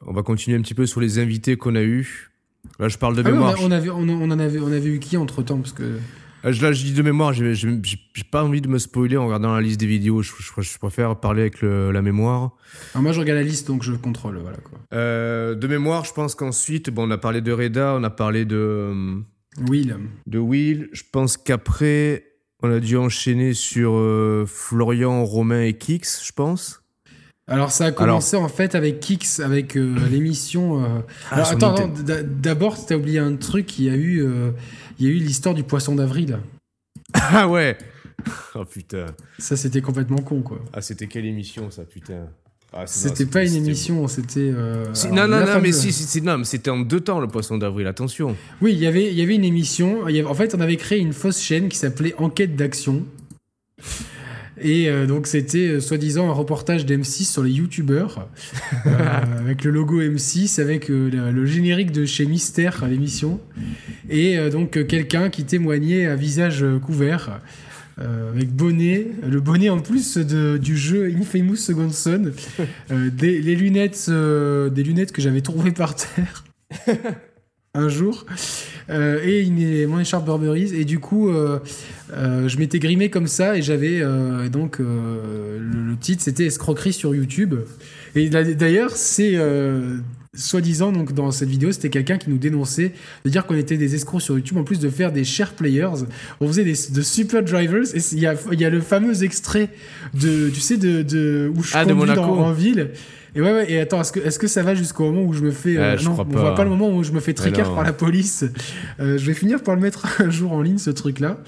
On 0.07 0.13
va 0.13 0.23
continuer 0.23 0.57
un 0.57 0.63
petit 0.63 0.75
peu 0.75 0.87
sur 0.87 1.01
les 1.01 1.19
invités 1.19 1.57
qu'on 1.57 1.75
a 1.75 1.83
eu. 1.83 2.31
Là, 2.79 2.89
je 2.89 2.99
parle 2.99 3.17
de 3.17 3.23
Ah 3.25 3.25
oui, 3.27 3.31
on, 3.33 3.35
mémoire. 3.37 3.55
a- 3.61 3.63
on 3.65 3.71
avait, 3.71 3.91
on, 3.91 4.09
on 4.09 4.31
en 4.31 4.39
avait, 4.39 4.59
on 4.59 4.67
avait 4.73 4.87
eu 4.89 4.99
qui 4.99 5.17
entre 5.17 5.43
temps 5.43 5.59
parce 5.59 5.73
que 5.73 5.99
je- 6.45 6.63
Là, 6.63 6.73
je 6.73 6.85
dis 6.85 6.93
de 6.93 7.03
mémoire, 7.03 7.33
j'ai 7.33 7.53
pas 8.31 8.45
envie 8.45 8.61
de 8.61 8.69
me 8.69 8.79
spoiler 8.79 9.17
en 9.17 9.27
regardant 9.27 9.55
la 9.55 9.61
liste 9.61 9.81
des 9.81 9.87
vidéos. 9.87 10.23
Je, 10.23 10.33
je- 10.39 10.61
je 10.63 10.79
préfère 10.79 11.17
parler 11.17 11.43
avec 11.43 11.61
le- 11.61 11.91
la 11.91 12.01
mémoire. 12.03 12.53
alors 12.95 13.03
moi 13.03 13.13
je 13.13 13.21
regarde 13.21 13.39
la 13.39 13.45
liste 13.45 13.67
donc 13.67 13.83
je 13.83 13.93
contrôle 13.93 14.39
voilà 14.39 14.59
quoi. 14.59 14.79
Euh, 14.95 15.55
de 15.57 15.67
mémoire, 15.67 16.05
je 16.05 16.13
pense 16.13 16.35
qu'ensuite, 16.35 16.91
bon, 16.91 17.09
on 17.09 17.11
a 17.11 17.19
parlé 17.19 17.41
de 17.41 17.51
Reda, 17.53 17.97
on 17.99 18.05
a 18.05 18.11
parlé 18.11 18.45
de, 18.45 19.21
Will. 19.69 19.97
de 20.27 20.39
Will. 20.39 20.89
Je 20.93 21.03
pense 21.11 21.37
qu'après, 21.37 22.25
on 22.63 22.71
a 22.73 22.81
dû 22.81 22.97
enchaîner 22.97 23.55
sur 23.55 23.93
euh, 23.95 24.45
Florian, 24.47 25.25
Romain 25.25 25.63
et 25.63 25.75
Kix, 25.75 26.23
je 26.25 26.33
pense. 26.33 26.83
Alors 27.47 27.71
ça 27.71 27.87
a 27.87 27.93
commencé 27.93 28.37
en 28.37 28.49
fait 28.49 28.75
avec 28.75 29.01
Kix, 29.01 29.41
avec 29.43 29.77
euh, 29.77 29.97
l'émission. 30.11 30.85
euh, 30.85 31.01
Alors 31.31 31.47
son 31.47 31.57
attends, 31.57 31.89
d'abord 32.25 32.85
t'as 32.85 32.97
oublié 32.97 33.19
un 33.21 33.37
truc, 33.37 33.79
il 33.79 33.87
y 33.87 33.91
a 33.91 33.95
eu, 33.95 34.21
euh, 34.23 34.51
il 34.99 35.07
y 35.07 35.09
a 35.09 35.13
eu 35.13 35.19
l'histoire 35.19 35.55
du 35.55 35.65
poisson 35.65 35.95
d'avril. 35.95 36.39
Ah 37.15 37.49
ouais 37.49 37.79
Oh 38.55 38.65
putain. 38.67 39.07
Ça 39.39 39.57
c'était 39.57 39.81
complètement 39.81 40.19
con 40.19 40.43
quoi. 40.43 40.61
Ah, 40.75 40.83
c'était 40.83 41.07
quelle 41.07 41.25
émission 41.25 41.71
ça, 41.71 41.85
putain 41.85 42.27
Ah, 42.73 42.87
C'était 42.87 43.25
pas 43.25 43.45
une 43.45 43.55
émission, 43.55 44.07
c'était. 44.09 44.53
euh, 44.55 44.85
non, 45.11 45.27
non, 45.27 45.41
non, 45.41 45.61
mais 45.63 45.73
si, 45.73 45.91
si, 45.91 46.03
si, 46.05 46.21
non, 46.21 46.37
mais 46.39 46.45
c'était 46.45 46.71
en 46.71 46.81
deux 46.81 47.01
temps 47.01 47.19
le 47.19 47.27
poisson 47.27 47.57
d'avril, 47.57 47.87
attention. 47.87 48.37
Oui, 48.61 48.73
il 48.75 48.79
y 48.79 48.87
avait, 48.87 49.11
il 49.11 49.19
y 49.19 49.23
avait 49.23 49.35
une 49.37 49.45
émission. 49.45 50.07
il 50.09 50.15
y 50.15 50.19
avait- 50.21 50.29
en 50.29 50.35
fait, 50.35 50.55
on 50.55 50.61
avait 50.61 50.77
créé 50.77 50.99
une 50.99 51.15
fausse 51.15 51.41
chaîne 51.41 51.69
qui 51.71 51.79
s'appelait 51.79 52.15
Enquête 52.19 52.57
d'action. 52.57 53.05
Et 54.61 54.89
euh, 54.91 55.07
donc, 55.07 55.29
c'était 55.29 55.69
euh, 55.69 55.81
soi-disant 55.81 56.29
un 56.29 56.33
reportage 56.33 56.85
d'M6 56.85 57.25
sur 57.33 57.43
les 57.45 57.53
youtubeurs, 57.53 58.29
avec 59.39 59.65
le 59.65 59.71
logo 59.71 60.03
M6, 60.03 60.61
avec 60.61 60.89
le, 60.89 61.09
le 61.09 61.47
générique 61.47 61.93
de 61.93 62.05
chez 62.05 62.27
Mystère 62.27 62.83
à 62.85 62.89
l'émission. 62.89 63.41
Et 64.11 64.37
donc, 64.51 64.85
quelqu'un 64.87 65.31
qui 65.31 65.45
témoignait 65.45 66.07
à 66.07 66.17
visage 66.17 66.65
couvert, 66.85 67.41
euh, 68.01 68.31
avec 68.31 68.51
bonnet, 68.51 69.09
le 69.29 69.41
bonnet 69.41 69.71
en 69.71 69.81
plus 69.81 70.19
de, 70.19 70.57
du 70.57 70.77
jeu 70.77 71.13
Infamous 71.19 71.57
Second 71.57 71.91
Son, 71.91 72.31
euh, 72.93 73.11
des, 73.11 73.41
les 73.41 73.57
lunettes, 73.57 74.07
euh, 74.09 74.71
des 74.71 74.85
lunettes 74.85 75.11
que 75.11 75.21
j'avais 75.21 75.41
trouvées 75.41 75.73
par 75.73 75.97
terre. 75.97 76.45
Un 77.75 77.89
jour. 77.89 78.25
Et 78.91 79.87
mon 79.87 80.01
écharpe 80.01 80.25
Burberry 80.25 80.75
et 80.75 80.85
du 80.85 80.99
coup 80.99 81.31
je 81.31 82.59
m'étais 82.59 82.79
grimé 82.79 83.11
comme 83.11 83.27
ça 83.27 83.57
et 83.57 83.63
j'avais 83.63 84.03
donc 84.49 84.79
le, 84.79 85.59
le 85.59 85.97
titre 85.97 86.23
c'était 86.23 86.47
escroquerie 86.47 86.95
sur 86.95 87.15
YouTube. 87.15 87.55
Et 88.17 88.31
d'ailleurs 88.31 88.93
c'est 88.97 89.37
soi-disant 90.39 90.93
donc 90.93 91.13
dans 91.13 91.31
cette 91.31 91.49
vidéo 91.49 91.73
c'était 91.73 91.91
quelqu'un 91.91 92.17
qui 92.19 92.31
nous 92.31 92.39
dénonçait 92.39 92.93
de 93.25 93.31
dire 93.31 93.47
qu'on 93.47 93.57
était 93.57 93.77
des 93.77 93.95
escrocs 93.95 94.23
sur 94.23 94.37
YouTube 94.37 94.57
en 94.59 94.65
plus 94.65 94.79
de 94.79 94.89
faire 94.89 95.13
des 95.13 95.25
share 95.25 95.53
players 95.53 96.05
on 96.41 96.47
faisait 96.47 96.65
des 96.65 96.75
de 96.93 97.03
super 97.03 97.43
drivers 97.43 97.95
et 97.95 98.01
il 98.13 98.19
y 98.21 98.27
a, 98.27 98.35
il 98.53 98.61
y 98.61 98.65
a 98.65 98.71
le 98.71 98.81
fameux 98.81 99.23
extrait 99.25 99.71
de 100.15 100.49
tu 100.51 100.61
sais 100.61 100.77
de, 100.77 101.03
de 101.03 101.51
où 101.55 101.63
je 101.63 101.73
Ah, 101.75 101.85
conduis 101.85 102.15
dans- 102.15 102.39
en 102.39 102.53
ville 102.53 102.91
et 103.37 103.43
ouais, 103.43 103.53
ouais, 103.53 103.71
et 103.71 103.79
attends, 103.79 104.01
est-ce 104.01 104.39
que, 104.39 104.47
ça 104.47 104.63
va 104.63 104.75
jusqu'au 104.75 105.05
moment 105.13 105.23
où 105.23 105.35
je 105.35 105.43
me 105.43 105.51
fais. 105.51 105.77
Euh, 105.77 105.99
je 105.99 106.05
non, 106.07 106.17
on 106.19 106.25
pas. 106.25 106.41
voit 106.41 106.55
pas 106.55 106.65
le 106.65 106.71
moment 106.71 106.89
où 106.97 107.03
je 107.05 107.13
me 107.13 107.21
fais 107.21 107.35
non. 107.69 107.75
par 107.75 107.85
la 107.85 107.93
police. 107.93 108.45
Euh, 109.01 109.19
je 109.19 109.27
vais 109.27 109.35
finir 109.35 109.63
par 109.63 109.75
le 109.77 109.83
mettre 109.83 110.07
un 110.23 110.31
jour 110.31 110.51
en 110.53 110.63
ligne, 110.63 110.79
ce 110.79 110.89
truc-là. 110.91 111.39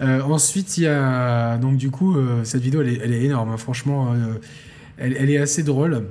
Euh, 0.00 0.20
ensuite, 0.22 0.78
il 0.78 0.84
y 0.84 0.86
a. 0.86 1.58
Donc, 1.58 1.78
du 1.78 1.90
coup, 1.90 2.16
cette 2.44 2.62
vidéo, 2.62 2.80
elle 2.80 2.88
est, 2.90 3.00
elle 3.02 3.12
est 3.12 3.24
énorme. 3.24 3.50
hein. 3.50 3.56
Franchement, 3.56 4.14
elle, 4.98 5.16
elle 5.18 5.28
est 5.28 5.38
assez 5.38 5.64
drôle. 5.64 6.04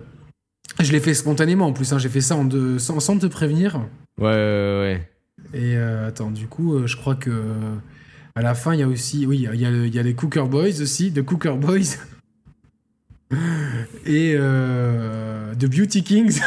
Je 0.81 0.91
l'ai 0.91 0.99
fait 0.99 1.13
spontanément 1.13 1.67
en 1.67 1.73
plus. 1.73 1.91
hein. 1.93 1.97
J'ai 1.99 2.09
fait 2.09 2.21
ça 2.21 2.35
en 2.35 2.45
deux, 2.45 2.79
sans, 2.79 2.99
sans 2.99 3.17
te 3.17 3.25
prévenir. 3.27 3.79
Ouais, 4.19 4.25
ouais, 4.27 4.31
ouais. 4.33 5.09
Et 5.53 5.77
euh, 5.77 6.07
attends, 6.07 6.31
du 6.31 6.47
coup, 6.47 6.75
euh, 6.75 6.87
je 6.87 6.97
crois 6.97 7.15
que. 7.15 7.31
À 8.37 8.41
la 8.41 8.53
fin, 8.53 8.73
il 8.73 8.81
y 8.81 8.83
a 8.83 8.87
aussi. 8.87 9.25
Oui, 9.25 9.47
il 9.53 9.59
y 9.59 9.65
a, 9.65 9.69
y 9.69 10.03
les 10.03 10.13
Cooker 10.13 10.45
Boys 10.49 10.81
aussi, 10.81 11.11
de 11.11 11.21
Cooker 11.21 11.55
Boys. 11.57 11.95
Et 14.05 14.35
euh, 14.37 15.53
The 15.55 15.65
Beauty 15.65 16.03
Kings. 16.03 16.41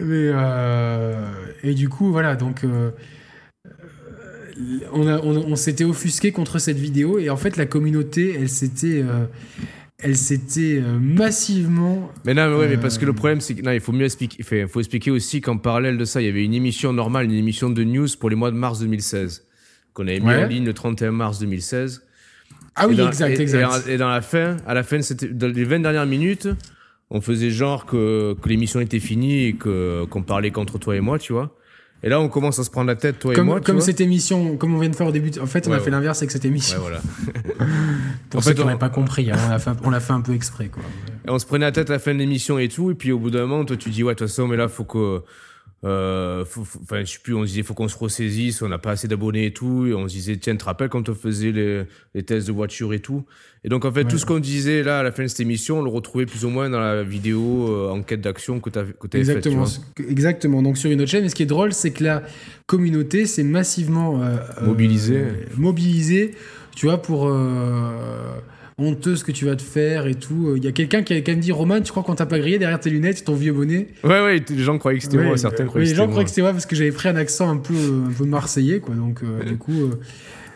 Mais 0.00 0.30
euh, 0.34 1.30
et 1.62 1.74
du 1.74 1.88
coup, 1.88 2.10
voilà, 2.10 2.34
donc 2.36 2.64
euh, 2.64 2.90
euh, 3.66 4.90
on, 4.92 5.06
on 5.36 5.56
s'était 5.56 5.84
offusqué 5.84 6.32
contre 6.32 6.58
cette 6.58 6.78
vidéo 6.78 7.18
et 7.18 7.30
en 7.30 7.36
fait, 7.36 7.56
la 7.56 7.66
communauté, 7.66 8.36
elle 8.38 8.48
s'était. 8.48 9.04
Euh, 10.00 10.04
elle 10.06 10.16
s'était 10.16 10.80
euh, 10.82 10.98
massivement. 10.98 12.10
Mais 12.24 12.34
non, 12.34 12.48
mais 12.50 12.56
ouais, 12.56 12.68
mais 12.68 12.76
Euh, 12.76 12.80
parce 12.80 12.98
que 12.98 13.06
le 13.06 13.12
problème, 13.12 13.40
c'est 13.40 13.54
que 13.54 13.62
non, 13.62 13.72
il 13.72 13.80
faut 13.80 13.92
mieux 13.92 14.04
expliquer. 14.04 14.36
Il 14.38 14.68
faut- 14.68 14.80
expliquer 14.80 15.10
aussi 15.10 15.40
qu'en 15.40 15.58
parallèle 15.58 15.98
de 15.98 16.04
ça, 16.04 16.20
il 16.20 16.26
y 16.26 16.28
avait 16.28 16.44
une 16.44 16.54
émission 16.54 16.92
normale, 16.92 17.26
une 17.26 17.32
émission 17.32 17.70
de 17.70 17.82
news 17.84 18.06
pour 18.18 18.30
les 18.30 18.36
mois 18.36 18.50
de 18.50 18.56
mars 18.56 18.80
2016, 18.80 19.44
qu'on 19.94 20.06
avait 20.06 20.20
mis 20.20 20.26
Ouais. 20.26 20.44
en 20.44 20.48
ligne 20.48 20.64
le 20.64 20.72
31 20.74 21.12
mars 21.12 21.38
2016. 21.38 22.02
Ah 22.76 22.86
oui, 22.88 22.96
dans- 22.96 23.08
exact, 23.08 23.38
et- 23.38 23.42
exact. 23.42 23.88
Et, 23.88 23.92
et 23.94 23.96
dans 23.96 24.08
la 24.08 24.20
fin, 24.20 24.56
à 24.66 24.74
la 24.74 24.82
fin, 24.84 25.02
c'était 25.02 25.28
dans 25.28 25.48
les 25.52 25.64
20 25.64 25.80
dernières 25.80 26.06
minutes, 26.06 26.48
on 27.10 27.20
faisait 27.20 27.50
genre 27.50 27.86
que, 27.86 28.34
que 28.40 28.48
l'émission 28.48 28.80
était 28.80 29.00
finie 29.00 29.46
et 29.46 29.52
que 29.54 30.04
qu'on 30.10 30.22
parlait 30.22 30.50
qu'entre 30.52 30.78
toi 30.78 30.94
et 30.96 31.00
moi, 31.00 31.18
tu 31.18 31.32
vois. 31.32 31.56
Et 32.04 32.08
là, 32.08 32.20
on 32.20 32.28
commence 32.28 32.58
à 32.60 32.64
se 32.64 32.70
prendre 32.70 32.86
la 32.86 32.94
tête, 32.94 33.18
toi 33.18 33.32
et 33.32 33.34
comme, 33.34 33.46
moi, 33.46 33.58
tu 33.58 33.66
comme 33.66 33.80
cette 33.80 34.00
émission, 34.00 34.56
comme 34.56 34.74
on 34.74 34.78
vient 34.78 34.88
de 34.88 34.94
faire 34.94 35.08
au 35.08 35.12
début, 35.12 35.30
en 35.40 35.46
fait, 35.46 35.66
on 35.66 35.70
Ouais, 35.72 35.76
a 35.78 35.80
fait 35.80 35.90
l'inverse 35.90 36.18
avec 36.18 36.30
cette 36.30 36.44
émission. 36.44 36.78
Ouais, 36.78 36.82
voilà. 36.82 37.00
Pour 38.30 38.38
En 38.38 38.42
ceux 38.42 38.50
fait, 38.50 38.54
qui 38.54 38.60
on- 38.60 38.64
n'auraient 38.64 38.78
pas 38.78 38.88
compris, 38.88 39.30
hein, 39.30 39.36
on 39.46 39.50
l'a 39.50 39.58
fait, 39.58 39.70
on 39.82 39.90
l'a 39.90 40.00
fait 40.00 40.12
un 40.12 40.20
peu 40.20 40.32
exprès, 40.34 40.68
quoi. 40.68 40.82
Et 41.26 41.30
on 41.30 41.38
se 41.40 41.46
prenait 41.46 41.64
la 41.64 41.72
tête 41.72 41.90
à 41.90 41.94
la 41.94 41.98
fin 41.98 42.12
de 42.14 42.18
l'émission 42.18 42.58
et 42.58 42.68
tout, 42.68 42.90
et 42.90 42.94
puis 42.94 43.10
au 43.10 43.18
bout 43.18 43.30
d'un 43.30 43.46
moment, 43.46 43.64
toi, 43.64 43.76
tu 43.76 43.90
dis, 43.90 44.04
ouais, 44.04 44.14
de 44.14 44.18
toute 44.18 44.28
façon, 44.28 44.46
mais 44.46 44.56
là, 44.56 44.68
faut 44.68 44.84
que. 44.84 45.22
Euh, 45.84 46.44
faut- 46.44 46.64
faut- 46.64 46.80
enfin, 46.82 47.04
je 47.04 47.12
sais 47.12 47.18
plus, 47.22 47.34
on 47.34 47.42
se 47.42 47.46
disait, 47.50 47.62
faut 47.62 47.72
qu'on 47.74 47.86
se 47.86 47.96
ressaisisse, 47.96 48.62
on 48.62 48.68
n'a 48.68 48.78
pas 48.78 48.90
assez 48.90 49.06
d'abonnés 49.06 49.46
et 49.46 49.52
tout, 49.52 49.86
et 49.86 49.94
on 49.94 50.08
se 50.08 50.14
disait, 50.14 50.36
tiens, 50.36 50.56
te 50.56 50.64
rappelles 50.64 50.88
quand 50.88 51.08
on 51.08 51.14
faisait 51.14 51.52
les, 51.52 51.84
les 52.16 52.22
tests 52.24 52.48
de 52.48 52.52
voiture 52.52 52.92
et 52.92 52.98
tout? 52.98 53.24
Et 53.62 53.68
donc, 53.68 53.84
en 53.84 53.92
fait, 53.92 54.02
Ouais. 54.02 54.10
tout 54.10 54.18
ce 54.18 54.26
qu'on 54.26 54.40
disait 54.40 54.82
là, 54.82 54.98
à 54.98 55.02
la 55.04 55.12
fin 55.12 55.22
de 55.22 55.28
cette 55.28 55.38
émission, 55.38 55.78
on 55.78 55.82
le 55.82 55.88
retrouvait 55.90 56.26
plus 56.26 56.44
ou 56.44 56.48
moins 56.50 56.68
dans 56.68 56.80
la 56.80 57.04
vidéo 57.04 57.68
euh, 57.70 57.90
enquête 57.90 58.20
d'action 58.20 58.58
que 58.58 58.70
tu 58.70 58.78
avais 58.80 58.88
faite, 58.92 59.10
tu 59.10 59.16
Exactement, 59.18 59.64
vois. 59.64 60.06
exactement. 60.08 60.62
Donc 60.62 60.78
sur 60.78 60.90
une 60.90 61.00
autre 61.00 61.10
chaîne, 61.12 61.24
et 61.24 61.28
ce 61.28 61.36
qui 61.36 61.44
est 61.44 61.46
drôle, 61.46 61.72
c'est 61.72 61.92
que 61.92 62.02
la 62.02 62.22
communauté 62.66 63.26
s'est 63.26 63.44
massivement 63.44 64.20
euh, 64.20 64.36
euh, 64.60 64.66
Mobilisée. 64.66 65.22
mobilisée, 65.56 66.32
tu 66.74 66.86
vois, 66.86 67.00
pour 67.00 67.28
honteux 68.78 69.16
ce 69.16 69.24
que 69.24 69.32
tu 69.32 69.44
vas 69.44 69.56
te 69.56 69.62
faire 69.62 70.06
et 70.06 70.14
tout. 70.14 70.54
Il 70.56 70.64
y 70.64 70.68
a 70.68 70.72
quelqu'un 70.72 71.02
qui 71.02 71.12
a 71.12 71.20
quand 71.20 71.32
même 71.32 71.40
dit, 71.40 71.50
Roman, 71.52 71.80
tu 71.80 71.90
crois 71.90 72.02
qu'on 72.04 72.14
t'a 72.14 72.26
pas 72.26 72.38
grillé 72.38 72.58
derrière 72.58 72.78
tes 72.80 72.90
lunettes, 72.90 73.24
ton 73.24 73.34
vieux 73.34 73.52
bonnet 73.52 73.88
Ouais, 74.04 74.22
ouais, 74.22 74.42
les 74.48 74.62
gens 74.62 74.78
croyaient 74.78 74.98
que 74.98 75.04
c'était 75.04 75.18
Ouais, 75.18 75.24
moi, 75.26 75.36
certains 75.36 75.64
euh, 75.64 75.66
croyaient 75.66 75.86
que 75.86 75.90
les 75.90 75.96
gens 75.96 76.02
c'était 76.04 76.10
croyaient 76.12 76.14
moi. 76.14 76.24
que 76.24 76.28
c'était 76.30 76.42
moi 76.42 76.52
parce 76.52 76.66
que 76.66 76.76
j'avais 76.76 76.92
pris 76.92 77.08
un 77.08 77.16
accent 77.16 77.48
un 77.50 77.56
peu, 77.56 77.74
un 77.74 78.12
peu 78.12 78.24
marseillais, 78.24 78.78
quoi. 78.80 78.94
Donc, 78.94 79.22
euh, 79.22 79.42
du 79.44 79.56
coup, 79.58 79.82
euh, 79.82 79.98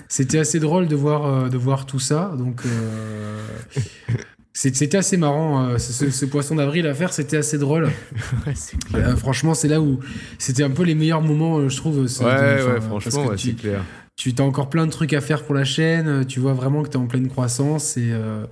c'était 0.09 0.39
assez 0.39 0.61
drôle 0.61 0.87
de 0.87 0.95
voir, 0.97 1.27
euh, 1.27 1.49
de 1.49 1.57
voir 1.57 1.85
tout 1.87 1.99
ça. 1.99 2.33
Donc, 2.39 2.61
euh, 2.65 3.41
c'était 4.53 4.97
assez 4.97 5.17
marrant. 5.17 5.65
euh, 5.71 5.79
ce, 5.79 6.25
poisson 6.27 6.57
d'avril 6.57 6.87
à 6.87 6.95
faire, 6.95 7.13
c'était 7.13 7.39
assez 7.39 7.59
drôle. 7.59 7.89
Ouais. 8.47 8.53
Euh, 9.01 9.17
franchement, 9.17 9.55
c'est 9.55 9.69
là 9.69 9.81
où 9.81 10.01
c'était 10.39 10.63
un 10.65 10.71
peu 10.71 10.83
les 10.85 10.95
meilleurs 10.95 11.23
moments, 11.23 11.59
euh, 11.59 11.69
je 11.69 11.77
trouve. 11.77 11.99
Ouais, 12.01 12.25
ouais, 12.25 12.81
franchement, 12.81 13.27
ouais, 13.27 13.37
tu, 13.37 13.49
c'est 13.51 13.57
clair. 13.57 13.83
Tu 14.17 14.33
as 14.39 14.43
encore 14.43 14.69
plein 14.71 14.87
de 14.87 14.91
trucs 14.93 15.13
à 15.15 15.21
faire 15.21 15.45
pour 15.45 15.55
la 15.55 15.65
chaîne. 15.65 16.07
euh, 16.09 16.25
Tu 16.25 16.41
vois 16.41 16.53
vraiment 16.53 16.83
que 16.83 16.89
tu 16.89 16.95
es 16.95 17.01
en 17.01 17.07
pleine 17.07 17.29
croissance 17.29 17.97
et. 17.97 18.11
euh, 18.13 18.45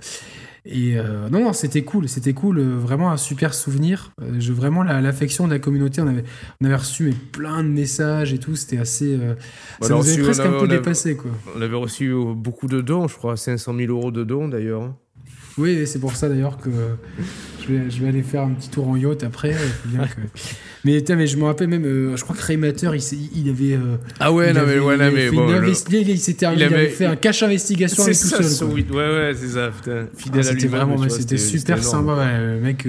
Et 0.63 0.95
euh, 0.95 1.27
non, 1.29 1.43
non, 1.43 1.53
c'était 1.53 1.81
cool, 1.81 2.07
c'était 2.07 2.33
cool, 2.33 2.61
vraiment 2.61 3.09
un 3.11 3.17
super 3.17 3.55
souvenir. 3.55 4.11
Je, 4.37 4.53
vraiment 4.53 4.83
l'affection 4.83 5.47
de 5.47 5.53
la 5.53 5.57
communauté, 5.57 6.01
on 6.03 6.07
avait, 6.07 6.23
on 6.61 6.65
avait 6.65 6.75
reçu 6.75 7.05
mais, 7.05 7.13
plein 7.31 7.63
de 7.63 7.69
messages 7.69 8.31
et 8.31 8.37
tout, 8.37 8.55
c'était 8.55 8.77
assez. 8.77 9.15
Euh, 9.19 9.33
ça 9.81 9.95
nous 9.95 10.07
avait 10.07 10.21
presque 10.21 10.41
un 10.41 10.59
peu 10.59 10.67
dépassé, 10.67 11.15
quoi. 11.15 11.31
On 11.57 11.61
avait 11.63 11.75
reçu 11.75 12.13
beaucoup 12.35 12.67
de 12.67 12.79
dons, 12.81 13.07
je 13.07 13.15
crois, 13.15 13.37
500 13.37 13.73
000 13.75 13.91
euros 13.91 14.11
de 14.11 14.23
dons 14.23 14.47
d'ailleurs. 14.49 14.83
hein. 14.83 14.95
Oui, 15.57 15.85
c'est 15.87 15.99
pour 15.99 16.15
ça 16.15 16.29
d'ailleurs 16.29 16.57
que 16.57 16.69
je 17.61 17.73
vais, 17.73 17.89
je 17.89 18.01
vais 18.01 18.09
aller 18.09 18.21
faire 18.23 18.43
un 18.43 18.51
petit 18.51 18.69
tour 18.69 18.87
en 18.87 18.95
yacht 18.95 19.23
après. 19.23 19.55
bien 19.85 20.05
que- 20.07 20.21
mais, 20.83 21.03
mais 21.15 21.27
je 21.27 21.37
me 21.37 21.43
rappelle 21.43 21.67
même, 21.67 21.85
euh, 21.85 22.15
je 22.17 22.23
crois 22.23 22.35
que 22.35 22.41
Raymater, 22.41 22.89
il, 23.35 23.49
avait. 23.49 23.73
euh, 23.73 23.97
Ah 24.19 24.31
ouais, 24.31 24.49
il 24.49 24.55
non, 24.55 24.61
mais, 24.65 24.71
avait- 24.73 24.79
ouais, 24.79 24.95
il 24.95 25.01
avait 25.01 25.15
mais 25.15 25.29
fait 25.29 25.35
bon. 25.35 25.47
une 25.47 25.55
le- 25.61 25.67
investi- 25.67 25.95
il, 26.09 26.19
s'était- 26.19 26.47
il 26.53 26.57
il 26.59 26.63
avait 26.63 26.87
fait 26.87 27.05
un 27.05 27.15
cache 27.15 27.43
investigation 27.43 28.03
avec 28.03 28.17
tout 28.17 28.27
ça, 28.27 28.41
seul. 28.43 28.67
quoi. 28.67 28.75
Ouais, 28.97 29.09
ouais, 29.15 29.31
c'est 29.35 29.49
ça, 29.49 29.69
putain. 29.69 30.05
Ah, 30.11 30.17
Fidèle 30.17 30.39
à 30.39 30.43
c'était 30.43 30.55
lui-même. 30.67 30.87
vraiment, 30.89 31.09
c'était 31.09 31.37
super 31.37 31.83
sympa, 31.83 32.15
ouais, 32.15 32.59
mec 32.59 32.87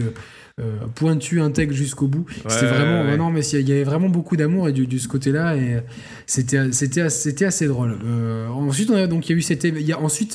euh, 0.60 0.64
pointu, 0.94 1.40
intègre 1.40 1.72
jusqu'au 1.72 2.06
bout. 2.06 2.26
c'était 2.48 2.66
vraiment, 2.66 3.02
ouais. 3.04 3.16
non, 3.16 3.30
mais 3.30 3.40
il 3.40 3.68
y 3.68 3.72
avait 3.72 3.84
vraiment 3.84 4.10
beaucoup 4.10 4.36
d'amour 4.36 4.68
et 4.68 4.72
du, 4.72 4.86
du 4.86 4.98
ce 4.98 5.08
côté-là 5.08 5.56
et 5.56 5.78
c'était, 6.26 6.70
c'était, 6.72 7.08
c'était 7.08 7.46
assez 7.46 7.66
drôle. 7.66 7.96
Euh, 8.04 8.48
ensuite, 8.48 8.90
on 8.90 8.96
a, 8.96 9.06
donc 9.06 9.28
il 9.28 9.32
y 9.32 9.34
a 9.34 9.38
eu 9.38 9.42
cette, 9.42 9.64
y 9.64 9.92
a 9.92 9.98
ensuite, 10.00 10.34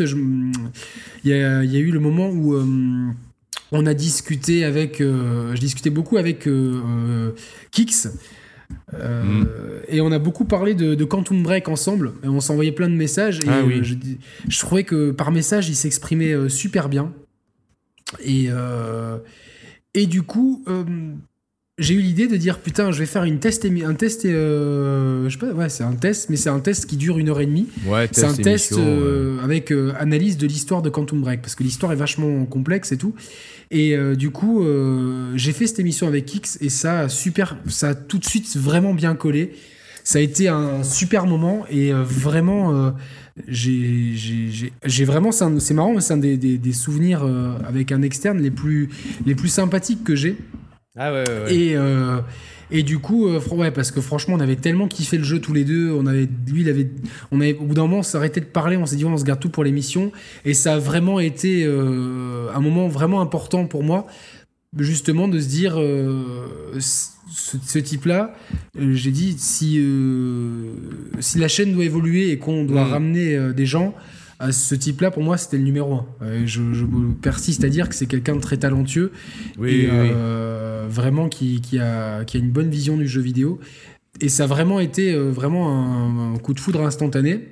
il 1.23 1.29
y 1.31 1.33
a, 1.33 1.63
y 1.63 1.75
a 1.75 1.79
eu 1.79 1.91
le 1.91 1.99
moment 1.99 2.29
où 2.29 2.55
euh, 2.55 2.65
on 3.71 3.85
a 3.85 3.93
discuté 3.93 4.63
avec, 4.63 5.01
euh, 5.01 5.55
je 5.55 5.59
discutais 5.59 5.89
beaucoup 5.89 6.17
avec 6.17 6.47
euh, 6.47 6.81
euh, 6.85 7.31
Kix. 7.71 8.09
Euh, 8.93 9.23
Mm. 9.23 9.47
Et 9.87 10.01
on 10.01 10.11
a 10.11 10.19
beaucoup 10.19 10.43
parlé 10.43 10.73
de, 10.75 10.93
de 10.93 11.05
Quantum 11.05 11.41
Break 11.41 11.69
ensemble. 11.69 12.13
Et 12.23 12.27
on 12.27 12.41
s'envoyait 12.41 12.73
plein 12.73 12.89
de 12.89 12.95
messages. 12.95 13.39
Et 13.39 13.47
Ah 13.47 13.63
oui. 13.65 13.81
je, 13.81 14.59
trouvais 14.59 14.83
que 14.83 15.11
par 15.11 15.31
message, 15.31 15.69
il 15.69 15.75
s'exprimait 15.75 16.49
super 16.49 16.89
bien. 16.89 17.13
Et, 18.19 18.49
et 19.93 20.05
du 20.05 20.23
coup, 20.23 20.65
j'ai 21.79 21.93
eu 21.93 21.99
l'idée 21.99 22.27
de 22.27 22.37
dire 22.37 22.57
putain, 22.59 22.91
je 22.91 22.97
vais 22.99 23.05
faire 23.05 23.23
une 23.23 23.37
test, 23.39 23.63
un 23.65 23.93
test. 23.93 24.25
euh, 24.25 25.29
je 25.29 25.33
sais 25.33 25.37
pas, 25.39 25.51
ouais, 25.53 25.69
c'est 25.69 25.83
un 25.83 25.93
test, 25.93 26.29
mais 26.29 26.35
c'est 26.35 26.49
un 26.49 26.59
test 26.59 26.87
qui 26.87 26.97
dure 26.97 27.19
une 27.19 27.29
heure 27.29 27.39
et 27.39 27.45
demie. 27.45 27.67
Ouais, 27.85 28.07
C'est 28.11 28.23
un 28.25 28.33
test 28.43 28.71
euh, 28.81 29.39
avec 29.43 29.71
euh, 29.71 29.93
analyse 29.99 30.37
de 30.37 30.47
l'histoire 30.47 30.81
de 30.81 30.89
Quantum 30.89 31.21
Break 31.21 31.41
parce 31.41 31.53
que 31.53 31.61
l'histoire 31.63 31.91
est 31.91 31.95
vachement 31.97 32.45
complexe 32.45 32.91
et 32.91 32.97
tout. 32.97 33.13
Et 33.69 33.95
du 34.15 34.29
coup, 34.31 34.63
j'ai 35.35 35.51
fait 35.51 35.67
cette 35.67 35.79
émission 35.79 36.07
avec 36.07 36.33
X 36.33 36.57
et 36.61 36.69
ça 36.69 37.01
a 37.01 37.09
super, 37.09 37.57
ça 37.67 37.89
a 37.89 37.95
tout 37.95 38.17
de 38.17 38.25
suite 38.25 38.55
vraiment 38.57 38.93
bien 38.93 39.13
collé. 39.13 39.51
Ça 40.05 40.19
a 40.19 40.21
été 40.21 40.47
un 40.47 40.83
super 40.83 41.25
moment 41.27 41.65
et 41.69 41.91
vraiment, 41.91 42.93
j'ai- 43.47 44.15
vraiment, 45.05 45.31
c'est 45.33 45.73
marrant, 45.73 45.99
c'est 45.99 46.13
un 46.13 46.17
des, 46.17 46.37
des- 46.37 46.57
des 46.57 46.71
souvenirs 46.73 47.23
avec 47.67 47.91
un 47.91 48.01
externe 48.03 48.39
les 48.41 48.51
plus, 48.51 48.89
les 49.25 49.35
plus 49.35 49.49
sympathiques 49.49 50.03
que 50.05 50.15
j'ai. 50.15 50.37
Ah 50.97 51.13
ouais, 51.13 51.23
ouais, 51.27 51.43
ouais. 51.45 51.55
Et, 51.55 51.75
euh, 51.75 52.19
et 52.71 52.83
du 52.83 52.99
coup, 52.99 53.27
euh, 53.27 53.39
ouais, 53.51 53.71
parce 53.71 53.91
que 53.91 54.01
franchement, 54.01 54.35
on 54.35 54.39
avait 54.39 54.55
tellement 54.55 54.87
kiffé 54.87 55.17
le 55.17 55.23
jeu 55.23 55.39
tous 55.39 55.53
les 55.53 55.63
deux. 55.63 55.91
On 55.91 56.05
avait, 56.05 56.27
lui, 56.47 56.61
il 56.61 56.69
avait, 56.69 56.89
on 57.31 57.39
avait, 57.39 57.55
au 57.55 57.63
bout 57.65 57.75
d'un 57.75 57.83
moment, 57.83 57.99
on 57.99 58.03
s'est 58.03 58.17
arrêté 58.17 58.39
de 58.39 58.45
parler. 58.45 58.77
On 58.77 58.85
s'est 58.85 58.95
dit, 58.95 59.05
on 59.05 59.15
se 59.17 59.23
garde 59.23 59.39
tout 59.39 59.49
pour 59.49 59.63
l'émission. 59.63 60.11
Et 60.43 60.53
ça 60.53 60.73
a 60.73 60.77
vraiment 60.79 61.19
été 61.19 61.63
euh, 61.65 62.49
un 62.53 62.59
moment 62.59 62.87
vraiment 62.87 63.21
important 63.21 63.67
pour 63.67 63.83
moi, 63.83 64.07
justement, 64.77 65.27
de 65.27 65.39
se 65.39 65.47
dire, 65.47 65.75
ce, 65.75 67.57
ce 67.63 67.79
type-là, 67.79 68.33
j'ai 68.77 69.11
dit, 69.11 69.35
si, 69.37 69.81
si 71.19 71.37
la 71.39 71.47
chaîne 71.47 71.73
doit 71.73 71.85
évoluer 71.85 72.31
et 72.31 72.37
qu'on 72.37 72.63
doit 72.65 72.85
Mm. 72.85 72.91
ramener 72.91 73.53
des 73.53 73.65
gens. 73.65 73.93
À 74.39 74.51
ce 74.51 74.75
type-là, 74.75 75.09
pour 75.09 75.23
moi, 75.23 75.35
c'était 75.37 75.57
le 75.57 75.63
numéro 75.63 75.93
un. 75.95 76.05
Euh, 76.21 76.43
je, 76.45 76.73
je 76.73 76.85
persiste 77.21 77.63
à 77.63 77.69
dire 77.69 77.89
que 77.89 77.95
c'est 77.95 78.05
quelqu'un 78.05 78.35
de 78.35 78.41
très 78.41 78.57
talentueux 78.57 79.11
Oui, 79.57 79.71
et 79.71 79.89
oui, 79.89 79.97
oui. 79.99 80.09
euh, 80.13 80.85
vraiment 80.89 81.27
qui, 81.27 81.59
qui, 81.61 81.79
a, 81.79 82.23
qui 82.23 82.37
a 82.37 82.39
une 82.39 82.51
bonne 82.51 82.69
vision 82.69 82.97
du 82.97 83.07
jeu 83.07 83.21
vidéo. 83.21 83.59
Et 84.21 84.29
ça 84.29 84.43
a 84.43 84.47
vraiment 84.47 84.79
été 84.79 85.13
euh, 85.13 85.31
vraiment 85.31 85.69
un, 85.69 86.33
un 86.35 86.37
coup 86.37 86.53
de 86.53 86.59
foudre 86.59 86.81
instantané. 86.85 87.47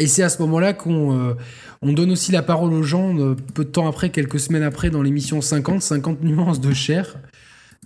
Et 0.00 0.08
c'est 0.08 0.24
à 0.24 0.28
ce 0.28 0.42
moment-là 0.42 0.72
qu'on 0.72 1.16
euh, 1.16 1.34
on 1.80 1.92
donne 1.92 2.10
aussi 2.10 2.32
la 2.32 2.42
parole 2.42 2.72
aux 2.72 2.82
gens, 2.82 3.14
peu 3.54 3.64
de 3.64 3.70
temps 3.70 3.86
après, 3.86 4.10
quelques 4.10 4.40
semaines 4.40 4.64
après, 4.64 4.90
dans 4.90 5.02
l'émission 5.02 5.40
50, 5.40 5.80
50 5.80 6.22
nuances 6.24 6.60
de 6.60 6.72
chair. 6.72 7.16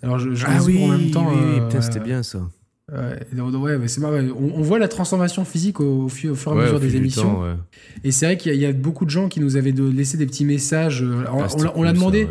Alors 0.02 0.18
je, 0.18 0.34
je 0.34 0.46
Ah 0.48 0.62
oui, 0.64 0.82
en 0.82 0.88
même 0.88 1.10
temps. 1.10 1.28
oui, 1.30 1.36
oui, 1.38 1.60
euh, 1.76 1.80
c'était 1.82 2.00
bien 2.00 2.22
ça. 2.22 2.48
Ouais, 2.90 3.76
ouais, 3.76 3.88
c'est 3.88 4.00
marrant. 4.00 4.14
On, 4.38 4.52
on 4.60 4.62
voit 4.62 4.78
la 4.78 4.88
transformation 4.88 5.44
physique 5.44 5.78
au, 5.80 6.04
au 6.04 6.08
fu- 6.08 6.30
au 6.30 6.34
fur 6.34 6.52
et 6.52 6.54
à 6.54 6.58
Ouais, 6.58 6.64
mesure 6.64 6.80
des 6.80 6.96
émissions. 6.96 7.22
temps, 7.34 7.42
ouais. 7.42 7.52
Et 8.02 8.10
c'est 8.12 8.24
vrai 8.24 8.36
qu'il 8.38 8.50
y, 8.50 8.54
a- 8.54 8.56
il 8.56 8.62
y 8.62 8.66
a 8.66 8.72
beaucoup 8.72 9.04
de 9.04 9.10
gens 9.10 9.28
qui 9.28 9.40
nous 9.40 9.56
avaient 9.58 9.72
de- 9.72 9.88
laissé 9.90 10.16
des 10.16 10.24
petits 10.24 10.46
messages. 10.46 11.02
euh, 11.02 11.24
Ah, 11.26 11.32
on 11.34 11.38
l'a- 11.40 11.48
on 11.54 11.62
l'a 11.62 11.70
cool, 11.72 11.86
ça, 11.86 11.92
demandé. 11.92 12.28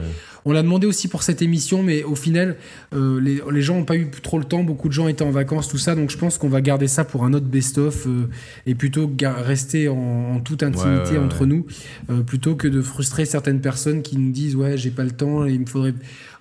On 0.50 0.54
l'a 0.54 0.64
demandé 0.64 0.88
aussi 0.88 1.10
pour 1.10 1.24
cette 1.24 1.42
émission, 1.42 1.84
mais 1.84 2.04
au 2.04 2.16
final, 2.16 2.56
euh, 2.96 3.20
les, 3.20 3.42
les 3.52 3.62
gens 3.62 3.76
n'ont 3.76 3.84
pas 3.84 3.98
eu 3.98 4.08
trop 4.24 4.40
le 4.40 4.46
temps. 4.46 4.64
Beaucoup 4.64 4.88
de 4.88 4.94
gens 4.94 5.10
étaient 5.10 5.26
en 5.26 5.30
vacances, 5.30 5.68
tout 5.68 5.78
ça. 5.78 5.94
Donc 5.94 6.10
je 6.10 6.18
pense 6.18 6.38
qu'on 6.38 6.48
va 6.48 6.62
garder 6.62 6.88
ça 6.88 7.04
pour 7.04 7.26
un 7.26 7.34
autre 7.34 7.48
best-of 7.48 8.08
euh, 8.08 8.30
et 8.66 8.74
plutôt 8.74 9.12
rester 9.22 9.90
en, 9.90 9.96
en 10.36 10.40
toute 10.40 10.64
intimité 10.64 10.88
Ouais, 11.12 11.18
ouais, 11.18 11.26
entre 11.26 11.46
nous, 11.46 11.66
euh, 12.10 12.22
plutôt 12.22 12.56
que 12.56 12.70
de 12.70 12.82
frustrer 12.82 13.26
certaines 13.26 13.60
personnes 13.60 14.02
qui 14.02 14.18
nous 14.18 14.32
disent 14.32 14.56
ouais 14.56 14.78
j'ai 14.78 14.90
pas 14.90 15.04
le 15.04 15.12
temps 15.12 15.46
et 15.46 15.52
il 15.52 15.60
me 15.60 15.66
faudrait. 15.66 15.94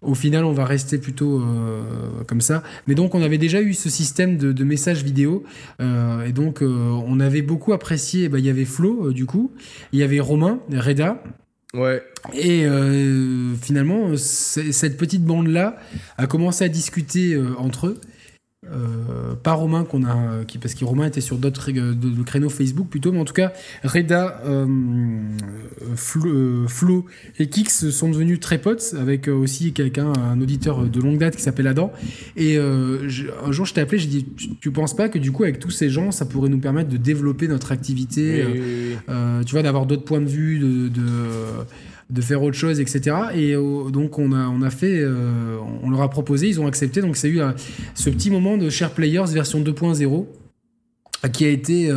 Au 0.02 0.14
final, 0.14 0.44
on 0.44 0.52
va 0.52 0.64
rester 0.66 0.98
plutôt 0.98 1.40
euh, 1.40 1.82
comme 2.28 2.40
ça. 2.40 2.62
Mais 2.86 2.94
donc 2.94 3.16
on 3.16 3.22
avait 3.22 3.38
déjà 3.38 3.60
eu 3.60 3.74
ce 3.74 3.90
système 3.90 4.36
de, 4.36 4.52
de 4.52 4.62
messages 4.64 5.02
vidéo 5.02 5.42
euh, 5.80 6.24
et 6.24 6.32
donc 6.32 6.62
euh, 6.62 6.68
on 7.06 7.18
avait 7.18 7.42
beaucoup 7.42 7.72
apprécié. 7.72 8.28
bah, 8.28 8.38
Il 8.38 8.44
y 8.44 8.50
avait 8.50 8.66
Flo 8.66 9.10
du 9.12 9.26
coup, 9.26 9.50
il 9.92 9.98
y 9.98 10.02
avait 10.04 10.20
Romain, 10.20 10.60
Reda. 10.72 11.20
Et 12.34 12.66
euh, 12.66 13.54
finalement, 13.56 14.16
cette 14.16 14.96
petite 14.96 15.24
bande-là 15.24 15.76
a 16.18 16.26
commencé 16.26 16.64
à 16.64 16.68
discuter 16.68 17.34
euh, 17.34 17.54
entre 17.58 17.88
eux. 17.88 18.00
Euh, 18.72 19.34
pas 19.40 19.52
Romain 19.52 19.84
qu'on 19.84 20.04
a 20.04 20.44
qui 20.44 20.58
parce 20.58 20.74
que 20.74 20.84
Romain 20.84 21.06
était 21.06 21.20
sur 21.20 21.36
d'autres 21.38 21.70
euh, 21.70 21.94
créneaux 22.24 22.48
Facebook 22.48 22.88
plutôt 22.88 23.12
mais 23.12 23.20
en 23.20 23.24
tout 23.24 23.32
cas 23.32 23.52
Reda 23.84 24.40
euh, 24.44 24.66
Flo, 25.94 26.26
euh, 26.26 26.66
Flo 26.66 27.06
et 27.38 27.48
Kix 27.48 27.90
sont 27.90 28.10
devenus 28.10 28.40
très 28.40 28.58
potes 28.58 28.94
avec 28.98 29.28
aussi 29.28 29.72
quelqu'un 29.72 30.12
un 30.14 30.40
auditeur 30.40 30.82
de 30.84 31.00
longue 31.00 31.18
date 31.18 31.36
qui 31.36 31.42
s'appelle 31.42 31.68
Adam 31.68 31.92
et 32.36 32.54
je- 32.56 33.26
un 33.44 33.52
jour 33.52 33.66
je 33.66 33.74
t'ai 33.74 33.80
appelé 33.82 33.98
j'ai 33.98 34.08
dit 34.08 34.26
tu, 34.36 34.56
tu 34.56 34.70
penses 34.72 34.96
pas 34.96 35.08
que 35.08 35.18
du 35.18 35.30
coup 35.32 35.44
avec 35.44 35.58
tous 35.60 35.70
ces 35.70 35.88
gens 35.88 36.10
ça 36.10 36.24
pourrait 36.26 36.48
nous 36.50 36.58
permettre 36.58 36.90
de 36.90 36.96
développer 36.96 37.46
notre 37.48 37.70
activité 37.72 38.44
Oui, 38.46 38.52
oui, 38.60 38.96
oui. 39.08 39.44
tu 39.44 39.52
vois, 39.52 39.62
d'avoir 39.62 39.86
d'autres 39.86 40.04
points 40.04 40.20
de 40.20 40.26
vue, 40.28 40.58
de, 40.58 40.88
de, 40.88 41.02
de 42.08 42.20
faire 42.20 42.42
autre 42.42 42.56
chose, 42.56 42.80
etc. 42.80 43.16
Et 43.34 43.54
euh, 43.54 43.90
donc 43.90 44.18
on 44.18 44.32
a, 44.32 44.46
on 44.48 44.62
a 44.62 44.70
fait, 44.70 45.00
euh, 45.00 45.58
on 45.82 45.90
leur 45.90 46.02
a 46.02 46.10
proposé, 46.10 46.48
ils 46.48 46.60
ont 46.60 46.66
accepté. 46.66 47.00
Donc 47.00 47.16
c'est 47.16 47.28
eu 47.28 47.40
euh, 47.40 47.52
ce 47.94 48.10
petit 48.10 48.30
moment 48.30 48.56
de 48.56 48.70
Share 48.70 48.90
Players 48.90 49.26
version 49.28 49.60
2.0 49.60 50.26
euh, 51.24 51.28
qui 51.28 51.44
a 51.44 51.48
été 51.48 51.90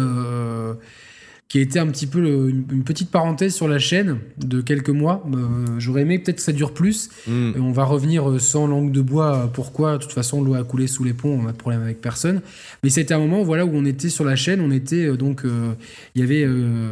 qui 1.49 1.57
a 1.57 1.61
été 1.61 1.79
un 1.79 1.87
petit 1.87 2.05
peu 2.05 2.21
le- 2.21 2.49
une, 2.49 2.63
une 2.71 2.83
petite 2.83 3.09
parenthèse 3.09 3.55
sur 3.55 3.67
la 3.67 3.79
chaîne 3.79 4.19
de 4.37 4.61
quelques 4.61 4.91
mois. 4.91 5.25
Euh, 5.33 5.65
J'aurais 5.79 6.03
aimé 6.03 6.19
peut-être 6.19 6.35
que 6.37 6.41
ça 6.43 6.51
dure 6.51 6.75
plus. 6.75 7.09
Mm. 7.27 7.51
Et 7.55 7.59
on 7.59 7.71
va 7.71 7.85
revenir 7.85 8.29
euh, 8.29 8.37
sans 8.37 8.67
langue 8.67 8.91
de 8.91 9.01
bois. 9.01 9.49
Pourquoi 9.51 9.97
De 9.97 10.03
toute 10.03 10.13
façon, 10.13 10.43
l'eau 10.43 10.53
a 10.53 10.63
coulé 10.63 10.85
sous 10.85 11.03
les 11.03 11.13
ponts. 11.13 11.39
On 11.39 11.43
n'a 11.43 11.51
de 11.51 11.57
problème 11.57 11.81
avec 11.81 12.01
personne. 12.01 12.41
Mais 12.83 12.91
c'était 12.91 13.15
un 13.15 13.19
moment, 13.19 13.41
voilà, 13.41 13.65
où 13.65 13.71
on 13.73 13.83
était 13.85 14.09
sur 14.09 14.23
la 14.25 14.35
chaîne. 14.35 14.61
On 14.61 14.69
était 14.69 15.07
euh, 15.07 15.17
donc, 15.17 15.43
euh, 15.43 15.73
il 16.13 16.21
y 16.21 16.23
avait 16.23 16.43
euh, 16.45 16.91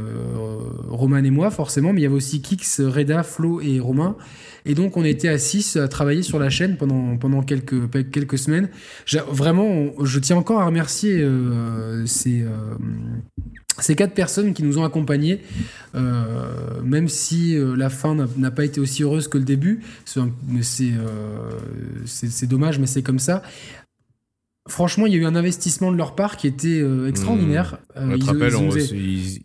Roman 0.89 1.17
et 1.23 1.29
moi 1.29 1.51
forcément, 1.51 1.93
mais 1.93 2.01
il 2.01 2.03
y 2.03 2.07
avait 2.07 2.15
aussi 2.15 2.41
Kix, 2.41 2.81
Reda, 2.81 3.21
Flo 3.21 3.61
et 3.61 3.79
Romain. 3.79 4.15
Et 4.65 4.73
donc 4.73 4.97
on 4.97 5.05
était 5.05 5.29
à 5.29 5.37
6 5.37 5.77
à 5.77 5.87
travailler 5.87 6.23
sur 6.23 6.39
la 6.39 6.49
chaîne 6.49 6.75
pendant 6.77 7.15
pendant 7.15 7.41
quelques 7.41 7.89
quelques 8.11 8.37
semaines. 8.37 8.67
Vraiment, 9.31 9.91
je 10.03 10.19
tiens 10.19 10.35
encore 10.35 10.59
à 10.59 10.65
remercier 10.65 11.25
ces 12.05 12.43
ces 13.79 13.95
quatre 13.95 14.13
personnes 14.13 14.53
qui 14.53 14.63
nous 14.63 14.77
ont 14.79 14.83
accompagnés, 14.83 15.41
euh, 15.95 16.81
même 16.83 17.07
si 17.07 17.55
euh, 17.55 17.75
la 17.75 17.89
fin 17.89 18.15
n'a- 18.37 18.51
pas 18.51 18.65
été 18.65 18.79
aussi 18.79 19.03
heureuse 19.03 19.27
que 19.27 19.37
le 19.37 19.43
début, 19.43 19.81
c'est 20.05 20.19
euh, 20.83 21.51
c'est 22.05 22.47
dommage, 22.47 22.79
mais 22.79 22.87
c'est 22.87 23.03
comme 23.03 23.19
ça. 23.19 23.43
Franchement, 24.67 25.05
il 25.05 25.13
y 25.13 25.15
a 25.15 25.19
eu 25.19 25.25
un 25.25 25.35
investissement 25.35 25.91
de 25.91 25.97
leur 25.97 26.13
part 26.15 26.35
qui 26.35 26.45
était 26.47 26.83
extraordinaire. 27.07 27.77
Euh, 27.95 28.11
On 28.15 28.19
te 28.19 28.25
rappelle, 28.25 28.51
ils 28.51 28.55
on, 28.57 28.69
ils- 28.75 29.41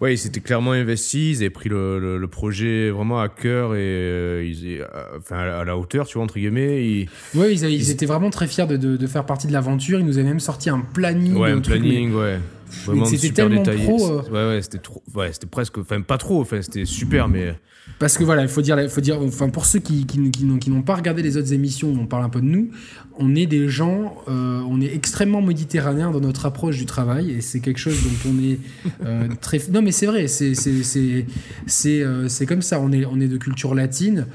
ouais, 0.00 0.14
ils 0.14 0.18
s'étaient 0.18 0.40
clairement 0.40 0.72
investis, 0.72 1.36
ils 1.38 1.42
avaient 1.42 1.50
pris 1.50 1.68
le, 1.68 1.98
le, 1.98 2.16
le 2.16 2.28
projet 2.28 2.88
vraiment 2.90 3.20
à 3.20 3.28
cœur 3.28 3.74
et 3.76 4.46
ils, 4.48 4.82
enfin, 5.18 5.36
à 5.40 5.64
la- 5.64 5.76
hauteur, 5.76 6.06
tu 6.06 6.14
vois, 6.14 6.24
entre 6.24 6.38
guillemets. 6.38 6.82
Ils, 6.88 7.08
Ouais, 7.34 7.52
ils, 7.54 7.90
étaient 7.90 8.06
vraiment 8.06 8.30
très 8.30 8.46
fiers 8.46 8.66
de, 8.66 8.78
de- 8.78 8.96
de 8.96 9.06
faire 9.06 9.26
partie 9.26 9.46
de 9.48 9.52
l'aventure. 9.52 10.00
Ils 10.00 10.06
nous 10.06 10.16
avaient 10.18 10.28
même 10.28 10.40
sorti 10.40 10.70
un 10.70 10.80
planning. 10.80 11.34
ouais, 11.36 11.50
un 11.50 11.56
mais 11.56 11.60
planning, 11.60 12.14
ouais. 12.14 12.38
Vraiment 12.86 13.04
c'était 13.06 13.26
super 13.28 13.48
détaillé. 13.50 13.84
pro, 13.84 14.06
euh. 14.10 14.22
Ouais, 14.30 14.54
ouais, 14.56 14.62
c'était 14.62 14.78
trop. 14.78 15.02
Ouais, 15.14 15.32
c'était 15.32 15.46
presque. 15.46 15.78
Enfin, 15.78 16.00
pas 16.00 16.18
trop. 16.18 16.40
Enfin, 16.40 16.60
c'était 16.62 16.84
super, 16.84 17.28
mais. 17.28 17.54
Parce 17.98 18.16
que 18.16 18.24
voilà, 18.24 18.42
il 18.42 18.48
faut 18.48 18.62
dire, 18.62 18.78
faut 18.90 19.02
dire, 19.02 19.20
enfin 19.20 19.50
pour 19.50 19.66
ceux 19.66 19.78
qui, 19.78 20.06
qui, 20.06 20.30
qui 20.30 20.44
n'ont- 20.46 20.56
qui 20.58 20.70
n'ont 20.70 20.80
pas 20.82 20.94
regardé 20.94 21.22
les 21.22 21.36
autres 21.36 21.52
émissions, 21.52 21.92
on 22.00 22.06
parle 22.06 22.24
un 22.24 22.30
peu 22.30 22.40
de 22.40 22.46
nous. 22.46 22.70
On 23.18 23.34
est 23.34 23.44
des 23.44 23.68
gens, 23.68 24.16
euh, 24.26 24.60
on 24.68 24.80
est 24.80 24.92
extrêmement 24.94 25.42
méditerranéens 25.42 26.10
dans 26.10 26.20
notre 26.20 26.46
approche 26.46 26.78
du 26.78 26.86
travail 26.86 27.30
et 27.30 27.42
c'est 27.42 27.60
quelque 27.60 27.78
chose 27.78 27.98
dont 28.02 28.30
on 28.30 28.42
est 28.42 28.58
euh, 29.04 29.28
très. 29.40 29.60
Non 29.70 29.82
mais 29.82 29.92
c'est 29.92 30.06
vrai, 30.06 30.28
c'est 30.28 30.54
c'est 30.54 30.82
c'est 30.82 31.26
c'est 31.66 32.02
c'est 32.28 32.46
comme 32.46 32.62
ça. 32.62 32.80
On 32.80 32.90
est 32.90 33.04
on 33.04 33.20
est 33.20 33.28
de 33.28 33.36
culture 33.36 33.74
latine. 33.74 34.26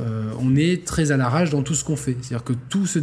Euh, 0.00 0.24
on 0.40 0.56
est 0.56 0.84
très 0.84 1.12
à 1.12 1.16
l'arrache 1.16 1.50
dans 1.50 1.62
tout 1.62 1.74
ce 1.74 1.84
qu'on 1.84 1.96
fait. 1.96 2.16
C'est-à-dire 2.20 2.44
que 2.44 2.52
tout 2.68 2.86
se, 2.86 2.98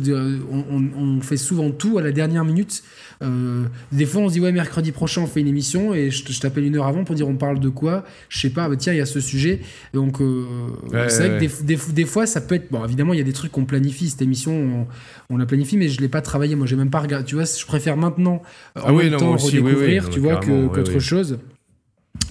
on, 0.51 0.65
on- 0.97 1.21
fait 1.21 1.37
souvent 1.37 1.69
tout 1.71 1.97
à 1.97 2.01
la 2.01 2.11
dernière 2.11 2.43
minute. 2.43 2.83
Euh, 3.23 3.65
des 3.91 4.05
fois, 4.05 4.21
on 4.23 4.27
se 4.29 4.33
dit 4.33 4.39
ouais, 4.39 4.51
mercredi 4.51 4.91
prochain, 4.91 5.21
on 5.21 5.27
fait 5.27 5.39
une 5.41 5.47
émission 5.47 5.93
et 5.93 6.09
je, 6.09 6.23
je 6.31 6.39
t'appelle 6.39 6.63
une 6.65 6.75
heure 6.75 6.87
avant 6.87 7.03
pour 7.03 7.15
dire 7.15 7.27
on 7.27 7.35
parle 7.35 7.59
de 7.59 7.69
quoi? 7.69 8.03
Je 8.29 8.39
sais 8.39 8.49
pas. 8.49 8.67
bah, 8.67 8.75
tiens, 8.75 8.93
il 8.93 8.97
y 8.97 9.01
a 9.01 9.05
ce 9.05 9.19
sujet. 9.19 9.61
Donc, 9.93 10.19
euh, 10.21 10.45
Ouais, 10.91 11.09
c'est 11.09 11.27
vrai 11.27 11.39
ouais, 11.39 11.47
que 11.47 11.61
des, 11.63 11.75
des- 11.75 11.93
des 11.93 12.05
fois, 12.05 12.25
ça 12.25 12.41
peut 12.41 12.55
être 12.55 12.71
bon. 12.71 12.83
Évidemment, 12.83 13.13
il 13.13 13.17
y 13.17 13.21
a 13.21 13.25
des 13.25 13.33
trucs 13.33 13.51
qu'on 13.51 13.65
planifie. 13.65 14.09
Cette 14.09 14.21
émission, 14.23 14.87
on, 15.29 15.33
on 15.35 15.37
la 15.37 15.45
planifie, 15.45 15.77
mais 15.77 15.87
je 15.89 16.01
l'ai 16.01 16.09
pas 16.09 16.21
travaillé. 16.21 16.55
Moi, 16.55 16.65
j'ai 16.67 16.75
même 16.75 16.89
pas 16.89 16.99
regardé. 16.99 17.25
Tu 17.25 17.35
vois, 17.35 17.45
je 17.45 17.65
préfère 17.65 17.95
maintenant 17.97 18.41
en 18.75 18.81
Ah 18.87 18.93
oui, 18.93 19.03
même 19.03 19.13
non, 19.13 19.17
temps 19.19 19.35
oui, 19.35 19.41
redécouvrir, 19.59 20.03
oui, 20.05 20.13
tu 20.13 20.19
vois, 20.19 20.39
qu'autre 20.39 20.99
chose. 20.99 21.37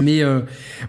Mais 0.02 0.22
euh, 0.22 0.40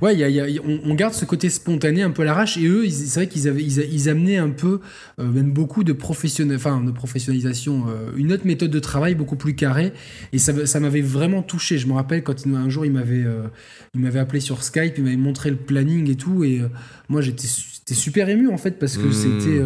ouais, 0.02 0.14
il 0.14 0.20
y 0.20 0.24
a- 0.24 0.30
il 0.30 0.36
y 0.36 0.40
a- 0.60 0.62
on, 0.66 0.80
on 0.86 0.96
garde 0.96 1.14
ce 1.14 1.26
côté 1.26 1.50
spontané 1.50 2.02
un 2.02 2.12
peu 2.12 2.22
à 2.22 2.26
l'arrache. 2.26 2.58
Et 2.58 2.66
eux, 2.66 2.90
c'est 2.90 3.20
vrai 3.20 3.28
qu'ils 3.28 3.48
avaient, 3.48 3.64
ils, 3.64 4.10
amenaient 4.10 4.38
un 4.38 4.50
peu, 4.50 4.80
euh, 5.20 5.24
même 5.26 5.52
beaucoup 5.52 5.84
de 5.84 5.94
professionnel, 5.94 6.58
enfin 6.58 6.82
de 6.82 6.92
professionnalisation, 6.92 7.86
euh, 7.90 8.12
une 8.16 8.32
autre 8.34 8.46
méthode 8.48 8.72
de 8.72 8.80
travail 8.80 9.16
beaucoup 9.16 9.36
plus 9.36 9.56
carrée. 9.56 9.94
Et 10.34 10.38
ça, 10.40 10.66
ça 10.66 10.80
m'avait 10.80 11.02
vraiment 11.02 11.42
touché. 11.44 11.78
Je 11.78 11.88
me 11.88 11.94
rappelle 11.94 12.24
quand 12.24 12.46
il- 12.46 12.56
un 12.56 12.70
jour 12.70 12.86
il 12.86 12.92
m'avait, 12.92 13.26
il 13.94 14.02
m'avait 14.02 14.20
appelé 14.20 14.40
sur 14.40 14.64
Skype, 14.64 14.94
il 14.98 15.04
m'avait 15.04 15.16
montré 15.18 15.50
le 15.50 15.56
planning 15.58 16.10
et 16.10 16.16
tout. 16.16 16.44
Et 16.44 16.62
moi, 17.10 17.22
j'étais, 17.22 17.48
su- 17.48 17.70
j'étais 17.74 17.94
super 17.94 18.30
ému 18.30 18.50
en 18.50 18.58
fait 18.58 18.80
parce 18.80 18.98
que 18.98 19.08
Mm. 19.08 19.14
c'était, 19.14 19.62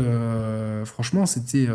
franchement, 0.86 1.26
c'était. 1.26 1.68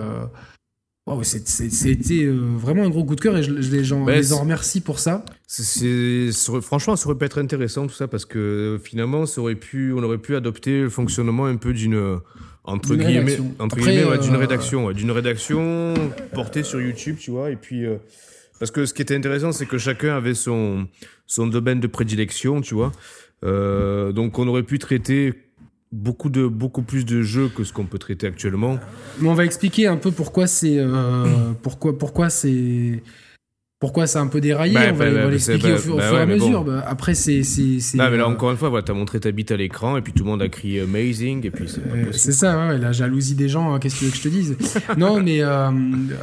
C'était 1.25 2.25
euh, 2.25 2.37
vraiment 2.57 2.85
un 2.85 2.91
gros 2.91 3.05
coup 3.05 3.17
de 3.17 3.21
cœur 3.21 3.37
et 3.37 3.43
je, 3.43 3.61
je 3.61 3.71
les, 3.71 3.83
gens, 3.85 4.07
les 4.07 4.33
en 4.33 4.41
remercie 4.41 4.81
pour 4.81 5.01
ça. 5.01 5.25
C'est, 5.47 6.31
franchement, 6.63 6.95
ça 6.95 7.09
aurait 7.09 7.19
pu 7.19 7.25
être 7.25 7.39
intéressant 7.39 7.87
tout 7.87 7.95
ça 7.95 8.07
parce 8.07 8.25
que 8.25 8.39
euh, 8.39 8.79
finalement, 8.79 9.27
ça 9.27 9.41
aurait 9.41 9.57
pu, 9.57 9.93
on 9.93 10.03
aurait 10.03 10.19
pu 10.19 10.37
adopter 10.37 10.83
le 10.83 10.91
fonctionnement 10.91 11.47
un 11.47 11.57
peu 11.57 11.73
d'une 11.73 11.95
euh, 11.95 12.19
entre 12.65 12.95
guillemets, 12.95 13.21
rédaction. 13.21 13.55
entre 13.59 13.79
Après, 13.79 13.93
guillemets, 13.93 14.11
ouais, 14.11 14.19
d'une 14.19 14.35
euh, 14.35 14.39
rédaction, 14.39 14.87
ouais, 14.87 14.95
d'une 14.95 15.11
rédaction 15.11 15.95
portée 16.35 16.63
sur 16.63 16.81
YouTube, 16.81 17.17
tu 17.19 17.31
vois. 17.31 17.51
Et 17.51 17.57
puis 17.57 17.87
euh, 17.87 17.97
parce 18.59 18.71
que 18.71 18.85
ce 18.87 18.95
qui 18.95 19.03
était 19.03 19.17
intéressant, 19.17 19.53
c'est 19.53 19.67
que 19.67 19.79
chacun 19.79 20.17
avait 20.17 20.35
son 20.35 20.87
son 21.27 21.47
domaine 21.47 21.81
de 21.81 21.87
prédilection, 21.87 22.61
tu 22.61 22.75
vois. 22.75 22.93
Euh, 23.43 24.13
donc, 24.13 24.39
on 24.39 24.47
aurait 24.49 24.63
pu 24.63 24.79
traiter 24.79 25.33
beaucoup 25.93 26.31
de 26.31 26.47
beaucoup 26.47 26.83
plus 26.83 27.05
de 27.05 27.23
jeux 27.23 27.49
que 27.49 27.65
ce 27.65 27.73
qu'on 27.73 27.87
peut 27.87 27.99
traiter 27.99 28.27
actuellement. 28.27 28.79
Mais 29.21 29.29
on 29.29 29.35
va 29.35 29.45
expliquer 29.45 29.87
un 29.87 29.97
peu 29.97 30.11
pourquoi 30.11 30.47
c'est 30.47 30.79
euh, 30.79 31.53
pourquoi 31.63 31.99
pourquoi 31.99 32.31
c'est 32.31 33.03
pourquoi 33.81 34.07
ça 34.07 34.21
a 34.21 34.23
un 34.23 34.27
peu 34.27 34.43
déraillé. 34.43 34.75
Bah, 34.75 34.83
on 34.91 34.93
va, 34.95 35.07
bah, 35.07 35.11
va 35.11 35.25
bah, 35.25 35.31
l'expliquer 35.31 35.63
c'est- 35.69 35.73
au, 35.73 35.79
fur- 35.79 35.95
au 35.95 35.97
bah, 35.97 36.13
et 36.13 36.17
à 36.19 36.27
mesure. 36.27 36.63
bon. 36.65 36.71
Bah, 36.73 36.85
après 36.87 37.15
c'est 37.15 37.41
Ah, 37.99 38.11
mais 38.11 38.19
là, 38.19 38.25
euh, 38.25 38.27
encore 38.27 38.51
une 38.51 38.59
fois, 38.59 38.69
voilà, 38.69 38.83
t'as 38.85 38.93
montré 38.93 39.19
ta 39.21 39.31
bite 39.33 39.51
à 39.53 39.57
l'écran 39.57 39.97
et 39.97 40.03
puis 40.03 40.13
tout 40.13 40.23
le 40.23 40.29
monde 40.31 40.43
a 40.43 40.49
crié 40.49 40.83
amazing 40.83 41.47
et 41.47 41.51
puis 41.51 41.67
c'est 41.67 41.81
euh, 41.81 42.13
ça, 42.13 42.69
ouais, 42.69 42.79
la 42.79 42.93
jalousie 42.93 43.35
des 43.35 43.49
gens. 43.49 43.73
hein, 43.73 43.79
Qu'est-ce 43.79 43.95
que 43.95 43.99
tu 44.01 44.05
veux 44.05 44.11
que 44.11 44.17
je 44.19 44.23
te 44.23 44.29
dise? 44.29 44.57
Non, 44.99 45.23
mais 45.23 45.39
euh, 45.41 45.71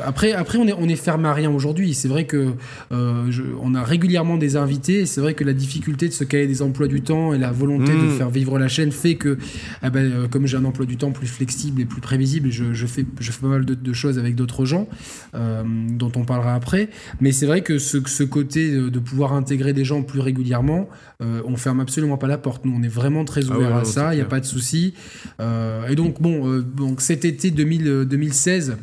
après, 0.05 0.33
après, 0.33 0.59
on 0.59 0.67
est, 0.67 0.73
on 0.73 0.87
est 0.87 0.95
fermé 0.95 1.27
à 1.27 1.33
rien 1.33 1.49
aujourd'hui. 1.49 1.95
C'est 1.95 2.07
vrai 2.07 2.25
que 2.25 2.53
euh, 2.91 3.25
je- 3.31 3.41
on 3.61 3.73
a 3.73 3.83
régulièrement 3.83 4.37
des 4.37 4.55
invités. 4.55 5.07
C'est 5.07 5.21
vrai 5.21 5.33
que 5.33 5.43
la 5.43 5.53
difficulté 5.53 6.07
de 6.07 6.13
se 6.13 6.23
caler 6.23 6.45
des 6.45 6.61
emplois 6.61 6.87
du 6.87 7.01
temps 7.01 7.33
et 7.33 7.39
la 7.39 7.51
volonté 7.51 7.91
de 7.91 7.97
Mm. 7.97 8.17
faire 8.17 8.29
vivre 8.29 8.59
la 8.59 8.67
chaîne 8.67 8.91
fait 8.91 9.15
que, 9.15 9.37
ah 9.81 9.89
ben, 9.89 10.27
comme 10.29 10.45
j'ai 10.45 10.57
un 10.57 10.65
emploi 10.65 10.85
du 10.85 10.97
temps 10.97 11.09
plus 11.11 11.25
flexible 11.27 11.81
et 11.81 11.85
plus 11.85 12.01
prévisible, 12.01 12.51
je, 12.51 12.73
je 12.73 12.85
fais, 12.85 13.03
je 13.19 13.31
fais 13.31 13.41
pas 13.41 13.47
mal 13.47 13.65
de, 13.65 13.73
de 13.73 13.93
choses 13.93 14.19
avec 14.19 14.35
d'autres 14.35 14.65
gens 14.65 14.87
euh, 15.33 15.63
dont 15.65 16.11
on 16.15 16.23
parlera 16.23 16.53
après. 16.53 16.89
Mais 17.19 17.31
c'est 17.31 17.46
vrai 17.47 17.61
que 17.61 17.79
ce, 17.79 17.97
ce 18.05 18.23
côté 18.23 18.71
de, 18.71 18.99
pouvoir 18.99 19.33
intégrer 19.33 19.73
des 19.73 19.85
gens 19.85 20.03
plus 20.03 20.19
régulièrement, 20.19 20.87
euh, 21.21 21.41
on 21.45 21.55
ferme 21.55 21.79
absolument 21.79 22.17
pas 22.17 22.27
la 22.27 22.37
porte. 22.37 22.65
Nous, 22.65 22.73
on 22.77 22.83
est 22.83 22.87
vraiment 22.87 23.25
très 23.25 23.41
Ah 23.49 23.55
ouvert 23.57 23.75
ouais, 23.75 23.81
à 23.81 23.85
ça. 23.85 24.09
c'est 24.09 24.15
Il 24.15 24.17
n'y 24.17 24.21
a 24.21 24.25
pas 24.25 24.39
de 24.39 24.45
souci. 24.45 24.93
Euh, 25.39 25.87
et 25.87 25.95
donc, 25.95 26.21
bon, 26.21 26.47
euh, 26.49 26.61
donc 26.61 27.01
cet 27.01 27.25
été 27.25 27.51
2000, 27.51 27.87
euh, 27.87 28.05
2016, 28.05 28.77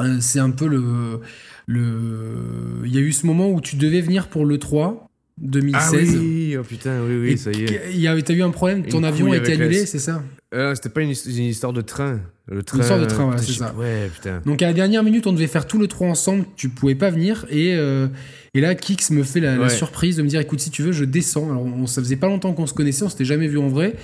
euh, 0.00 0.16
c'est 0.20 0.40
un 0.40 0.50
peu 0.50 0.66
le. 0.66 1.20
le... 1.66 2.82
Il 2.84 2.94
y 2.94 2.98
a 2.98 3.00
eu 3.00 3.12
ce 3.12 3.26
moment 3.26 3.50
où 3.50 3.60
tu 3.60 3.76
devais 3.76 4.00
venir 4.00 4.28
pour 4.28 4.46
le 4.46 4.58
3 4.58 5.08
Ah 5.08 5.08
2016. 5.38 6.16
oui, 6.18 6.56
oh 6.58 6.62
putain, 6.62 7.00
oui, 7.06 7.16
oui, 7.20 7.30
Et 7.32 7.36
ça 7.36 7.50
y 7.52 7.64
est. 7.64 8.22
T'as 8.22 8.34
eu 8.34 8.42
un 8.42 8.50
problème, 8.50 8.84
ton 8.86 8.98
Une 8.98 9.04
avion 9.04 9.32
a 9.32 9.36
été 9.36 9.52
annulé, 9.52 9.86
c'est 9.86 9.98
ça? 9.98 10.22
Euh, 10.54 10.74
c'était 10.74 10.88
pas 10.88 11.00
une, 11.02 11.10
his- 11.10 11.36
une 11.38 11.44
histoire 11.44 11.72
de 11.72 11.80
train. 11.80 12.20
Le 12.46 12.62
train 12.62 12.80
histoire 12.80 13.00
de 13.00 13.06
train, 13.06 13.30
ouais, 13.30 13.38
c'est 13.38 13.52
ça. 13.52 13.74
Ouais, 13.74 14.10
putain. 14.14 14.42
Donc 14.44 14.60
à 14.60 14.66
la 14.66 14.74
dernière 14.74 15.02
minute, 15.02 15.26
on 15.26 15.32
devait 15.32 15.46
faire 15.46 15.66
tout 15.66 15.78
le 15.78 15.86
3 15.88 16.08
ensemble, 16.08 16.44
tu 16.56 16.68
pouvais 16.68 16.94
pas 16.94 17.08
venir. 17.10 17.46
Et, 17.50 17.74
euh, 17.74 18.06
et 18.52 18.60
là, 18.60 18.74
Kix 18.74 18.98
me 19.12 19.22
fait 19.22 19.40
la, 19.40 19.56
surprise 19.70 20.16
de 20.16 20.22
me 20.22 20.28
dire 20.28 20.40
écoute, 20.40 20.60
si 20.60 20.70
tu 20.70 20.82
veux, 20.82 20.92
je 20.92 21.04
descends. 21.06 21.50
Alors 21.50 21.64
on, 21.64 21.86
ça 21.86 22.02
faisait 22.02 22.16
pas 22.16 22.26
longtemps 22.26 22.52
qu'on 22.52 22.66
se 22.66 22.74
connaissait, 22.74 23.02
on 23.02 23.08
s'était 23.08 23.24
jamais 23.24 23.48
vu 23.48 23.56
en 23.58 23.68
vrai. 23.68 23.94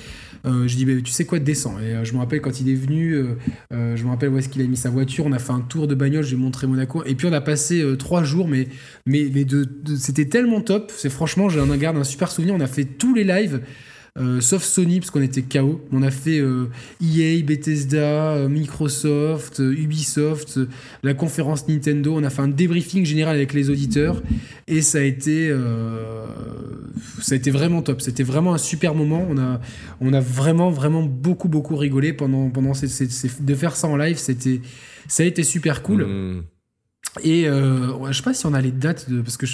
Euh, 0.47 0.67
je 0.67 0.75
dis 0.75 0.87
bah, 0.87 0.93
tu 1.05 1.13
sais 1.13 1.27
quoi, 1.27 1.39
descends. 1.39 1.79
Et 1.81 1.95
euh, 1.95 2.03
je 2.05 2.15
me 2.15 2.19
rappelle 2.19 2.41
quand 2.41 2.59
il 2.63 2.71
est 2.71 2.75
venu, 2.75 3.15
je 3.71 4.03
me 4.05 4.09
rappelle 4.09 4.31
où 4.31 4.39
est-ce 4.39 4.49
qu'il 4.49 4.63
a 4.63 4.65
mis 4.67 4.77
sa 4.79 4.89
voiture. 4.89 5.27
On 5.27 5.33
a 5.33 5.39
fait 5.39 5.53
un 5.53 5.61
tour 5.61 5.87
de 5.87 5.95
bagnole, 5.95 6.25
j'ai 6.25 6.37
montré 6.37 6.67
Monaco. 6.67 7.05
Et 7.05 7.15
puis 7.15 7.27
on 7.27 7.33
a 7.35 7.43
passé 7.43 7.85
trois 7.99 8.25
jours, 8.25 8.49
mais, 8.49 8.69
mais, 9.05 9.29
mais 9.35 9.45
de, 9.45 9.65
de- 9.65 9.97
c'était 9.97 10.25
tellement 10.25 10.63
top. 10.63 10.91
C'est 10.97 11.11
franchement, 11.11 11.51
j'ai 11.51 11.61
un 11.61 11.77
garde 11.77 11.99
un 11.99 12.05
super 12.05 12.31
souvenir. 12.31 12.55
On 12.55 12.61
a 12.61 12.67
fait 12.67 12.85
tous 12.87 13.15
les 13.15 13.25
lives. 13.25 13.61
Euh, 14.19 14.41
sauf 14.41 14.65
Sony 14.65 15.01
parce 15.01 15.11
qu'on 15.11 15.23
était 15.23 15.43
KO. 15.43 15.81
On 15.93 16.03
a 16.03 16.11
fait 16.11 16.41
euh, 16.41 16.67
EA, 17.01 17.43
Bethesda, 17.43 18.33
euh, 18.33 18.49
Microsoft, 18.49 19.61
Ubisoft, 19.61 20.61
la 21.03 21.15
conférence 21.15 21.69
Nintendo. 21.69 22.15
On 22.15 22.25
a 22.25 22.31
fait 22.31 22.43
un 22.43 22.49
débriefing 22.49 23.05
général 23.05 23.37
avec 23.37 23.53
les 23.53 23.71
auditeurs 23.71 24.23
et 24.67 24.83
ça 24.83 24.99
a 24.99 25.03
été, 25.03 25.55
ça 27.21 27.35
a 27.35 27.37
été 27.37 27.51
vraiment 27.51 27.83
top. 27.83 28.01
C'était 28.01 28.23
vraiment 28.25 28.55
un 28.55 28.59
super 28.59 28.95
moment. 28.95 29.25
On 29.29 29.39
a, 29.39 29.61
on 30.01 30.13
a 30.13 30.21
vraiment, 30.21 30.71
vraiment 30.71 31.03
beaucoup, 31.03 31.49
beaucoup 31.49 31.77
rigolé 31.77 32.13
pendant, 32.13 32.51
pendant 32.51 32.73
de 32.73 33.55
faire 33.55 33.77
ça 33.77 33.89
en 33.89 33.97
live. 33.97 34.17
C'était, 34.17 34.61
ça 35.09 35.23
a 35.23 35.27
été 35.27 35.43
super 35.43 35.83
cool. 35.83 36.05
Mm. 36.05 36.43
Et 37.25 37.49
euh, 37.49 37.93
ouais, 37.95 38.13
je 38.13 38.19
sais 38.19 38.23
pas 38.23 38.33
si 38.35 38.47
on 38.47 38.55
a 38.55 38.61
les 38.61 38.71
dates 38.71 39.11
de, 39.11 39.21
parce 39.21 39.37
que 39.37 39.45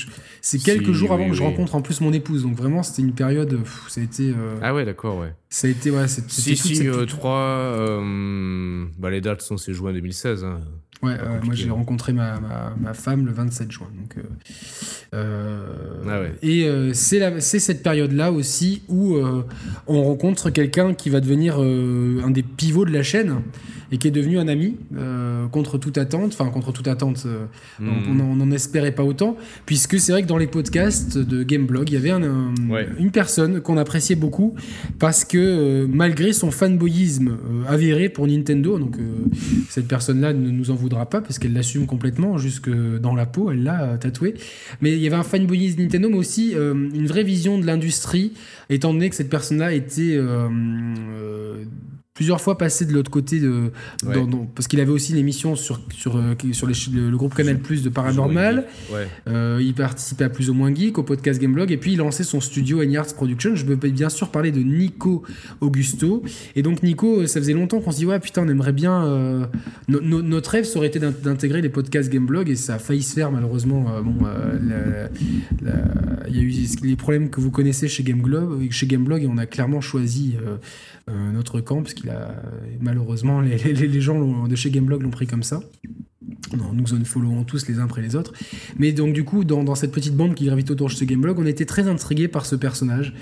c'est 0.42 0.59
quelques 0.59 0.86
Si, 0.88 0.92
jours 0.94 1.12
avant 1.12 1.24
oui, 1.24 1.30
que 1.30 1.36
je 1.36 1.42
rencontre 1.42 1.74
en 1.74 1.80
plus 1.80 2.03
mon 2.03 2.12
épouse. 2.12 2.42
Donc 2.42 2.55
vraiment, 2.55 2.82
c'était 2.82 3.01
une 3.01 3.14
période. 3.14 3.57
pff, 3.57 3.84
ça 3.88 4.03
a 4.03 4.05
été, 4.05 4.28
euh, 4.28 4.57
Ah 4.62 4.74
ouais, 4.74 4.84
d'accord, 4.84 5.16
ouais. 5.18 5.32
ça 5.49 5.66
a 5.66 5.70
été, 5.70 5.90
ouais, 5.90 6.07
c'était 6.07 6.28
Si, 6.30 6.55
si, 6.57 6.76
cette- 6.76 6.86
euh, 6.86 7.07
3, 7.07 7.38
euh, 7.38 8.84
bah, 8.99 9.11
les 9.11 9.22
dates 9.22 9.40
sont 9.40 9.57
c'est 9.57 9.72
juin 9.72 9.92
2016. 9.94 10.44
Hein. 10.44 10.61
Ouais, 11.03 11.12
euh, 11.12 11.38
moi 11.44 11.55
j'ai 11.55 11.68
rencontré 11.68 12.12
ma, 12.14 12.40
ma, 12.40 12.74
ma 12.80 12.94
femme 12.94 13.26
le 13.26 13.32
27 13.32 13.70
juin. 13.70 13.88
Donc, 14.01 14.16
euh, 14.16 14.22
euh, 15.14 15.66
Ah 16.09 16.20
ouais. 16.22 16.32
Et 16.42 16.64
euh, 16.66 16.92
c'est 16.94 17.20
cette 17.40 17.82
période-là 17.82 18.32
aussi 18.32 18.82
où 18.88 19.16
on 19.86 20.03
rencontre 20.05 20.51
quelqu'un 20.51 20.94
qui 20.94 21.11
va 21.11 21.20
devenir 21.20 21.59
un 21.59 22.30
des 22.30 22.42
pivots 22.42 22.84
de 22.84 22.92
la 22.92 23.03
chaîne 23.03 23.36
et 23.92 23.99
qui 23.99 24.09
est 24.09 24.12
devenu 24.12 24.38
un 24.38 24.49
ami 24.49 24.76
contre 25.53 25.78
toute 25.78 25.97
attente. 25.99 26.32
Enfin, 26.38 26.51
contre 26.51 26.72
toute 26.72 26.88
attente, 26.88 27.22
euh, 27.26 27.44
Mm. 27.78 28.20
on- 28.20 28.36
n'en 28.36 28.51
espérait 28.51 28.92
pas 28.92 29.05
autant. 29.05 29.36
Puisque 29.64 30.01
c'est 30.01 30.12
vrai 30.12 30.22
que 30.22 30.26
dans 30.26 30.38
les 30.38 30.47
podcasts 30.49 31.18
de 31.18 31.42
Gameblog, 31.42 31.88
il 31.90 31.94
y 31.94 31.97
avait 31.97 32.11
un- 32.11 32.22
un- 32.22 32.55
Ouais. 32.70 32.88
une 32.99 33.11
personne 33.12 33.61
qu'on 33.61 33.76
appréciait 33.76 34.16
beaucoup 34.16 34.55
parce 34.99 35.24
que 35.24 35.86
malgré 35.86 36.32
son 36.32 36.51
fanboyisme 36.51 37.36
avéré 37.68 38.09
pour 38.09 38.26
Nintendo, 38.26 38.78
donc 38.78 38.97
cette 39.68 39.86
personne-là 39.86 40.32
ne 40.32 40.51
nous 40.51 40.70
en 40.70 40.74
pas 40.89 41.20
parce 41.20 41.39
qu'elle 41.39 41.53
l'assume 41.53 41.87
complètement 41.87 42.39
jusque 42.39 42.70
dans 42.70 43.14
la 43.14 43.26
peau, 43.26 43.51
elle 43.51 43.62
l'a 43.62 43.82
euh, 43.82 43.97
tatoué. 43.97 44.34
Mais 44.80 44.93
il 44.93 44.99
y 44.99 45.07
avait 45.07 45.16
un 45.16 45.22
fanboyisme 45.22 45.82
Nintendo, 45.82 46.09
mais 46.09 46.16
aussi 46.16 46.55
euh, 46.55 46.72
une 46.72 47.07
vraie 47.07 47.24
vision 47.24 47.59
de 47.59 47.66
l'industrie, 47.66 48.32
étant 48.70 48.93
donné 48.93 49.11
que 49.11 49.16
cette 49.16 49.30
personne-là 49.30 49.72
était 49.72 50.16
euh, 50.16 51.64
plusieurs 52.16 52.40
fois 52.40 52.58
passé 52.58 52.84
de 52.86 52.92
l'autre 52.92 53.10
côté 53.10 53.38
de, 53.38 53.70
Ouais. 54.04 54.14
dans- 54.14 54.26
dans- 54.26 54.46
parce 54.46 54.66
qu'il 54.66 54.80
avait 54.80 54.90
aussi 54.90 55.12
une 55.12 55.18
émission 55.18 55.54
sur 55.54 55.80
sur 55.90 56.16
euh, 56.16 56.34
sur 56.52 56.66
les 56.66 56.74
le, 56.92 57.10
le 57.10 57.16
groupe 57.16 57.34
Canal 57.34 57.58
Plus 57.60 57.82
de 57.84 57.88
Paranormal. 57.90 58.66
Ouais. 58.92 59.06
Euh, 59.28 59.60
il 59.62 59.74
participait 59.74 60.24
à 60.24 60.28
plus 60.30 60.50
ou 60.50 60.54
moins 60.54 60.74
geek 60.74 60.98
au 60.98 61.02
podcast 61.04 61.40
Gameblog 61.40 61.70
et 61.70 61.76
puis 61.76 61.92
il 61.92 61.98
lançait 61.98 62.24
son 62.24 62.40
studio 62.40 62.80
Anyards 62.80 63.14
Production. 63.14 63.54
Je 63.54 63.64
peux 63.64 63.76
bien 63.88 64.08
sûr 64.08 64.30
parler 64.30 64.50
de 64.50 64.60
Nico 64.60 65.22
Augusto. 65.60 66.22
Et 66.56 66.62
donc 66.62 66.82
Nico, 66.82 67.20
euh, 67.20 67.26
ça 67.26 67.38
faisait 67.40 67.52
longtemps 67.52 67.80
qu'on 67.80 67.92
se 67.92 67.98
dit 67.98 68.06
ouais 68.06 68.18
putain 68.18 68.42
on 68.44 68.48
aimerait 68.48 68.72
bien. 68.72 69.04
euh, 69.04 69.44
no- 69.88 70.00
no- 70.00 70.22
notre 70.22 70.50
rêve 70.50 70.64
ça 70.64 70.78
aurait 70.78 70.88
été 70.88 70.98
d'in- 70.98 71.12
d'intégrer 71.22 71.60
les 71.62 71.68
podcasts 71.68 72.10
Gameblog 72.10 72.48
et 72.48 72.56
ça 72.56 72.74
a 72.74 72.78
failli 72.78 73.02
se 73.02 73.12
faire 73.14 73.30
malheureusement. 73.30 73.86
euh, 73.94 74.00
bon, 74.02 74.14
euh, 74.26 75.08
il 76.28 76.36
y 76.36 76.38
a 76.38 76.42
eu 76.42 76.52
les 76.82 76.96
problèmes 76.96 77.30
que 77.30 77.40
vous 77.40 77.50
connaissez 77.50 77.88
chez 77.88 78.02
Gameblog, 78.02 78.70
chez 78.70 78.86
Gameblog 78.86 79.22
et 79.22 79.26
on 79.26 79.38
a 79.38 79.46
clairement 79.46 79.80
choisi 79.80 80.34
euh, 81.09 81.32
notre 81.32 81.61
camp 81.61 81.82
parce 81.82 81.94
qu'il 81.94 82.11
a 82.11 82.34
malheureusement 82.80 83.40
les, 83.40 83.57
les- 83.59 83.86
les 83.88 84.00
gens 84.00 84.46
de 84.48 84.57
chez 84.57 84.70
Gameblog 84.70 85.02
l'ont 85.02 85.11
pris 85.11 85.26
comme 85.26 85.42
ça. 85.42 85.61
Non, 86.57 86.72
nous 86.72 86.92
unfollowons 86.94 87.44
tous 87.44 87.68
les 87.68 87.78
uns 87.78 87.84
après 87.84 88.02
les 88.02 88.16
autres. 88.16 88.32
Mais 88.78 88.92
donc, 88.92 89.12
du 89.12 89.24
coup, 89.24 89.44
dans, 89.44 89.62
dans 89.64 89.74
cette 89.74 89.92
petite 89.92 90.16
bande 90.16 90.34
qui 90.34 90.46
gravite 90.46 90.70
autour 90.70 90.88
de 90.88 90.92
ce 90.92 91.04
gameblog, 91.04 91.38
on 91.38 91.46
était 91.46 91.64
très 91.66 91.86
intrigués 91.88 92.28
par 92.28 92.46
ce 92.46 92.57
personnage 92.57 93.14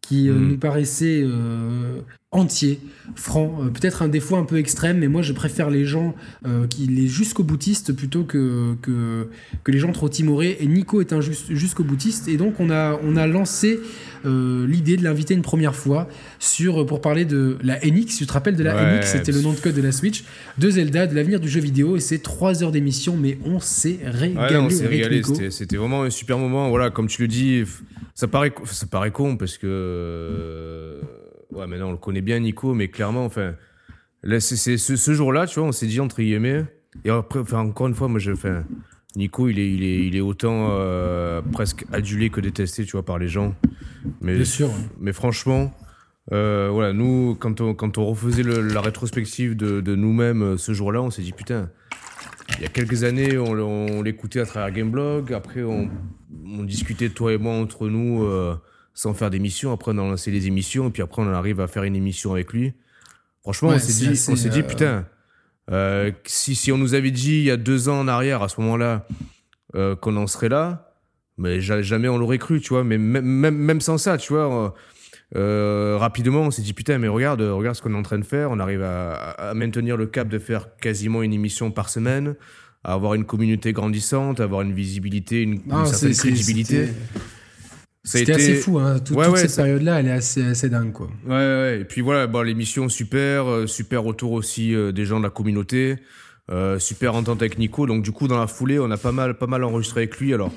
qui 0.00 0.28
euh, 0.28 0.34
Mm. 0.34 0.48
nous 0.48 0.58
paraissait 0.58 1.22
euh, 1.24 2.00
entier, 2.32 2.80
franc, 3.14 3.58
euh, 3.60 3.68
peut-être 3.68 4.00
un 4.00 4.08
défaut 4.08 4.36
un 4.36 4.44
peu 4.44 4.56
extrême, 4.56 4.98
mais 4.98 5.08
moi 5.08 5.20
je 5.20 5.34
préfère 5.34 5.68
les 5.68 5.84
gens 5.84 6.14
euh, 6.46 6.66
qui 6.66 6.86
les 6.86 7.06
jusqu'au 7.06 7.42
boutiste 7.42 7.92
plutôt 7.92 8.24
que, 8.24 8.74
que, 8.80 9.28
que 9.62 9.70
les 9.70 9.78
gens 9.78 9.92
trop 9.92 10.08
timorés. 10.08 10.56
Et 10.60 10.66
Nico 10.66 11.02
est 11.02 11.12
un 11.12 11.20
jus- 11.20 11.36
jusqu'au 11.50 11.84
boutiste, 11.84 12.28
et 12.28 12.38
donc 12.38 12.58
on 12.58 12.70
a, 12.70 12.98
on 13.04 13.16
a 13.16 13.26
lancé 13.26 13.80
euh, 14.24 14.66
l'idée 14.66 14.96
de 14.96 15.04
l'inviter 15.04 15.34
une 15.34 15.42
première 15.42 15.74
fois 15.76 16.08
sur, 16.38 16.86
pour 16.86 17.02
parler 17.02 17.26
de 17.26 17.58
la 17.62 17.78
NX. 17.80 18.16
Tu 18.16 18.26
te 18.26 18.32
rappelles 18.32 18.56
de 18.56 18.62
la 18.64 18.74
Ouais, 18.76 19.00
NX 19.00 19.06
C'était 19.12 19.32
le 19.32 19.42
nom 19.42 19.52
de 19.52 19.58
code 19.58 19.74
de 19.74 19.82
la 19.82 19.92
Switch, 19.92 20.24
de 20.56 20.70
Zelda, 20.70 21.06
de 21.06 21.14
l'avenir 21.14 21.38
du 21.38 21.50
jeu 21.50 21.60
vidéo, 21.60 21.96
et 21.96 22.00
c'est 22.00 22.18
trois 22.22 22.62
heures 22.62 22.72
d'émission, 22.72 23.14
mais 23.14 23.38
on 23.44 23.60
s'est 23.60 23.98
régalé. 24.04 24.54
Ouais, 24.54 24.56
on 24.56 24.70
s'est 24.70 24.86
régalé. 24.86 25.22
C'était, 25.50 25.76
vraiment 25.76 26.04
un 26.04 26.10
super 26.10 26.38
moment. 26.38 26.70
Voilà, 26.70 26.88
comme 26.88 27.08
tu 27.08 27.20
le 27.20 27.28
dis, 27.28 27.62
ça 28.14 28.26
paraît, 28.26 28.54
ça 28.64 28.86
paraît 28.86 29.10
con 29.10 29.36
parce 29.36 29.58
que. 29.58 30.98
Ouais, 31.52 31.66
maintenant 31.66 31.88
on 31.88 31.92
le 31.92 31.98
connaît 31.98 32.20
bien, 32.22 32.38
Nico, 32.40 32.74
mais 32.74 32.88
clairement, 32.88 33.24
enfin. 33.24 33.54
Là, 34.24 34.38
c'est, 34.38 34.56
ce, 34.76 34.94
ce 34.96 35.14
jour-là, 35.14 35.46
tu 35.46 35.58
vois, 35.58 35.68
on 35.68 35.72
s'est 35.72 35.86
dit 35.88 35.98
entre 35.98 36.22
guillemets. 36.22 36.64
Et 37.04 37.10
après, 37.10 37.40
enfin, 37.40 37.58
encore 37.58 37.88
une 37.88 37.94
fois, 37.94 38.06
moi, 38.08 38.20
je. 38.20 38.30
Enfin, 38.32 38.64
Nico, 39.16 39.48
il 39.48 39.58
est, 39.58 39.68
il 39.68 39.82
est, 39.82 40.06
il 40.06 40.16
est 40.16 40.20
autant 40.20 40.68
euh, 40.70 41.42
presque 41.52 41.84
adulé 41.92 42.30
que 42.30 42.40
détesté, 42.40 42.84
tu 42.84 42.92
vois, 42.92 43.04
par 43.04 43.18
les 43.18 43.26
gens. 43.28 43.54
Mais, 44.20 44.36
Bien 44.36 44.44
sûr. 44.44 44.70
mais 45.00 45.12
franchement, 45.12 45.74
euh, 46.32 46.70
voilà, 46.72 46.92
nous, 46.92 47.36
quand 47.38 47.60
on, 47.60 47.74
quand 47.74 47.98
on 47.98 48.06
refaisait 48.06 48.44
le- 48.44 48.62
la 48.68 48.80
rétrospective 48.80 49.56
de, 49.56 49.80
de 49.80 49.94
nous-mêmes 49.96 50.42
euh, 50.42 50.56
ce 50.56 50.72
jour-là, 50.72 51.02
on 51.02 51.10
s'est 51.10 51.22
dit 51.22 51.32
putain, 51.32 51.68
il 52.58 52.62
y 52.62 52.64
a 52.64 52.68
quelques 52.68 53.02
années, 53.04 53.36
on, 53.38 53.50
on 53.52 54.02
l'écoutait 54.02 54.40
à 54.40 54.46
travers 54.46 54.70
Gameblog, 54.72 55.32
après 55.32 55.62
on, 55.62 55.90
on 56.46 56.62
discutait 56.62 57.08
toi 57.10 57.32
et 57.32 57.38
moi 57.38 57.54
entre 57.54 57.88
nous 57.88 58.22
euh, 58.24 58.54
sans 58.94 59.14
faire 59.14 59.30
d'émission, 59.30 59.72
après 59.72 59.92
on 59.94 59.98
a 59.98 60.02
lancé 60.02 60.30
les 60.30 60.46
émissions, 60.46 60.88
et 60.88 60.90
puis 60.90 61.02
après 61.02 61.22
on 61.22 61.28
arrive 61.32 61.60
à 61.60 61.66
faire 61.66 61.84
une 61.84 61.96
émission 61.96 62.32
avec 62.32 62.52
lui. 62.52 62.72
Franchement, 63.42 63.70
Ouais, 63.70 63.76
on 63.76 63.78
s'est 63.78 63.92
dit, 64.12 64.20
on 64.28 64.36
s'est 64.36 64.48
dit 64.50 64.60
euh, 64.60 64.62
putain, 64.62 65.04
euh, 65.70 66.10
si, 66.24 66.54
si 66.54 66.70
on 66.72 66.78
nous 66.78 66.94
avait 66.94 67.10
dit 67.10 67.38
il 67.38 67.44
y 67.44 67.50
a 67.50 67.56
deux 67.56 67.88
ans 67.88 67.98
en 68.00 68.08
arrière, 68.08 68.42
à 68.42 68.48
ce 68.48 68.60
moment-là, 68.60 69.06
euh, 69.74 69.96
qu'on 69.96 70.16
en 70.16 70.26
serait 70.26 70.48
là, 70.48 70.92
mais 71.38 71.60
ja- 71.60 71.82
jamais 71.82 72.08
on 72.08 72.18
l'aurait 72.18 72.38
cru, 72.38 72.60
tu 72.60 72.68
vois. 72.70 72.84
Mais 72.84 72.98
même, 72.98 73.24
même, 73.24 73.56
même 73.56 73.80
sans 73.80 73.98
ça, 73.98 74.18
tu 74.18 74.32
vois, 74.32 74.74
euh, 75.34 75.96
rapidement, 75.98 76.42
on 76.42 76.50
s'est 76.50 76.62
dit 76.62 76.74
putain, 76.74 76.98
mais 76.98 77.08
regarde, 77.08 77.40
regarde 77.40 77.74
ce 77.74 77.82
qu'on 77.82 77.94
est 77.94 77.98
en 77.98 78.02
train 78.02 78.18
de 78.18 78.24
faire. 78.24 78.50
On 78.50 78.60
arrive 78.60 78.82
à, 78.82 79.52
maintenir 79.54 79.96
le 79.96 80.06
cap 80.06 80.28
de 80.28 80.38
faire 80.38 80.76
quasiment 80.76 81.22
une 81.22 81.32
émission 81.32 81.70
par 81.70 81.88
semaine, 81.88 82.34
à 82.84 82.92
avoir 82.92 83.14
une 83.14 83.24
communauté 83.24 83.72
grandissante, 83.72 84.40
à 84.40 84.44
avoir 84.44 84.60
une 84.62 84.74
visibilité, 84.74 85.42
une, 85.42 85.54
une 85.54 85.62
Non, 85.68 85.84
certaine 85.86 86.14
crédibilité. 86.14 86.88
C'était- 88.04 88.22
été- 88.32 88.32
assez 88.34 88.54
fou, 88.56 88.78
hein. 88.78 88.98
Tout- 88.98 89.14
Ouais, 89.14 89.24
toute 89.26 89.34
ouais, 89.34 89.40
cette 89.40 89.56
période-là, 89.56 90.00
elle 90.00 90.08
est 90.08 90.12
assez, 90.12 90.42
assez 90.44 90.68
dingue, 90.68 90.92
quoi. 90.92 91.08
Ouais, 91.26 91.32
ouais. 91.34 91.78
Et 91.80 91.84
puis 91.84 92.00
voilà, 92.00 92.26
bon, 92.26 92.42
l'émission 92.42 92.88
super, 92.88 93.48
euh, 93.48 93.66
super 93.66 94.06
autour 94.06 94.32
aussi 94.32 94.74
euh, 94.74 94.92
des 94.92 95.04
gens 95.04 95.18
de 95.18 95.24
la 95.24 95.30
communauté, 95.30 95.96
euh, 96.50 96.78
super 96.78 97.14
entente 97.14 97.40
avec 97.42 97.58
Nico. 97.58 97.86
Donc 97.86 98.02
du 98.02 98.10
coup, 98.12 98.26
dans 98.28 98.38
la 98.38 98.46
foulée, 98.48 98.78
on 98.80 98.90
a 98.90 98.96
pas 98.96 99.12
mal, 99.12 99.34
pas 99.38 99.46
mal 99.46 99.62
enregistré 99.64 100.00
avec 100.02 100.18
lui. 100.18 100.34
Alors 100.34 100.52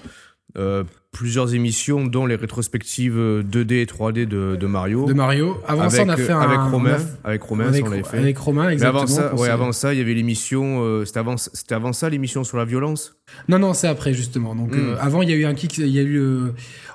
plusieurs 1.11 1.53
émissions, 1.53 2.05
dont 2.05 2.25
les 2.25 2.35
rétrospectives 2.35 3.17
euh, 3.17 3.43
2D 3.43 3.81
et 3.81 3.85
3D 3.85 4.25
de, 4.25 4.55
de 4.59 4.67
Mario. 4.67 5.05
De 5.05 5.13
Mario. 5.13 5.57
Avant 5.67 5.81
avec, 5.83 5.91
ça, 5.93 6.03
on 6.03 6.09
a 6.09 6.15
fait 6.17 6.31
un. 6.31 6.39
avec 6.39 6.57
a 6.59 6.63
Romain, 6.69 6.97
avec 7.25 7.41
Romain, 7.41 7.67
avec, 7.67 7.85
on 7.85 7.89
l'avait 7.89 8.03
fait. 8.03 8.17
avec 8.17 8.37
Romain, 8.37 8.67
Mais 8.67 8.73
exactement. 8.73 9.01
avant 9.03 9.07
ça, 9.11 9.35
ouais, 9.35 9.49
avant 9.49 9.71
ça, 9.73 9.93
il 9.93 9.97
y 9.99 10.01
avait 10.01 10.13
l'émission. 10.13 11.03
c'était 11.05 11.19
avant, 11.19 11.35
c'était 11.37 11.75
avant 11.75 11.91
ça 11.93 12.09
l'émission 12.09 12.43
sur 12.45 12.57
la 12.57 12.63
violence? 12.65 13.15
Non, 13.49 13.59
non, 13.59 13.73
c'est 13.73 13.87
après, 13.87 14.13
justement. 14.13 14.55
Donc, 14.55 14.75
Mm. 14.75 14.79
euh, 14.79 14.95
avant, 14.99 15.21
il 15.23 15.29
y 15.29 15.33
a 15.33 15.35
eu 15.35 15.45
un 15.45 15.53
kick. 15.55 15.77
Il 15.77 15.87
y 15.87 15.99
a 15.99 16.03
eu. 16.03 16.19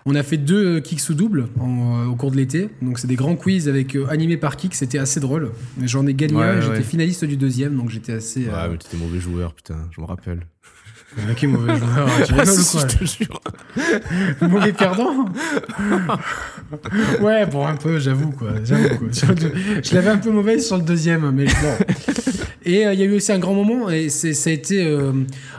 On 0.06 0.14
a 0.14 0.22
fait 0.22 0.36
deux 0.36 0.80
kicks 0.80 1.00
sous 1.00 1.14
double 1.14 1.48
en, 1.58 2.04
euh, 2.04 2.06
au 2.06 2.16
cours 2.16 2.30
de 2.30 2.36
l'été. 2.36 2.70
Donc, 2.82 2.98
c'est 2.98 3.06
des 3.06 3.16
grands 3.16 3.36
quiz 3.36 3.68
avec 3.68 3.96
euh, 3.96 4.06
animés 4.08 4.36
par 4.36 4.56
kick. 4.56 4.74
C'était 4.74 4.98
assez 4.98 5.20
drôle. 5.20 5.52
J'en 5.82 6.06
ai 6.06 6.14
gagné 6.14 6.42
un 6.42 6.56
ouais. 6.56 6.62
j'étais 6.62 6.82
finaliste 6.82 7.24
du 7.24 7.36
deuxième. 7.36 7.76
Donc, 7.76 7.90
j'étais 7.90 8.12
assez. 8.12 8.46
Ouais, 8.46 8.52
euh, 8.52 8.68
mais 8.70 8.78
t'étais 8.78 8.96
mauvais 8.96 9.20
joueur, 9.20 9.54
putain, 9.54 9.76
je 9.90 10.00
me 10.00 10.06
rappelle. 10.06 10.46
Ok, 11.30 11.42
mauvais 11.44 11.76
joueur. 11.78 12.08
Tu 12.24 12.32
rigoles 12.32 12.60
ou 12.60 12.64
quoi 12.64 12.88
je 12.88 12.96
te 12.96 13.04
jure. 13.04 13.40
Mauvais 14.48 14.72
perdant 14.72 15.24
Ouais, 17.20 17.46
bon, 17.46 17.66
un 17.66 17.76
peu, 17.76 17.98
j'avoue, 17.98 18.30
quoi. 18.30 18.52
J'avoue, 18.64 18.96
quoi. 18.96 19.08
Je 19.12 19.94
l'avais 19.94 20.10
un 20.10 20.18
peu 20.18 20.30
mauvaise 20.30 20.64
sur 20.64 20.76
le 20.76 20.84
deuxième, 20.84 21.28
mais 21.32 21.46
bon. 21.46 21.76
Et 22.64 22.86
euh, 22.86 22.94
il 22.94 23.00
y 23.00 23.02
a 23.02 23.06
eu 23.06 23.14
aussi 23.14 23.32
un 23.32 23.38
grand 23.38 23.54
moment, 23.54 23.90
et 23.90 24.08
ça 24.08 24.50
a 24.50 24.52
été 24.52 24.84
euh, 24.84 25.12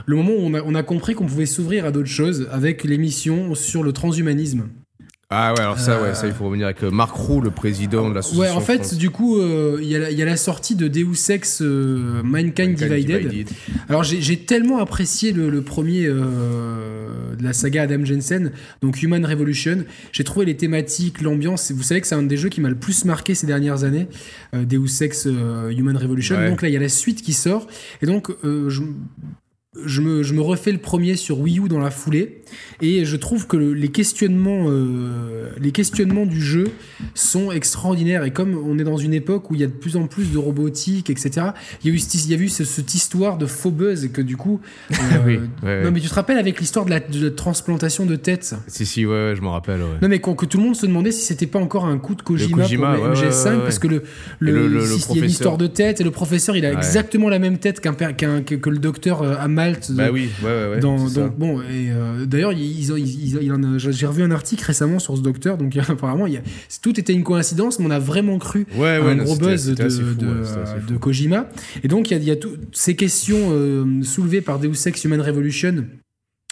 le 0.05 0.15
moment 0.15 0.31
où 0.31 0.41
on 0.41 0.53
a, 0.53 0.61
on 0.61 0.75
a 0.75 0.83
compris 0.83 1.15
qu'on 1.15 1.25
pouvait 1.25 1.45
s'ouvrir 1.45 1.85
à 1.85 1.91
d'autres 1.91 2.07
choses 2.07 2.47
avec 2.51 2.83
l'émission 2.83 3.55
sur 3.55 3.83
le 3.83 3.91
transhumanisme. 3.93 4.69
Ah 5.33 5.53
ouais, 5.53 5.61
alors 5.61 5.79
ça, 5.79 6.01
ouais, 6.01 6.13
ça, 6.13 6.27
il 6.27 6.33
faut 6.33 6.43
revenir 6.45 6.65
avec 6.65 6.83
euh, 6.83 6.91
Marc 6.91 7.15
Roux, 7.15 7.39
le 7.39 7.51
président 7.51 8.09
de 8.09 8.15
l'association. 8.15 8.41
Ouais, 8.41 8.49
en 8.49 8.59
fait, 8.59 8.79
France- 8.83 8.95
du 8.95 9.09
coup, 9.09 9.39
euh, 9.39 9.79
il 9.81 9.87
y, 9.87 9.95
a 9.95 9.99
la- 9.99 10.11
il 10.11 10.17
y 10.17 10.21
a 10.21 10.25
la 10.25 10.35
sortie 10.35 10.75
de 10.75 10.89
Deus 10.89 11.29
Ex 11.29 11.61
euh, 11.61 12.21
Mankind, 12.21 12.71
Mankind 12.79 12.93
Divided. 13.07 13.47
Alors 13.87 14.03
j'ai 14.03 14.37
tellement 14.39 14.79
apprécié 14.79 15.31
le, 15.31 15.49
le 15.49 15.61
premier 15.61 16.05
euh, 16.05 17.33
de 17.37 17.43
la 17.43 17.53
saga 17.53 17.83
Adam 17.83 18.03
Jensen, 18.03 18.51
donc 18.81 19.01
Human 19.01 19.25
Revolution. 19.25 19.85
J'ai 20.11 20.23
trouvé 20.25 20.45
les 20.45 20.57
thématiques, 20.57 21.21
l'ambiance. 21.21 21.71
Vous 21.71 21.83
savez 21.83 22.01
que 22.01 22.07
c'est 22.07 22.15
un 22.15 22.23
des 22.23 22.37
jeux 22.37 22.49
qui 22.49 22.59
m'a 22.59 22.69
le 22.69 22.75
plus 22.75 23.05
marqué 23.05 23.33
ces 23.33 23.47
dernières 23.47 23.83
années, 23.85 24.07
Deus 24.53 25.01
Ex 25.01 25.25
Human 25.25 25.95
Revolution. 25.95 26.35
Ouais. 26.35 26.49
Donc 26.49 26.61
là 26.61 26.67
il 26.67 26.73
y 26.73 26.77
a 26.77 26.81
la 26.81 26.89
suite 26.89 27.21
qui 27.21 27.31
sort, 27.33 27.67
et 28.01 28.05
donc 28.05 28.29
je, 28.43 28.81
je 29.85 30.01
me, 30.01 30.21
je 30.21 30.33
me 30.33 30.41
refais 30.41 30.73
le 30.73 30.79
premier 30.79 31.15
sur 31.15 31.39
Wii 31.39 31.59
U 31.59 31.69
dans 31.69 31.79
la 31.79 31.91
foulée, 31.91 32.41
et 32.81 33.05
je 33.05 33.15
trouve 33.15 33.47
que 33.47 33.55
le- 33.55 33.71
les 33.73 33.87
questionnements, 33.87 34.65
euh, 34.67 35.49
les 35.61 35.71
questionnements 35.71 36.25
du 36.25 36.41
jeu 36.41 36.65
sont 37.15 37.53
extraordinaires. 37.53 38.25
Et 38.25 38.31
comme 38.31 38.53
on 38.65 38.77
est 38.79 38.83
dans 38.83 38.97
une 38.97 39.13
époque 39.13 39.49
où 39.49 39.55
il 39.55 39.61
y 39.61 39.63
a 39.63 39.67
de 39.67 39.71
plus 39.71 39.95
en 39.95 40.07
plus 40.07 40.33
de 40.33 40.37
robotique, 40.37 41.09
etc., 41.09 41.47
il 41.83 41.87
y 41.89 41.91
a 41.93 41.95
eu, 41.95 41.99
cette- 41.99 42.25
il 42.25 42.31
y 42.31 42.33
a 42.33 42.37
eu 42.37 42.49
ce- 42.49 42.65
cette 42.65 42.93
histoire 42.93 43.37
de 43.37 43.45
faux 43.45 43.71
buzz 43.71 44.09
que 44.11 44.21
du 44.21 44.35
coup. 44.35 44.59
euh, 44.91 44.95
Oui, 45.25 45.39
ouais, 45.63 45.83
Non, 45.85 45.91
mais 45.91 46.01
tu 46.01 46.09
te 46.09 46.13
rappelles 46.15 46.37
avec 46.37 46.59
l'histoire 46.59 46.83
de 46.83 46.89
la, 46.89 46.99
de 46.99 47.23
la 47.27 47.31
transplantation 47.31 48.05
de 48.05 48.17
tête? 48.17 48.53
Si, 48.67 48.85
si, 48.85 49.05
ouais, 49.05 49.11
ouais, 49.29 49.33
je 49.37 49.41
m'en 49.41 49.51
rappelle, 49.51 49.79
ouais. 49.81 49.87
non 50.01 50.09
mais 50.09 50.19
que 50.19 50.45
tout 50.45 50.57
le 50.57 50.63
monde 50.65 50.75
se 50.75 50.85
demandait 50.85 51.11
si 51.13 51.21
c'était 51.21 51.47
pas 51.47 51.59
encore 51.59 51.85
un 51.85 51.97
coup 51.97 52.15
de 52.15 52.21
Kojima, 52.23 52.63
Kojima, 52.63 52.95
pour 52.95 53.05
le 53.05 53.11
ouais, 53.11 53.15
MGS5 53.15 53.45
ouais, 53.51 53.55
ouais, 53.55 53.63
parce 53.63 53.79
que 53.79 53.87
le, 53.87 54.03
le, 54.39 54.85
si- 54.85 55.05
il 55.11 55.17
y 55.17 55.21
a 55.21 55.23
une 55.23 55.29
histoire 55.29 55.57
de 55.57 55.67
tête 55.67 56.01
et 56.01 56.03
le 56.03 56.11
professeur 56.11 56.57
il 56.57 56.65
a 56.65 56.73
exactement 56.73 57.29
la 57.29 57.39
même 57.39 57.57
tête 57.57 57.79
qu'un 57.79 57.93
que, 57.93 58.69
le 58.69 58.77
docteur 58.79 59.21
euh, 59.21 59.35
à 59.39 59.47
Malte 59.61 59.91
Bah 59.91 60.09
oui, 60.11 60.29
ouais, 60.43 60.69
ouais, 60.71 60.79
dans, 60.79 61.07
donc, 61.09 61.37
bon, 61.37 61.61
et 61.61 61.91
euh, 61.91 62.25
d'ailleurs, 62.25 62.51
j'ai 62.53 64.05
revu 64.07 64.23
un 64.23 64.31
article 64.31 64.63
récemment 64.65 64.99
sur 64.99 65.15
ce 65.17 65.21
docteur, 65.21 65.57
donc 65.57 65.75
apparemment, 65.89 66.27
il 66.27 66.33
y 66.33 66.37
a, 66.37 66.41
tout 66.81 66.99
était 66.99 67.13
une 67.13 67.23
coïncidence, 67.23 67.79
mais 67.79 67.85
on 67.85 67.91
a 67.91 67.99
vraiment 67.99 68.37
cru 68.37 68.65
Ouais, 68.75 68.99
un 69.01 69.15
non, 69.15 69.23
gros 69.23 69.35
buzz 69.35 69.67
de, 69.67 69.89
fou, 69.89 70.15
de, 70.15 70.97
Kojima. 70.97 71.49
Et 71.83 71.87
donc, 71.87 72.09
il 72.09 72.13
y 72.13 72.17
a, 72.17 72.19
il 72.19 72.27
y 72.27 72.31
a 72.31 72.35
toutes 72.35 72.75
ces 72.75 72.95
questions 72.95 73.49
euh, 73.51 74.03
soulevées 74.03 74.41
par 74.41 74.59
Deus 74.59 74.87
Ex 74.87 75.03
Human 75.03 75.21
Revolution 75.21 75.85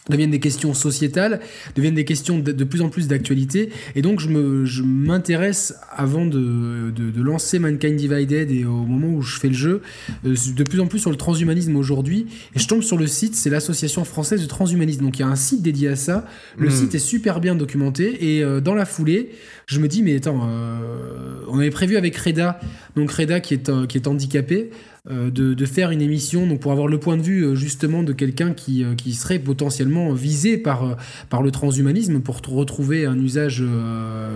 deviennent 0.09 0.31
des 0.31 0.39
questions 0.39 0.73
sociétales, 0.73 1.39
deviennent 1.75 1.95
des 1.95 2.05
questions 2.05 2.39
de, 2.39 2.51
de 2.51 2.63
plus 2.63 2.81
en 2.81 2.89
plus 2.89 3.07
d'actualité. 3.07 3.69
Et 3.95 4.01
donc, 4.01 4.19
je 4.19 4.27
me- 4.29 4.65
je 4.65 4.83
m'intéresse, 4.83 5.75
avant 5.95 6.25
de, 6.25 6.91
de, 6.95 7.11
de 7.11 7.21
lancer 7.21 7.59
Mankind 7.59 7.95
Divided 7.95 8.51
et 8.51 8.65
au 8.65 8.83
moment 8.85 9.07
où 9.15 9.21
je 9.21 9.39
fais 9.39 9.47
le 9.49 9.53
jeu, 9.53 9.81
euh, 10.25 10.35
de 10.55 10.63
plus 10.63 10.79
en 10.79 10.87
plus 10.87 10.99
sur 10.99 11.11
le 11.11 11.15
transhumanisme 11.17 11.75
aujourd'hui. 11.75 12.27
Et 12.55 12.59
je 12.59 12.67
tombe 12.67 12.81
sur 12.81 12.97
le 12.97 13.07
site, 13.07 13.35
c'est 13.35 13.49
l'Association 13.49 14.03
française 14.03 14.41
de 14.41 14.47
transhumanisme. 14.47 15.01
Donc, 15.03 15.17
il 15.19 15.21
y 15.21 15.25
a 15.25 15.27
un 15.27 15.35
site 15.35 15.61
dédié 15.61 15.89
à 15.89 15.95
ça. 15.95 16.25
Le 16.57 16.67
Mm. 16.67 16.71
site 16.71 16.95
est 16.95 16.99
super 16.99 17.39
bien 17.39 17.55
documenté. 17.55 18.35
Et 18.37 18.43
euh, 18.43 18.61
dans 18.61 18.73
la 18.75 18.85
foulée, 18.85 19.29
je 19.67 19.79
me 19.79 19.87
dis, 19.87 20.01
mais 20.03 20.15
attends, 20.15 20.47
euh, 20.47 21.41
on 21.49 21.59
avait 21.59 21.69
prévu 21.69 21.97
avec 21.97 22.15
Reda, 22.17 22.59
donc 22.95 23.11
Reda 23.11 23.39
qui 23.39 23.53
est, 23.53 23.69
euh, 23.69 23.85
qui 23.85 23.97
est 23.97 24.07
handicapé, 24.07 24.71
de, 25.09 25.53
de 25.53 25.65
faire 25.65 25.91
une 25.91 26.01
émission 26.01 26.45
donc 26.45 26.59
pour 26.59 26.71
avoir 26.71 26.87
le 26.87 26.99
point 26.99 27.15
de 27.17 27.21
vue 27.21 27.43
euh, 27.43 27.55
justement 27.55 28.03
de 28.03 28.11
quelqu'un 28.13 28.53
qui, 28.53 28.83
euh, 28.83 28.95
qui 28.95 29.13
serait 29.13 29.39
potentiellement 29.39 30.11
visé 30.13 30.57
par, 30.57 30.83
euh, 30.83 30.93
par 31.29 31.41
le 31.41 31.51
transhumanisme 31.51 32.19
pour 32.19 32.41
retrouver 32.41 33.05
un 33.05 33.17
usage 33.19 33.63
euh, 33.65 34.29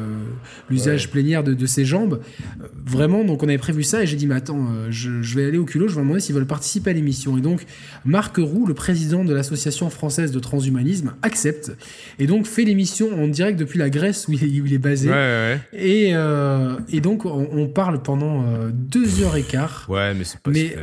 l'usage 0.70 1.06
Ouais. 1.06 1.12
plénière 1.12 1.44
de, 1.44 1.54
de 1.54 1.66
ses 1.66 1.86
jambes 1.86 2.20
Euh, 2.62 2.68
vraiment 2.86 3.24
donc 3.24 3.44
on 3.44 3.48
avait 3.48 3.58
prévu 3.58 3.84
ça 3.84 4.04
et 4.04 4.08
j'ai 4.08 4.16
dit 4.16 4.28
mais 4.28 4.36
attends 4.36 4.60
euh, 4.72 4.88
je, 4.90 5.22
je 5.22 5.36
vais 5.36 5.46
aller 5.46 5.58
au 5.58 5.66
culot 5.66 5.88
je 5.88 5.96
vais 5.96 6.02
demander 6.02 6.20
s'ils 6.20 6.36
veulent 6.36 6.46
participer 6.48 6.92
à 6.92 6.94
l'émission 6.94 7.38
et 7.38 7.42
donc 7.42 7.66
Marc 8.06 8.38
Roux 8.38 8.66
le 8.66 8.74
président 8.74 9.24
de 9.26 9.34
l'association 9.34 9.90
française 9.90 10.32
de 10.32 10.40
transhumanisme 10.40 11.14
accepte 11.22 11.72
et 12.20 12.28
donc 12.28 12.46
fait 12.46 12.64
l'émission 12.64 13.08
en 13.22 13.28
direct 13.28 13.60
depuis 13.60 13.80
la 13.80 13.90
Grèce 13.90 14.28
où 14.28 14.34
il 14.34 14.44
est, 14.44 14.62
où 14.62 14.66
il 14.66 14.74
est 14.74 14.78
basé 14.78 15.10
Ouais, 15.10 15.16
ouais, 15.16 15.60
et, 15.74 16.12
euh, 16.14 16.76
et 16.90 17.02
donc 17.02 17.26
on, 17.26 17.48
on 17.52 17.68
parle 17.68 18.02
pendant 18.02 18.44
euh, 18.46 18.70
deux 18.74 19.22
heures 19.22 19.36
et 19.36 19.44
quart. 19.44 19.86
Ouais, 19.90 20.14
mais 20.14 20.24
c'est 20.24 20.40
pas. 20.40 20.52
Mais- 20.54 20.76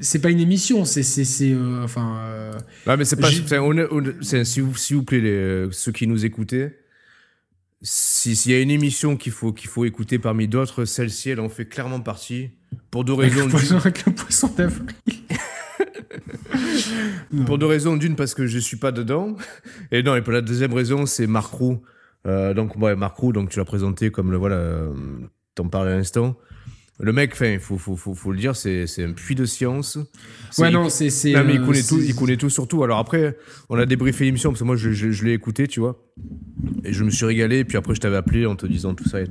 c'est- 0.00 0.20
pas 0.20 0.30
une 0.30 0.40
émission, 0.40 0.84
c'est 0.84 1.02
euh, 1.52 1.82
enfin 1.84 2.18
euh, 2.24 2.52
mais 2.96 3.04
c'est 3.04 3.16
pas. 3.16 3.30
S'il 3.30 4.62
vous, 4.62 4.72
vous 4.94 5.02
plaît, 5.04 5.20
les- 5.20 5.68
ceux 5.72 5.92
qui 5.92 6.06
nous 6.06 6.24
écoutaient, 6.24 6.78
si- 7.82 8.36
s'il 8.36 8.52
y 8.52 8.54
a 8.54 8.60
une 8.60 8.70
émission 8.70 9.16
qu'il 9.16 9.32
faut, 9.32 9.52
qu'il 9.52 9.68
faut 9.68 9.84
écouter 9.84 10.18
parmi 10.18 10.48
d'autres, 10.48 10.84
celle-ci, 10.84 11.30
elle 11.30 11.40
en 11.40 11.48
fait 11.48 11.66
clairement 11.66 12.00
partie. 12.00 12.50
Pour 12.90 13.04
deux 13.04 13.12
avec 13.14 13.32
raisons. 13.32 13.46
le 13.46 13.50
poisson, 13.50 13.76
avec 13.76 14.06
le 14.06 14.12
poisson 14.12 14.48
d'avril. 14.56 14.86
Pour 17.46 17.58
deux 17.58 17.66
raisons. 17.66 17.96
D'une, 17.96 18.16
parce 18.16 18.34
que 18.34 18.46
je 18.46 18.58
suis 18.58 18.76
pas 18.76 18.92
dedans. 18.92 19.36
Et 19.90 20.02
non, 20.02 20.14
et 20.16 20.22
pour 20.22 20.32
la 20.32 20.40
deuxième 20.40 20.72
raison, 20.72 21.06
c'est 21.06 21.26
Marc 21.26 21.52
Roux. 21.52 21.82
Euh, 22.26 22.54
donc, 22.54 22.76
ouais, 22.76 22.94
Marc 22.94 23.16
Roux, 23.16 23.32
donc 23.32 23.50
tu 23.50 23.58
l'as 23.58 23.64
présenté 23.64 24.10
comme 24.10 24.30
le, 24.30 24.36
voilà, 24.36 24.56
euh, 24.56 24.92
t'en 25.54 25.68
parlais 25.68 25.92
à 25.92 25.96
l'instant. 25.96 26.36
Le 27.02 27.12
mec, 27.12 27.32
enfin, 27.32 27.48
il 27.48 27.58
faut, 27.58 27.78
faut, 27.78 27.96
faut, 27.96 28.14
faut, 28.14 28.30
le 28.30 28.38
dire, 28.38 28.54
c'est, 28.54 28.86
c'est 28.86 29.02
un 29.02 29.10
puits 29.10 29.34
de 29.34 29.44
science. 29.44 29.98
Ouais, 30.56 30.70
non, 30.70 30.88
c'est, 30.88 31.10
c'est. 31.10 31.32
Non, 31.32 31.42
mais 31.44 31.54
il 31.54 31.60
connaît 31.60 31.82
tout, 31.82 32.00
il 32.00 32.14
connaît 32.14 32.36
tout 32.36 32.48
sur 32.48 32.68
tout. 32.68 32.84
Alors 32.84 32.98
après, 32.98 33.36
on 33.68 33.76
a 33.76 33.86
débriefé 33.86 34.24
l'émission 34.24 34.50
parce 34.50 34.60
que 34.60 34.64
moi, 34.64 34.76
je, 34.76 34.92
je, 34.92 35.10
je 35.10 35.24
l'ai 35.24 35.32
écouté, 35.32 35.66
tu 35.66 35.80
vois. 35.80 36.00
Et 36.84 36.92
je 36.92 37.02
me 37.02 37.10
suis 37.10 37.24
régalé. 37.24 37.58
Et 37.58 37.64
puis 37.64 37.76
après, 37.76 37.96
je 37.96 38.00
t'avais 38.00 38.16
appelé 38.16 38.46
en 38.46 38.54
te 38.54 38.66
disant 38.66 38.94
tout 38.94 39.08
ça. 39.08 39.20
Et, 39.20 39.26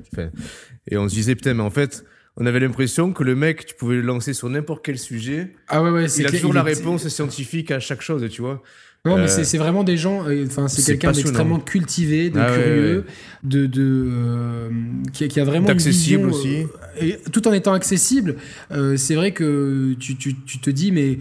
et 0.87 0.97
on 0.97 1.07
se 1.07 1.13
disait, 1.13 1.33
putain, 1.33 1.53
mais 1.53 1.63
en 1.63 1.69
fait, 1.69 2.03
on 2.35 2.45
avait 2.45 2.59
l'impression 2.59 3.13
que 3.13 3.23
le 3.23 3.35
mec, 3.35 3.65
tu 3.65 3.75
pouvais 3.75 3.95
le 3.95 4.01
lancer 4.01 4.33
sur 4.33 4.49
n'importe 4.49 4.83
quel 4.83 4.97
sujet. 4.97 5.53
Ah 5.69 5.81
ouais, 5.81 5.91
ouais, 5.91 6.11
Il 6.11 6.27
a 6.27 6.31
toujours 6.31 6.53
la 6.53 6.63
réponse 6.63 7.07
scientifique 7.07 7.71
à 7.71 7.79
chaque 7.79 8.01
chose, 8.01 8.27
tu 8.29 8.41
vois. 8.41 8.61
Non, 9.03 9.17
mais 9.17 9.27
c'est 9.27 9.57
vraiment 9.57 9.83
des 9.83 9.97
gens. 9.97 10.25
Enfin, 10.45 10.67
c'est 10.67 10.83
quelqu'un 10.85 11.11
d'extrêmement 11.11 11.59
cultivé, 11.59 12.29
de 12.29 12.39
Ah 12.39 12.51
curieux, 12.53 12.97
ouais. 12.99 13.03
de, 13.43 13.65
de 13.65 13.81
euh, 14.07 14.69
qui, 15.11 15.27
qui 15.27 15.39
a 15.39 15.43
vraiment 15.43 15.61
une 15.67 15.73
D'accessible 15.73 16.27
vision, 16.27 16.29
aussi. 16.39 16.57
euh, 16.57 16.65
et 17.01 17.17
tout 17.31 17.47
en 17.47 17.53
étant 17.53 17.73
accessible. 17.73 18.35
euh, 18.71 18.97
c'est 18.97 19.15
vrai 19.15 19.31
que 19.31 19.95
tu, 19.99 20.17
tu, 20.17 20.35
tu 20.45 20.59
te 20.59 20.69
dis, 20.69 20.91
mais 20.91 21.17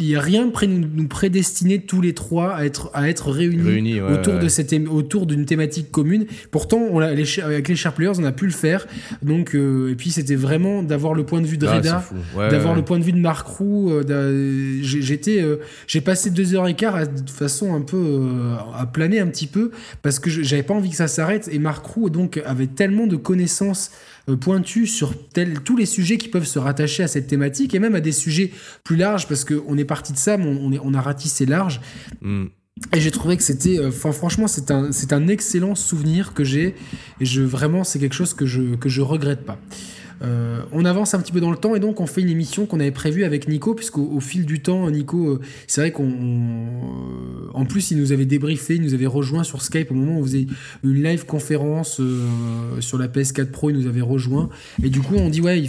il 0.00 0.06
n'y 0.06 0.16
a 0.16 0.22
rien 0.22 0.46
de 0.46 0.66
nous, 0.66 1.06
prédestiner 1.06 1.80
tous 1.82 2.00
les 2.00 2.14
trois 2.14 2.54
à 2.54 2.64
être 2.64 2.90
à 2.94 3.10
être 3.10 3.30
réunis, 3.30 3.60
Réunis, 3.62 4.00
ouais, 4.00 4.12
autour 4.14 4.38
de 4.38 4.48
cette 4.48 4.72
autour 4.90 5.26
d'une 5.26 5.44
thématique 5.44 5.90
commune. 5.90 6.24
Pourtant, 6.50 6.78
on 6.78 6.98
les, 6.98 7.40
avec 7.40 7.68
les 7.68 7.76
Sharp 7.76 7.96
Players, 7.96 8.12
on 8.20 8.24
a 8.24 8.32
pu 8.32 8.46
le 8.46 8.52
faire. 8.52 8.86
Donc, 9.22 9.54
euh, 9.54 9.90
et 9.90 9.96
puis 9.96 10.12
c'était 10.12 10.34
vraiment 10.34 10.82
d'avoir 10.82 11.12
le 11.12 11.26
point 11.26 11.42
de 11.42 11.46
vue 11.46 11.58
de 11.58 11.66
Ah, 11.66 11.76
Reda 11.76 12.04
d'avoir 12.50 12.74
le 12.74 12.80
point 12.82 12.98
de 12.98 13.04
vue 13.04 13.12
de 13.12 13.20
Marc 13.20 13.46
Roux. 13.46 13.90
euh, 13.92 14.78
J'étais, 14.82 15.42
euh, 15.42 15.56
j'ai 15.86 16.00
passé 16.00 16.30
deux 16.30 16.54
heures 16.54 16.66
et 16.68 16.74
quart 16.74 16.96
à- 16.96 17.01
de 17.06 17.30
façon 17.30 17.74
un 17.74 17.80
peu 17.80 17.96
euh, 17.96 18.56
à 18.74 18.86
planer 18.86 19.20
un 19.20 19.26
petit 19.26 19.46
peu 19.46 19.70
parce 20.02 20.18
que 20.18 20.30
j'avais 20.30 20.62
pas 20.62 20.74
envie 20.74 20.90
que 20.90 20.96
ça 20.96 21.08
s'arrête. 21.08 21.48
Et 21.52 21.58
Marc 21.58 21.84
Roux 21.84 22.10
donc 22.10 22.40
avait 22.44 22.66
tellement 22.66 23.06
de 23.06 23.16
connaissances 23.16 23.90
euh, 24.28 24.36
pointues 24.36 24.86
sur 24.86 25.28
tel, 25.28 25.60
tous 25.60 25.76
les 25.76 25.86
sujets 25.86 26.18
qui 26.18 26.28
peuvent 26.28 26.46
se 26.46 26.58
rattacher 26.58 27.02
à 27.02 27.08
cette 27.08 27.26
thématique 27.26 27.74
et 27.74 27.78
même 27.78 27.94
à 27.94 28.00
des 28.00 28.12
sujets 28.12 28.50
plus 28.84 28.96
larges 28.96 29.26
parce 29.28 29.44
que 29.44 29.62
on 29.66 29.76
est 29.78 29.84
parti 29.84 30.12
de 30.12 30.18
ça, 30.18 30.36
mais 30.36 30.46
on, 30.46 30.66
on 30.66 30.72
est, 30.72 30.80
on 30.82 30.94
a 30.94 31.00
ratissé 31.00 31.46
large. 31.46 31.80
Mm. 32.20 32.46
Et 32.94 33.00
j'ai 33.00 33.10
trouvé 33.10 33.36
que 33.36 33.42
c'était, 33.42 33.78
euh, 33.78 33.88
enfin 33.88 34.12
franchement, 34.12 34.48
c'est 34.48 34.70
un, 34.70 34.92
c'est 34.92 35.12
un 35.12 35.28
excellent 35.28 35.74
souvenir 35.74 36.34
que 36.34 36.44
j'ai. 36.44 36.74
Et 37.20 37.24
je 37.24 37.42
vraiment, 37.42 37.84
c'est 37.84 37.98
quelque 37.98 38.14
chose 38.14 38.34
que 38.34 38.46
je 38.46 38.74
que 38.76 38.88
je 38.88 39.02
regrette 39.02 39.44
pas. 39.44 39.58
Euh, 40.22 40.62
on 40.72 40.84
avance 40.84 41.14
un 41.14 41.20
petit 41.20 41.32
peu 41.32 41.40
dans 41.40 41.50
le 41.50 41.56
temps 41.56 41.74
et 41.74 41.80
donc 41.80 42.00
on 42.00 42.06
fait 42.06 42.20
une 42.20 42.28
émission 42.28 42.64
qu'on 42.66 42.78
avait 42.80 42.92
prévue 42.92 43.24
avec 43.24 43.48
Nico, 43.48 43.74
puisqu'au 43.74 44.02
au 44.14 44.20
fil 44.20 44.46
du 44.46 44.60
temps, 44.62 44.88
Nico, 44.90 45.28
euh, 45.30 45.40
c'est 45.66 45.80
vrai 45.80 45.90
qu'on. 45.90 46.04
on- 46.04 47.50
en 47.54 47.64
plus, 47.66 47.90
il 47.90 47.98
nous 47.98 48.12
avait 48.12 48.24
débriefé, 48.24 48.76
il 48.76 48.82
nous 48.82 48.94
avait 48.94 49.06
rejoint 49.06 49.44
sur 49.44 49.60
Skype 49.62 49.90
au 49.90 49.94
moment 49.94 50.16
où 50.16 50.20
on 50.20 50.22
faisait 50.22 50.46
une 50.84 51.02
live 51.02 51.26
conférence 51.26 52.00
euh, 52.00 52.80
sur 52.80 52.98
la 52.98 53.08
PS4 53.08 53.46
Pro, 53.50 53.70
il 53.70 53.76
nous 53.76 53.86
avait 53.86 54.00
rejoint. 54.00 54.48
Et 54.82 54.88
du 54.88 55.00
coup, 55.00 55.16
on 55.16 55.28
dit, 55.28 55.40
ouais, 55.40 55.64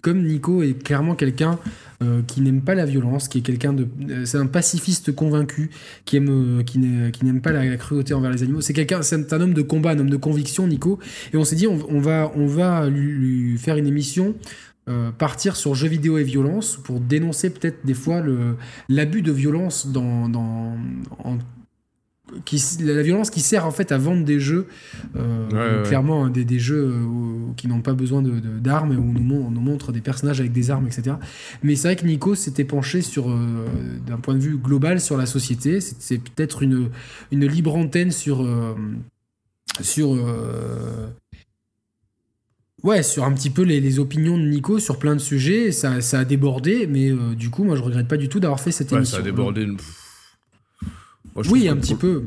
comme 0.00 0.22
Nico 0.24 0.62
est 0.62 0.80
clairement 0.82 1.14
quelqu'un 1.16 1.58
euh, 2.00 2.22
qui 2.22 2.40
n'aime 2.42 2.60
pas 2.62 2.76
la 2.76 2.84
violence, 2.84 3.26
qui 3.26 3.38
est 3.38 3.42
quelqu'un 3.42 3.72
de. 3.72 3.88
euh, 4.08 4.24
c'est 4.24 4.38
un 4.38 4.46
pacifiste 4.46 5.12
convaincu, 5.12 5.70
qui 6.04 6.16
aime, 6.16 6.28
euh, 6.60 6.62
qui 6.62 6.78
n'aime 6.78 7.40
pas 7.40 7.50
la, 7.50 7.76
cruauté 7.76 8.14
envers 8.14 8.30
les 8.30 8.42
animaux. 8.44 8.60
C'est 8.60 8.72
quelqu'un, 8.72 9.02
c'est 9.02 9.32
un 9.32 9.40
homme 9.40 9.54
de 9.54 9.62
combat, 9.62 9.90
un 9.90 9.98
homme 9.98 10.10
de 10.10 10.16
conviction, 10.16 10.66
Nico. 10.68 11.00
Et 11.32 11.36
on 11.36 11.44
s'est 11.44 11.56
dit, 11.56 11.66
on, 11.66 11.98
va, 12.00 12.30
on 12.36 12.46
va 12.46 12.88
lui, 12.88 13.58
faire 13.58 13.76
une 13.76 13.86
émission. 13.86 14.34
partir 15.18 15.56
sur 15.56 15.74
jeux 15.74 15.88
vidéo 15.88 16.16
et 16.18 16.24
violence 16.24 16.78
pour 16.82 16.98
dénoncer 17.00 17.50
peut-être 17.50 17.84
des 17.84 17.94
fois 17.94 18.22
l'abus 18.88 19.20
de 19.22 19.32
violence 19.32 19.88
dans, 19.88 20.28
dans 20.30 20.76
en- 21.24 21.38
qui, 22.44 22.62
la 22.82 23.02
violence 23.02 23.30
qui 23.30 23.40
sert 23.40 23.64
en 23.66 23.70
fait 23.70 23.90
à 23.92 23.98
vendre 23.98 24.24
des 24.24 24.38
jeux 24.40 24.66
euh, 25.16 25.48
Ouais, 25.50 25.78
ouais. 25.82 25.88
clairement 25.88 26.24
hein, 26.26 26.30
des, 26.30 26.44
des 26.44 26.58
jeux 26.58 26.84
euh, 26.92 27.52
qui 27.56 27.68
n'ont 27.68 27.80
pas 27.80 27.94
besoin 27.94 28.22
de- 28.22 28.38
de- 28.40 28.58
d'armes 28.58 28.92
et 28.92 28.96
où 28.96 29.02
on 29.02 29.12
nous, 29.18 29.34
on 29.46 29.50
nous 29.50 29.60
montre 29.60 29.92
des 29.92 30.00
personnages 30.00 30.40
avec 30.40 30.52
des 30.52 30.70
armes 30.70 30.86
etc 30.86 31.16
mais 31.62 31.74
c'est 31.76 31.88
vrai 31.88 31.96
que 31.96 32.06
Nico 32.06 32.34
s'était 32.34 32.64
penché 32.64 33.00
sur 33.02 33.30
euh, 33.30 33.66
d'un 34.06 34.18
point 34.18 34.34
de 34.34 34.40
vue 34.40 34.56
global 34.58 35.00
sur 35.00 35.16
la 35.16 35.26
société 35.26 35.80
c'est 35.80 36.18
peut-être 36.18 36.62
une, 36.62 36.90
une 37.32 37.46
libre 37.46 37.74
antenne 37.76 38.10
sur 38.10 38.46
sur 39.80 40.16
Ouais, 42.84 43.02
sur 43.02 43.24
un 43.24 43.32
petit 43.32 43.50
peu 43.50 43.62
les, 43.62 43.80
les 43.80 43.98
opinions 43.98 44.38
de 44.38 44.44
Nico 44.44 44.78
sur 44.78 45.00
plein 45.00 45.14
de 45.16 45.20
sujets, 45.20 45.72
ça, 45.72 46.00
ça 46.00 46.20
a 46.20 46.24
débordé, 46.24 46.86
mais 46.86 47.10
du 47.34 47.50
coup, 47.50 47.64
moi, 47.64 47.74
je 47.74 47.82
regrette 47.82 48.06
pas 48.06 48.16
du 48.16 48.28
tout 48.28 48.38
d'avoir 48.38 48.60
fait 48.60 48.70
cette 48.70 48.92
émission. 48.92 49.16
ça 49.16 49.20
a 49.20 49.24
débordé. 49.24 49.66
Pff. 49.66 50.04
Moi, 51.44 51.52
Oui, 51.52 51.68
un 51.68 51.76
petit 51.76 51.94
peu. 51.94 52.24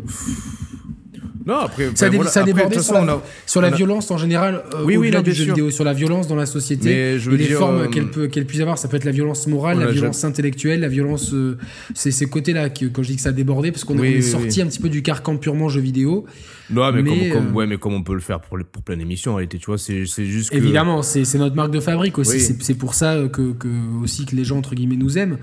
Non, 1.43 1.55
après, 1.55 1.85
Ça 1.85 1.89
a 1.89 1.91
enfin, 1.93 2.09
dé- 2.11 2.15
voilà, 2.17 2.29
ça 2.29 2.39
a 2.41 2.43
après, 2.43 2.51
de 2.51 2.55
débordé 2.57 2.75
toute 2.75 2.85
sur 2.85 2.93
façon, 2.93 3.05
la- 3.05 3.15
on 3.15 3.17
a- 3.17 3.23
Sur 3.47 3.61
la 3.61 3.69
on 3.69 3.71
a- 3.71 3.75
violence 3.75 4.11
en 4.11 4.17
général, 4.19 4.63
euh, 4.75 4.83
Oui, 4.85 4.95
oui, 4.95 5.07
au-delà 5.07 5.17
non, 5.17 5.23
du 5.23 5.29
bien 5.31 5.33
jeu 5.39 5.43
sûr. 5.45 5.55
vidéo, 5.55 5.71
sur 5.71 5.83
la 5.83 5.93
violence 5.93 6.27
dans 6.27 6.35
la 6.35 6.45
société 6.45 6.89
Mais 6.89 7.19
je 7.19 7.31
et 7.31 7.37
les 7.37 7.47
dire, 7.47 7.57
formes 7.57 7.79
euh, 7.81 7.87
qu'elle 7.87 8.11
peut, 8.11 8.27
qu'elle 8.27 8.45
puisse 8.45 8.61
avoir. 8.61 8.77
Ça 8.77 8.87
peut 8.87 8.97
être 8.97 9.05
la 9.05 9.11
violence 9.11 9.47
morale, 9.47 9.79
la 9.79 9.87
violence 9.91 10.23
intellectuelle, 10.23 10.81
la 10.81 10.87
violence. 10.87 11.33
euh, 11.33 11.57
c'est 11.95 12.11
ces 12.11 12.27
côtés-là 12.27 12.69
que 12.69 12.85
quand 12.85 13.01
je 13.01 13.07
dis 13.09 13.15
que 13.15 13.23
ça 13.23 13.29
a 13.29 13.31
débordé, 13.31 13.71
parce 13.71 13.83
qu'on 13.83 13.95
Oui, 13.97 13.99
on 14.01 14.03
est 14.11 14.15
oui, 14.17 14.21
sorti 14.23 14.59
oui. 14.59 14.61
un 14.61 14.67
petit 14.67 14.79
peu 14.79 14.89
du 14.89 15.01
carcan 15.01 15.35
purement 15.37 15.67
jeu 15.67 15.81
vidéo. 15.81 16.25
Non, 16.69 16.91
mais, 16.91 17.01
Mais, 17.01 17.29
comme, 17.31 17.45
comme- 17.47 17.55
ouais, 17.55 17.65
mais 17.65 17.77
comme 17.79 17.93
on 17.95 18.03
peut 18.03 18.13
le 18.13 18.19
faire 18.19 18.39
pour, 18.39 18.59
les- 18.59 18.63
pour 18.63 18.83
plein 18.83 18.95
d'émissions, 18.97 19.31
en 19.31 19.35
réalité, 19.37 19.57
tu 19.57 19.65
vois, 19.65 19.79
c'est 19.79 20.05
c'est 20.05 20.25
juste 20.25 20.51
que. 20.51 20.57
Évidemment, 20.57 21.01
c'est 21.01 21.25
c'est 21.25 21.39
notre 21.39 21.55
marque 21.55 21.71
de 21.71 21.79
fabrique 21.79 22.19
aussi. 22.19 22.33
Oui. 22.33 22.39
C'est 22.39 22.61
c'est 22.61 22.75
pour 22.75 22.93
ça 22.93 23.17
que, 23.33 23.53
que 23.53 23.67
aussi 24.03 24.25
que 24.27 24.35
les 24.35 24.43
gens 24.43 24.59
entre 24.59 24.75
guillemets 24.75 24.95
nous 24.95 25.17
aiment. 25.17 25.39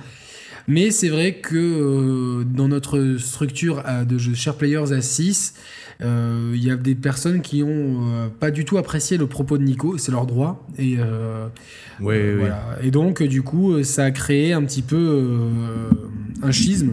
Mais 0.69 0.91
c'est 0.91 1.09
vrai 1.09 1.35
que 1.35 1.57
euh, 1.57 2.45
dans 2.45 2.69
notre 2.69 3.17
structure 3.19 3.83
à- 3.85 4.05
de 4.05 4.19
jeux 4.19 4.35
Share 4.35 4.55
Players 4.55 4.93
à 4.93 5.01
6, 5.01 5.55
euh, 6.03 6.53
il 6.55 6.63
y 6.63 6.71
a 6.71 6.77
des 6.77 6.95
personnes 6.95 7.41
qui 7.41 7.63
ont 7.63 7.69
euh, 8.13 8.29
pas 8.29 8.51
du 8.51 8.65
tout 8.65 8.77
apprécié 8.79 9.17
le 9.17 9.27
propos 9.27 9.59
de 9.59 9.65
Nico, 9.65 9.97
c'est 9.99 10.13
leur 10.13 10.27
droit. 10.27 10.67
Et, 10.79 10.97
euh, 10.99 11.49
Ouais, 12.01 12.17
euh, 12.19 12.33
ouais. 12.35 12.39
voilà. 12.41 12.79
et 12.83 12.91
donc, 12.91 13.23
du 13.23 13.43
coup, 13.43 13.73
euh, 13.73 13.83
ça 13.83 14.05
a 14.05 14.11
créé 14.11 14.53
un 14.53 14.63
petit 14.63 14.83
peu 14.83 14.97
euh, 14.97 15.91
un 16.43 16.53
schisme 16.53 16.93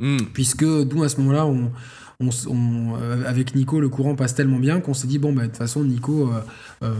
Hmm. 0.00 0.16
puisque 0.32 0.62
nous 0.64 1.02
à 1.04 1.08
ce 1.10 1.18
moment-là 1.20 1.46
on, 1.46 1.70
euh, 2.30 3.24
avec 3.26 3.54
Nico 3.54 3.80
le 3.80 3.88
courant 3.88 4.14
passe 4.14 4.34
tellement 4.34 4.58
bien 4.58 4.80
qu'on 4.80 4.94
s'est 4.94 5.06
dit 5.06 5.18
bon 5.18 5.32
bah 5.32 5.42
de 5.42 5.46
toute 5.48 5.56
façon 5.56 5.84
Nico 5.84 6.30
euh, 6.30 6.40
euh, 6.82 6.92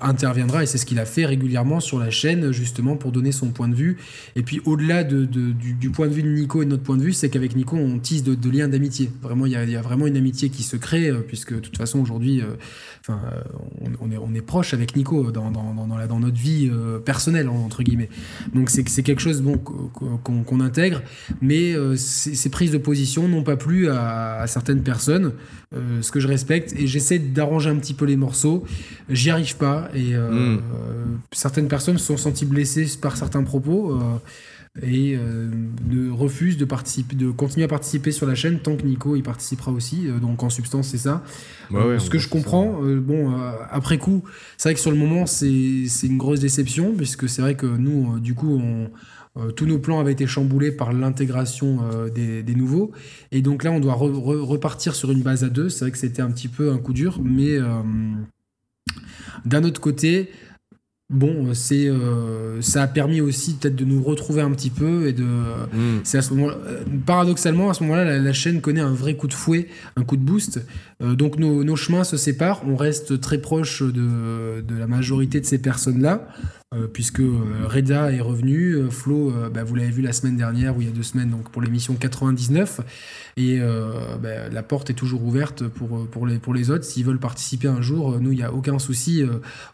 interviendra 0.00 0.62
et 0.62 0.66
c'est 0.66 0.78
ce 0.78 0.86
qu'il 0.86 0.98
a 0.98 1.06
fait 1.06 1.26
régulièrement 1.26 1.80
sur 1.80 1.98
la 1.98 2.10
chaîne 2.10 2.52
justement 2.52 2.96
pour 2.96 3.12
donner 3.12 3.32
son 3.32 3.48
point 3.48 3.68
de 3.68 3.74
vue. 3.74 3.96
Et 4.36 4.42
puis 4.42 4.60
au-delà 4.64 5.04
de, 5.04 5.24
de- 5.24 5.52
du, 5.52 5.90
point 5.90 6.08
de 6.08 6.12
vue 6.12 6.22
de 6.22 6.28
Nico 6.28 6.62
et 6.62 6.64
de 6.64 6.70
notre 6.70 6.82
point 6.82 6.96
de 6.96 7.02
vue 7.02 7.12
c'est 7.12 7.30
qu'avec 7.30 7.56
Nico 7.56 7.76
on 7.76 7.98
tisse 7.98 8.22
de, 8.22 8.50
liens 8.50 8.68
d'amitié. 8.68 9.10
Vraiment 9.22 9.46
il 9.46 9.52
y 9.52 9.76
a, 9.76 9.82
vraiment 9.82 10.06
une 10.06 10.16
amitié 10.16 10.50
qui 10.50 10.62
se 10.62 10.76
crée 10.76 11.10
puisque 11.26 11.54
de 11.54 11.60
toute 11.60 11.76
façon 11.76 12.00
aujourd'hui 12.00 12.42
on, 13.08 14.34
est, 14.34 14.40
proche 14.40 14.74
avec 14.74 14.96
Nico 14.96 15.30
dans, 15.30 15.50
notre 15.50 16.36
vie 16.36 16.70
personnelle 17.04 17.48
entre 17.48 17.82
guillemets. 17.82 18.08
Donc 18.54 18.70
c'est 18.70 19.02
quelque 19.02 19.20
chose 19.20 19.42
qu'on 20.22 20.60
intègre. 20.60 21.02
Mais 21.40 21.74
ces 21.96 22.48
prises 22.50 22.72
de 22.72 22.78
position 22.78 23.28
n'ont 23.28 23.42
pas 23.42 23.56
plu 23.56 23.88
à, 23.88 24.43
à 24.44 24.46
certaines 24.46 24.82
personnes, 24.82 25.32
euh, 25.74 26.00
ce 26.02 26.10
que 26.12 26.20
je 26.20 26.28
respecte, 26.28 26.72
et 26.78 26.86
j'essaie 26.86 27.18
d'arranger 27.18 27.70
un 27.70 27.76
petit 27.76 27.94
peu 27.94 28.04
les 28.04 28.16
morceaux. 28.16 28.64
J'y 29.10 29.30
arrive 29.30 29.56
pas, 29.56 29.88
et 29.94 30.14
euh, 30.14 30.30
Mm. 30.30 30.58
euh, 30.58 31.04
certaines 31.32 31.68
personnes 31.68 31.98
se 31.98 32.04
sont 32.06 32.16
senties 32.16 32.46
blessées 32.46 32.86
par 33.00 33.16
certains 33.16 33.42
propos. 33.42 33.98
et 34.82 35.14
euh, 35.16 35.48
ne 35.88 36.10
refusent 36.10 36.56
de 36.56 36.64
participer, 36.64 37.14
de 37.14 37.30
continuer 37.30 37.62
à 37.64 37.68
participer 37.68 38.10
sur 38.10 38.26
la 38.26 38.34
chaîne 38.34 38.58
tant 38.58 38.74
que 38.76 38.82
Nico 38.84 39.14
y 39.14 39.22
participera 39.22 39.70
aussi. 39.70 40.08
Euh, 40.08 40.18
donc 40.18 40.42
en 40.42 40.50
substance, 40.50 40.88
c'est 40.88 40.98
ça. 40.98 41.22
Euh, 41.72 41.92
ouais, 41.92 41.98
ce 42.00 42.10
que 42.10 42.18
je 42.18 42.28
comprends, 42.28 42.80
bon, 42.82 43.32
après 43.70 43.98
coup, 43.98 44.24
c'est 44.56 44.70
vrai 44.70 44.74
que 44.74 44.80
sur 44.80 44.90
le 44.90 44.96
moment, 44.96 45.26
c'est 45.26 45.46
une 46.02 46.18
grosse 46.18 46.40
déception, 46.40 46.92
puisque 46.96 47.28
c'est 47.28 47.40
vrai 47.40 47.54
que 47.54 47.66
nous, 47.66 48.18
du 48.18 48.34
coup, 48.34 48.50
on, 48.60 48.90
euh, 49.36 49.50
tous 49.50 49.66
nos 49.66 49.78
plans 49.78 50.00
avaient 50.00 50.12
été 50.12 50.26
chamboulés 50.26 50.72
par 50.72 50.92
l'intégration 50.92 51.80
euh, 51.82 52.08
des, 52.08 52.42
des 52.42 52.54
nouveaux. 52.54 52.92
Et 53.32 53.42
donc 53.42 53.64
là, 53.64 53.72
on 53.72 53.80
doit 53.80 53.94
re- 53.94 54.12
re- 54.12 54.40
repartir 54.40 54.94
sur 54.94 55.10
une 55.10 55.22
base 55.22 55.44
à 55.44 55.48
deux. 55.48 55.68
C'est 55.68 55.84
vrai 55.84 55.90
que 55.90 55.98
c'était 55.98 56.22
un 56.22 56.30
petit 56.30 56.48
peu 56.48 56.70
un 56.70 56.78
coup 56.78 56.92
dur, 56.92 57.20
mais 57.22 57.58
euh, 57.58 57.82
d'un 59.44 59.64
autre 59.64 59.80
côté, 59.80 60.30
bon, 61.10 61.52
c'est 61.52 61.90
ça 62.60 62.82
a 62.82 62.86
permis 62.86 63.20
aussi 63.20 63.54
peut-être 63.54 63.76
de 63.76 63.84
nous 63.84 64.02
retrouver 64.02 64.40
un 64.40 64.50
petit 64.52 64.70
peu 64.70 65.06
et 65.06 65.12
de. 65.12 65.26
C'est 66.02 66.18
à 66.18 66.22
ce 66.22 66.32
moment 66.32 66.52
paradoxalement, 67.04 67.68
à 67.70 67.74
ce 67.74 67.82
moment-là, 67.82 68.04
la, 68.04 68.18
la 68.18 68.32
chaîne 68.32 68.60
connaît 68.60 68.80
un 68.80 68.94
vrai 68.94 69.16
coup 69.16 69.28
de 69.28 69.34
fouet, 69.34 69.68
un 69.96 70.04
coup 70.04 70.16
de 70.16 70.22
boost. 70.22 70.64
Donc 71.00 71.38
nos, 71.38 71.62
nos 71.62 71.76
chemins 71.76 72.04
se 72.04 72.16
séparent, 72.16 72.62
on 72.66 72.76
reste 72.76 73.20
très 73.20 73.38
proche 73.38 73.82
de, 73.82 74.62
de 74.62 74.74
la 74.78 74.86
majorité 74.86 75.40
de 75.40 75.46
ces 75.46 75.58
personnes-là. 75.58 76.26
Euh, 76.72 76.88
puisque 76.88 77.20
euh, 77.20 77.66
Reda 77.66 78.10
est 78.10 78.20
revenu, 78.20 78.72
euh, 78.72 78.90
Flo, 78.90 79.32
bah, 79.52 79.62
vous 79.62 79.74
l'avez 79.74 79.90
vu 79.90 80.02
la 80.02 80.12
semaine 80.12 80.36
dernière 80.36 80.76
ou 80.76 80.80
il 80.80 80.88
y 80.88 80.90
a 80.90 80.92
deux 80.92 81.02
semaines, 81.02 81.30
donc 81.30 81.50
pour 81.50 81.62
l'émission 81.62 81.94
99, 81.94 82.80
et 83.36 83.60
bah, 84.20 84.48
la 84.50 84.62
porte 84.62 84.90
est 84.90 84.94
toujours 84.94 85.24
ouverte 85.24 85.66
pour, 85.66 86.26
les, 86.26 86.38
pour 86.38 86.54
les 86.54 86.70
autres. 86.70 86.84
S'ils 86.84 87.04
veulent 87.04 87.18
participer 87.18 87.68
un 87.68 87.82
jour, 87.82 88.20
nous, 88.20 88.32
il 88.32 88.38
n'y 88.38 88.44
a 88.44 88.52
aucun 88.52 88.78
souci. 88.78 89.22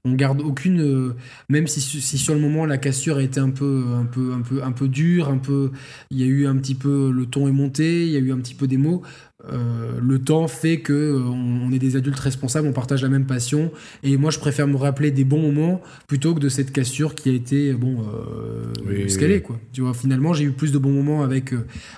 on 0.05 0.13
garde 0.15 0.41
aucune, 0.41 1.15
même 1.49 1.67
si, 1.67 1.81
si, 1.81 2.19
sur 2.19 2.35
le 2.35 2.41
moment 2.41 2.65
la 2.65 2.79
cassure 2.79 3.19
a 3.19 3.23
été 3.23 3.41
un 3.41 3.51
peu, 3.51 3.85
un 3.95 4.07
peu, 4.07 4.33
un 4.33 4.41
peu, 4.41 4.63
un 4.63 4.73
peu 4.73 4.89
dure, 4.89 5.29
un 5.29 5.39
peu, 5.39 5.71
il 6.11 6.19
y 6.19 6.23
a 6.23 6.27
eu 6.27 6.47
un 6.47 6.57
petit 6.57 6.75
peu, 6.75 7.11
le 7.11 7.27
ton 7.27 7.49
est 7.49 7.53
monté, 7.53 8.07
il 8.07 8.13
y 8.13 8.17
a 8.17 8.21
eu 8.21 8.33
un 8.33 8.39
petit 8.39 8.55
peu 8.55 8.67
des 8.67 8.79
mots. 8.79 9.03
Euh, 9.49 9.99
le 10.01 10.19
temps 10.19 10.49
fait 10.49 10.81
que 10.81 10.93
euh, 10.93 11.23
on, 11.23 11.73
est 11.73 11.79
des 11.79 11.97
adultes 11.97 12.19
responsables, 12.19 12.69
on 12.69 12.73
partage 12.73 13.03
la 13.03 13.09
même 13.09 13.27
passion, 13.27 13.73
et 14.03 14.17
moi 14.17 14.31
je 14.31 14.39
préfère 14.39 14.67
me 14.67 14.77
rappeler 14.77 15.11
des 15.11 15.25
bons 15.25 15.41
moments 15.41 15.81
plutôt 16.09 16.35
que 16.35 16.41
de 16.41 16.49
cette 16.49 16.73
cassure 16.73 17.15
qui 17.15 17.31
a 17.31 17.33
été 17.33 17.73
bon 17.73 18.05
euh, 18.05 19.09
ce 19.09 19.19
qu'elle 19.19 19.31
est 19.31 19.41
quoi. 19.41 19.59
Tu 19.73 19.81
vois, 19.81 19.95
finalement 19.95 20.35
j'ai 20.35 20.45
eu 20.45 20.53
plus 20.53 20.73
de 20.73 20.79
bons 20.79 20.93
moments 20.93 21.23
avec 21.23 21.55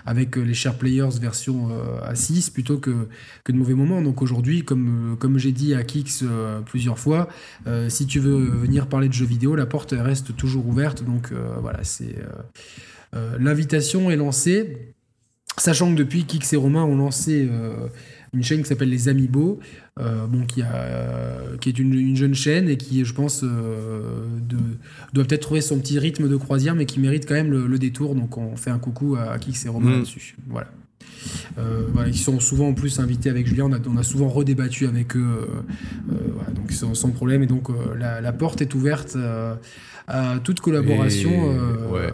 avec 0.07 0.37
les 0.37 0.55
Share 0.55 0.79
Players 0.79 1.19
version 1.21 1.69
A6 2.09 2.53
plutôt 2.53 2.79
que 2.79 3.09
que 3.45 3.53
de 3.53 3.57
mauvais 3.57 3.75
moments. 3.75 4.03
Donc 4.03 4.23
aujourd'hui, 4.23 4.65
comme 4.65 5.17
comme 5.19 5.39
j'ai 5.39 5.53
dit 5.53 5.75
à 5.75 5.83
Kix 5.83 6.25
plusieurs 6.67 6.99
fois, 6.99 7.29
si 7.89 8.07
tu 8.07 8.21
veux 8.21 8.45
venir 8.45 8.87
parler 8.87 9.09
de 9.09 9.15
jeux 9.15 9.27
vidéo, 9.27 9.57
la 9.57 9.67
porte 9.67 9.95
reste 9.97 10.37
toujours 10.37 10.67
ouverte. 10.67 11.05
Donc 11.05 11.33
voilà, 11.61 11.83
c'est 11.83 12.17
l'invitation 13.39 14.11
est 14.11 14.17
lancée. 14.17 14.95
Sachant 15.59 15.93
que 15.93 15.99
depuis 15.99 16.25
Kix 16.25 16.53
et 16.53 16.57
Romain 16.57 16.83
ont 16.85 16.97
lancé 16.97 17.47
euh, 17.51 17.89
une 18.33 18.43
chaîne 18.43 18.63
qui 18.63 18.69
s'appelle 18.69 18.89
Les 18.89 19.09
Amiibo, 19.09 19.61
euh, 20.01 20.27
bon, 20.27 20.47
qui, 20.47 20.63
a, 20.63 21.37
qui 21.61 21.69
est 21.69 21.79
une, 21.79 22.17
jeune 22.17 22.35
chaîne 22.35 22.69
et 22.69 22.79
qui, 22.79 23.05
je 23.05 23.13
pense, 23.13 23.43
euh, 23.45 24.27
doit 25.13 25.25
peut-être 25.25 25.43
trouver 25.43 25.61
son 25.61 25.79
petit 25.79 25.99
rythme 25.99 26.29
de 26.29 26.37
croisière, 26.37 26.75
mais 26.75 26.87
qui 26.87 27.01
mérite 27.01 27.29
quand 27.29 27.35
même 27.35 27.51
le, 27.51 27.79
détour. 27.79 28.15
Donc 28.15 28.39
on 28.39 28.57
fait 28.57 28.71
un 28.71 28.79
coucou 28.79 29.17
à, 29.17 29.39
Kix 29.39 29.67
et 29.67 29.69
Romain 29.69 29.91
mm. 29.91 29.95
là-dessus. 29.97 30.37
Voilà. 30.49 30.69
ils 32.07 32.17
sont 32.17 32.41
souvent 32.41 32.69
en 32.69 32.75
plus 32.75 32.99
invités 32.99 33.29
avec 33.29 33.47
Julien. 33.47 33.67
On 33.67 33.73
a, 33.75 33.79
on 33.87 33.99
a 33.99 34.03
souvent 34.03 34.29
redébattu 34.29 34.87
avec 34.87 35.17
eux, 35.17 35.49
donc 36.55 36.73
sans, 36.73 37.11
problème. 37.11 37.43
Et 37.43 37.47
donc 37.47 37.69
la, 37.99 38.33
porte 38.33 38.63
est 38.63 38.75
ouverte 38.75 39.19
à 40.09 40.39
toute 40.43 40.61
collaboration. 40.61 41.31
Euh, 41.53 42.11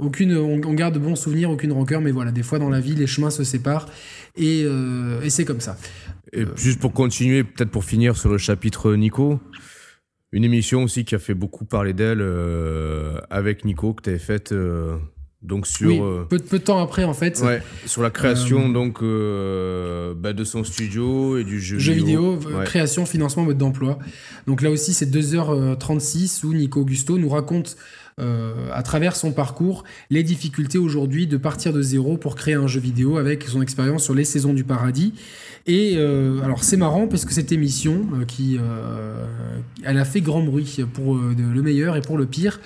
aucune, 0.00 0.36
on, 0.36 0.74
garde 0.74 0.94
de 0.94 0.98
bons 0.98 1.16
souvenirs, 1.16 1.50
aucune 1.50 1.72
rancœur, 1.72 2.00
mais 2.00 2.10
voilà, 2.10 2.32
des 2.32 2.42
fois 2.42 2.58
dans 2.58 2.68
la 2.68 2.80
vie, 2.80 2.94
les 2.94 3.06
chemins 3.06 3.30
se 3.30 3.44
séparent 3.44 3.86
et, 4.36 4.64
euh, 4.64 5.20
et 5.22 5.30
c'est 5.30 5.44
comme 5.44 5.60
ça. 5.60 5.76
Et 6.32 6.44
juste 6.56 6.80
pour 6.80 6.92
continuer, 6.92 7.44
peut-être 7.44 7.70
pour 7.70 7.84
finir 7.84 8.16
sur 8.16 8.30
le 8.30 8.38
chapitre 8.38 8.94
Nico, 8.94 9.40
une 10.32 10.44
émission 10.44 10.82
aussi 10.82 11.04
qui 11.04 11.14
a 11.14 11.18
fait 11.18 11.34
beaucoup 11.34 11.64
parler 11.64 11.92
d'elle 11.92 12.20
euh, 12.20 13.18
avec 13.30 13.64
Nico 13.64 13.94
que 13.94 14.02
tu 14.02 14.10
avais 14.10 14.18
faite 14.18 14.54
donc 15.40 15.68
sur 15.68 15.88
oui, 15.88 16.26
peu, 16.28 16.38
peu, 16.38 16.58
de 16.58 16.64
temps 16.64 16.82
après 16.82 17.04
en 17.04 17.14
fait. 17.14 17.40
Ouais, 17.40 17.62
sur 17.86 18.02
la 18.02 18.10
création 18.10 18.68
donc 18.68 19.00
bah, 19.00 20.32
de 20.32 20.44
son 20.44 20.64
studio 20.64 21.38
et 21.38 21.44
du 21.44 21.60
jeu, 21.60 21.78
jeu 21.78 21.92
vidéo, 21.92 22.38
création 22.64 23.06
financement 23.06 23.44
mode 23.44 23.58
d'emploi. 23.58 23.98
Donc 24.46 24.62
là 24.62 24.70
aussi 24.70 24.92
c'est 24.92 25.06
2h36 25.06 26.44
où 26.44 26.52
Nico 26.52 26.80
Augusto 26.80 27.18
nous 27.18 27.28
raconte 27.28 27.76
euh, 28.18 28.52
à 28.72 28.82
travers 28.82 29.16
son 29.16 29.32
parcours 29.32 29.84
les 30.10 30.22
difficultés 30.22 30.78
aujourd'hui 30.78 31.26
de 31.26 31.36
partir 31.36 31.72
de 31.72 31.82
zéro 31.82 32.16
pour 32.16 32.34
créer 32.34 32.54
un 32.54 32.66
jeu 32.66 32.80
vidéo 32.80 33.16
avec 33.16 33.44
son 33.44 33.62
expérience 33.62 34.04
sur 34.04 34.14
les 34.14 34.24
saisons 34.24 34.54
du 34.54 34.64
paradis. 34.64 35.14
Et 35.66 35.94
euh, 35.96 36.40
alors 36.42 36.64
c'est 36.64 36.76
marrant 36.76 37.06
parce 37.06 37.24
que 37.24 37.32
cette 37.32 37.52
émission 37.52 38.06
euh, 38.14 38.24
qui 38.24 38.58
elle 39.84 39.98
a 39.98 40.04
fait 40.04 40.20
grand 40.20 40.42
bruit 40.42 40.78
pour 40.92 41.16
le 41.16 41.62
meilleur 41.62 41.96
et 41.96 42.00
pour 42.00 42.18
le 42.18 42.26
pire. 42.26 42.60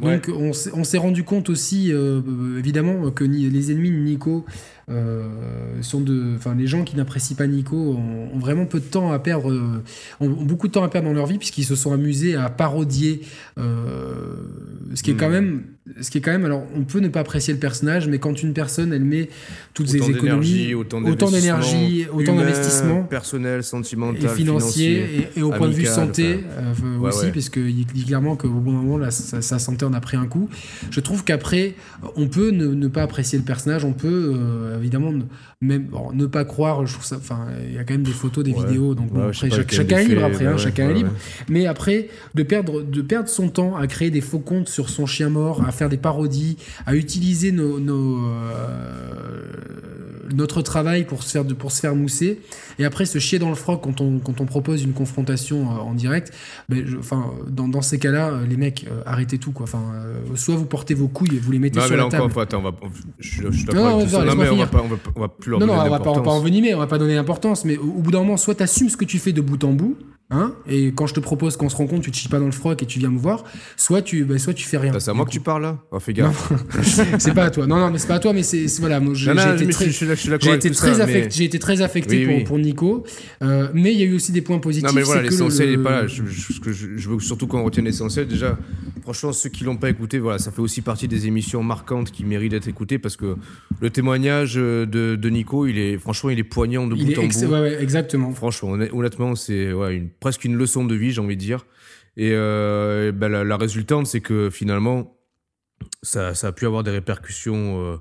Donc 0.00 0.30
on 0.32 0.84
s'est 0.84 0.98
rendu 0.98 1.24
compte 1.24 1.50
aussi 1.50 1.92
évidemment 2.56 3.10
que 3.10 3.24
les 3.24 3.72
ennemis 3.72 3.90
de 3.90 3.96
Nico 3.96 4.44
euh, 4.46 4.52
sont 5.82 6.00
de, 6.00 6.34
enfin, 6.36 6.54
les 6.54 6.66
gens 6.66 6.84
qui 6.84 6.96
n'apprécient 6.96 7.36
pas 7.36 7.46
Nico 7.46 7.76
ont, 7.76 8.38
vraiment 8.38 8.66
peu 8.66 8.80
de 8.80 8.84
temps 8.84 9.12
à 9.12 9.18
perdre, 9.18 9.50
euh, 9.50 9.82
ont, 10.20 10.28
beaucoup 10.28 10.68
de 10.68 10.72
temps 10.72 10.84
à 10.84 10.88
perdre 10.88 11.08
dans 11.08 11.14
leur 11.14 11.26
vie 11.26 11.38
puisqu'ils 11.38 11.64
se 11.64 11.76
sont 11.76 11.92
amusés 11.92 12.36
à 12.36 12.48
parodier, 12.48 13.22
euh, 13.58 14.36
ce 14.94 15.02
qui 15.02 15.10
est 15.10 15.14
quand 15.14 15.28
hmm. 15.28 15.32
même, 15.32 15.62
ce 16.00 16.10
qui 16.10 16.18
est 16.18 16.20
quand 16.20 16.30
même, 16.30 16.44
alors 16.44 16.64
on 16.76 16.84
peut 16.84 17.00
ne 17.00 17.08
pas 17.08 17.20
apprécier 17.20 17.52
le 17.52 17.60
personnage, 17.60 18.08
mais 18.08 18.18
quand 18.18 18.42
une 18.42 18.52
personne 18.52 18.92
elle 18.92 19.04
met 19.04 19.28
toutes 19.74 19.88
ses 19.88 20.10
économies, 20.10 20.74
autant 20.74 21.30
d'énergie, 21.30 22.06
autant 22.12 22.36
d'investissement 22.36 23.02
personnel, 23.02 23.62
sentimental, 23.62 24.24
et 24.24 24.28
financier, 24.28 25.28
et, 25.36 25.42
au 25.42 25.50
point 25.50 25.68
de 25.68 25.74
vue 25.74 25.86
santé 25.86 26.40
aussi, 27.02 27.30
puisqu'il 27.30 27.86
dit 27.86 28.04
clairement 28.04 28.36
qu'au 28.36 28.48
bon 28.48 28.72
moment 28.72 28.98
là, 28.98 29.10
sa, 29.10 29.58
santé 29.58 29.84
en 29.84 29.92
a 29.92 30.00
pris 30.00 30.16
un 30.16 30.26
coup. 30.26 30.48
Je 30.90 31.00
trouve 31.00 31.24
qu'après, 31.24 31.74
on 32.16 32.28
peut 32.28 32.50
ne, 32.50 32.66
ne, 32.66 32.88
pas 32.88 33.02
apprécier 33.02 33.38
le 33.38 33.44
personnage, 33.44 33.84
on 33.84 33.92
peut 33.92 34.34
évidemment, 34.78 35.12
même 35.60 35.88
ne 36.12 36.26
pas 36.26 36.44
croire, 36.44 36.86
je 36.86 36.92
trouve 36.92 37.04
ça. 37.04 37.16
Enfin, 37.16 37.46
il 37.66 37.74
y 37.74 37.78
a 37.78 37.84
quand 37.84 37.94
même 37.94 38.02
des 38.02 38.10
photos, 38.10 38.44
des 38.44 38.52
vidéos, 38.52 38.94
donc 38.94 39.10
chacun 39.32 39.98
est 39.98 40.04
libre 40.04 40.24
après, 40.24 40.46
hein, 40.46 40.56
chacun 40.56 40.90
est 40.90 40.94
libre. 40.94 41.10
Mais 41.48 41.66
après, 41.66 42.08
de 42.34 42.42
perdre, 42.42 42.82
de 42.82 43.02
perdre 43.02 43.28
son 43.28 43.48
temps 43.48 43.76
à 43.76 43.86
créer 43.86 44.10
des 44.10 44.20
faux 44.20 44.38
comptes 44.38 44.68
sur 44.68 44.88
son 44.88 45.06
chien 45.06 45.28
mort, 45.28 45.64
à 45.66 45.72
faire 45.72 45.88
des 45.88 45.96
parodies, 45.96 46.56
à 46.86 46.94
utiliser 46.94 47.52
nos, 47.52 47.78
euh, 48.26 49.42
notre 50.34 50.62
travail 50.62 51.04
pour 51.04 51.22
se 51.22 51.30
faire 51.30 51.44
de, 51.44 51.54
pour 51.54 51.72
se 51.72 51.80
faire 51.80 51.94
mousser, 51.94 52.40
et 52.78 52.84
après 52.84 53.06
se 53.06 53.18
chier 53.18 53.38
dans 53.38 53.48
le 53.48 53.54
froc 53.54 53.80
quand 53.82 54.00
on, 54.00 54.18
quand 54.18 54.40
on 54.40 54.46
propose 54.46 54.82
une 54.82 54.92
confrontation 54.92 55.70
euh, 55.70 55.80
en 55.80 55.94
direct. 55.94 56.32
Ben, 56.68 56.84
enfin, 56.98 57.32
dans, 57.48 57.68
dans 57.68 57.82
ces 57.82 57.98
cas-là, 57.98 58.28
euh, 58.28 58.46
les 58.46 58.56
mecs, 58.56 58.86
arrêtez 59.06 59.38
tout 59.38 59.52
quoi. 59.52 59.64
Enfin, 59.64 59.82
soit 60.34 60.56
vous 60.56 60.66
portez 60.66 60.94
vos 60.94 61.08
couilles 61.08 61.36
et 61.36 61.38
vous 61.38 61.52
les 61.52 61.58
mettez 61.58 61.80
sur 61.80 61.96
la 61.96 62.06
table. 62.08 62.24
Encore, 62.24 62.42
attends, 62.42 62.58
on 62.60 62.62
va, 62.62 62.74
je, 63.18 63.50
je, 63.50 63.66
non, 63.66 63.84
non, 63.84 63.98
on 63.98 64.56
va 64.56 64.66
pas, 64.66 64.84
on 65.14 65.20
va, 65.20 65.28
plus 65.28 65.50
leur 65.50 65.60
non, 65.60 65.66
donner 65.66 65.78
non, 65.78 65.86
on 65.86 65.90
va 65.90 66.00
pas, 66.00 66.10
on 66.10 66.14
va 66.14 66.22
pas 66.22 66.30
envenimer, 66.30 66.74
on 66.74 66.78
va 66.78 66.86
pas 66.86 66.98
donner 66.98 67.14
d'importance, 67.14 67.64
mais 67.64 67.76
au, 67.76 67.84
au 67.84 68.02
bout 68.02 68.10
d'un 68.10 68.18
moment, 68.20 68.36
soit 68.36 68.54
tu 68.54 68.62
assumes 68.62 68.88
ce 68.88 68.96
que 68.96 69.04
tu 69.04 69.18
fais 69.18 69.32
de 69.32 69.40
bout 69.40 69.62
en 69.64 69.72
bout, 69.72 69.96
Hein 70.30 70.52
et 70.68 70.88
quand 70.88 71.06
je 71.06 71.14
te 71.14 71.20
propose 71.20 71.56
qu'on 71.56 71.70
se 71.70 71.76
rencontre, 71.76 72.02
tu 72.02 72.10
te 72.10 72.16
chies 72.16 72.28
pas 72.28 72.38
dans 72.38 72.44
le 72.44 72.52
froc 72.52 72.82
et 72.82 72.86
tu 72.86 72.98
viens 72.98 73.08
me 73.08 73.18
voir, 73.18 73.44
soit 73.78 74.02
tu, 74.02 74.24
bah, 74.26 74.36
soit 74.38 74.52
tu 74.52 74.66
fais 74.66 74.76
rien. 74.76 74.92
Bah, 74.92 75.00
c'est 75.00 75.10
à 75.10 75.14
moi 75.14 75.24
que 75.24 75.30
tu 75.30 75.40
parles 75.40 75.62
là 75.62 75.78
oh, 75.90 75.98
Fais 76.00 76.12
gaffe. 76.12 76.52
c'est 77.18 77.32
pas 77.32 77.44
à 77.44 77.50
toi. 77.50 77.66
Non, 77.66 77.76
non, 77.76 77.90
mais 77.90 77.96
c'est 77.96 78.08
pas 78.08 78.16
à 78.16 78.18
toi, 78.18 78.34
mais 78.34 78.42
c'est 78.42 78.66
voilà. 78.78 79.00
J'ai 79.14 79.30
été 79.30 79.68
très, 79.68 79.90
j'ai 79.90 80.52
été 80.52 80.70
très 80.70 81.00
affecté, 81.00 81.30
j'ai 81.30 81.44
été 81.44 81.58
très 81.58 81.80
affecté 81.80 82.26
pour, 82.26 82.44
pour 82.44 82.58
Nico, 82.58 83.04
euh, 83.42 83.68
mais 83.72 83.94
il 83.94 83.98
y 83.98 84.02
a 84.02 84.06
eu 84.06 84.14
aussi 84.14 84.32
des 84.32 84.42
points 84.42 84.58
positifs. 84.58 84.86
Non, 84.86 84.94
mais 84.94 85.02
voilà, 85.02 85.22
l'essentiel 85.22 85.70
n'est 85.70 85.82
pas 85.82 86.02
là. 86.02 86.06
Je, 86.06 86.22
je, 86.26 86.72
je, 86.72 87.08
veux 87.08 87.20
surtout 87.20 87.46
qu'on 87.46 87.64
retienne 87.64 87.86
l'essentiel. 87.86 88.28
Déjà, 88.28 88.58
franchement, 89.00 89.32
ceux 89.32 89.48
qui 89.48 89.64
l'ont 89.64 89.78
pas 89.78 89.88
écouté, 89.88 90.18
voilà, 90.18 90.38
ça 90.38 90.50
fait 90.50 90.60
aussi 90.60 90.82
partie 90.82 91.08
des 91.08 91.26
émissions 91.26 91.62
marquantes 91.62 92.10
qui 92.10 92.24
méritent 92.24 92.50
d'être 92.50 92.68
écoutées 92.68 92.98
parce 92.98 93.16
que 93.16 93.36
le 93.80 93.88
témoignage 93.88 94.56
de, 94.56 94.84
de 94.84 95.30
Nico, 95.30 95.66
il 95.66 95.78
est 95.78 95.96
franchement, 95.96 96.28
il 96.28 96.38
est 96.38 96.44
poignant 96.44 96.86
de 96.86 96.94
bout 96.94 97.18
en 97.18 97.26
bout. 97.26 97.46
Ouais, 97.46 97.60
ouais, 97.60 97.82
exactement. 97.82 98.30
Franchement, 98.32 98.76
honnêtement, 98.92 99.34
c'est 99.34 99.72
ouais, 99.72 99.96
une 99.96 100.10
presque 100.20 100.44
une 100.44 100.56
leçon 100.56 100.84
de 100.84 100.94
vie, 100.94 101.12
j'ai 101.12 101.20
envie 101.20 101.36
de 101.36 101.40
dire. 101.40 101.66
Et, 102.16 102.32
euh, 102.32 103.12
ben, 103.12 103.28
la, 103.28 103.56
résultante, 103.56 104.06
c'est 104.06 104.20
que 104.20 104.50
finalement, 104.50 105.16
ça, 106.02 106.34
ça, 106.34 106.48
a 106.48 106.52
pu 106.52 106.66
avoir 106.66 106.82
des 106.82 106.90
répercussions 106.90 107.80
euh, 107.80 107.96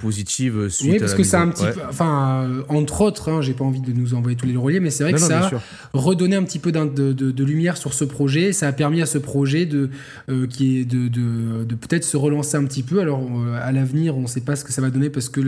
positive 0.00 0.68
suite 0.68 0.92
oui 0.92 0.98
parce 0.98 1.14
que 1.14 1.22
ça 1.22 1.40
un 1.40 1.48
petit 1.48 1.64
peu, 1.64 1.80
enfin 1.88 2.44
euh, 2.44 2.62
entre 2.68 3.00
autres 3.00 3.30
hein, 3.30 3.40
j'ai 3.40 3.54
pas 3.54 3.64
envie 3.64 3.80
de 3.80 3.92
nous 3.92 4.12
envoyer 4.12 4.36
tous 4.36 4.46
les 4.46 4.54
reliés 4.54 4.80
mais 4.80 4.90
c'est 4.90 5.02
vrai 5.02 5.14
que 5.14 5.18
ça 5.18 5.46
a 5.46 5.50
redonné 5.94 6.36
un 6.36 6.42
petit 6.42 6.58
peu 6.58 6.72
de, 6.72 7.12
de, 7.12 7.30
de, 7.30 7.44
lumière 7.44 7.78
sur 7.78 7.94
ce 7.94 8.04
projet. 8.04 8.52
Ça 8.52 8.68
a 8.68 8.72
permis 8.72 9.00
à 9.00 9.06
ce 9.06 9.16
projet 9.16 9.64
de 9.64 9.88
euh, 10.28 10.46
qui 10.46 10.78
est 10.78 10.84
de, 10.84 11.08
de, 11.08 11.74
peut-être 11.74 12.04
se 12.04 12.18
relancer 12.18 12.58
un 12.58 12.64
petit 12.64 12.82
peu. 12.82 13.00
Alors 13.00 13.22
euh, 13.22 13.58
à 13.60 13.72
l'avenir 13.72 14.16
on 14.18 14.26
sait 14.26 14.42
pas 14.42 14.56
ce 14.56 14.64
que 14.64 14.72
ça 14.72 14.82
va 14.82 14.90
donner 14.90 15.08
parce 15.08 15.30
que 15.30 15.40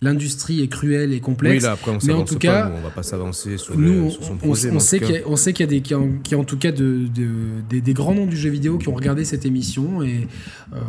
l'industrie 0.00 0.62
est 0.62 0.68
cruelle 0.68 1.12
et 1.12 1.18
complexe. 1.18 1.64
Oui, 1.64 1.68
là, 1.68 1.72
après, 1.72 1.90
on 1.90 1.98
mais 2.04 2.12
en 2.12 2.24
tout 2.24 2.38
cas 2.38 2.72
on 2.72 2.80
va 2.80 2.90
pas 2.90 3.02
s'avancer 3.02 3.58
sur, 3.58 3.76
nous, 3.76 4.10
son 4.10 4.36
projet 4.36 4.70
on, 4.70 4.78
sait 4.78 5.00
qu'il 5.00 5.16
y, 5.16 5.36
sait 5.36 5.52
qu'il 5.52 5.66
y 5.66 5.68
a 5.68 5.70
des 5.70 5.80
qui 5.80 5.94
en, 5.96 6.40
en 6.40 6.44
tout 6.44 6.58
cas 6.58 6.70
de, 6.70 7.08
des, 7.68 7.80
des, 7.80 7.94
grands 7.94 8.14
noms 8.14 8.26
du 8.26 8.36
jeu 8.36 8.48
vidéo 8.50 8.78
qui 8.78 8.88
ont 8.88 8.94
regardé 8.94 9.24
cette 9.24 9.44
émission 9.44 10.02
et 10.02 10.28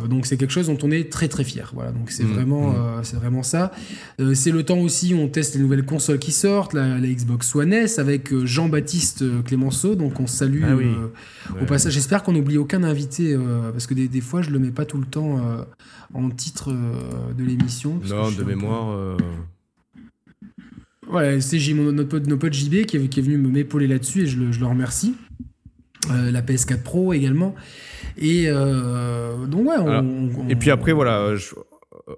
donc 0.08 0.26
c'est 0.26 0.36
quelque 0.36 0.52
chose 0.52 0.68
dont 0.68 0.78
on 0.84 0.92
est 0.92 1.10
très 1.10 1.26
très 1.26 1.42
fier. 1.42 1.72
Voilà 1.74 1.90
donc 1.90 2.10
c'est 2.12 2.22
mmh, 2.22 2.32
vraiment 2.32 2.70
mmh 2.70 2.99
c'est 3.04 3.16
vraiment 3.16 3.42
ça. 3.42 3.72
Euh, 4.20 4.34
c'est 4.34 4.50
le 4.50 4.62
temps 4.64 4.78
aussi 4.78 5.14
où 5.14 5.18
on 5.18 5.28
teste 5.28 5.54
les 5.54 5.60
nouvelles 5.60 5.84
consoles 5.84 6.18
qui 6.18 6.32
sortent, 6.32 6.74
la, 6.74 6.98
Xbox 7.00 7.54
One 7.54 7.72
S 7.72 7.98
avec 7.98 8.32
euh, 8.32 8.46
Jean-Baptiste 8.46 9.22
euh, 9.22 9.42
Clémenceau, 9.42 9.94
donc 9.94 10.20
on 10.20 10.26
salue 10.26 10.62
ah 10.64 11.60
au 11.60 11.64
passage. 11.66 11.92
J'espère 11.92 12.22
qu'on 12.22 12.32
n'oublie 12.32 12.58
aucun 12.58 12.82
invité, 12.82 13.36
parce 13.72 13.86
que 13.86 13.94
des, 13.94 14.20
fois 14.20 14.42
je 14.42 14.50
le 14.50 14.58
mets 14.58 14.70
pas 14.70 14.84
tout 14.84 14.98
le 14.98 15.06
temps 15.06 15.40
en 16.14 16.30
titre 16.30 16.72
de 17.36 17.44
l'émission. 17.44 18.00
Non, 18.08 18.30
de 18.30 18.44
mémoire. 18.44 19.16
Ouais, 21.10 21.40
c'est 21.40 21.58
notre 21.72 22.08
pote, 22.08 22.26
notre 22.26 22.40
pote 22.40 22.52
JB 22.52 22.84
qui 22.86 22.96
est, 22.96 23.08
qui 23.08 23.20
est 23.20 23.22
venu 23.22 23.36
m'épauler 23.36 23.88
là-dessus 23.88 24.22
et 24.22 24.26
je 24.26 24.38
le, 24.38 24.52
je 24.52 24.60
le 24.60 24.66
remercie. 24.66 25.14
la 26.08 26.42
PS4 26.42 26.82
Pro 26.82 27.12
également. 27.12 27.54
Et 28.16 28.48
donc 28.48 29.68
ouais. 29.68 29.76
On, 29.78 30.48
et 30.48 30.56
puis 30.56 30.70
après 30.70 30.92
voilà, 30.92 31.34
je, 31.36 31.54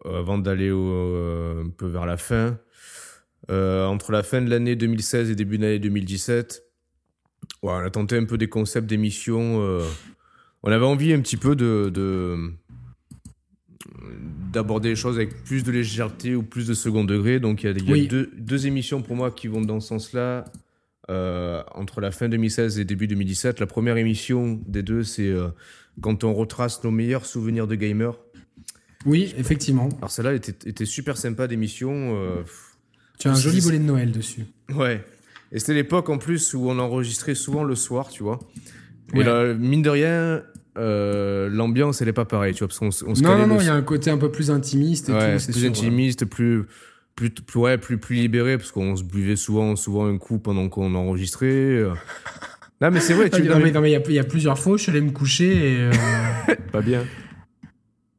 avant 0.05 0.39
d'aller 0.39 0.71
euh, 0.71 1.65
un 1.65 1.71
peu 1.71 1.87
vers 1.87 2.07
la 2.07 2.17
fin. 2.17 2.59
Euh, 3.51 3.87
entre 3.87 4.13
la 4.13 4.23
fin 4.23 4.41
de 4.43 4.49
l'année 4.51 4.77
2016 4.77 5.31
et 5.31 5.35
début 5.35 5.59
de 5.59 5.63
l'année 5.65 5.79
2017, 5.81 6.63
on 7.63 7.71
a 7.71 7.91
tenté 7.91 8.17
un 8.17 8.25
peu 8.25 8.39
des 8.39 8.49
concepts 8.49 8.87
d'émissions 8.89 9.61
on 10.65 10.71
avait 10.71 10.85
envie 10.87 11.13
un 11.13 11.21
petit 11.21 11.37
peu 11.37 11.57
de, 11.57 11.91
de 11.93 12.37
d'aborder 14.53 14.91
les 14.91 14.97
choses 14.97 15.17
avec 15.17 15.43
plus 15.45 15.65
de 15.65 15.73
légèreté 15.73 16.35
ou 16.37 16.43
plus 16.43 16.67
de 16.69 16.75
second 16.75 17.05
degré. 17.05 17.41
Donc 17.41 17.63
il 17.63 17.67
y 17.67 17.69
a, 17.69 17.73
il 17.73 17.85
y 17.85 17.89
a 17.89 17.93
Oui. 17.93 18.09
deux, 18.09 18.31
deux 18.37 18.67
émissions 18.67 19.03
pour 19.03 19.17
moi 19.17 19.31
qui 19.31 19.49
vont 19.49 19.61
dans 19.61 19.81
ce 19.81 19.89
sens-là. 19.89 20.45
euh, 21.11 21.63
entre 21.75 22.01
la 22.01 22.13
fin 22.13 22.29
2016 22.29 22.79
et 22.79 22.85
début 22.85 23.09
2017. 23.09 23.59
La 23.59 23.67
première 23.67 23.97
émission 23.97 24.61
des 24.69 24.85
deux, 24.85 25.03
c'est 25.03 25.27
euh, 25.29 25.49
quand 26.01 26.23
on 26.23 26.33
retrace 26.33 26.85
nos 26.85 26.93
meilleurs 26.93 27.27
souvenirs 27.27 27.67
de 27.67 27.75
gamers. 27.75 28.17
Oui, 29.07 29.35
effectivement. 29.37 29.89
Alors 29.99 30.11
celle-là 30.11 30.35
était, 30.35 30.69
était 30.69 30.85
super 30.87 31.17
sympa 31.17 31.47
d'émission. 31.49 31.91
euh, 32.17 32.43
Tu 33.19 33.29
as 33.29 33.33
un 33.33 33.35
joli 33.35 33.61
volet 33.61 33.79
de 33.79 33.85
Noël 33.85 34.13
dessus. 34.13 34.45
Ouais. 34.75 35.05
Et 35.51 35.59
c'était 35.59 35.75
l'époque 35.75 36.09
en 36.09 36.19
plus 36.19 36.55
où 36.55 36.69
on 36.71 36.79
enregistrait 36.79 37.35
souvent 37.35 37.65
le 37.65 37.75
soir, 37.75 38.09
tu 38.09 38.23
vois. 38.23 38.39
Et 39.15 39.19
Ouais. 39.19 39.25
là, 39.25 39.53
mine 39.55 39.83
de 39.83 39.91
rien, 39.91 40.43
euh, 40.79 41.49
l'ambiance, 41.51 42.01
elle 42.01 42.09
est 42.09 42.13
pas 42.15 42.25
pareille, 42.25 42.55
tu 42.55 42.61
vois, 42.61 42.69
parce 42.69 42.79
qu'on 42.79 42.87
on 43.11 43.15
se 43.15 43.23
Non, 43.23 43.37
non, 43.37 43.47
non, 43.47 43.61
il 43.61 43.67
y 43.67 43.69
a 43.69 43.75
un 43.75 43.83
côté 43.83 44.11
un 44.11 44.17
peu 44.19 44.31
plus 44.31 44.51
intimiste 44.51 45.11
et 45.11 45.13
ouais, 45.13 45.35
tout. 45.35 45.41
c'est 45.41 45.53
plus 45.53 45.61
sûr, 45.61 45.69
intimiste, 45.71 46.25
plus, 46.25 46.65
plus, 47.15 47.29
plus, 47.31 47.61
ouais, 47.61 47.77
plus, 47.77 47.99
plus 47.99 48.17
libéré, 48.17 48.57
parce 48.57 48.71
qu'on 48.73 48.97
se 48.97 49.05
buvait 49.05 49.37
souvent, 49.37 49.77
souvent 49.77 50.07
un 50.07 50.17
coup 50.17 50.39
pendant 50.39 50.69
qu'on 50.71 50.95
enregistrait. 50.95 51.47
euh. 51.51 51.93
Non, 52.81 52.91
mais 52.91 53.01
c'est 53.01 53.13
vrai, 53.13 53.29
tu 53.31 53.43
non, 53.43 53.59
mais, 53.59 53.71
non, 53.73 53.81
mais 53.83 53.91
il 53.91 53.93
y 53.93 53.97
a- 53.97 54.03
il 54.09 54.15
y, 54.15 54.19
a 54.19 54.25
plusieurs 54.25 54.59
fois, 54.59 54.79
je 54.79 54.85
suis 54.85 54.91
allé 54.91 55.03
me 55.03 55.11
coucher 55.11 55.75
et. 55.75 55.77
euh, 55.81 55.93
pas 56.73 56.81
bien. 56.81 57.05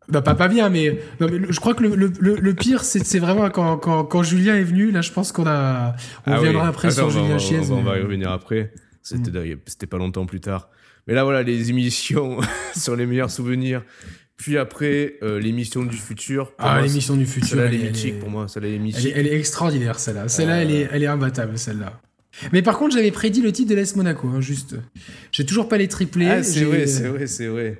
Bah, 0.09 0.21
pas, 0.21 0.35
pas 0.35 0.47
bien, 0.47 0.69
mais, 0.69 0.99
non, 1.19 1.27
mais 1.31 1.37
le- 1.37 1.51
je 1.51 1.59
crois 1.59 1.73
que 1.73 1.83
le, 1.83 1.95
le, 1.95 2.35
le, 2.35 2.53
pire, 2.53 2.83
c'est 2.83 3.05
c'est 3.05 3.19
vraiment 3.19 3.49
quand, 3.49 3.77
quand, 3.77 4.03
quand 4.03 4.23
Julien 4.23 4.55
est 4.55 4.63
venu. 4.63 4.91
Là, 4.91 5.01
je 5.01 5.11
pense 5.11 5.31
qu'on 5.31 5.45
a. 5.47 5.95
On 6.25 6.31
Ah 6.31 6.31
oui. 6.31 6.35
reviendra 6.47 6.67
après 6.67 6.87
Attends, 6.89 7.09
sur 7.09 7.21
on 7.21 7.23
Julien 7.25 7.37
Chiez. 7.37 7.59
On 7.59 7.63
va, 7.63 7.75
on 7.75 7.83
va 7.83 7.93
mais- 7.93 7.99
y 7.99 8.03
revenir 8.03 8.31
après. 8.31 8.73
C'était 9.01 9.31
Mm. 9.31 9.57
c'était 9.65 9.87
pas 9.87 9.97
longtemps 9.97 10.25
plus 10.25 10.39
tard. 10.39 10.69
Mais 11.07 11.13
là, 11.13 11.23
voilà, 11.25 11.43
les 11.43 11.69
émissions 11.69 12.37
sur 12.75 12.95
les 12.95 13.05
meilleurs 13.05 13.31
souvenirs. 13.31 13.83
Puis 14.37 14.57
après, 14.57 15.15
euh, 15.23 15.39
l'émission 15.39 15.83
du 15.83 15.95
futur. 15.97 16.53
Ah, 16.57 16.81
l'émission 16.81 17.15
du 17.15 17.25
futur. 17.25 17.49
Celle-là, 17.49 17.65
elle 17.65 17.75
elle 17.75 17.81
est 17.81 17.89
mythique 17.91 18.19
pour 18.19 18.29
moi. 18.29 18.47
Celle-là, 18.47 18.69
elle 18.69 18.73
est 18.73 18.77
Elle 18.77 18.81
est, 18.81 18.85
mythique. 18.85 19.13
elle 19.15 19.27
est 19.27 19.37
extraordinaire, 19.37 19.99
celle-là. 19.99 20.27
Celle-là, 20.27 20.61
elle, 20.63 20.71
est, 20.71 20.85
Euh. 20.85 20.89
elle 20.91 21.03
est 21.03 21.07
imbattable, 21.07 21.57
celle-là. 21.57 22.01
Mais 22.51 22.61
par 22.63 22.77
contre, 22.79 22.95
j'avais 22.95 23.11
prédit 23.11 23.41
le 23.41 23.51
titre 23.51 23.69
de 23.69 23.75
l'Est 23.75 23.95
Monaco, 23.95 24.27
hein, 24.27 24.41
juste. 24.41 24.75
J'ai 25.31 25.45
toujours 25.45 25.69
pas 25.69 25.77
les 25.77 25.87
triplés. 25.87 26.25
Ah, 26.27 26.41
c'est 26.43 26.63
vrai, 26.63 26.87
c'est 26.87 27.07
vrai, 27.07 27.27
c'est 27.27 27.47
vrai. 27.47 27.77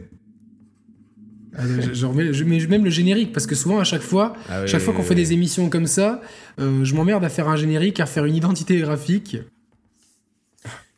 Ah, 1.55 1.61
je, 1.81 1.93
je 1.93 2.05
remets, 2.05 2.33
je 2.33 2.43
mets 2.43 2.65
même 2.67 2.83
le 2.83 2.89
générique 2.89 3.31
parce 3.31 3.45
que 3.45 3.55
souvent, 3.55 3.79
à 3.79 3.83
chaque 3.83 4.01
fois, 4.01 4.33
Ah 4.49 4.61
ouais, 4.61 4.67
chaque 4.67 4.81
fois 4.81 4.93
qu'on 4.93 4.99
ouais, 4.99 5.05
fait 5.05 5.09
ouais. 5.11 5.15
des 5.15 5.33
émissions 5.33 5.69
comme 5.69 5.85
ça, 5.87 6.21
euh, 6.59 6.83
je 6.83 6.95
m'emmerde 6.95 7.23
à 7.23 7.29
faire 7.29 7.47
un 7.47 7.55
générique, 7.55 7.99
à 7.99 8.05
faire 8.05 8.25
une 8.25 8.35
identité 8.35 8.77
graphique. 8.79 9.37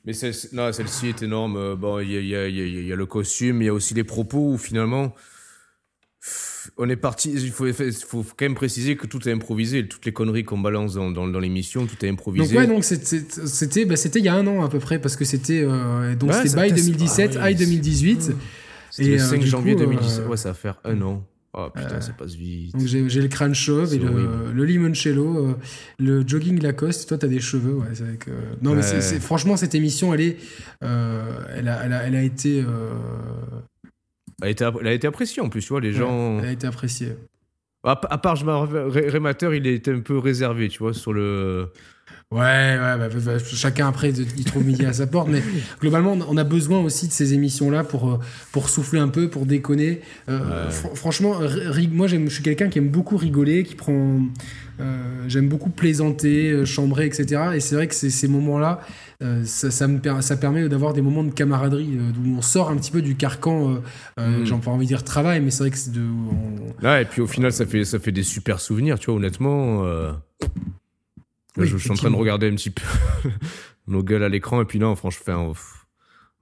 Mais 0.05 0.13
non, 0.53 0.71
celle-ci 0.71 1.07
est 1.07 1.23
énorme. 1.23 1.75
Bon, 1.75 1.99
il 1.99 2.11
y 2.11 2.35
a, 2.35 2.47
y, 2.47 2.53
y, 2.53 2.87
y 2.87 2.95
le 2.95 3.05
costume, 3.05 3.61
il 3.61 3.65
y 3.65 3.69
a 3.69 3.73
aussi 3.73 3.93
les 3.95 4.03
propos 4.03 4.51
où 4.53 4.57
finalement, 4.57 5.13
on 6.77 6.87
est 6.89 6.95
parti. 6.95 7.31
Il 7.33 7.51
faut, 7.51 7.65
quand 8.23 8.45
même 8.45 8.53
préciser 8.55 8.95
que 8.97 9.07
tout 9.07 9.27
est 9.27 9.31
improvisé. 9.31 9.87
Toutes 9.87 10.05
les 10.05 10.13
conneries 10.13 10.43
qu'on 10.43 10.59
balance 10.59 10.93
dans, 10.93 11.09
dans, 11.11 11.27
dans 11.27 11.39
l'émission, 11.39 11.87
tout 11.87 11.95
est 12.05 12.07
Donc 12.09 12.19
improvisé. 12.19 12.55
ouais, 12.55 12.67
donc 12.67 12.83
c'était 12.83 13.85
bah, 13.85 13.95
c'était 13.95 14.19
il 14.19 14.25
y 14.25 14.29
a 14.29 14.35
un 14.35 14.45
an 14.47 14.63
à 14.63 14.69
peu 14.69 14.79
près 14.79 14.99
parce 14.99 15.15
que 15.15 15.25
c'était 15.25 15.63
euh, 15.63 16.15
donc 16.15 16.29
Ouais, 16.31 16.47
c'était 16.47 16.61
By 16.63 16.69
passe- 16.69 16.85
2017, 16.85 17.37
ah 17.39 17.45
oui, 17.45 17.51
High 17.51 17.57
2018. 17.57 18.31
C'était 18.95 19.09
le 19.17 19.21
euh, 19.21 19.25
5 19.25 19.39
du 19.39 19.47
janvier 19.47 19.73
coup, 19.73 19.79
2017. 19.81 20.19
euh, 20.19 20.27
Ouais, 20.29 20.37
ça 20.37 20.49
va 20.49 20.53
faire 20.55 20.79
un 20.83 21.01
an. 21.01 21.25
Oh 21.57 21.69
putain, 21.73 21.95
euh, 21.95 22.01
ça 22.01 22.11
passe 22.11 22.33
vite. 22.35 22.73
Donc 22.75 22.85
j'ai 22.85 23.21
le 23.21 23.27
crâne 23.29 23.55
chauve 23.55 23.93
et 23.93 23.97
le, 23.97 24.51
le 24.53 24.65
limoncello, 24.65 25.37
euh, 25.37 25.53
le 25.99 26.27
jogging 26.27 26.61
Lacoste. 26.61 27.07
Toi, 27.07 27.17
t'as 27.17 27.27
des 27.27 27.39
cheveux, 27.39 27.75
ouais. 27.75 27.87
c'est 27.93 28.03
avec, 28.03 28.27
euh, 28.27 28.41
Non, 28.61 28.75
mais 28.75 28.81
franchement, 29.21 29.55
cette 29.55 29.73
émission, 29.73 30.13
elle 30.13 30.19
est, 30.21 30.37
euh, 30.83 31.23
elle 31.55 31.69
a, 31.69 31.85
elle 31.85 31.93
a, 31.93 32.03
elle 32.07 32.15
a 32.15 32.21
été, 32.23 32.61
euh, 32.61 32.93
Elle 34.41 34.47
a, 34.47 34.49
été, 34.51 34.65
elle 34.81 34.87
a 34.87 34.93
été 34.93 35.07
appréciée 35.07 35.41
en 35.41 35.47
plus, 35.47 35.61
tu 35.61 35.69
vois. 35.69 35.79
Les 35.79 35.93
gens. 35.93 36.39
elle 36.39 36.49
a 36.49 36.51
été 36.51 36.67
appréciée. 36.67 37.15
À, 37.85 37.91
à 37.91 38.17
part, 38.17 38.35
je 38.35 38.45
Rémateur, 39.09 39.53
il 39.53 39.65
était 39.67 39.91
un 39.93 39.99
peu 40.01 40.17
réservé, 40.17 40.67
tu 40.67 40.79
vois, 40.79 40.93
sur 40.93 41.13
le. 41.13 41.69
Ouais, 42.31 42.39
ouais, 42.41 42.77
bah, 42.79 42.97
bah, 43.07 43.19
bah, 43.23 43.37
chacun 43.39 43.87
après 43.87 44.09
il 44.11 44.43
trouve 44.45 44.65
midi 44.65 44.83
à 44.85 44.93
sa 44.93 45.05
porte, 45.05 45.29
mais 45.29 45.43
globalement 45.79 46.17
on 46.27 46.37
a 46.37 46.43
besoin 46.43 46.79
aussi 46.81 47.07
de 47.07 47.11
ces 47.13 47.33
émissions-là 47.35 47.83
pour 47.83 48.09
euh, 48.09 48.19
pour 48.51 48.67
souffler 48.69 48.99
un 48.99 49.07
peu, 49.09 49.29
pour 49.29 49.45
déconner. 49.45 50.01
Euh, 50.27 50.39
Ouais. 50.65 50.71
fr- 50.71 50.95
franchement, 50.95 51.35
moi 51.91 52.07
je 52.07 52.27
suis 52.29 52.43
quelqu'un 52.43 52.67
qui 52.69 52.79
aime 52.79 52.89
beaucoup 52.89 53.15
rigoler, 53.15 53.63
qui 53.63 53.75
prend, 53.75 54.19
euh, 54.79 55.23
j'aime 55.27 55.47
beaucoup 55.47 55.69
plaisanter, 55.69 56.65
chambrer, 56.65 57.05
etc. 57.05 57.41
Et 57.55 57.59
c'est 57.59 57.75
vrai 57.75 57.87
que 57.87 57.93
ces, 57.95 58.27
moments-là, 58.27 58.81
euh, 59.21 59.43
ça, 59.45 59.69
ça 59.69 59.87
me 59.87 59.99
per- 59.99 60.21
ça 60.21 60.35
permet 60.35 60.67
d'avoir 60.67 60.93
des 60.93 61.01
moments 61.01 61.23
de 61.23 61.31
camaraderie 61.31 61.95
euh, 61.95 62.11
où 62.27 62.37
on 62.37 62.41
sort 62.41 62.71
un 62.71 62.75
petit 62.77 62.91
peu 62.91 63.03
du 63.03 63.15
carcan. 63.15 63.81
Mm. 64.17 64.45
J'ai 64.45 64.55
pas 64.55 64.71
envie 64.71 64.85
de 64.85 64.89
dire 64.89 65.03
travail, 65.03 65.41
mais 65.41 65.51
c'est 65.51 65.63
vrai 65.63 65.69
que 65.69 65.77
c'est 65.77 65.91
de, 65.93 66.01
on- 66.01 66.73
Là, 66.83 67.01
et 67.01 67.05
puis 67.05 67.21
au 67.21 67.27
final, 67.27 67.53
ça 67.53 67.67
fait, 67.67 67.85
ça 67.85 67.99
fait 67.99 68.11
des 68.11 68.23
super 68.23 68.59
souvenirs, 68.59 68.97
tu 68.97 69.05
vois, 69.11 69.15
honnêtement. 69.15 69.85
Oui, 71.57 71.67
je, 71.67 71.77
je 71.77 71.81
suis 71.83 71.91
en 71.91 71.95
train 71.95 72.11
de 72.11 72.15
regarder 72.15 72.47
un 72.49 72.55
petit 72.55 72.69
peu 72.71 72.81
nos 73.87 74.03
gueules 74.03 74.23
à 74.23 74.29
l'écran, 74.29 74.61
et 74.61 74.65
puis 74.65 74.79
non, 74.79 74.95
franchement, 74.95 75.53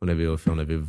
on, 0.02 0.08
avait, 0.08 0.28
on 0.28 0.58
avait, 0.58 0.80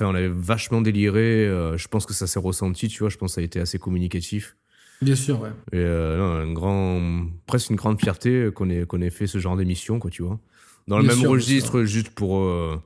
on 0.00 0.14
avait 0.14 0.28
vachement 0.28 0.80
déliré. 0.80 1.46
euh, 1.46 1.76
je 1.76 1.88
pense 1.88 2.06
que 2.06 2.12
ça 2.14 2.26
s'est 2.26 2.38
ressenti, 2.40 2.88
tu 2.88 3.00
vois, 3.00 3.08
je 3.10 3.16
pense 3.16 3.30
que 3.32 3.34
ça 3.36 3.40
a 3.40 3.44
été 3.44 3.60
assez 3.60 3.78
communicatif. 3.78 4.56
bien 5.02 5.14
sûr, 5.16 5.40
ouais. 5.40 5.50
Et 5.72 5.76
euh, 5.78 6.16
non, 6.18 6.50
un 6.50 6.52
grand, 6.52 7.26
presque 7.46 7.70
une 7.70 7.76
grande 7.76 8.00
fierté 8.00 8.50
qu'on 8.54 8.68
ait, 8.70 8.84
qu'on 8.86 9.00
ait 9.00 9.10
fait 9.10 9.26
ce 9.26 9.38
genre 9.38 9.56
d'émission, 9.56 9.98
quoi, 9.98 10.10
tu 10.10 10.22
vois. 10.22 10.38
Dans 10.86 10.96
le 10.98 11.04
Bien 11.04 11.12
même 11.12 11.20
sûr, 11.20 11.30
registre, 11.30 11.84
juste 11.84 12.10
pour. 12.10 12.38
euh, 12.38 12.80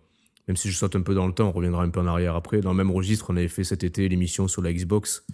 même 0.52 0.56
si 0.58 0.70
je 0.70 0.76
saute 0.76 0.94
un 0.96 1.00
peu 1.00 1.14
dans 1.14 1.26
le 1.26 1.32
temps, 1.32 1.48
on 1.48 1.52
reviendra 1.52 1.82
un 1.82 1.88
peu 1.88 2.00
en 2.00 2.06
arrière 2.06 2.36
après. 2.36 2.60
Dans 2.60 2.72
le 2.72 2.76
même 2.76 2.90
registre, 2.90 3.24
on 3.30 3.36
avait 3.38 3.48
fait 3.48 3.64
cet 3.64 3.84
été 3.84 4.06
l'émission 4.06 4.48
sur 4.48 4.60
la 4.60 4.70
Xbox. 4.70 5.24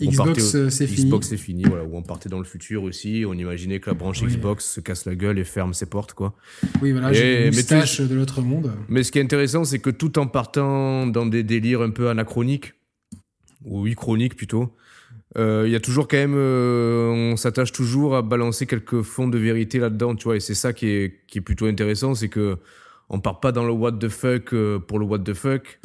Xbox, 0.00 0.54
au- 0.54 0.56
euh, 0.56 0.70
c'est 0.70 0.86
fini. 0.86 1.04
Xbox, 1.08 1.28
c'est 1.28 1.36
fini, 1.36 1.64
voilà, 1.66 1.84
où 1.84 1.94
on 1.94 2.00
partait 2.02 2.30
dans 2.30 2.38
le 2.38 2.46
futur 2.46 2.84
aussi. 2.84 3.24
On 3.28 3.34
imaginait 3.34 3.80
que 3.80 3.90
la 3.90 3.94
branche 3.94 4.22
Oui. 4.22 4.28
Xbox 4.28 4.64
se 4.64 4.80
casse 4.80 5.04
la 5.04 5.14
gueule 5.14 5.38
et 5.38 5.44
ferme 5.44 5.74
ses 5.74 5.84
portes, 5.84 6.14
quoi. 6.14 6.34
Oui, 6.80 6.92
voilà, 6.92 7.12
j'ai 7.12 7.34
une 7.34 7.50
mais 7.50 7.56
moustache 7.56 8.00
de 8.00 8.14
l'autre 8.14 8.40
monde. 8.40 8.72
Mais 8.88 9.02
ce 9.02 9.12
qui 9.12 9.18
est 9.18 9.22
intéressant, 9.22 9.64
c'est 9.64 9.78
que 9.78 9.90
tout 9.90 10.18
en 10.18 10.26
partant 10.26 11.06
dans 11.06 11.26
des 11.26 11.42
délires 11.42 11.82
un 11.82 11.90
peu 11.90 12.08
anachroniques, 12.08 12.72
ou 13.66 13.86
uchroniques 13.86 14.36
plutôt, 14.36 14.74
euh, 15.36 15.64
il 15.66 15.72
y 15.72 15.76
a 15.76 15.80
toujours 15.80 16.08
quand 16.08 16.16
même, 16.16 16.34
euh, 16.34 17.10
on 17.10 17.36
s'attache 17.36 17.72
toujours 17.72 18.16
à 18.16 18.22
balancer 18.22 18.64
quelques 18.66 19.02
fonds 19.02 19.28
de 19.28 19.36
vérité 19.36 19.78
là-dedans, 19.78 20.16
tu 20.16 20.24
vois, 20.24 20.36
et 20.36 20.40
c'est 20.40 20.54
ça 20.54 20.72
qui 20.72 20.86
est, 20.88 21.20
qui 21.28 21.36
est 21.38 21.42
plutôt 21.42 21.66
intéressant, 21.66 22.14
c'est 22.14 22.30
que 22.30 22.56
on 23.12 23.20
part 23.20 23.40
pas 23.40 23.52
dans 23.52 23.64
le 23.64 23.72
what 23.72 23.92
the 23.92 24.08
fuck 24.08 24.52
euh, 24.52 24.78
pour 24.78 24.98
le 24.98 25.04
what 25.04 25.20
the 25.20 25.34
fuck. 25.34 25.78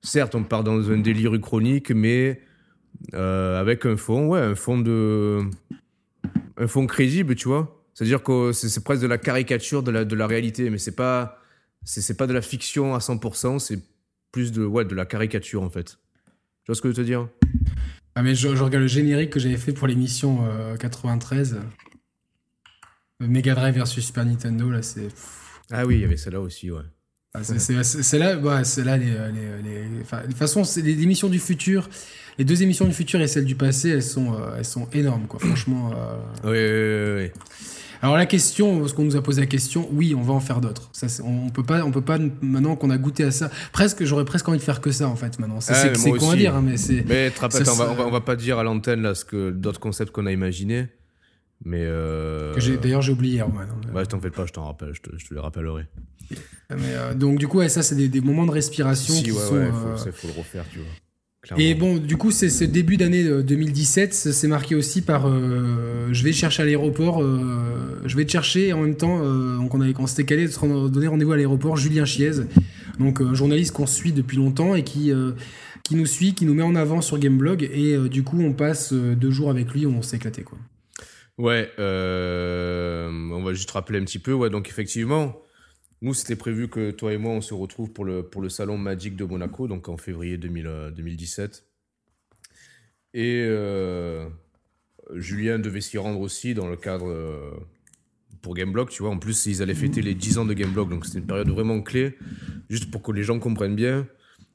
Certes, 0.00 0.34
on 0.34 0.42
part 0.42 0.64
dans 0.64 0.90
un 0.90 0.98
délire 0.98 1.32
uchronique, 1.34 1.90
mais 1.90 2.40
euh, 3.14 3.60
avec 3.60 3.86
un 3.86 3.96
fond, 3.96 4.26
ouais, 4.26 4.40
un 4.40 4.54
fond 4.54 4.78
de, 4.78 5.42
un 6.56 6.66
fond 6.66 6.86
crédible, 6.86 7.36
tu 7.36 7.46
vois. 7.46 7.78
C'est-à-dire 7.94 8.22
que 8.22 8.52
c'est 8.52 8.82
presque 8.82 9.02
de 9.02 9.06
la 9.06 9.18
caricature 9.18 9.82
de 9.82 10.14
la, 10.14 10.26
réalité, 10.26 10.70
mais 10.70 10.78
c'est 10.78 10.96
pas, 10.96 11.38
c'est 11.84 12.16
pas 12.16 12.26
de 12.26 12.32
la 12.32 12.40
fiction 12.40 12.94
à 12.94 12.98
100%, 12.98 13.58
c'est 13.58 13.78
plus 14.32 14.50
de, 14.50 14.64
ouais, 14.64 14.84
de 14.84 14.94
la 14.94 15.04
caricature 15.04 15.62
en 15.62 15.70
fait. 15.70 15.98
Tu 16.64 16.68
vois 16.68 16.74
ce 16.74 16.80
que 16.80 16.88
je 16.90 16.94
veux 16.94 17.02
te 17.02 17.06
dire? 17.06 17.28
Ah 18.14 18.22
mais 18.22 18.34
je, 18.34 18.48
regarde 18.48 18.74
le 18.74 18.86
générique 18.86 19.30
que 19.30 19.40
j'avais 19.40 19.56
fait 19.56 19.72
pour 19.72 19.86
l'émission 19.86 20.46
euh, 20.46 20.76
93. 20.76 21.54
Euh, 21.54 23.26
Mega 23.26 23.54
Drive 23.54 23.74
versus 23.74 24.06
Super 24.06 24.24
Nintendo, 24.24 24.70
là, 24.70 24.82
c'est... 24.82 25.08
Ah 25.72 25.86
oui, 25.86 25.96
il 25.96 26.00
y 26.02 26.04
avait 26.04 26.16
celle-là 26.16 26.40
aussi, 26.40 26.70
ouais. 26.70 26.82
Ah, 27.34 27.40
c'est- 27.42 28.18
là, 28.18 28.36
ouais, 28.36 28.64
c'est 28.64 28.84
là 28.84 28.98
les, 28.98 29.06
les, 29.06 29.12
les- 29.64 29.88
de 29.88 30.26
toute 30.28 30.36
façon, 30.36 30.64
c'est 30.64 30.82
les 30.82 31.02
émissions 31.02 31.28
du 31.30 31.38
futur, 31.38 31.88
les 32.38 32.44
deux 32.44 32.62
émissions 32.62 32.84
du 32.84 32.92
futur 32.92 33.20
et 33.22 33.26
celles 33.26 33.46
du 33.46 33.54
passé, 33.54 33.88
elles 33.88 34.02
sont, 34.02 34.34
euh, 34.34 34.56
elles 34.58 34.66
sont 34.66 34.86
énormes, 34.92 35.26
quoi. 35.26 35.40
Franchement. 35.40 35.92
euh. 36.44 37.14
Oui, 37.14 37.20
oui, 37.20 37.22
oui, 37.22 37.32
oui. 37.34 37.40
Alors 38.02 38.16
la 38.16 38.26
question, 38.26 38.80
parce 38.80 38.92
qu'on 38.92 39.04
nous 39.04 39.16
a 39.16 39.22
posé 39.22 39.40
la 39.40 39.46
question, 39.46 39.88
oui, 39.92 40.12
on 40.14 40.22
va 40.22 40.34
en 40.34 40.40
faire 40.40 40.60
d'autres. 40.60 40.90
Ça, 40.92 41.06
on, 41.24 41.48
peut 41.50 41.62
pas, 41.62 41.84
on 41.84 41.92
peut 41.92 42.00
pas 42.02 42.18
maintenant 42.42 42.74
qu'on 42.76 42.90
a 42.90 42.98
goûté 42.98 43.22
à 43.24 43.30
ça. 43.30 43.48
Presque, 43.72 44.04
j'aurais 44.04 44.24
presque 44.24 44.48
envie 44.48 44.58
de 44.58 44.62
faire 44.62 44.80
que 44.80 44.90
ça 44.90 45.08
en 45.08 45.14
fait 45.16 45.38
maintenant. 45.38 45.60
Ah, 45.68 45.72
c'est 45.74 45.96
moi 46.08 46.18
con 46.18 46.30
à 46.30 46.36
dire, 46.36 46.56
hein, 46.56 46.62
mais 46.66 46.76
c'est. 46.76 47.04
Mais 47.06 47.30
te 47.30 47.38
Ça, 47.38 47.46
on, 47.46 47.48
va, 47.48 47.62
ça- 47.62 47.90
on, 47.90 47.94
va, 47.94 48.06
on 48.06 48.10
va 48.10 48.20
pas 48.20 48.34
dire 48.34 48.58
à 48.58 48.64
l'antenne 48.64 49.02
là 49.02 49.14
ce 49.14 49.24
que 49.24 49.50
d'autres 49.52 49.78
concepts 49.80 50.10
qu'on 50.10 50.26
a 50.26 50.32
imaginés, 50.32 50.88
mais. 51.64 51.82
Euh... 51.84 52.54
D'ailleurs, 52.82 53.02
j'ai 53.02 53.12
oublié 53.12 53.42
ouais, 53.42 53.48
non, 53.48 53.94
Ouais, 53.94 54.06
t'en 54.06 54.20
fais 54.20 54.30
pas, 54.30 54.46
je 54.46 54.52
t'en 54.52 54.64
rappelle, 54.66 54.94
je 54.94 55.00
te, 55.02 55.10
je 55.16 55.26
te 55.26 55.34
les 55.34 55.40
rappellerai. 55.40 55.84
mais, 56.70 56.76
euh, 56.94 57.14
donc 57.14 57.38
du 57.38 57.48
coup, 57.48 57.58
ouais, 57.58 57.68
ça, 57.68 57.82
c'est 57.82 57.94
des, 57.96 58.08
des 58.08 58.20
moments 58.20 58.46
de 58.46 58.50
respiration 58.52 59.14
Si, 59.14 59.22
qui 59.24 59.32
ouais, 59.32 59.38
sont. 59.40 59.54
ouais, 59.54 59.60
euh, 59.62 59.72
faut, 59.96 60.02
c'est- 60.04 60.12
faut 60.12 60.28
le 60.28 60.34
refaire, 60.34 60.64
tu 60.72 60.78
vois. 60.78 60.88
Clairement. 61.42 61.64
Et 61.64 61.74
bon, 61.74 61.96
du 61.96 62.16
coup, 62.16 62.30
c'est 62.30 62.48
ce 62.48 62.62
début 62.62 62.96
d'année 62.96 63.24
euh, 63.24 63.42
2017, 63.42 64.14
ça 64.14 64.32
s'est 64.32 64.46
marqué 64.46 64.76
aussi 64.76 65.02
par 65.02 65.26
euh, 65.26 66.08
je 66.12 66.22
vais 66.22 66.32
chercher 66.32 66.62
à 66.62 66.66
l'aéroport, 66.66 67.20
euh, 67.20 68.00
je 68.04 68.16
vais 68.16 68.24
te 68.24 68.30
chercher 68.30 68.68
et 68.68 68.72
en 68.72 68.82
même 68.82 68.94
temps, 68.94 69.18
euh, 69.24 69.56
donc 69.56 69.74
on 69.74 69.80
avait 69.80 69.92
on 69.98 70.06
s'était 70.06 70.22
calé 70.24 70.46
de 70.46 70.52
se 70.52 70.88
donner 70.88 71.08
rendez-vous 71.08 71.32
à 71.32 71.36
l'aéroport, 71.36 71.76
Julien 71.76 72.04
Chiez, 72.04 72.30
donc 73.00 73.20
euh, 73.20 73.24
un 73.30 73.34
journaliste 73.34 73.72
qu'on 73.72 73.88
suit 73.88 74.12
depuis 74.12 74.36
longtemps 74.36 74.76
et 74.76 74.84
qui 74.84 75.10
euh, 75.10 75.32
qui 75.82 75.96
nous 75.96 76.06
suit, 76.06 76.34
qui 76.34 76.46
nous 76.46 76.54
met 76.54 76.62
en 76.62 76.76
avant 76.76 77.00
sur 77.00 77.18
Gameblog 77.18 77.64
et 77.64 77.96
euh, 77.96 78.08
du 78.08 78.22
coup 78.22 78.40
on 78.40 78.52
passe 78.52 78.92
euh, 78.92 79.16
deux 79.16 79.32
jours 79.32 79.50
avec 79.50 79.72
lui, 79.72 79.84
on 79.84 80.00
s'est 80.00 80.18
éclaté 80.18 80.42
quoi. 80.42 80.58
Ouais, 81.38 81.70
euh, 81.78 83.08
on 83.10 83.42
va 83.42 83.52
juste 83.54 83.70
rappeler 83.70 83.98
un 83.98 84.04
petit 84.04 84.18
peu. 84.18 84.32
Ouais, 84.32 84.50
donc 84.50 84.68
effectivement, 84.68 85.40
nous, 86.02 86.14
c'était 86.14 86.36
prévu 86.36 86.68
que 86.68 86.90
toi 86.90 87.12
et 87.12 87.18
moi, 87.18 87.32
on 87.32 87.40
se 87.40 87.54
retrouve 87.54 87.92
pour 87.92 88.04
le, 88.04 88.22
pour 88.22 88.42
le 88.42 88.48
salon 88.48 88.78
Magic 88.78 89.16
de 89.16 89.24
Monaco, 89.24 89.68
donc 89.68 89.88
en 89.88 89.96
février 89.96 90.36
2017. 90.38 91.64
Et 93.14 93.46
Julien 95.14 95.58
devait 95.58 95.80
s'y 95.80 95.98
rendre 95.98 96.20
aussi 96.20 96.54
dans 96.54 96.68
le 96.68 96.76
cadre 96.76 97.64
pour 98.42 98.54
Gameblog, 98.54 98.88
tu 98.90 99.02
vois. 99.02 99.12
En 99.12 99.18
plus, 99.18 99.46
ils 99.46 99.62
allaient 99.62 99.74
fêter 99.74 100.02
les 100.02 100.14
10 100.14 100.38
ans 100.38 100.44
de 100.44 100.54
Gameblog, 100.54 100.90
donc 100.90 101.06
c'était 101.06 101.20
une 101.20 101.26
période 101.26 101.48
vraiment 101.48 101.80
clé, 101.80 102.18
juste 102.68 102.90
pour 102.90 103.02
que 103.02 103.12
les 103.12 103.22
gens 103.22 103.38
comprennent 103.38 103.76
bien. 103.76 104.06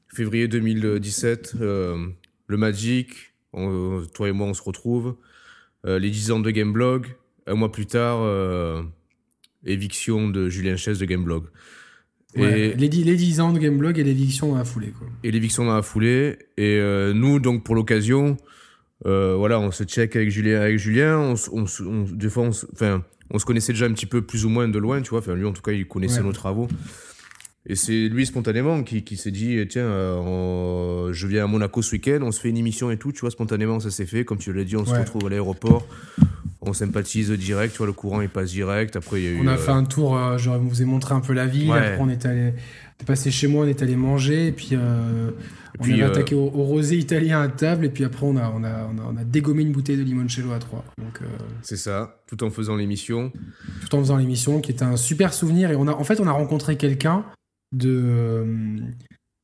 Février 0.08 0.48
2017, 0.48 1.54
euh, 1.60 2.06
le 2.46 2.56
Magic, 2.56 3.10
toi 3.52 4.28
et 4.28 4.32
moi, 4.32 4.46
on 4.46 4.54
se 4.54 4.62
retrouve. 4.62 5.16
Euh, 5.86 5.98
les 5.98 6.10
10 6.10 6.32
ans 6.32 6.40
de 6.40 6.50
Gameblog. 6.50 7.06
Un 7.46 7.54
mois 7.54 7.72
plus 7.72 7.86
tard, 7.86 8.18
euh, 8.20 8.82
éviction 9.64 10.28
de 10.28 10.48
Julien 10.48 10.76
Chaise 10.76 10.98
de 10.98 11.06
Gameblog. 11.06 11.44
et 12.34 12.74
les, 12.74 12.88
10, 12.88 13.40
ans 13.40 13.52
de 13.52 13.58
Gameblog 13.58 13.98
et 13.98 14.04
l'éviction 14.04 14.50
dans 14.50 14.58
la 14.58 14.64
foulée. 14.64 14.92
Quoi. 14.98 15.08
Et 15.24 15.30
l'éviction 15.30 15.64
dans 15.64 15.74
la 15.74 15.82
foulée. 15.82 16.38
Et 16.58 16.78
nous, 17.14 17.40
donc, 17.40 17.64
pour 17.64 17.74
l'occasion, 17.74 18.36
voilà, 19.04 19.58
on 19.60 19.70
se 19.70 19.84
check 19.84 20.14
avec 20.14 20.30
Julien. 20.30 20.60
Avec 20.60 20.78
Julien 20.78 21.18
on, 21.18 21.34
on, 21.52 22.02
des 22.02 22.28
fois, 22.28 22.50
on 23.30 23.38
se 23.38 23.44
connaissait 23.46 23.72
déjà 23.72 23.86
un 23.86 23.92
petit 23.92 24.06
peu 24.06 24.20
plus 24.20 24.44
ou 24.44 24.50
moins 24.50 24.68
de 24.68 24.78
loin, 24.78 25.00
tu 25.00 25.10
vois. 25.10 25.20
Enfin, 25.20 25.34
lui, 25.34 25.46
en 25.46 25.52
tout 25.52 25.62
cas, 25.62 25.72
il 25.72 25.86
connaissait 25.88 26.22
nos 26.22 26.32
travaux. 26.32 26.68
Et 27.70 27.76
c'est 27.76 28.08
lui 28.08 28.24
spontanément 28.24 28.82
qui, 28.82 29.02
qui 29.02 29.18
s'est 29.18 29.30
dit 29.30 29.62
tiens, 29.68 29.82
euh, 29.82 31.12
je 31.12 31.26
viens 31.26 31.44
à 31.44 31.46
Monaco 31.46 31.82
ce 31.82 31.92
week-end, 31.92 32.20
on 32.22 32.32
se 32.32 32.40
fait 32.40 32.48
une 32.48 32.56
émission 32.56 32.90
et 32.90 32.96
tout, 32.96 33.12
tu 33.12 33.20
vois. 33.20 33.30
Spontanément, 33.30 33.78
ça 33.78 33.90
s'est 33.90 34.06
fait. 34.06 34.24
Comme 34.24 34.38
tu 34.38 34.54
l'as 34.54 34.64
dit, 34.64 34.74
on 34.76 34.86
se 34.86 34.94
retrouve 34.94 35.26
à 35.26 35.28
l'aéroport, 35.28 35.86
on 36.62 36.72
sympathise 36.72 37.30
direct, 37.30 37.74
tu 37.74 37.78
vois. 37.78 37.86
Le 37.86 37.92
courant 37.92 38.22
il 38.22 38.30
passe 38.30 38.52
direct. 38.52 38.96
Après, 38.96 39.20
il 39.20 39.24
y 39.24 39.26
a 39.28 39.30
eu. 39.32 39.40
On 39.42 39.46
a 39.46 39.58
fait 39.58 39.70
euh, 39.70 39.74
un 39.74 39.84
tour. 39.84 40.16
Euh, 40.16 40.38
je 40.38 40.48
vous 40.48 40.80
ai 40.80 40.86
montré 40.86 41.14
un 41.14 41.20
peu 41.20 41.34
la 41.34 41.44
ville. 41.44 41.70
Après, 41.70 41.98
on 42.00 42.08
est 42.08 42.24
allé, 42.24 42.54
on 42.98 43.02
est 43.02 43.06
passé 43.06 43.30
chez 43.30 43.48
moi, 43.48 43.66
on 43.66 43.68
est 43.68 43.82
allé 43.82 43.96
manger 43.96 44.46
et 44.46 44.52
puis. 44.52 44.74
On 45.80 45.84
puis, 45.84 46.02
a 46.02 46.06
attaqué 46.08 46.34
au, 46.34 46.48
rosé 46.48 46.96
italien 46.96 47.40
à 47.40 47.46
table 47.46 47.84
et 47.84 47.88
puis 47.88 48.02
après 48.02 48.26
on 48.26 48.36
a, 48.36 48.52
on 48.52 48.64
a, 48.64 48.90
on 49.12 49.16
a, 49.16 49.22
dégommé 49.22 49.62
une 49.62 49.70
bouteille 49.70 49.96
de 49.96 50.02
limoncello 50.02 50.50
à 50.50 50.58
trois. 50.58 50.84
Donc 50.98 51.20
c'est 51.62 51.76
ça, 51.76 52.18
tout 52.26 52.42
en 52.42 52.50
faisant 52.50 52.74
l'émission. 52.74 53.30
Tout 53.82 53.94
en 53.94 54.00
faisant 54.00 54.16
l'émission, 54.16 54.60
qui 54.60 54.72
était 54.72 54.82
un 54.82 54.96
super 54.96 55.32
souvenir 55.32 55.70
et 55.70 55.76
on 55.76 55.86
a 55.86 55.92
en 55.92 56.02
fait 56.02 56.18
on 56.18 56.26
a 56.26 56.32
rencontré 56.32 56.76
quelqu'un 56.76 57.24
de 57.72 58.02
euh, 58.04 58.78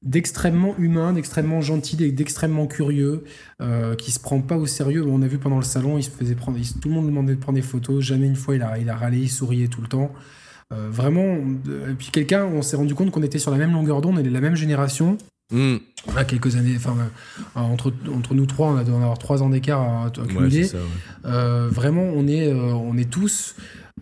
d'extrêmement 0.02 0.76
humain, 0.78 1.14
d'extrêmement 1.14 1.62
gentil, 1.62 1.96
d'extrêmement 2.12 2.66
curieux, 2.66 3.24
euh, 3.62 3.94
qui 3.94 4.10
se 4.10 4.20
prend 4.20 4.40
pas 4.40 4.56
au 4.56 4.66
sérieux. 4.66 5.04
On 5.06 5.22
a 5.22 5.26
vu 5.26 5.38
pendant 5.38 5.56
le 5.56 5.62
salon, 5.64 5.96
il 5.96 6.02
se 6.02 6.10
faisait 6.10 6.34
prendre, 6.34 6.58
tout 6.80 6.88
le 6.88 6.94
monde 6.94 7.06
demandait 7.06 7.34
de 7.34 7.40
prendre 7.40 7.56
des 7.56 7.62
photos. 7.62 8.04
Jamais 8.04 8.26
une 8.26 8.36
fois 8.36 8.54
il 8.54 8.62
a, 8.62 8.78
il 8.78 8.90
a 8.90 8.96
râlé, 8.96 9.18
il 9.18 9.30
souriait 9.30 9.68
tout 9.68 9.80
le 9.80 9.88
temps. 9.88 10.12
Euh, 10.72 10.88
vraiment. 10.90 11.36
Et 11.88 11.94
puis 11.96 12.08
quelqu'un, 12.12 12.44
on 12.44 12.62
s'est 12.62 12.76
rendu 12.76 12.94
compte 12.94 13.10
qu'on 13.10 13.22
était 13.22 13.38
sur 13.38 13.50
la 13.50 13.56
même 13.56 13.72
longueur 13.72 14.02
d'onde, 14.02 14.16
on 14.16 14.20
est 14.20 14.24
de 14.24 14.30
la 14.30 14.40
même 14.40 14.56
génération. 14.56 15.16
Mm. 15.50 15.76
On 16.06 16.16
a 16.16 16.24
quelques 16.24 16.56
années, 16.56 16.74
enfin 16.76 16.96
entre, 17.54 17.92
entre 18.14 18.34
nous 18.34 18.46
trois, 18.46 18.68
on 18.68 18.76
a 18.76 18.84
doit 18.84 18.96
avoir 18.96 19.18
trois 19.18 19.42
ans 19.42 19.48
d'écart 19.48 19.80
à, 19.80 20.06
accumuler. 20.06 20.68
vraiment, 21.22 22.02
on 22.02 22.26
est, 22.26 22.52
on 22.52 22.96
est 22.96 23.10
tous 23.10 23.54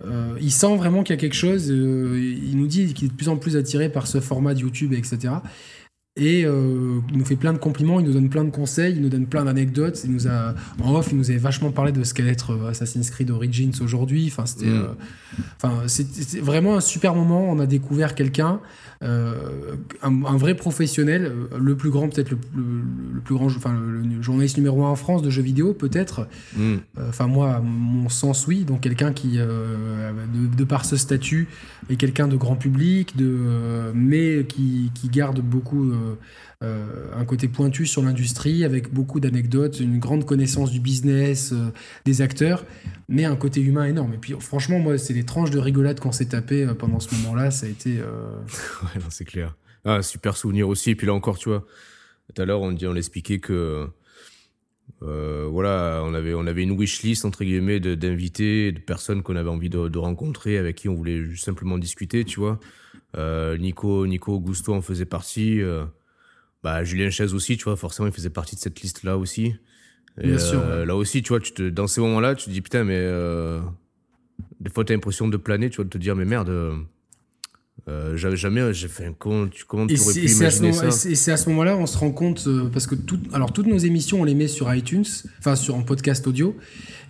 euh, 0.07 0.37
il 0.41 0.51
sent 0.51 0.77
vraiment 0.77 1.03
qu'il 1.03 1.15
y 1.15 1.19
a 1.19 1.21
quelque 1.21 1.37
chose. 1.37 1.71
Euh, 1.71 2.19
il 2.21 2.57
nous 2.57 2.67
dit 2.67 2.93
qu'il 2.95 3.07
est 3.07 3.11
de 3.11 3.15
plus 3.15 3.29
en 3.29 3.37
plus 3.37 3.57
attiré 3.57 3.89
par 3.89 4.07
ce 4.07 4.21
format 4.21 4.55
de 4.55 4.61
YouTube, 4.61 4.93
etc. 4.93 5.35
Et 6.17 6.45
euh, 6.45 7.01
il 7.11 7.17
nous 7.17 7.25
fait 7.25 7.37
plein 7.37 7.55
de 7.55 7.59
compliments, 7.59 7.99
il 7.99 8.05
nous 8.05 8.13
donne 8.13 8.29
plein 8.29 8.45
de 8.45 8.51
conseils, 8.51 8.95
il 8.95 9.01
nous 9.01 9.09
donne 9.09 9.27
plein 9.27 9.47
d'anecdotes. 9.47 10.03
Il 10.05 10.13
nous 10.13 10.29
a, 10.29 10.55
en 10.83 10.95
off, 10.95 11.09
il 11.11 11.17
nous 11.17 11.31
avait 11.31 11.39
vachement 11.39 11.71
parlé 11.71 11.91
de 11.91 12.05
ce 12.05 12.13
qu'allait 12.13 12.33
être 12.33 12.69
Assassin's 12.69 13.09
Creed 13.11 13.31
Origins 13.31 13.73
aujourd'hui. 13.81 14.27
Enfin, 14.31 14.45
c'était, 14.45 14.67
mm. 14.67 14.95
enfin, 15.57 15.83
c'était 15.87 16.41
vraiment 16.41 16.77
un 16.77 16.81
super 16.81 17.15
moment. 17.15 17.51
On 17.51 17.59
a 17.61 17.67
découvert 17.67 18.15
quelqu'un 18.15 18.61
un, 19.01 20.37
vrai 20.37 20.55
professionnel, 20.55 21.33
le 21.59 21.77
plus 21.77 21.91
grand, 21.91 22.09
peut-être 22.09 22.31
le, 22.31 22.39
plus 23.23 23.35
grand, 23.35 23.47
enfin 23.47 23.73
le, 23.73 24.23
journaliste 24.23 24.57
numéro 24.57 24.85
un 24.85 24.91
en 24.91 24.97
France 24.97 25.23
de 25.23 25.31
jeux 25.31 25.43
vidéo, 25.43 25.75
peut-être. 25.75 26.29
Mm. 26.57 26.75
Euh, 26.99 27.09
enfin 27.09 27.27
moi, 27.27 27.61
mon 27.61 28.09
sens 28.09 28.47
oui, 28.47 28.65
donc 28.65 28.81
quelqu'un 28.81 29.13
qui, 29.13 29.39
de, 29.39 30.65
par 30.65 30.85
ce 30.85 30.97
statut, 30.97 31.49
est 31.91 31.97
quelqu'un 31.97 32.29
de 32.29 32.37
grand 32.37 32.57
public, 32.57 33.17
de, 33.17 33.93
mais 33.95 34.45
qui, 34.45 34.91
qui 34.95 35.09
garde 35.09 35.41
beaucoup 35.41 35.93
euh, 36.63 37.09
un 37.17 37.25
côté 37.25 37.49
pointu 37.49 37.87
sur 37.87 38.03
l'industrie 38.03 38.65
avec 38.65 38.93
beaucoup 38.93 39.19
d'anecdotes, 39.19 39.81
une 39.81 39.99
grande 39.99 40.25
connaissance 40.25 40.71
du 40.71 40.79
business, 40.79 41.53
euh, 41.53 41.71
des 42.05 42.23
acteurs, 42.23 42.65
mais 43.09 43.25
un 43.25 43.35
côté 43.35 43.61
humain 43.61 43.85
énorme. 43.85 44.15
Et 44.15 44.17
puis 44.17 44.35
franchement, 44.39 44.79
moi, 44.79 44.97
c'est 44.97 45.13
les 45.13 45.25
tranches 45.25 45.51
de 45.51 45.59
rigolade 45.59 45.99
qu'on 45.99 46.13
s'est 46.13 46.27
tapé 46.27 46.63
euh, 46.63 46.75
pendant 46.75 47.01
ce 47.01 47.13
moment-là, 47.17 47.51
ça 47.51 47.67
a 47.67 47.69
été. 47.69 47.97
ouais, 47.99 49.01
non, 49.01 49.07
c'est 49.11 49.25
clair. 49.25 49.57
Ah, 49.85 50.03
super 50.03 50.37
souvenir 50.37 50.69
aussi. 50.69 50.91
Et 50.91 50.95
puis 50.95 51.09
là 51.09 51.15
encore, 51.15 51.37
tu 51.37 51.49
vois, 51.49 51.67
tout 52.35 52.43
à 52.43 52.45
l'heure, 52.45 52.61
on, 52.61 52.75
on 52.75 52.97
expliquait 52.97 53.39
que. 53.39 53.87
voilà, 55.01 56.03
on 56.05 56.15
avait, 56.15 56.35
on 56.35 56.47
avait 56.47 56.63
une 56.63 56.73
wishlist 56.73 57.25
entre 57.25 57.45
guillemets 57.45 57.81
d'invités, 57.81 58.73
de, 58.73 58.79
personnes 58.79 59.23
qu'on 59.23 59.37
avait 59.37 59.51
envie 59.51 59.71
de, 59.71 59.99
rencontrer, 59.99 60.59
avec 60.59 60.77
qui 60.77 60.89
on 60.89 60.95
voulait 60.95 61.23
juste 61.25 61.45
simplement 61.45 61.79
discuter, 61.79 62.25
tu 62.25 62.41
vois. 62.41 62.61
Nico, 63.59 64.07
Nico 64.07 64.35
Augusto 64.35 64.75
en 64.75 64.83
faisait 64.83 65.07
partie. 65.07 65.61
Bah, 66.63 66.85
Julien 66.85 67.11
Chaise 67.11 67.35
aussi, 67.35 67.57
tu 67.57 67.65
vois, 67.65 67.77
forcément, 67.77 68.09
il 68.09 68.15
faisait 68.15 68.31
partie 68.31 68.55
de 68.55 68.61
cette 68.61 68.81
liste-là 68.81 69.19
aussi. 69.19 69.55
Bien 70.17 70.39
sûr. 70.39 70.61
Euh, 70.61 70.85
là 70.85 70.95
aussi, 70.95 71.23
tu 71.23 71.31
vois, 71.31 71.41
tu 71.41 71.53
te, 71.53 71.69
dans 71.69 71.87
ces 71.87 72.01
moments-là, 72.01 72.35
tu 72.35 72.47
te 72.47 72.51
dis, 72.51 72.61
putain, 72.61 72.85
mais 72.85 72.99
euh, 72.99 73.61
des 74.61 74.71
fois, 74.71 74.85
tu 74.85 74.93
as 74.93 74.97
l'impression 74.97 75.27
de 75.27 75.37
planer, 75.37 75.71
tu 75.71 75.77
vois, 75.77 75.85
de 75.85 75.91
te 75.91 75.99
dire, 75.99 76.15
mais 76.15 76.25
merde, 76.25 76.51
euh, 77.89 78.17
j'avais 78.17 78.37
jamais, 78.37 78.73
j'ai 78.73 78.89
fait 78.89 79.07
un 79.07 79.13
compte, 79.13 79.53
comment 79.67 79.87
tu 79.87 80.01
aurais 80.01 80.15
pu 80.15 80.31
imaginer 80.31 80.73
ça 80.73 80.87
Et 81.09 81.15
c'est 81.15 81.33
à 81.33 81.37
ce 81.37 81.49
moment-là, 81.51 81.77
on 81.77 81.87
se 81.87 81.99
rend 81.99 82.13
compte, 82.13 82.49
parce 82.73 82.87
que 82.87 82.95
tout, 82.95 83.19
alors, 83.33 83.53
toutes 83.53 83.67
nos 83.67 83.79
émissions, 83.79 84.21
on 84.21 84.25
les 84.25 84.35
met 84.35 84.49
sur 84.49 84.73
iTunes, 84.73 85.05
enfin, 85.41 85.57
sur 85.57 85.77
un 85.77 85.83
podcast 85.83 86.27
audio. 86.27 86.57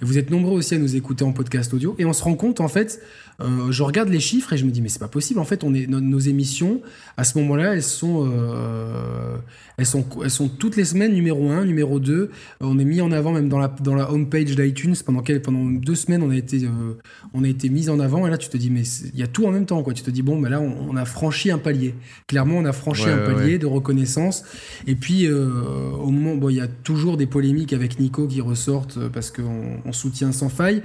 Et 0.00 0.04
vous 0.04 0.18
êtes 0.18 0.30
nombreux 0.30 0.56
aussi 0.56 0.74
à 0.74 0.78
nous 0.78 0.96
écouter 0.96 1.24
en 1.24 1.32
podcast 1.32 1.72
audio. 1.74 1.94
Et 1.98 2.04
on 2.04 2.12
se 2.12 2.24
rend 2.24 2.34
compte, 2.34 2.60
en 2.60 2.68
fait, 2.68 3.00
euh, 3.42 3.72
je 3.72 3.82
regarde 3.82 4.08
les 4.08 4.20
chiffres 4.20 4.52
et 4.52 4.56
je 4.56 4.64
me 4.64 4.70
dis, 4.70 4.80
mais 4.82 4.88
c'est 4.88 4.98
pas 4.98 5.08
possible. 5.08 5.40
En 5.40 5.44
fait, 5.44 5.64
on 5.64 5.74
est, 5.74 5.86
nos, 5.86 6.18
émissions, 6.18 6.80
à 7.16 7.24
ce 7.24 7.38
moment-là, 7.38 7.74
elles 7.74 7.82
sont, 7.82 8.30
euh, 8.30 9.36
elles, 9.76 9.86
sont, 9.86 10.04
elles 10.22 10.30
sont 10.30 10.48
toutes 10.48 10.76
les 10.76 10.84
semaines 10.84 11.12
numéro 11.12 11.50
1, 11.50 11.64
numéro 11.64 11.98
2. 11.98 12.30
On 12.60 12.78
est 12.78 12.84
mis 12.84 13.00
en 13.00 13.10
avant 13.12 13.32
même 13.32 13.48
dans 13.48 13.58
la, 13.58 13.68
dans 13.68 13.94
la 13.94 14.10
homepage 14.10 14.54
d'iTunes. 14.56 14.94
Pendant, 15.04 15.22
pendant 15.42 15.64
deux 15.64 15.94
semaines, 15.94 16.22
on 16.22 16.30
a, 16.30 16.36
été, 16.36 16.64
euh, 16.64 16.94
on 17.34 17.44
a 17.44 17.48
été 17.48 17.68
mis 17.68 17.88
en 17.88 18.00
avant. 18.00 18.26
Et 18.26 18.30
là, 18.30 18.38
tu 18.38 18.48
te 18.48 18.56
dis, 18.56 18.70
mais 18.70 18.82
il 19.12 19.18
y 19.18 19.22
a 19.22 19.26
tout 19.26 19.46
en 19.46 19.50
même 19.50 19.66
temps. 19.66 19.82
Quoi. 19.82 19.94
Tu 19.94 20.02
te 20.02 20.10
dis, 20.10 20.22
bon, 20.22 20.40
ben 20.40 20.48
là, 20.48 20.60
on, 20.60 20.96
a 20.96 21.04
franchi 21.04 21.50
un 21.50 21.58
palier. 21.58 21.94
Clairement, 22.26 22.56
on 22.58 22.64
a 22.64 22.72
franchi 22.72 23.08
un 23.08 23.18
palier 23.18 23.58
de 23.58 23.66
reconnaissance. 23.66 24.44
Et 24.86 24.94
puis, 24.94 25.28
au 25.30 26.10
moment, 26.10 26.36
bon, 26.36 26.48
il 26.48 26.56
y 26.56 26.60
a 26.60 26.68
toujours 26.68 27.16
des 27.16 27.26
polémiques 27.26 27.72
avec 27.72 27.98
Nico 27.98 28.26
qui 28.26 28.40
ressortent 28.40 28.98
parce 29.08 29.30
qu'on 29.30 29.80
on 29.84 29.92
soutient 29.92 30.32
sans 30.32 30.48
faille. 30.48 30.82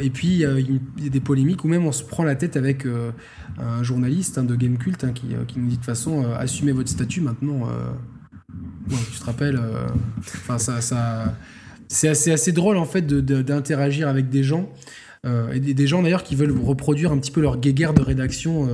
et 0.00 0.10
puis, 0.10 0.28
il 0.28 0.38
y, 0.38 1.06
a 1.06 1.10
des 1.10 1.20
polémiques 1.20 1.57
ou 1.64 1.68
même 1.68 1.86
on 1.86 1.92
se 1.92 2.04
prend 2.04 2.24
la 2.24 2.34
tête 2.34 2.56
avec 2.56 2.86
euh, 2.86 3.10
un 3.58 3.82
journaliste 3.82 4.38
hein, 4.38 4.44
de 4.44 4.54
Game 4.54 4.78
Cult 4.78 5.02
hein, 5.04 5.12
qui, 5.12 5.34
euh, 5.34 5.44
qui, 5.46 5.58
nous 5.58 5.66
dit 5.66 5.72
de 5.72 5.76
toute 5.76 5.84
façon 5.84 6.24
euh, 6.24 6.36
assumez 6.36 6.72
votre 6.72 6.88
statut 6.88 7.20
maintenant. 7.20 7.68
tu 9.12 9.18
te 9.18 9.24
rappelles 9.24 9.60
Enfin, 10.18 10.58
ça, 10.58 10.80
c'est 11.88 12.08
assez, 12.08 12.30
assez 12.30 12.52
drôle 12.52 12.76
en 12.76 12.84
fait 12.84 13.06
d'interagir 13.06 14.08
avec 14.08 14.28
des 14.28 14.42
gens 14.42 14.70
et 15.52 15.60
des, 15.60 15.86
gens 15.86 16.02
d'ailleurs 16.02 16.22
qui 16.22 16.36
veulent 16.36 16.56
reproduire 16.58 17.12
un 17.12 17.18
petit 17.18 17.32
peu 17.32 17.42
leur 17.42 17.58
guéguerre 17.58 17.92
de 17.92 18.00
rédaction 18.00 18.66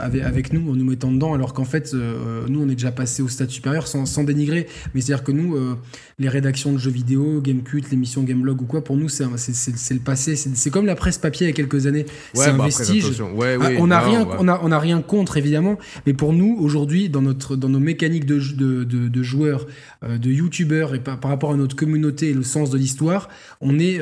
avec, 0.00 0.52
nous 0.52 0.72
en 0.72 0.74
nous 0.74 0.84
mettant 0.84 1.12
dedans, 1.12 1.32
alors 1.32 1.52
qu'en 1.52 1.66
fait, 1.66 1.94
nous, 1.94 2.60
on 2.60 2.68
est 2.68 2.74
déjà 2.74 2.90
passé 2.90 3.22
au 3.22 3.28
stade 3.28 3.50
supérieur 3.50 3.86
sans, 3.86 4.04
sans 4.04 4.24
dénigrer. 4.24 4.66
Mais 4.94 5.00
c'est-à-dire 5.00 5.22
que 5.22 5.30
nous, 5.30 5.76
les 6.20 6.28
rédactions 6.28 6.72
de 6.72 6.78
jeux 6.78 6.90
vidéo, 6.90 7.40
Gamecult, 7.40 7.90
l'émission 7.90 8.22
Gamelog 8.22 8.62
ou 8.62 8.66
quoi, 8.66 8.84
pour 8.84 8.96
nous, 8.96 9.08
c'est 9.08 9.24
le 9.24 9.98
passé. 9.98 10.36
C'est 10.36 10.70
comme 10.70 10.86
la 10.86 10.94
presse 10.94 11.18
papier 11.18 11.46
il 11.46 11.50
y 11.50 11.52
a 11.52 11.56
quelques 11.56 11.86
années. 11.86 12.06
c'est 12.34 12.50
un 12.50 12.58
bah 12.58 12.66
vestige. 12.66 13.20
Ah, 13.20 13.68
on 13.78 13.86
n'a 13.88 14.00
rien, 14.00 14.28
on 14.38 14.46
a, 14.46 14.60
on 14.62 14.70
a 14.70 14.78
rien 14.78 15.00
contre 15.02 15.38
évidemment, 15.38 15.78
mais 16.06 16.12
pour 16.12 16.32
nous 16.32 16.56
aujourd'hui, 16.60 17.08
dans 17.08 17.22
notre, 17.22 17.56
dans 17.56 17.68
nos 17.68 17.80
mécaniques 17.80 18.26
de, 18.26 18.38
de, 18.38 18.84
de, 18.84 19.22
joueurs, 19.22 19.66
de 20.02 20.30
youtubeurs 20.30 20.94
et 20.94 21.00
par, 21.00 21.18
par, 21.18 21.30
rapport 21.30 21.52
à 21.52 21.56
notre 21.56 21.74
communauté 21.74 22.30
et 22.30 22.34
le 22.34 22.42
sens 22.42 22.70
de 22.70 22.76
l'histoire, 22.78 23.28
on 23.60 23.78
est, 23.78 24.00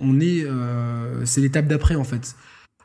on 0.00 0.20
est 0.20 0.44
euh, 0.44 1.24
c'est 1.24 1.40
l'étape 1.40 1.66
d'après 1.66 1.94
en 1.94 2.04
fait. 2.04 2.34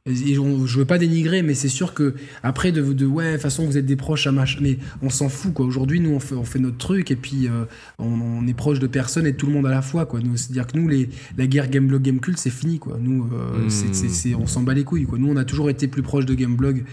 Et 0.06 0.34
je, 0.34 0.78
veux 0.78 0.86
pas 0.86 0.98
dénigrer, 0.98 1.42
mais 1.42 1.54
c'est 1.54 1.70
sûr 1.70 1.94
que 1.94 2.16
après 2.42 2.72
de, 2.72 2.94
de 2.94 3.06
ouais, 3.06 3.26
de 3.26 3.32
toute 3.34 3.42
façon 3.42 3.66
vous 3.66 3.78
êtes 3.78 3.86
des 3.86 3.98
proches 3.98 4.28
à 4.28 4.32
machin, 4.32 4.60
mais 4.62 4.78
on 5.02 5.10
s'en 5.10 5.30
fout 5.30 5.54
quoi. 5.54 5.66
Aujourd'hui, 5.66 6.00
nous 6.00 6.12
on 6.12 6.20
fait, 6.20 6.36
on 6.36 6.46
fait 6.46 6.60
notre 6.60 6.78
truc 6.78 7.12
et 7.12 7.16
puis 7.16 7.48
euh, 7.48 7.66
on, 8.00 8.48
est 8.48 8.54
proche 8.54 8.80
de 8.80 8.88
personne 8.88 9.28
et 9.28 9.34
de 9.34 9.38
tout 9.38 9.46
le 9.46 9.52
monde 9.52 9.68
à 9.68 9.72
la 9.72 9.82
fois 9.82 10.06
quoi. 10.06 10.22
Nous, 10.22 10.38
c'est-à-dire 10.38 10.68
que 10.68 10.78
nous 10.78 10.88
les 10.88 11.10
la 11.38 11.48
guerre 11.48 11.70
Gameblog 11.70 12.02
Gamecult 12.02 12.38
c'est 12.38 12.50
fini 12.50 12.80
quoi. 12.80 12.98
Nous, 13.00 13.28
euh, 13.34 13.66
hmm. 13.66 13.94
c'est, 13.94 14.36
on 14.36 14.48
s'en 14.48 14.64
bat 14.64 14.74
les 14.74 14.84
couilles 14.86 15.06
quoi. 15.06 15.20
Nous 15.20 15.30
on 15.30 15.38
a 15.38 15.46
toujours 15.46 15.70
été 15.70 15.88
plus 15.88 16.02
proche 16.02 16.26
de 16.26 16.34
Gameblog 16.34 16.84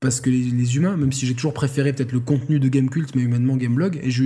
parce 0.00 0.20
que 0.20 0.30
les, 0.30 0.76
humains, 0.76 0.96
même 0.96 1.12
si 1.12 1.26
j'ai 1.26 1.34
toujours 1.34 1.54
préféré 1.54 1.92
peut-être 1.92 2.12
le 2.12 2.20
contenu 2.20 2.60
de 2.60 2.68
Gamecult, 2.68 3.14
mais 3.16 3.22
humainement 3.22 3.56
Gameblog 3.56 3.98
et, 4.02 4.10
je, 4.10 4.24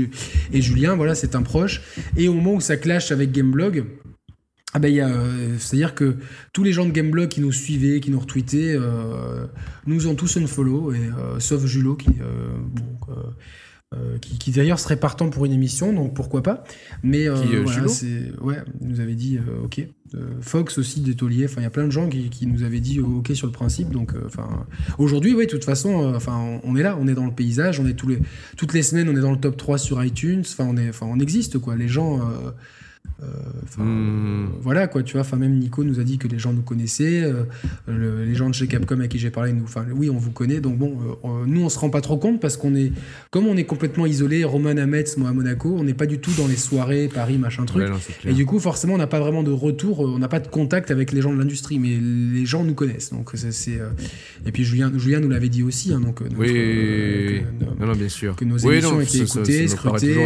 et 0.53 0.61
Julien, 0.61 0.95
voilà, 0.95 1.15
c'est 1.15 1.35
un 1.35 1.43
proche. 1.43 1.81
Et 2.17 2.29
au 2.29 2.35
moment 2.35 2.55
où 2.55 2.61
ça 2.61 2.77
clash 2.77 3.11
avec 3.11 3.33
Gameblog 3.33 3.85
ah 4.73 4.79
ben, 4.79 5.59
c'est-à-dire 5.59 5.95
que 5.95 6.17
tous 6.53 6.63
les 6.63 6.73
gens 6.73 6.85
de 6.85 6.91
Gameblog 6.91 7.29
qui 7.29 7.41
nous 7.41 7.53
suivaient, 7.53 8.01
qui 8.01 8.11
nous 8.11 8.21
retweetaient, 8.21 8.77
nous 9.87 10.07
ont 10.07 10.15
tous 10.15 10.37
un 10.37 10.47
follow, 10.47 10.93
et, 10.93 11.11
sauf 11.39 11.65
Julot 11.65 11.95
qui, 11.95 12.11
bon, 12.11 12.99
euh, 13.95 14.19
qui, 14.19 14.51
d'ailleurs 14.51 14.81
serait 14.81 14.99
partant 14.99 15.31
pour 15.31 15.45
une 15.45 15.53
émission, 15.53 15.93
donc 15.93 16.13
pourquoi 16.13 16.43
pas. 16.43 16.65
Mais 17.05 17.29
euh, 17.29 17.37
qui, 17.37 17.55
voilà, 17.57 17.87
ouais, 18.43 18.57
il 18.81 18.89
nous 18.89 18.99
avait 18.99 19.15
dit 19.15 19.39
euh, 19.39 19.65
ok. 19.65 19.87
Fox 20.41 20.79
aussi 20.79 21.01
d'Etolier, 21.01 21.45
enfin 21.45 21.61
il 21.61 21.65
y 21.65 21.67
a 21.67 21.71
plein 21.71 21.85
de 21.85 21.93
gens 21.93 22.09
qui, 22.09 22.29
qui, 22.31 22.47
nous 22.47 22.63
avaient 22.63 22.81
dit 22.81 23.01
ok 23.01 23.31
sur 23.35 23.47
le 23.47 23.53
principe. 23.53 23.91
Donc 23.91 24.13
enfin 24.25 24.67
aujourd'hui, 24.99 25.35
oui, 25.35 25.47
de 25.47 25.51
toute 25.51 25.65
façon, 25.65 26.13
enfin 26.17 26.61
on 26.65 26.75
est 26.75 26.83
là, 26.83 26.97
on 27.01 27.07
est 27.07 27.15
dans 27.15 27.27
le 27.27 27.33
paysage, 27.33 27.79
on 27.79 27.87
est 27.87 27.95
tous 27.95 28.09
les 28.09 28.19
toutes 28.57 28.73
les 28.73 28.83
semaines, 28.83 29.09
on 29.09 29.17
est 29.17 29.21
dans 29.21 29.33
le 29.33 29.39
top 29.39 29.57
3 29.57 29.79
sur 29.79 30.03
iTunes. 30.03 30.43
Enfin 30.45 30.67
on 30.69 30.77
est, 30.77 30.89
enfin 30.89 31.07
on 31.09 31.21
existe 31.21 31.59
quoi. 31.59 31.77
Les 31.77 31.89
gens 31.89 32.21
euh, 33.23 33.83
hmm. 33.83 34.51
Voilà 34.61 34.89
quoi, 34.89 35.03
tu 35.03 35.13
vois. 35.13 35.23
Enfin, 35.23 35.37
même 35.37 35.59
Nico 35.59 35.85
nous 35.85 36.01
a 36.01 36.05
dit 36.05 36.19
que 36.19 36.29
les 36.29 36.39
gens 36.39 36.53
nous 36.53 36.63
connaissaient, 36.63 37.23
euh, 37.23 38.25
les 38.25 38.35
gens 38.35 38.49
de 38.49 38.55
chez 38.55 38.67
Capcom 38.67 39.01
à 39.01 39.09
qui 39.09 39.19
j'ai 39.19 39.31
parlé, 39.31 39.53
nous, 39.53 39.65
enfin, 39.65 39.87
oui, 39.95 40.11
on 40.11 40.19
vous 40.19 40.33
connaît. 40.33 40.61
Donc 40.61 40.77
bon, 40.77 40.99
euh, 41.25 41.45
nous, 41.47 41.63
on 41.63 41.69
se 41.69 41.79
rend 41.79 41.89
pas 41.89 42.01
trop 42.03 42.19
compte 42.19 42.41
parce 42.41 42.57
qu'on 42.57 42.75
est, 42.75 42.93
comme 43.31 43.47
on 43.47 43.57
est 43.57 43.65
complètement 43.65 44.07
isolé, 44.07 44.45
Roman 44.45 44.77
à 44.77 44.87
Metz, 44.87 45.17
moi 45.17 45.31
à 45.31 45.33
Monaco, 45.33 45.75
on 45.79 45.85
n'est 45.85 45.95
pas 45.95 46.07
du 46.07 46.19
tout 46.19 46.33
dans 46.37 46.47
les 46.47 46.57
soirées, 46.57 47.09
Paris, 47.13 47.39
machin 47.39 47.65
truc. 47.65 47.89
et 48.25 48.35
du 48.35 48.45
coup, 48.45 48.59
forcément, 48.59 48.95
on 48.95 48.99
n'a 48.99 49.07
pas 49.07 49.21
vraiment 49.21 49.43
de 49.43 49.51
retour, 49.51 50.01
on 50.01 50.19
n'a 50.19 50.29
pas 50.29 50.41
de 50.41 50.49
contact 50.49 50.91
avec 50.91 51.13
les 51.13 51.23
gens 51.23 51.33
de 51.33 51.39
l'industrie, 51.39 51.79
mais 51.79 51.97
les 51.99 52.45
gens 52.45 52.65
nous 52.65 52.75
connaissent. 52.75 53.11
Donc 53.11 53.31
c'est, 53.35 53.81
et 54.45 54.53
puis 54.53 54.65
Julien, 54.65 54.93
Julien 54.97 55.21
nous 55.21 55.31
l'avait 55.31 55.49
dit 55.49 55.63
aussi, 55.63 55.93
hein, 55.93 56.01
donc. 56.01 56.21
oui, 56.39 57.43
non, 57.81 57.87
non, 57.87 57.93
bien 57.95 58.09
sûr. 58.09 58.37
Que 58.37 58.45
nos 58.45 58.59
émissions 58.59 59.01
étaient 59.01 59.19
écoutées, 59.19 59.69
scrutées. 59.69 60.17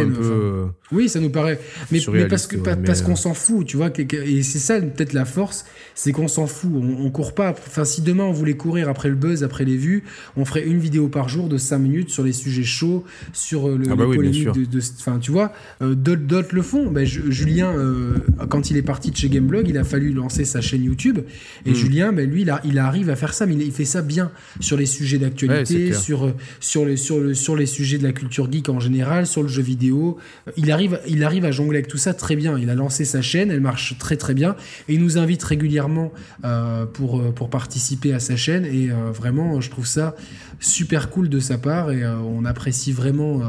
oui, 0.91 1.07
ça 1.07 1.19
nous 1.19 1.29
paraît, 1.29 1.59
mais, 1.91 1.99
mais 2.11 2.27
parce 2.27 2.47
que 2.47 2.57
parce 2.75 3.01
qu'on 3.01 3.15
s'en 3.15 3.33
fout, 3.33 3.65
tu 3.65 3.77
vois. 3.77 3.89
Et 3.97 4.43
c'est 4.43 4.59
ça 4.59 4.79
peut-être 4.79 5.13
la 5.13 5.25
force, 5.25 5.65
c'est 5.95 6.11
qu'on 6.11 6.27
s'en 6.27 6.47
fout. 6.47 6.71
On, 6.73 7.09
court 7.11 7.33
pas. 7.33 7.51
Enfin, 7.51 7.85
si 7.85 8.01
demain 8.01 8.23
on 8.23 8.31
voulait 8.31 8.55
courir 8.55 8.89
après 8.89 9.09
le 9.09 9.15
buzz, 9.15 9.43
après 9.43 9.65
les 9.65 9.77
vues, 9.77 10.03
on 10.37 10.45
ferait 10.45 10.63
une 10.63 10.79
vidéo 10.79 11.07
par 11.07 11.29
jour 11.29 11.49
de 11.49 11.57
5 11.57 11.77
minutes 11.77 12.09
sur 12.09 12.23
les 12.23 12.33
sujets 12.33 12.63
chauds, 12.63 13.03
sur 13.33 13.67
euh, 13.67 13.77
le 13.77 13.85
ah 13.91 13.95
bah 13.95 14.05
de, 14.05 14.79
Enfin, 14.99 15.19
tu 15.19 15.31
vois, 15.31 15.53
euh, 15.81 15.95
d'autres 15.95 16.55
le 16.55 16.61
font. 16.61 16.89
Ben, 16.89 17.05
Julien, 17.05 17.73
euh, 17.75 18.17
quand 18.49 18.71
il 18.71 18.77
est 18.77 18.81
parti 18.81 19.11
de 19.11 19.17
chez 19.17 19.29
Gameblog, 19.29 19.67
il 19.67 19.77
a 19.77 19.83
fallu 19.83 20.11
lancer 20.13 20.45
sa 20.45 20.61
chaîne 20.61 20.83
YouTube. 20.83 21.19
Et 21.65 21.71
hmm. 21.71 21.75
Julien, 21.75 22.13
ben, 22.13 22.29
lui, 22.29 22.41
il, 22.41 22.53
il, 22.63 22.79
arrive 22.79 23.09
à 23.09 23.15
faire 23.15 23.33
ça, 23.33 23.45
mais 23.45 23.55
il, 23.55 23.71
fait 23.71 23.85
ça 23.85 24.01
bien 24.01 24.31
sur 24.59 24.77
les 24.77 24.85
sujets 24.85 25.17
d'actualité, 25.17 25.93
sur, 25.93 26.33
sur, 26.59 26.85
les, 26.85 26.97
sur, 26.97 27.19
le, 27.19 27.33
sur 27.33 27.55
les 27.55 27.65
sujets 27.65 27.97
de 27.97 28.03
la 28.03 28.11
culture 28.11 28.51
geek 28.51 28.69
en 28.69 28.79
général, 28.79 29.27
sur 29.27 29.43
le 29.43 29.49
jeu 29.49 29.61
vidéo. 29.61 30.17
Il 30.57 30.71
arrive, 30.71 30.99
il 31.07 31.23
arrive 31.23 31.45
à 31.45 31.51
jongler 31.51 31.79
avec 31.79 31.87
tout 31.87 31.97
ça 31.97 32.13
très 32.13 32.35
bien. 32.35 32.57
Il 32.61 32.69
a 32.69 32.75
lancé 32.75 33.05
sa 33.05 33.21
chaîne, 33.21 33.51
elle 33.51 33.61
marche 33.61 33.97
très 33.97 34.17
très 34.17 34.33
bien. 34.33 34.55
Et 34.87 34.93
il 34.93 35.01
nous 35.01 35.17
invite 35.17 35.43
régulièrement 35.43 36.11
euh, 36.43 36.85
pour, 36.85 37.19
euh, 37.19 37.31
pour 37.31 37.49
participer 37.49 38.13
à 38.13 38.19
sa 38.19 38.35
chaîne. 38.35 38.65
Et 38.65 38.91
euh, 38.91 39.11
vraiment 39.11 39.59
je 39.61 39.69
trouve 39.69 39.87
ça 39.87 40.15
super 40.59 41.09
cool 41.09 41.29
de 41.29 41.39
sa 41.39 41.57
part. 41.57 41.91
Et 41.91 42.05
on 42.05 42.45
apprécie 42.45 42.91
vraiment 42.91 43.41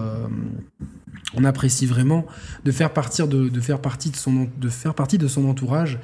on 1.35 1.45
apprécie 1.45 1.87
vraiment 1.87 2.27
de 2.65 2.73
faire 2.73 2.93
partir 2.93 3.27
de, 3.29 3.61
faire 3.61 3.81
partie 3.81 4.11
de 4.11 4.17
son 4.17 4.49
de 4.59 4.69
faire 4.69 4.95
partie 4.95 5.19
de 5.19 5.29
son 5.29 5.49
entourage 5.49 5.99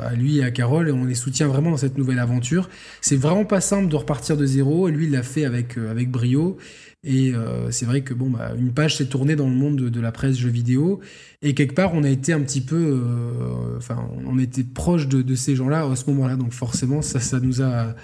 à 0.00 0.14
lui 0.14 0.38
et 0.38 0.44
à 0.44 0.50
Carole. 0.50 0.88
Et 0.88 0.92
on 0.92 1.04
les 1.04 1.14
soutient 1.14 1.48
vraiment 1.48 1.70
dans 1.70 1.76
cette 1.76 1.98
nouvelle 1.98 2.18
aventure. 2.18 2.68
C'est 3.00 3.16
vraiment 3.16 3.44
pas 3.44 3.60
simple 3.60 3.88
de 3.88 3.96
repartir 3.96 4.36
de 4.36 4.46
zéro. 4.46 4.88
Et 4.88 4.92
lui 4.92 5.06
il 5.06 5.12
l'a 5.12 5.22
fait 5.22 5.44
avec 5.44 5.76
avec 5.76 6.10
brio 6.10 6.56
et 7.04 7.34
euh, 7.34 7.70
c'est 7.72 7.84
vrai 7.84 8.02
que 8.02 8.14
bon, 8.14 8.30
bah, 8.30 8.52
une 8.56 8.72
page 8.72 8.96
s'est 8.96 9.06
tournée 9.06 9.34
dans 9.34 9.48
le 9.48 9.54
monde 9.54 9.76
de, 9.76 10.00
la 10.00 10.12
presse 10.12 10.36
jeux 10.36 10.50
vidéo. 10.50 11.00
Et 11.42 11.52
quelque 11.54 11.74
part, 11.74 11.94
on 11.94 12.04
a 12.04 12.08
été 12.08 12.32
un 12.32 12.40
petit 12.40 12.60
peu. 12.60 12.76
Euh, 12.76 13.76
enfin, 13.76 14.08
on 14.24 14.38
était 14.38 14.62
proche 14.62 15.08
de, 15.08 15.20
de 15.20 15.34
ces 15.34 15.56
gens-là 15.56 15.84
à 15.84 15.96
ce 15.96 16.08
moment-là. 16.10 16.36
Donc 16.36 16.52
forcément, 16.52 17.02
ça, 17.02 17.18
ça 17.18 17.40
nous 17.40 17.60
a. 17.60 17.94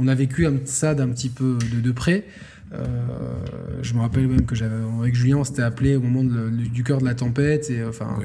On 0.00 0.08
a 0.08 0.14
vécu 0.14 0.46
ça 0.64 0.94
d'un 0.94 1.08
petit 1.08 1.28
peu 1.28 1.58
de, 1.72 1.80
de 1.80 1.92
près. 1.92 2.24
Euh, 2.72 2.84
je 3.82 3.94
me 3.94 4.00
rappelle 4.00 4.28
même 4.28 4.44
que 4.44 4.54
j'avais 4.54 4.76
avec 5.00 5.14
Julien, 5.14 5.38
on 5.38 5.44
s'était 5.44 5.62
appelé 5.62 5.96
au 5.96 6.00
moment 6.00 6.22
du 6.22 6.84
cœur 6.84 7.00
de 7.00 7.04
la 7.04 7.14
tempête. 7.14 7.70
Et 7.70 7.82
enfin, 7.84 8.18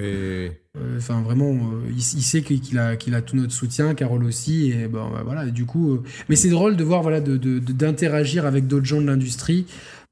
enfin 0.97 1.22
vraiment, 1.22 1.72
il, 1.89 2.01
sait 2.01 2.41
qu'il 2.41 2.77
a, 2.77 2.95
qu'il 2.95 3.15
a 3.15 3.22
tout 3.22 3.35
notre 3.35 3.53
soutien, 3.53 3.93
Carole 3.93 4.23
aussi. 4.23 4.72
Et 4.72 4.88
bon, 4.88 5.10
bah, 5.11 5.22
voilà. 5.23 5.45
du 5.45 5.65
coup, 5.65 5.99
mais 6.30 6.35
c'est 6.35 6.49
drôle 6.49 6.76
de 6.76 6.84
voir 6.84 7.03
voilà, 7.03 7.22
d'interagir 7.22 8.45
avec 8.45 8.68
d'autres 8.68 8.85
gens 8.85 9.01
de 9.01 9.07
l'industrie. 9.07 9.65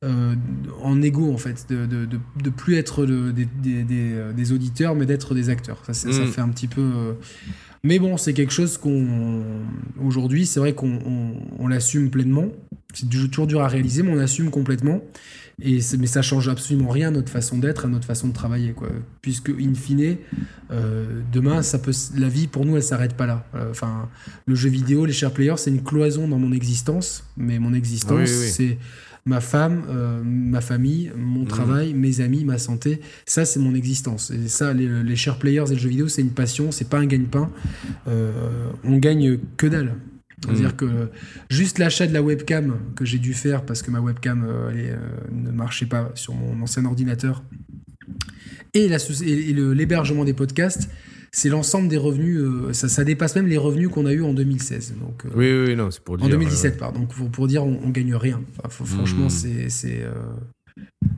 Euh, 0.03 0.34
en 0.82 0.99
égo 1.03 1.32
en 1.32 1.38
fait, 1.38 1.68
de, 1.69 1.86
de, 1.86 2.07
de, 2.07 2.49
plus 2.49 2.76
être 2.76 3.06
des, 3.06 3.45
des, 3.45 3.86
euh, 3.91 4.34
des, 4.34 4.52
auditeurs 4.52 4.95
mais 4.95 5.06
d'être 5.06 5.36
des 5.36 5.49
acteurs. 5.49 5.78
Ça, 5.86 5.94
ça 5.94 6.10
mm. 6.10 6.28
fait 6.28 6.41
un 6.41 6.49
petit 6.49 6.68
peu. 6.68 6.82
Euh, 6.82 7.14
mais 7.84 7.99
bon, 7.99 8.18
c'est 8.18 8.34
quelque 8.34 8.52
chose 8.52 8.80
qu'on 8.80 9.44
aujourd'hui, 10.03 10.48
c'est 10.48 10.60
vrai 10.60 10.73
qu'on 10.73 11.36
on, 11.60 11.68
l'assume 11.68 12.10
pleinement. 12.10 12.48
C'est 12.95 13.07
toujours 13.30 13.45
dur 13.45 13.61
à 13.61 13.68
réaliser, 13.68 14.02
mais 14.02 14.11
on 14.11 14.18
assume 14.18 14.49
complètement. 14.49 15.03
Et 15.61 15.78
mais 15.99 16.07
ça 16.07 16.23
change 16.23 16.49
absolument 16.49 16.90
rien 16.90 17.10
à 17.10 17.11
notre 17.11 17.30
façon 17.30 17.60
d'être, 17.60 17.86
à 17.86 17.88
notre 17.88 18.06
façon 18.06 18.28
de 18.28 18.34
travailler, 18.34 18.72
quoi. 18.72 18.90
Puisque 19.22 19.49
in 19.49 19.76
fine, 19.76 20.18
demain, 21.32 21.61
ça 21.61 21.78
peut, 21.78 21.94
la 22.18 22.28
vie 22.28 22.48
pour 22.48 22.65
nous, 22.65 22.76
elle 22.76 22.84
s'arrête 22.84 23.14
pas 23.14 23.28
là. 23.28 23.45
Enfin, 23.69 24.10
le 24.48 24.56
jeu 24.56 24.69
vidéo, 24.69 25.06
les 25.06 25.14
chers 25.14 25.32
players, 25.32 25.57
c'est 25.57 25.69
une 25.69 25.84
cloison 25.84 26.28
dans 26.28 26.40
mon 26.40 26.53
existence, 26.53 27.23
mais 27.38 27.60
mon 27.60 27.76
existence, 27.76 28.30
c'est 28.30 28.80
ma 29.26 29.39
femme, 29.39 29.84
euh, 29.89 30.22
ma 30.23 30.61
famille, 30.61 31.11
mon 31.15 31.43
mmh. 31.43 31.48
travail, 31.48 31.93
mes 31.93 32.22
amis, 32.22 32.43
ma 32.43 32.57
santé. 32.57 33.02
Ça, 33.26 33.45
c'est 33.45 33.60
mon 33.60 33.76
existence. 33.76 34.31
Et 34.31 34.48
ça, 34.48 34.73
les, 34.73 35.15
chers 35.15 35.38
players 35.38 35.65
et 35.69 35.73
le 35.73 35.80
jeu 35.80 35.89
vidéo, 35.89 36.07
c'est 36.07 36.22
une 36.22 36.31
passion, 36.31 36.72
c'est 36.72 36.89
pas 36.89 36.98
un 36.98 37.06
gagne-pain. 37.06 37.52
Euh, 38.07 38.31
on 38.84 38.98
gagne 38.98 39.38
que 39.57 39.68
dalle. 39.68 39.95
C'est-à-dire 40.43 40.69
mmh. 40.69 40.77
que 40.77 41.10
juste 41.52 41.77
l'achat 41.77 42.07
de 42.07 42.14
la 42.14 42.23
webcam 42.23 42.76
que 42.95 43.06
j'ai 43.06 43.19
dû 43.19 43.35
faire 43.35 43.64
parce 43.64 43.84
que 43.84 43.91
ma 43.91 43.99
webcam 43.99 44.43
euh, 44.43 44.95
ne 45.31 45.52
marchait 45.52 45.85
pas 45.85 46.11
sur 46.15 46.34
mon 46.34 46.64
ancien 46.64 46.84
ordinateur 46.85 47.43
et 48.73 48.88
l'hébergement 48.88 50.26
des 50.26 50.34
podcasts, 50.34 50.89
c'est 51.34 51.49
l'ensemble 51.49 51.88
des 51.88 51.98
revenus, 51.98 52.40
euh, 52.40 52.74
ça, 52.74 52.90
ça, 52.90 53.06
dépasse 53.06 53.36
même 53.36 53.48
les 53.48 53.58
revenus 53.58 53.90
qu'on 53.90 54.06
a 54.06 54.12
eu 54.12 54.22
en 54.22 54.34
2016. 54.34 54.95
Donc, 54.99 55.26
euh, 55.26 55.30
oui, 55.36 55.70
oui, 55.70 55.76
non, 55.78 55.90
c'est 55.90 56.03
pour 56.03 56.18
dire. 56.18 56.26
En 56.26 56.30
2017, 56.30 56.78
pardon. 56.78 56.99
Donc, 56.99 57.14
pour, 57.14 57.30
pour 57.30 57.48
dire, 57.48 57.64
on, 57.64 57.80
on, 57.84 57.90
gagne 57.90 58.14
rien. 58.16 58.41
Enfin, 58.66 58.84
franchement, 58.84 59.28
hmm. 59.28 59.70
c'est. 59.70 60.02
Euh, 60.03 60.12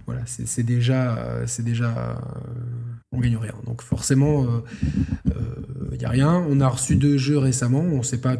voilà, 0.05 0.21
c'est 0.25 0.63
déjà. 0.63 1.43
c'est 1.47 1.63
déjà 1.63 2.21
on 3.11 3.19
gagne 3.19 3.37
rien. 3.37 3.53
Donc, 3.65 3.81
forcément, 3.81 4.63
il 5.91 5.97
n'y 5.97 6.05
a 6.05 6.09
rien. 6.09 6.43
On 6.49 6.59
a 6.59 6.67
reçu 6.67 6.95
deux 6.95 7.17
jeux 7.17 7.37
récemment. 7.37 7.81
On 7.81 8.03
sait 8.03 8.19
pas. 8.19 8.37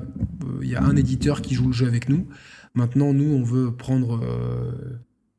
Il 0.61 0.69
y 0.69 0.75
a 0.75 0.83
un 0.83 0.95
éditeur 0.95 1.41
qui 1.41 1.55
joue 1.55 1.67
le 1.67 1.73
jeu 1.73 1.87
avec 1.87 2.09
nous. 2.09 2.27
Maintenant, 2.73 3.13
nous, 3.13 3.31
on 3.31 3.43
veut 3.43 3.71
prendre 3.71 4.19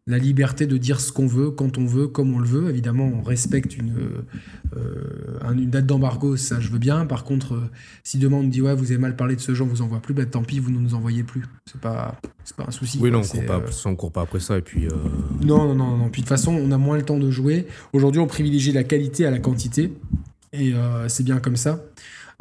la 0.07 0.19
liberté 0.19 0.67
de 0.67 0.77
dire 0.77 1.01
ce 1.01 1.13
qu'on 1.13 1.27
veut, 1.27 1.51
quand 1.51 1.79
on 1.79 1.87
veut, 1.87 2.09
comme 2.09 2.35
on 2.35 2.39
le 2.39 2.47
veut. 2.47 2.69
Évidemment, 2.69 3.11
on 3.21 3.23
respecte 3.23 3.77
une, 3.77 3.95
euh, 4.77 5.51
une 5.51 5.71
date 5.71 5.87
d'embargo, 5.87 6.37
ça 6.37 6.61
je 6.61 6.69
veux 6.69 6.79
bien. 6.79 7.07
Par 7.07 7.25
contre, 7.25 7.55
euh, 7.55 7.71
si 8.03 8.19
demain 8.19 8.37
on 8.37 8.43
me 8.43 8.51
dit 8.51 8.61
ouais, 8.61 8.75
vous 8.75 8.93
avez 8.93 8.99
mal 8.99 9.17
parlé 9.17 9.35
de 9.35 9.41
ce 9.41 9.55
genre, 9.55 9.67
vous 9.67 9.81
envoie 9.81 10.01
plus, 10.01 10.13
bah 10.13 10.27
tant 10.27 10.43
pis, 10.43 10.59
vous 10.59 10.71
ne 10.71 10.79
nous 10.79 10.95
envoyez 10.95 11.23
plus. 11.23 11.45
C'est 11.65 11.81
pas, 11.81 12.21
c'est 12.45 12.55
pas 12.55 12.67
un 12.69 12.71
souci. 12.71 12.99
Oui, 13.01 13.11
non, 13.11 13.21
on 13.21 13.27
court, 13.27 13.47
pas, 13.47 13.63
euh, 13.87 13.95
court 13.95 14.13
pas 14.13 14.23
après 14.23 14.41
ça. 14.41 14.59
Et 14.59 14.63
puis. 14.63 14.89
Non, 15.43 15.65
non, 15.69 15.75
non, 15.75 15.97
non. 15.97 16.09
Puis 16.11 16.21
de 16.21 16.27
toute 16.27 16.29
façon, 16.29 16.53
on 16.53 16.71
a 16.71 16.79
moins 16.79 16.99
le 16.99 17.05
temps 17.05 17.19
de 17.19 17.31
jouer. 17.31 17.67
Aujourd'hui, 17.95 18.21
on 18.21 18.27
privilégie 18.27 18.73
la 18.73 18.85
qualité 18.85 19.25
à 19.25 19.31
la 19.31 19.39
quantité. 19.39 19.93
Et 20.53 20.73
c'est 21.09 21.25
bien 21.25 21.41
comme 21.41 21.57
ça. 21.57 21.83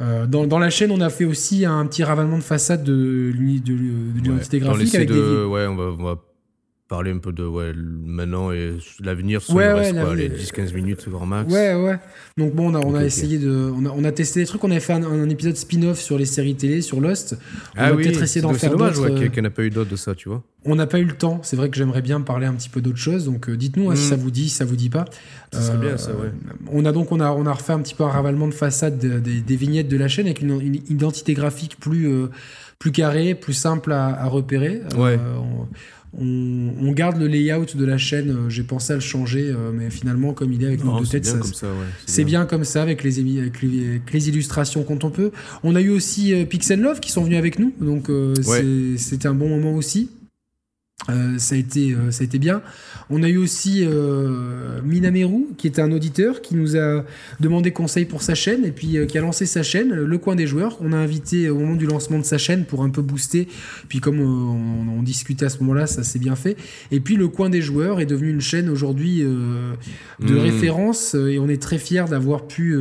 dans, 0.00 0.46
dans, 0.46 0.58
la 0.58 0.70
chaîne, 0.70 0.92
on 0.92 1.00
a 1.00 1.10
fait 1.10 1.24
aussi 1.24 1.64
un 1.64 1.84
petit 1.86 2.04
ravalement 2.04 2.38
de 2.38 2.44
façade 2.44 2.84
de, 2.84 3.32
de, 3.32 3.72
l'identité 4.14 4.60
graphique 4.60 4.94
avec 4.94 5.08
des... 5.08 5.44
Ouais, 5.44 5.66
on 5.66 5.74
va, 5.74 5.84
on 5.98 6.04
va 6.04 6.20
parler 6.94 7.10
un 7.10 7.18
peu 7.18 7.32
de 7.32 7.44
ouais, 7.44 7.72
maintenant 7.74 8.52
et 8.52 8.76
l'avenir 9.02 9.42
sur 9.42 9.56
ouais, 9.56 9.72
ouais, 9.72 9.92
quoi, 9.92 10.14
les 10.14 10.28
10-15 10.28 10.74
minutes 10.74 11.08
grand 11.08 11.26
max. 11.26 11.52
Ouais, 11.52 11.74
ouais. 11.74 11.98
Donc 12.38 12.54
bon, 12.54 12.70
on 12.70 12.74
a, 12.76 12.78
on 12.78 12.94
a 12.94 13.04
essayé 13.04 13.38
de. 13.38 13.72
On 13.76 13.84
a, 13.84 13.90
on 13.90 14.04
a, 14.04 14.12
testé 14.12 14.38
des 14.38 14.46
trucs. 14.46 14.62
On 14.62 14.70
avait 14.70 14.78
fait 14.78 14.92
un, 14.92 15.28
épisode 15.28 15.56
spin-off 15.56 15.98
sur 15.98 16.16
les 16.16 16.24
séries 16.24 16.54
télé, 16.54 16.82
sur 16.82 17.00
Lost. 17.00 17.36
On 17.74 17.78
ah 17.78 17.92
oui, 17.92 18.04
peut-être 18.04 18.22
essayer 18.22 18.42
d'en 18.42 18.54
faire 18.54 18.70
dommage 18.70 18.94
qu'il 18.94 19.28
n'y 19.28 19.40
en 19.40 19.44
a 19.44 19.50
pas 19.50 19.64
eu 19.64 19.70
d'autres 19.70 19.90
de 19.90 19.96
ça, 19.96 20.14
tu 20.14 20.28
vois. 20.28 20.44
On 20.64 20.76
n'a 20.76 20.86
pas 20.86 21.00
eu 21.00 21.04
le 21.04 21.14
temps. 21.14 21.40
C'est 21.42 21.56
vrai 21.56 21.68
que 21.68 21.76
j'aimerais 21.76 22.00
bien 22.00 22.20
parler 22.20 22.46
un 22.46 22.54
petit 22.54 22.68
peu 22.68 22.80
d'autres 22.80 22.98
choses. 22.98 23.24
Donc 23.24 23.48
euh, 23.48 23.56
dites-nous 23.56 23.90
hein, 23.90 23.96
si 23.96 24.06
mm. 24.06 24.10
ça 24.10 24.16
vous 24.16 24.30
dit, 24.30 24.48
si 24.48 24.54
ça 24.54 24.64
vous 24.64 24.76
dit 24.76 24.88
pas. 24.88 25.04
Ça 25.52 25.62
serait 25.62 25.78
bien, 25.78 25.96
ça, 25.96 26.12
ouais. 26.12 26.28
Euh, 26.28 26.54
on 26.70 26.84
a 26.84 26.92
donc 26.92 27.10
on 27.10 27.18
a, 27.18 27.32
on 27.32 27.44
a 27.46 27.52
refait 27.52 27.72
un 27.72 27.80
petit 27.80 27.94
peu 27.94 28.04
un 28.04 28.08
ravalement 28.08 28.46
de 28.46 28.54
façade 28.54 28.98
des 28.98 29.56
vignettes 29.56 29.88
de 29.88 29.96
la 29.96 30.06
chaîne 30.06 30.26
avec 30.26 30.40
une, 30.40 30.76
identité 30.88 31.34
graphique 31.34 31.76
plus. 31.80 32.06
Euh, 32.08 32.28
plus 32.80 32.92
carrée, 32.92 33.34
plus 33.34 33.54
simple 33.54 33.92
à, 33.92 34.08
à 34.08 34.26
repérer. 34.26 34.82
Ouais. 34.98 35.18
On, 35.18 35.66
garde 36.94 37.18
le 37.18 37.26
layout 37.26 37.66
de 37.74 37.84
la 37.84 37.98
chaîne. 37.98 38.30
Euh, 38.30 38.50
j'ai 38.50 38.62
pensé 38.62 38.92
à 38.92 38.96
le 38.96 39.00
changer, 39.00 39.48
euh, 39.48 39.72
mais 39.72 39.90
finalement, 39.90 40.32
comme 40.32 40.52
il 40.52 40.62
est 40.62 40.66
avec 40.66 40.84
nos 40.84 41.00
deux 41.00 41.06
têtes, 41.06 41.34
c'est 42.06 42.24
bien, 42.24 42.46
comme 42.46 42.64
ça 42.64 42.82
avec 42.82 43.02
les, 43.02 43.18
avec 43.38 43.62
les, 43.62 44.28
illustrations 44.28 44.84
quand 44.84 45.04
on 45.04 45.10
peut. 45.10 45.32
On 45.62 45.74
a 45.74 45.80
eu 45.80 45.90
aussi 45.90 46.32
euh, 46.32 46.44
Pixel 46.44 46.80
Love 46.80 47.00
qui 47.00 47.10
sont 47.10 47.22
venus 47.22 47.38
avec 47.38 47.58
nous, 47.58 47.72
donc 47.80 48.10
c'était 48.96 49.28
un 49.28 49.34
bon 49.34 49.48
moment 49.48 49.74
aussi. 49.74 50.10
Euh, 51.10 51.38
ça, 51.38 51.54
a 51.54 51.58
été, 51.58 51.92
euh, 51.92 52.10
ça 52.10 52.22
a 52.22 52.24
été 52.24 52.38
bien. 52.38 52.62
On 53.10 53.22
a 53.22 53.28
eu 53.28 53.36
aussi 53.36 53.84
euh, 53.84 54.80
Minameru, 54.82 55.48
qui 55.58 55.66
est 55.66 55.78
un 55.78 55.92
auditeur, 55.92 56.40
qui 56.40 56.54
nous 56.54 56.76
a 56.76 57.04
demandé 57.40 57.72
conseil 57.72 58.06
pour 58.06 58.22
sa 58.22 58.34
chaîne 58.34 58.64
et 58.64 58.72
puis 58.72 58.96
qui 59.06 59.18
a 59.18 59.20
lancé 59.20 59.44
sa 59.44 59.62
chaîne, 59.62 59.92
Le 59.92 60.18
Coin 60.18 60.34
des 60.34 60.46
Joueurs. 60.46 60.78
On 60.80 60.92
a 60.92 60.96
invité 60.96 61.50
au 61.50 61.58
moment 61.58 61.74
du 61.74 61.86
lancement 61.86 62.18
de 62.18 62.24
sa 62.24 62.38
chaîne 62.38 62.64
pour 62.64 62.82
un 62.82 62.90
peu 62.90 63.02
booster. 63.02 63.48
Puis 63.88 64.00
comme 64.00 64.20
on, 64.20 65.02
discutait 65.02 65.44
à 65.44 65.48
ce 65.50 65.58
moment-là, 65.58 65.86
ça 65.86 66.02
s'est 66.02 66.18
bien 66.18 66.34
fait. 66.34 66.56
Et 66.90 66.98
puis 66.98 67.16
Le 67.16 67.28
Coin 67.28 67.50
des 67.50 67.60
Joueurs 67.60 68.00
est 68.00 68.06
devenu 68.06 68.30
une 68.30 68.40
chaîne 68.40 68.70
aujourd'hui 68.70 69.20
de 69.20 69.74
mmh. 70.20 70.38
référence 70.38 71.14
et 71.14 71.38
on 71.38 71.48
est 71.48 71.60
très 71.60 71.76
fiers 71.76 72.06
d'avoir 72.08 72.46
pu 72.46 72.78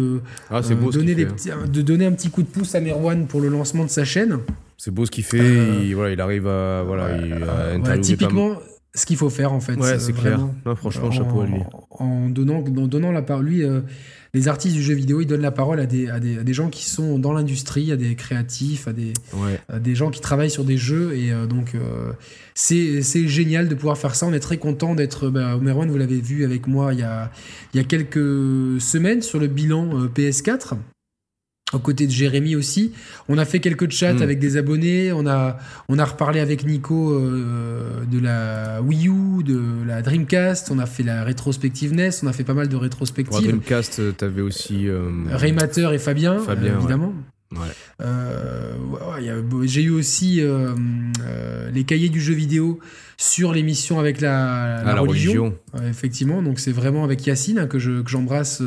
ah, 0.50 0.62
donner 0.62 1.16
des 1.16 1.26
de 1.26 1.82
donner 1.82 2.06
un 2.06 2.14
petit 2.14 2.30
coup 2.30 2.44
de 2.44 2.48
pouce 2.48 2.76
à 2.76 2.80
Merwan 2.80 3.28
pour 3.28 3.41
le 3.41 3.50
lancement 3.50 3.84
de 3.84 3.90
sa 3.90 4.06
chaîne. 4.06 4.40
C'est 4.78 4.91
beau 4.91 5.06
ce 5.06 5.12
qu'il 5.12 5.24
fait. 5.24 5.40
Euh, 5.40 5.82
il, 5.84 5.95
voilà, 5.95 6.12
il 6.14 6.22
arrive 6.22 6.48
à, 6.48 6.84
voilà, 6.84 7.18
il, 7.18 8.02
typiquement, 8.02 8.58
ce 8.94 9.06
qu'il 9.06 9.18
faut 9.18 9.30
faire 9.30 9.54
en 9.54 9.60
fait. 9.60 9.76
Ouais, 9.76 10.00
c'est 10.00 10.14
clair. 10.14 10.40
franchement, 10.76 11.12
chapeau 11.12 11.41
à 11.41 11.45
lui. 11.45 11.62
En 11.91 12.30
donnant, 12.30 12.58
en 12.58 12.88
donnant 12.88 13.12
la 13.12 13.22
parole, 13.22 13.45
lui, 13.45 13.64
euh, 13.64 13.82
les 14.34 14.48
artistes 14.48 14.76
du 14.76 14.82
jeu 14.82 14.94
vidéo, 14.94 15.22
ils 15.22 15.28
donnent 15.28 15.41
la 15.41 15.52
parole 15.52 15.80
à 15.80 15.86
des, 15.86 16.10
à 16.10 16.20
des, 16.20 16.40
à 16.40 16.44
des 16.44 16.54
gens 16.54 16.70
qui 16.70 16.86
sont 16.86 17.20
dans 17.20 17.34
l'industrie, 17.34 17.91
à 17.91 17.95
des 17.98 18.16
créatifs, 18.16 18.88
à 18.88 18.94
des, 18.94 19.14
des 19.80 19.95
gens 19.95 20.10
qui 20.10 20.22
travaillent 20.22 20.52
sur 20.52 20.64
des 20.64 20.78
jeux. 20.78 21.16
Et 21.16 21.32
euh, 21.32 21.45
donc, 21.45 21.74
c'est 22.56 23.02
génial 23.28 23.68
de 23.68 23.76
pouvoir 23.76 23.98
faire 23.98 24.16
ça. 24.16 24.26
On 24.26 24.34
est 24.34 24.40
très 24.40 24.58
content 24.58 24.95
d'être. 24.95 25.30
Bah, 25.30 25.58
Merwan, 25.62 25.90
vous 25.90 25.98
l'avez 25.98 26.20
vu 26.20 26.44
avec 26.44 26.68
moi 26.68 26.94
il 26.94 27.00
y, 27.00 27.04
a, 27.04 27.32
il 27.74 27.78
y 27.78 27.80
a 27.80 27.84
quelques 27.84 28.82
semaines 28.82 29.22
sur 29.22 29.40
le 29.40 29.48
bilan 29.48 30.08
PS4 30.08 30.74
aux 31.74 31.80
côtés 31.80 32.08
de 32.08 32.12
Jérémy 32.12 32.56
aussi. 32.56 32.94
On 33.30 33.38
a 33.38 33.45
fait 33.45 33.60
quelques 33.60 33.90
chats 33.91 34.14
hmm. 34.14 34.22
avec 34.22 34.40
des 34.40 34.58
abonnés. 34.58 35.12
On 35.14 35.26
a, 35.26 35.58
on 35.90 36.00
a 36.00 36.06
reparlé 36.06 36.40
avec 36.40 36.66
Nico 36.66 37.12
euh, 37.12 38.06
de 38.10 38.20
la 38.20 38.82
Wii 38.82 39.08
U, 39.08 39.44
de 39.44 39.62
la 39.86 40.02
Dreamcast. 40.02 40.72
On 40.72 40.80
a 40.80 40.86
fait 40.86 41.04
la 41.04 41.24
rétrospective 41.24 41.94
NES. 41.94 42.10
On 42.24 42.28
a 42.28 42.34
fait 42.34 42.44
pas 42.44 42.54
mal 42.54 42.68
de 42.68 42.76
rétrospectives. 42.76 43.32
Pour 43.32 43.41
Dreamcast, 43.41 44.00
euh, 44.00 44.12
t'avais 44.12 44.41
aussi 44.41 44.88
euh, 44.88 45.10
Raymater 45.30 45.90
et 45.94 46.00
Fabien, 46.00 46.40
Fabien 46.40 46.78
évidemment. 46.78 47.14
J'ai 49.64 49.84
eu 49.84 49.91
aussi 49.91 50.41
les 51.72 51.84
cahiers 51.84 52.10
du 52.10 52.20
jeu 52.20 52.34
vidéo 52.34 52.80
sur 53.18 53.54
l'émission 53.54 54.00
avec 54.00 54.22
la, 54.22 54.80
ah, 54.80 55.00
religion. 55.00 55.54
effectivement, 55.88 56.41
donc 56.41 56.60
c'est 56.60 56.72
vraiment 56.72 57.04
avec 57.04 57.26
Yacine 57.28 57.60
hein, 57.60 57.68
que 57.68 57.78
j'embrasse. 57.78 58.64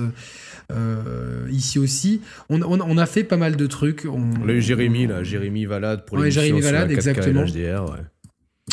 Euh, 0.72 1.46
ici 1.50 1.78
aussi. 1.78 2.20
On, 2.48 2.60
on, 2.62 2.98
a 2.98 3.06
fait 3.06 3.24
pas 3.24 3.36
mal 3.36 3.56
de 3.56 3.66
trucs. 3.66 4.04
On, 4.04 4.30
Jérémy, 4.58 5.06
là, 5.06 5.22
Jérémy 5.22 5.64
Valade 5.64 6.04
pour 6.04 6.18
les 6.18 6.30
Jérémy 6.30 6.60
Valade, 6.60 6.90
exactement. 6.90 7.44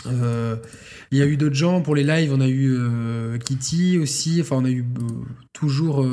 Euh, 0.07 0.55
il 1.11 1.19
y 1.19 1.21
a 1.21 1.27
eu 1.27 1.37
d'autres 1.37 1.55
gens 1.55 1.81
pour 1.81 1.95
les 1.95 2.03
lives. 2.03 2.33
On 2.33 2.41
a 2.41 2.47
eu 2.47 2.75
euh, 2.75 3.37
Kitty 3.37 3.99
aussi. 3.99 4.39
Enfin, 4.41 4.55
on 4.55 4.65
a 4.65 4.69
eu 4.69 4.83
toujours. 5.53 6.05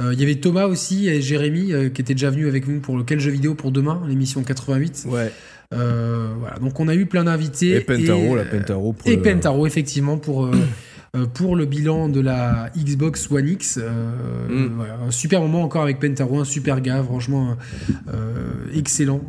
il 0.00 0.18
y 0.18 0.22
avait 0.24 0.34
Thomas 0.36 0.66
aussi 0.66 1.08
et 1.08 1.22
Jérémy 1.22 1.72
qui 1.94 2.00
était 2.00 2.14
déjà 2.14 2.30
venu 2.30 2.48
avec 2.48 2.66
nous 2.66 2.80
pour 2.80 2.98
le 2.98 3.04
quel 3.04 3.20
jeu 3.20 3.30
vidéo 3.30 3.54
pour 3.54 3.70
demain, 3.70 4.02
l'émission 4.08 4.42
88. 4.42 5.06
Ouais. 5.06 5.30
voilà. 5.70 6.58
Donc 6.60 6.80
on 6.80 6.88
a 6.88 6.96
eu 6.96 7.06
plein 7.06 7.24
d'invités. 7.24 7.76
Et 7.76 7.80
Pentaro, 7.80 8.34
la 8.34 8.44
Pentaro. 8.44 8.92
Pour 8.92 9.08
et 9.08 9.16
Pentaro, 9.18 9.68
effectivement, 9.68 10.18
pour 10.18 10.50
pour 11.34 11.56
le 11.56 11.66
bilan 11.66 12.08
de 12.08 12.20
la 12.20 12.70
Xbox 12.76 13.30
One 13.30 13.48
X. 13.48 13.78
Euh, 13.80 14.48
mm. 14.48 14.80
un 15.08 15.10
super 15.10 15.40
moment 15.42 15.62
encore 15.62 15.82
avec 15.82 16.00
Pentaro, 16.00 16.40
un 16.40 16.44
super 16.44 16.80
gars, 16.80 17.02
franchement 17.02 17.56
euh, 18.08 18.64
excellent, 18.74 19.22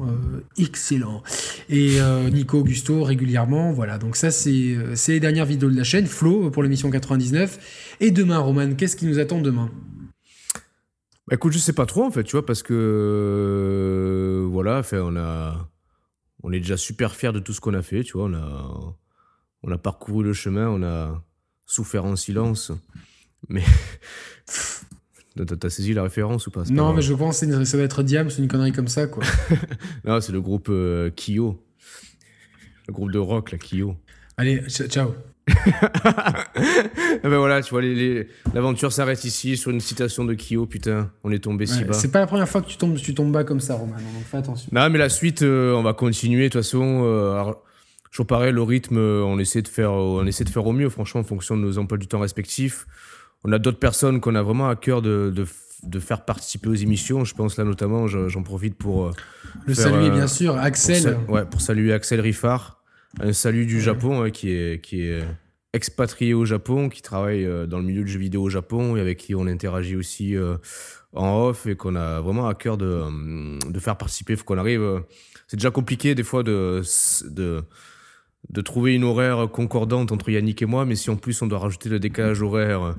excellent. 0.57 1.23
Et 1.69 1.99
Nico 2.31 2.59
Augusto 2.59 3.03
régulièrement, 3.03 3.73
voilà. 3.73 3.97
Donc 3.97 4.15
ça 4.15 4.31
c'est 4.31 4.77
les 5.07 5.19
dernières 5.19 5.45
vidéos 5.45 5.69
de 5.69 5.75
la 5.75 5.83
chaîne. 5.83 6.07
Flo 6.07 6.49
pour 6.51 6.63
l'émission 6.63 6.89
99. 6.89 7.97
Et 7.99 8.11
demain, 8.11 8.37
Roman, 8.39 8.75
qu'est-ce 8.75 8.95
qui 8.95 9.05
nous 9.05 9.19
attend 9.19 9.41
demain? 9.41 9.69
Bah, 11.27 11.35
écoute, 11.35 11.53
je 11.53 11.57
sais 11.57 11.73
pas 11.73 11.85
trop 11.85 12.03
en 12.03 12.11
fait, 12.11 12.23
tu 12.23 12.33
vois, 12.33 12.45
parce 12.45 12.63
que 12.63 14.45
voilà, 14.49 14.83
fait, 14.83 14.99
on 14.99 15.15
a, 15.15 15.69
on 16.43 16.51
est 16.51 16.59
déjà 16.59 16.77
super 16.77 17.15
fiers 17.15 17.31
de 17.31 17.39
tout 17.39 17.53
ce 17.53 17.61
qu'on 17.61 17.73
a 17.73 17.81
fait, 17.81 18.03
tu 18.03 18.13
vois, 18.13 18.25
on 18.25 18.33
a, 18.33 18.95
on 19.63 19.71
a 19.71 19.77
parcouru 19.77 20.23
le 20.23 20.33
chemin, 20.33 20.67
on 20.67 20.83
a, 20.83 21.23
souffert 21.65 22.05
en 22.05 22.15
silence. 22.15 22.71
Mais. 23.49 23.63
T'as 25.35 25.69
saisi 25.69 25.93
la 25.93 26.03
référence 26.03 26.45
ou 26.45 26.51
pas? 26.51 26.63
Non, 26.69 26.93
mais 26.93 27.01
je 27.01 27.13
pense 27.13 27.39
que 27.39 27.63
ça 27.63 27.77
va 27.77 27.83
être 27.83 28.03
Diam, 28.03 28.29
c'est 28.29 28.41
une 28.41 28.47
connerie 28.47 28.71
comme 28.71 28.87
ça, 28.87 29.07
quoi. 29.07 29.23
non, 30.05 30.21
c'est 30.21 30.31
le 30.31 30.41
groupe 30.41 30.67
euh, 30.69 31.09
Kyo. 31.09 31.59
Le 32.87 32.93
groupe 32.93 33.11
de 33.11 33.17
rock, 33.17 33.51
la 33.51 33.57
Kyo. 33.57 33.95
Allez, 34.37 34.61
ciao. 34.67 35.15
ben 37.23 37.37
voilà, 37.37 37.61
tu 37.61 37.71
vois, 37.71 37.81
l'aventure 38.53 38.93
s'arrête 38.93 39.23
ici 39.25 39.57
sur 39.57 39.71
une 39.71 39.79
citation 39.79 40.23
de 40.23 40.35
Kyo, 40.35 40.65
putain, 40.65 41.11
on 41.23 41.31
est 41.31 41.43
tombé 41.43 41.65
si 41.65 41.83
bas. 41.83 41.93
C'est 41.93 42.11
pas 42.11 42.19
la 42.19 42.27
première 42.27 42.47
fois 42.47 42.61
que 42.61 42.67
tu 42.67 42.77
tombes, 42.77 42.95
tu 42.97 43.13
tombes 43.13 43.31
bas 43.31 43.43
comme 43.43 43.59
ça, 43.59 43.73
Roman, 43.73 43.95
donc 43.95 44.23
fais 44.29 44.37
attention. 44.37 44.69
Non, 44.71 44.89
mais 44.89 44.99
la 44.99 45.09
suite, 45.09 45.41
euh, 45.41 45.73
on 45.73 45.83
va 45.83 45.93
continuer, 45.93 46.43
de 46.43 46.49
toute 46.49 46.61
façon. 46.61 47.03
Euh, 47.05 47.51
toujours 48.13 48.27
pareil, 48.27 48.53
le 48.53 48.61
rythme, 48.61 48.97
euh, 48.97 49.23
on 49.23 49.39
essaie 49.39 49.63
de 49.63 49.67
faire, 49.67 49.89
euh, 49.89 50.21
on 50.21 50.25
essaie 50.27 50.43
de 50.43 50.49
faire 50.49 50.65
au 50.67 50.71
mieux, 50.71 50.89
franchement, 50.89 51.21
en 51.21 51.23
fonction 51.23 51.57
de 51.57 51.61
nos 51.63 51.79
emplois 51.79 51.97
du 51.97 52.07
temps 52.07 52.19
respectifs. 52.19 52.85
On 53.43 53.51
a 53.51 53.57
d'autres 53.57 53.79
personnes 53.79 54.21
qu'on 54.21 54.35
a 54.35 54.43
vraiment 54.43 54.69
à 54.69 54.75
cœur 54.75 55.01
de, 55.01 55.33
de, 55.35 55.47
de, 55.81 55.99
faire 55.99 56.23
participer 56.23 56.69
aux 56.69 56.75
émissions. 56.75 57.25
Je 57.25 57.33
pense 57.33 57.57
là 57.57 57.63
notamment, 57.63 58.07
j'en 58.07 58.43
profite 58.43 58.75
pour 58.77 59.07
euh, 59.07 59.11
le 59.65 59.73
saluer 59.73 60.11
bien 60.11 60.27
sûr, 60.27 60.55
Axel. 60.57 61.17
Pour 61.25 61.33
ouais, 61.33 61.45
pour 61.45 61.59
saluer 61.59 61.91
Axel 61.91 62.21
Riffard. 62.21 62.83
Un 63.19 63.33
salut 63.33 63.65
du 63.65 63.81
Japon 63.81 64.23
hein, 64.23 64.29
qui 64.29 64.51
est 64.51 64.81
qui 64.81 65.01
est 65.01 65.23
expatrié 65.73 66.33
au 66.33 66.45
Japon, 66.45 66.89
qui 66.89 67.01
travaille 67.01 67.45
dans 67.67 67.79
le 67.79 67.83
milieu 67.83 68.03
du 68.03 68.11
jeu 68.11 68.19
vidéo 68.19 68.43
au 68.43 68.49
Japon 68.49 68.95
et 68.95 69.01
avec 69.01 69.17
qui 69.17 69.35
on 69.35 69.45
interagit 69.45 69.95
aussi 69.95 70.35
en 71.13 71.47
off 71.47 71.67
et 71.67 71.75
qu'on 71.75 71.95
a 71.95 72.21
vraiment 72.21 72.47
à 72.47 72.53
cœur 72.53 72.77
de, 72.77 73.03
de 73.69 73.79
faire 73.79 73.97
participer. 73.97 74.35
Faut 74.35 74.45
qu'on 74.45 74.57
arrive. 74.57 75.03
C'est 75.47 75.57
déjà 75.57 75.71
compliqué 75.71 76.15
des 76.15 76.23
fois 76.23 76.43
de, 76.43 76.81
de 77.29 77.63
de 78.49 78.61
trouver 78.61 78.93
une 78.93 79.03
horaire 79.03 79.47
concordante 79.51 80.11
entre 80.11 80.29
Yannick 80.29 80.61
et 80.61 80.65
moi, 80.65 80.85
mais 80.85 80.95
si 80.95 81.09
en 81.09 81.15
plus 81.15 81.41
on 81.41 81.47
doit 81.47 81.59
rajouter 81.59 81.89
le 81.89 81.99
décalage 81.99 82.41
horaire 82.41 82.95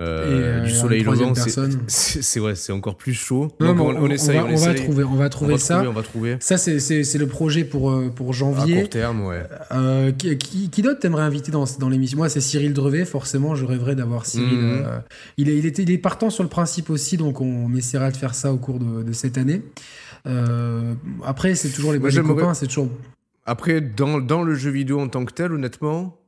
euh, 0.00 0.64
du 0.64 0.70
soleil 0.72 1.04
levant, 1.04 1.34
c'est 1.86 2.40
ouais, 2.40 2.56
c'est 2.56 2.72
encore 2.72 2.96
plus 2.96 3.14
chaud. 3.14 3.52
Donc 3.60 3.78
on, 3.78 3.94
on, 3.94 4.10
essaye, 4.10 4.40
on, 4.40 4.46
va, 4.46 4.52
on, 4.52 4.56
va, 4.56 4.74
trouver, 4.74 5.04
on 5.04 5.14
va 5.14 5.28
trouver 5.28 5.58
ça. 5.58 5.84
on 5.86 5.92
va 5.92 6.02
trouver. 6.02 6.36
Ça 6.40 6.58
c'est 6.58 7.18
le 7.18 7.26
projet 7.28 7.62
pour 7.62 7.92
euh, 7.92 8.08
pour 8.08 8.32
janvier. 8.32 8.78
À 8.78 8.80
court 8.80 8.90
terme, 8.90 9.24
ouais. 9.24 9.42
Euh, 9.70 10.10
qui, 10.10 10.68
qui, 10.68 10.82
d'autre 10.82 10.98
t'aimerais 10.98 11.22
inviter 11.22 11.52
dans 11.52 11.64
dans 11.78 11.88
l'émission? 11.88 12.18
Moi, 12.18 12.28
c'est 12.28 12.40
Cyril 12.40 12.72
Drevet. 12.72 13.04
Forcément, 13.04 13.54
je 13.54 13.64
rêverais 13.64 13.94
d'avoir 13.94 14.26
Cyril. 14.26 14.58
Mhm. 14.58 14.82
Euh, 14.84 14.98
il, 15.36 15.48
est, 15.48 15.58
il 15.58 15.66
était 15.66 15.84
il 15.84 15.90
est 15.92 15.98
partant 15.98 16.28
sur 16.28 16.42
le 16.42 16.48
principe 16.48 16.90
aussi, 16.90 17.16
donc 17.16 17.40
on 17.40 17.72
essaiera 17.76 18.10
de 18.10 18.16
faire 18.16 18.34
ça 18.34 18.52
au 18.52 18.58
cours 18.58 18.80
de, 18.80 19.04
de 19.04 19.12
cette 19.12 19.38
année. 19.38 19.62
après, 21.24 21.54
c'est 21.54 21.70
toujours 21.70 21.92
les, 21.92 22.00
les 22.00 22.22
copains, 22.22 22.54
c'est 22.54 22.66
toujours 22.66 22.88
après, 23.46 23.80
dans, 23.80 24.20
dans 24.20 24.42
le 24.42 24.54
jeu 24.54 24.70
vidéo 24.70 25.00
en 25.00 25.08
tant 25.08 25.24
que 25.24 25.32
tel, 25.32 25.52
honnêtement, 25.52 26.20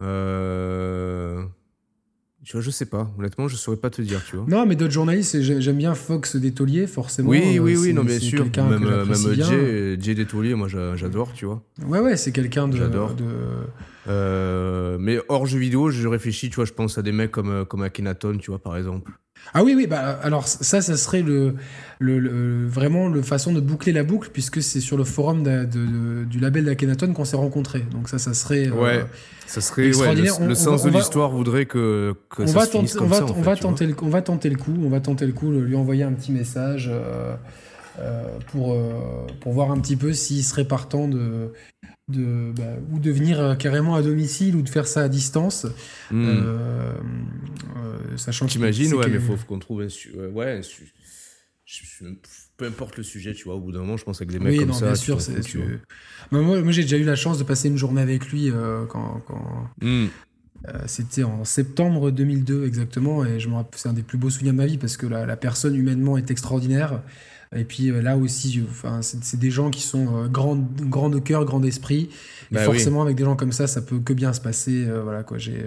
euh... 0.00 1.44
Je, 2.44 2.60
je 2.62 2.70
sais 2.70 2.86
pas, 2.86 3.10
honnêtement, 3.18 3.46
je 3.46 3.56
saurais 3.56 3.76
pas 3.76 3.90
te 3.90 4.00
dire, 4.00 4.24
tu 4.24 4.36
vois. 4.36 4.46
Non, 4.48 4.64
mais 4.64 4.74
d'autres 4.74 4.92
journalistes, 4.92 5.42
j'aime 5.42 5.76
bien 5.76 5.94
Fox 5.94 6.34
Détolier, 6.36 6.86
forcément. 6.86 7.28
Oui, 7.28 7.58
oui, 7.58 7.76
oui, 7.76 7.92
non, 7.92 8.04
bien 8.04 8.18
sûr. 8.18 8.46
Même, 8.56 8.78
même 8.78 9.14
Jay, 9.34 9.98
Jay 10.00 10.14
Détolier, 10.14 10.54
moi 10.54 10.66
j'adore, 10.68 11.34
tu 11.34 11.44
vois. 11.44 11.62
Ouais, 11.84 11.98
ouais, 11.98 12.16
c'est 12.16 12.32
quelqu'un 12.32 12.66
de. 12.66 12.78
J'adore. 12.78 13.12
De... 13.14 13.24
Euh, 14.06 14.96
mais 14.98 15.18
hors 15.28 15.44
jeu 15.44 15.58
vidéo, 15.58 15.90
je 15.90 16.08
réfléchis, 16.08 16.48
tu 16.48 16.56
vois, 16.56 16.64
je 16.64 16.72
pense 16.72 16.96
à 16.96 17.02
des 17.02 17.12
mecs 17.12 17.32
comme, 17.32 17.66
comme 17.66 17.82
Akhenaton, 17.82 18.38
tu 18.38 18.50
vois, 18.50 18.60
par 18.60 18.78
exemple. 18.78 19.12
Ah 19.54 19.64
oui, 19.64 19.74
oui, 19.74 19.86
bah 19.86 20.18
alors 20.22 20.46
ça, 20.46 20.80
ça 20.82 20.96
serait 20.96 21.22
le, 21.22 21.54
le, 21.98 22.66
vraiment 22.66 23.08
le 23.08 23.22
façon 23.22 23.52
de 23.52 23.60
boucler 23.60 23.92
la 23.92 24.04
boucle, 24.04 24.30
puisque 24.32 24.62
c'est 24.62 24.80
sur 24.80 24.96
le 24.96 25.04
forum 25.04 25.42
de, 25.42 26.24
du 26.24 26.38
label 26.38 26.64
d'Akhenaton 26.64 27.12
qu'on 27.12 27.24
s'est 27.24 27.36
rencontrés. 27.36 27.84
Donc 27.90 28.08
ça, 28.08 28.18
ça 28.18 28.34
serait. 28.34 28.68
Euh, 28.68 28.72
ouais, 28.72 29.04
ça 29.46 29.60
serait. 29.60 29.88
extraordinaire. 29.88 30.40
le, 30.40 30.54
sens 30.54 30.84
de 30.84 30.90
l'histoire 30.90 31.30
voudrait 31.30 31.66
que, 31.66 32.14
que 32.28 32.42
on 32.42 32.46
ça 32.46 32.58
va 32.58 32.66
se 32.66 32.72
tenter, 32.72 32.98
on 33.00 33.06
va, 33.06 33.24
on 33.24 33.40
va 33.40 33.56
tenter 33.56 33.86
le, 33.86 33.94
on 34.02 34.08
va 34.08 34.22
tenter 34.22 34.50
le 34.50 34.56
coup, 34.56 34.74
on 34.84 34.90
va 34.90 35.00
tenter 35.00 35.26
le 35.26 35.32
coup, 35.32 35.50
lui 35.50 35.76
envoyer 35.76 36.02
un 36.02 36.12
petit 36.12 36.32
message. 36.32 36.90
Euh, 36.92 37.34
pour, 38.48 38.76
pour 39.40 39.52
voir 39.52 39.70
un 39.70 39.80
petit 39.80 39.96
peu 39.96 40.12
s'il 40.12 40.44
serait 40.44 40.66
partant 40.66 41.08
de, 41.08 41.52
de, 42.08 42.52
bah, 42.56 42.76
ou 42.90 42.98
de 42.98 43.10
venir 43.10 43.40
euh, 43.40 43.54
carrément 43.54 43.94
à 43.94 44.02
domicile 44.02 44.56
ou 44.56 44.62
de 44.62 44.68
faire 44.68 44.86
ça 44.86 45.02
à 45.02 45.08
distance. 45.08 45.66
Euh, 46.12 46.92
euh, 47.76 48.16
sachant 48.16 48.46
T'imagines, 48.46 48.94
ouais, 48.94 49.08
mais 49.08 49.18
faut, 49.18 49.36
qu'on 49.46 49.58
trouve 49.58 49.82
un. 49.82 50.28
ouais, 50.30 50.60
peu 52.56 52.66
importe 52.66 52.96
le 52.96 53.02
sujet, 53.02 53.34
tu 53.34 53.44
vois, 53.44 53.54
au 53.54 53.60
bout 53.60 53.72
d'un 53.72 53.80
moment, 53.80 53.96
je 53.96 54.04
pense 54.04 54.20
avec 54.20 54.32
des 54.32 54.38
mecs 54.38 54.52
oui, 54.52 54.58
comme 54.58 54.68
non, 54.68 54.74
ça. 54.74 54.86
Bien 54.86 54.94
sûr, 54.94 55.20
c'est. 55.20 55.34
moi, 56.30 56.42
moi 56.42 56.72
j'ai 56.72 56.82
déjà 56.82 56.96
eu 56.96 57.04
la 57.04 57.16
chance 57.16 57.38
de 57.38 57.44
passer 57.44 57.68
une 57.68 57.76
journée 57.76 58.02
avec 58.02 58.30
lui 58.30 58.50
quand. 58.88 59.22
Hmm. 59.80 60.06
C'était 60.86 61.22
en 61.22 61.44
septembre 61.44 62.10
2002 62.10 62.66
exactement, 62.66 63.24
et 63.24 63.38
je 63.38 63.48
me 63.48 63.54
c'est 63.76 63.88
un 63.88 63.92
des 63.92 64.02
plus 64.02 64.18
beaux 64.18 64.28
souvenirs 64.28 64.54
de 64.54 64.58
ma 64.58 64.66
vie 64.66 64.76
parce 64.76 64.96
que 64.96 65.06
la, 65.06 65.24
la 65.24 65.36
personne 65.36 65.76
humainement 65.76 66.18
est 66.18 66.32
extraordinaire. 66.32 67.02
Et 67.56 67.64
puis 67.64 67.90
là 67.90 68.16
aussi, 68.16 68.62
enfin, 68.68 69.00
c'est 69.02 69.38
des 69.38 69.50
gens 69.50 69.70
qui 69.70 69.80
sont 69.82 70.26
grands, 70.28 70.56
grands 70.56 71.08
de 71.10 71.18
cœur, 71.18 71.44
grands 71.44 71.60
d'esprit. 71.60 72.10
Et 72.50 72.54
Bah 72.54 72.64
forcément, 72.64 73.02
avec 73.02 73.16
des 73.16 73.24
gens 73.24 73.36
comme 73.36 73.52
ça, 73.52 73.66
ça 73.66 73.80
peut 73.82 73.98
que 74.00 74.12
bien 74.12 74.32
se 74.32 74.40
passer. 74.40 74.86
voilà 75.02 75.22
quoi. 75.22 75.38
J'ai 75.38 75.64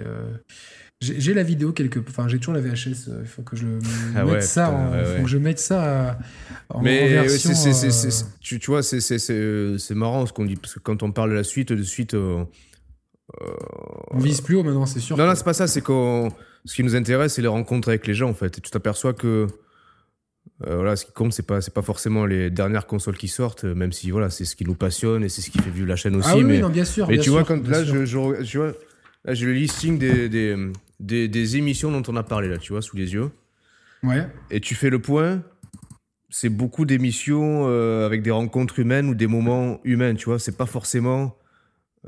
j'ai 1.00 1.34
la 1.34 1.42
vidéo 1.42 1.72
quelque 1.72 1.98
enfin 1.98 2.28
j'ai 2.28 2.38
toujours 2.38 2.54
la 2.54 2.60
VHS 2.60 3.08
il 3.22 3.26
faut 3.26 3.42
que 3.42 3.56
je 3.56 3.66
Ah 4.14 4.24
mette 4.24 4.34
ouais, 4.34 4.40
ça 4.40 4.66
putain, 4.68 4.78
en, 4.78 4.92
ouais, 4.92 5.04
faut 5.04 5.10
ouais. 5.16 5.22
que 5.22 5.28
je 5.28 5.38
mette 5.38 5.58
ça 5.58 6.16
en, 6.68 6.80
Mais 6.80 7.08
version 7.08 7.50
euh, 7.50 8.10
tu, 8.40 8.60
tu 8.60 8.70
vois, 8.70 8.84
c'est- 8.84 9.00
marrant 9.96 10.24
ce 10.26 10.32
qu'on 10.32 10.44
dit, 10.44 10.54
parce 10.54 10.74
que 10.74 10.78
quand 10.78 11.02
on 11.02 11.10
parle 11.10 11.30
de 11.30 11.34
la 11.34 11.42
suite, 11.42 11.72
de 11.72 11.82
suite. 11.82 12.14
euh, 12.14 12.44
on 14.12 14.18
vise 14.18 14.40
plus 14.42 14.54
haut 14.56 14.62
maintenant 14.62 14.86
c'est 14.86 15.00
sûr 15.00 15.16
Non, 15.16 15.26
non, 15.26 15.34
c'est 15.34 15.42
pas 15.44 15.54
ça, 15.54 15.66
c'est 15.66 15.80
qu'on. 15.80 16.28
Ce 16.64 16.74
qui 16.76 16.84
nous 16.84 16.94
intéresse, 16.94 17.34
c'est 17.34 17.42
les 17.42 17.48
rencontres 17.48 17.88
avec 17.88 18.06
les 18.06 18.14
gens, 18.14 18.30
en 18.30 18.34
fait. 18.34 18.58
Et 18.58 18.60
tu 18.60 18.70
t'aperçois 18.70 19.12
que. 19.14 19.48
Euh, 20.66 20.76
voilà, 20.76 20.96
ce 20.96 21.04
qui 21.06 21.12
compte, 21.12 21.32
c'est 21.32 21.46
pas, 21.46 21.60
c'est 21.60 21.74
pas 21.74 21.82
forcément 21.82 22.24
les 22.26 22.50
dernières 22.50 22.86
consoles 22.86 23.16
qui 23.16 23.28
sortent, 23.28 23.64
euh, 23.64 23.74
même 23.74 23.92
si 23.92 24.10
voilà, 24.10 24.30
c'est 24.30 24.44
ce 24.44 24.54
qui 24.54 24.64
nous 24.64 24.74
passionne 24.74 25.24
et 25.24 25.28
c'est 25.28 25.42
ce 25.42 25.50
qui 25.50 25.58
fait 25.58 25.70
vivre 25.70 25.88
la 25.88 25.96
chaîne 25.96 26.14
aussi. 26.16 26.28
ah 26.30 26.36
oui, 26.36 26.44
mais 26.44 26.60
non 26.60 26.68
bien 26.68 26.84
sûr 26.84 27.08
mais 27.08 27.14
bien 27.14 27.22
tu 27.22 27.30
vois, 27.30 27.44
quand 27.44 27.66
là, 27.66 27.84
je, 27.84 28.16
vois, 28.16 28.72
là, 29.24 29.34
j'ai 29.34 29.46
le 29.46 29.52
listing 29.52 29.98
des, 29.98 30.28
des, 30.28 30.56
des, 31.00 31.28
des 31.28 31.56
émissions 31.56 31.90
dont 31.90 32.02
on 32.06 32.16
a 32.16 32.22
parlé, 32.22 32.48
là, 32.48 32.58
tu 32.58 32.72
vois, 32.72 32.82
sous 32.82 32.96
les 32.96 33.12
yeux. 33.14 33.30
ouais 34.02 34.28
Et 34.50 34.60
tu 34.60 34.74
fais 34.74 34.90
le 34.90 35.00
point, 35.00 35.42
c'est 36.30 36.48
beaucoup 36.48 36.84
d'émissions 36.86 37.66
euh, 37.68 38.06
avec 38.06 38.22
des 38.22 38.30
rencontres 38.30 38.78
humaines 38.78 39.08
ou 39.08 39.14
des 39.14 39.26
moments 39.26 39.80
humains, 39.84 40.14
tu 40.14 40.26
vois. 40.26 40.38
C'est 40.38 40.56
pas 40.56 40.66
forcément, 40.66 41.36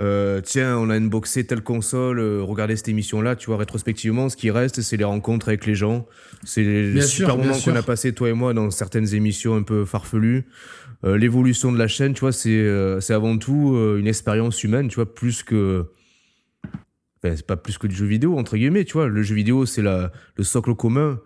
euh, 0.01 0.41
tiens, 0.41 0.77
on 0.79 0.91
a 0.91 0.97
unboxé 0.97 1.47
telle 1.47 1.63
console, 1.63 2.19
euh, 2.19 2.43
regardez 2.43 2.75
cette 2.77 2.89
émission-là, 2.89 3.37
tu 3.37 3.47
vois. 3.47 3.57
Rétrospectivement, 3.59 4.29
ce 4.29 4.37
qui 4.37 4.51
reste, 4.51 4.81
c'est 4.83 4.97
les 4.97 5.05
rencontres 5.05 5.49
avec 5.49 5.67
les 5.67 5.75
gens. 5.77 6.07
C'est 6.45 6.63
les 6.65 6.93
Bien 6.93 7.03
super 7.03 7.35
sûr, 7.35 7.39
moments 7.39 7.59
qu'on 7.61 7.77
a 7.77 7.83
passé, 7.83 8.13
toi 8.13 8.29
et 8.29 8.33
moi, 8.33 8.55
dans 8.55 8.71
certaines 8.71 9.15
émissions 9.15 9.55
un 9.55 9.63
peu 9.63 9.85
farfelues. 9.85 10.47
Euh, 11.05 11.17
L'évolution 11.17 11.71
de 11.71 11.79
la 11.79 11.87
chaîne, 11.87 12.13
tu 12.15 12.21
vois, 12.21 12.33
c'est 12.33 12.51
euh, 12.51 13.01
c'est 13.01 13.15
avant 13.15 13.39
tout 13.39 13.77
une 13.99 14.07
expérience 14.09 14.65
humaine, 14.65 14.89
tu 14.89 14.97
vois, 14.97 15.15
plus 15.15 15.43
que. 15.43 15.87
Enfin, 17.23 17.37
c'est 17.37 17.47
pas 17.47 17.57
plus 17.57 17.79
que 17.79 17.87
du 17.87 17.95
jeu 17.95 18.07
vidéo, 18.07 18.37
entre 18.39 18.57
guillemets, 18.57 18.85
tu 18.85 18.95
vois. 18.95 19.07
Le 19.09 19.23
jeu 19.23 19.35
vidéo, 19.35 19.65
c'est 19.65 19.83
la- 19.83 20.11
le 20.37 20.45
socle 20.45 20.75
commun. 20.75 21.21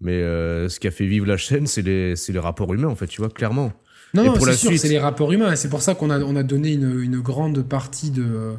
Mais 0.00 0.20
ce 0.68 0.80
qui 0.80 0.88
a 0.88 0.90
fait 0.90 1.06
vivre 1.06 1.26
la 1.26 1.36
chaîne, 1.36 1.66
c'est 1.68 1.82
les, 1.82 2.16
c'est 2.16 2.32
les 2.32 2.40
rapports 2.40 2.72
humains, 2.74 2.88
en 2.88 2.96
fait, 2.96 3.06
tu 3.06 3.20
vois, 3.20 3.30
clairement. 3.30 3.72
Non 4.14 4.22
et 4.24 4.26
non 4.26 4.34
c'est 4.52 4.52
sûr 4.58 4.68
suite- 4.70 4.80
c'est 4.80 4.88
les 4.88 4.98
rapports 4.98 5.32
humains 5.32 5.52
et 5.52 5.56
c'est 5.56 5.68
pour 5.68 5.82
ça 5.82 5.94
qu'on 5.94 6.10
a 6.10 6.20
on 6.20 6.36
a 6.36 6.42
donné 6.42 6.72
une, 6.72 7.00
une 7.00 7.20
grande 7.20 7.62
partie 7.62 8.10
de 8.10 8.54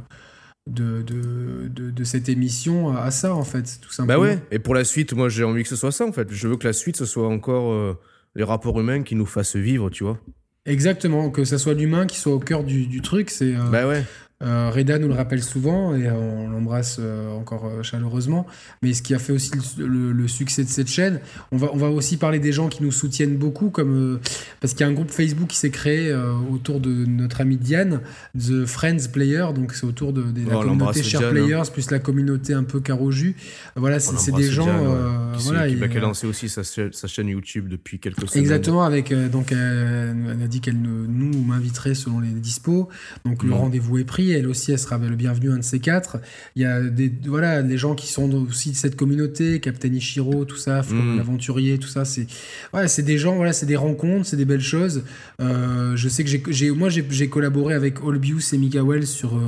de, 0.65 1.01
de, 1.01 1.67
de, 1.67 1.91
de 1.91 2.03
cette 2.05 2.29
émission 2.29 2.95
à 2.95 3.11
ça 3.11 3.35
en 3.35 3.43
fait 3.43 3.63
tout 3.81 3.89
Bah 3.89 3.93
simplement 3.95 4.21
ouais, 4.21 4.39
et 4.51 4.59
pour 4.59 4.73
la 4.75 4.85
suite, 4.85 5.13
moi 5.13 5.27
j'ai 5.29 5.43
envie 5.43 5.63
que 5.63 5.69
ce 5.69 5.75
soit 5.75 5.91
ça, 5.91 6.05
en 6.05 6.13
fait. 6.13 6.31
Je 6.31 6.47
veux 6.47 6.55
que 6.55 6.65
la 6.65 6.71
suite, 6.73 6.95
ce 6.95 7.05
soit 7.05 7.27
encore 7.27 7.73
euh, 7.73 7.99
les 8.35 8.45
rapports 8.45 8.79
humains 8.79 9.03
qui 9.03 9.15
nous 9.15 9.25
fassent 9.25 9.57
vivre, 9.57 9.89
tu 9.89 10.05
vois. 10.05 10.19
exactement 10.65 11.29
que 11.29 11.43
ça 11.43 11.57
soit 11.57 11.73
l'humain 11.73 12.05
qui 12.05 12.17
soit 12.17 12.33
au 12.33 12.39
cœur 12.39 12.63
du, 12.63 12.87
du 12.87 13.01
truc 13.01 13.29
c'est 13.29 13.55
euh, 13.55 13.63
Bah 13.71 13.85
ouais. 13.87 14.05
Euh, 14.43 14.69
Reda 14.73 14.99
nous 14.99 15.07
le 15.07 15.13
rappelle 15.13 15.41
souvent 15.41 15.95
et 15.95 16.09
on 16.11 16.49
l'embrasse 16.49 16.97
euh, 16.99 17.31
encore 17.33 17.65
euh, 17.65 17.81
chaleureusement. 17.83 18.45
Mais 18.81 18.93
ce 18.93 19.01
qui 19.01 19.13
a 19.13 19.19
fait 19.19 19.31
aussi 19.33 19.51
le, 19.77 19.87
le- 19.87 20.11
le 20.11 20.27
succès 20.27 20.63
de 20.63 20.69
cette 20.69 20.89
chaîne, 20.89 21.19
on 21.51 21.57
va, 21.57 21.69
on 21.73 21.77
va 21.77 21.89
aussi 21.89 22.17
parler 22.17 22.39
des 22.39 22.51
gens 22.51 22.67
qui 22.67 22.83
nous 22.83 22.91
soutiennent 22.91 23.37
beaucoup, 23.37 23.69
comme 23.69 24.19
parce 24.59 24.73
qu'il 24.73 24.81
y 24.81 24.83
a 24.83 24.91
un 24.91 24.93
groupe 24.93 25.11
Facebook 25.11 25.47
qui 25.47 25.57
s'est 25.57 25.69
créé 25.69 26.13
autour 26.51 26.79
de 26.79 26.89
notre 27.05 27.41
ami 27.41 27.57
Diane, 27.57 28.01
The 28.37 28.65
Friends 28.65 29.07
Player. 29.11 29.45
Donc 29.55 29.73
c'est 29.73 29.85
autour 29.85 30.13
de, 30.13 30.23
de 30.23 30.49
la 30.49 30.57
Oh, 30.57 30.61
communauté 30.63 31.03
Share 31.03 31.21
Diane, 31.21 31.37
hein. 31.37 31.45
Players 31.45 31.71
plus 31.71 31.91
la 31.91 31.99
communauté 31.99 32.53
un 32.53 32.63
peu 32.63 32.79
caro 32.79 33.11
jus. 33.11 33.35
Voilà, 33.75 33.99
c'est 33.99 34.31
des 34.33 34.51
gens. 34.51 34.65
Diane, 34.65 34.79
euh, 34.81 35.33
qui, 35.37 35.43
voilà, 35.45 35.67
qui, 35.67 35.73
et, 35.73 35.77
bah, 35.77 35.87
qui 35.87 35.97
a 35.97 36.01
lancé 36.01 36.27
aussi 36.27 36.49
sa, 36.49 36.63
cha- 36.63 36.91
sa 36.91 37.07
chaîne 37.07 37.27
YouTube 37.27 37.67
depuis 37.69 37.99
quelques 37.99 38.27
semaines. 38.27 38.43
Exactement, 38.43 38.83
avec 38.83 39.13
donc 39.31 39.51
elle 39.51 40.41
a 40.43 40.47
dit 40.47 40.59
qu'elle 40.59 40.81
ne- 40.81 41.05
nous 41.07 41.43
m'inviterait 41.43 41.95
selon 41.95 42.19
les 42.19 42.29
dispos. 42.29 42.89
Donc 43.25 43.43
le 43.43 43.53
rendez-vous 43.53 43.97
est 43.99 44.03
pris. 44.03 44.32
Elle 44.33 44.47
aussi, 44.47 44.71
elle 44.71 44.79
sera 44.79 44.97
le 44.97 45.15
bienvenu 45.15 45.51
un 45.51 45.57
de 45.57 45.63
ces 45.63 45.79
quatre. 45.79 46.17
Il 46.55 46.61
y 46.61 46.65
a 46.65 46.81
des 46.81 47.11
voilà 47.25 47.61
des 47.63 47.77
gens 47.77 47.95
qui 47.95 48.07
sont 48.07 48.31
aussi 48.33 48.71
de 48.71 48.75
cette 48.75 48.95
communauté, 48.95 49.59
Captain 49.59 49.91
Ichiro, 49.93 50.45
tout 50.45 50.57
ça, 50.57 50.81
Mhm. 50.93 51.17
l'aventurier, 51.17 51.77
tout 51.77 51.87
ça. 51.87 52.05
C'est 52.05 52.27
ouais, 52.73 52.87
c'est 52.87 53.03
des 53.03 53.17
gens, 53.17 53.35
voilà, 53.35 53.53
c'est 53.53 53.65
des 53.65 53.75
rencontres, 53.75 54.25
c'est 54.25 54.37
des 54.37 54.45
belles 54.45 54.61
choses. 54.61 55.03
Euh, 55.41 55.95
je 55.95 56.09
sais 56.09 56.23
que 56.23 56.51
j'ai, 56.51 56.71
moi 56.71 56.89
j'ai, 56.89 57.29
collaboré 57.29 57.73
avec 57.73 58.03
Olbius 58.03 58.53
et 58.53 58.57
Miguel 58.57 59.07
sur 59.07 59.35
euh, 59.35 59.39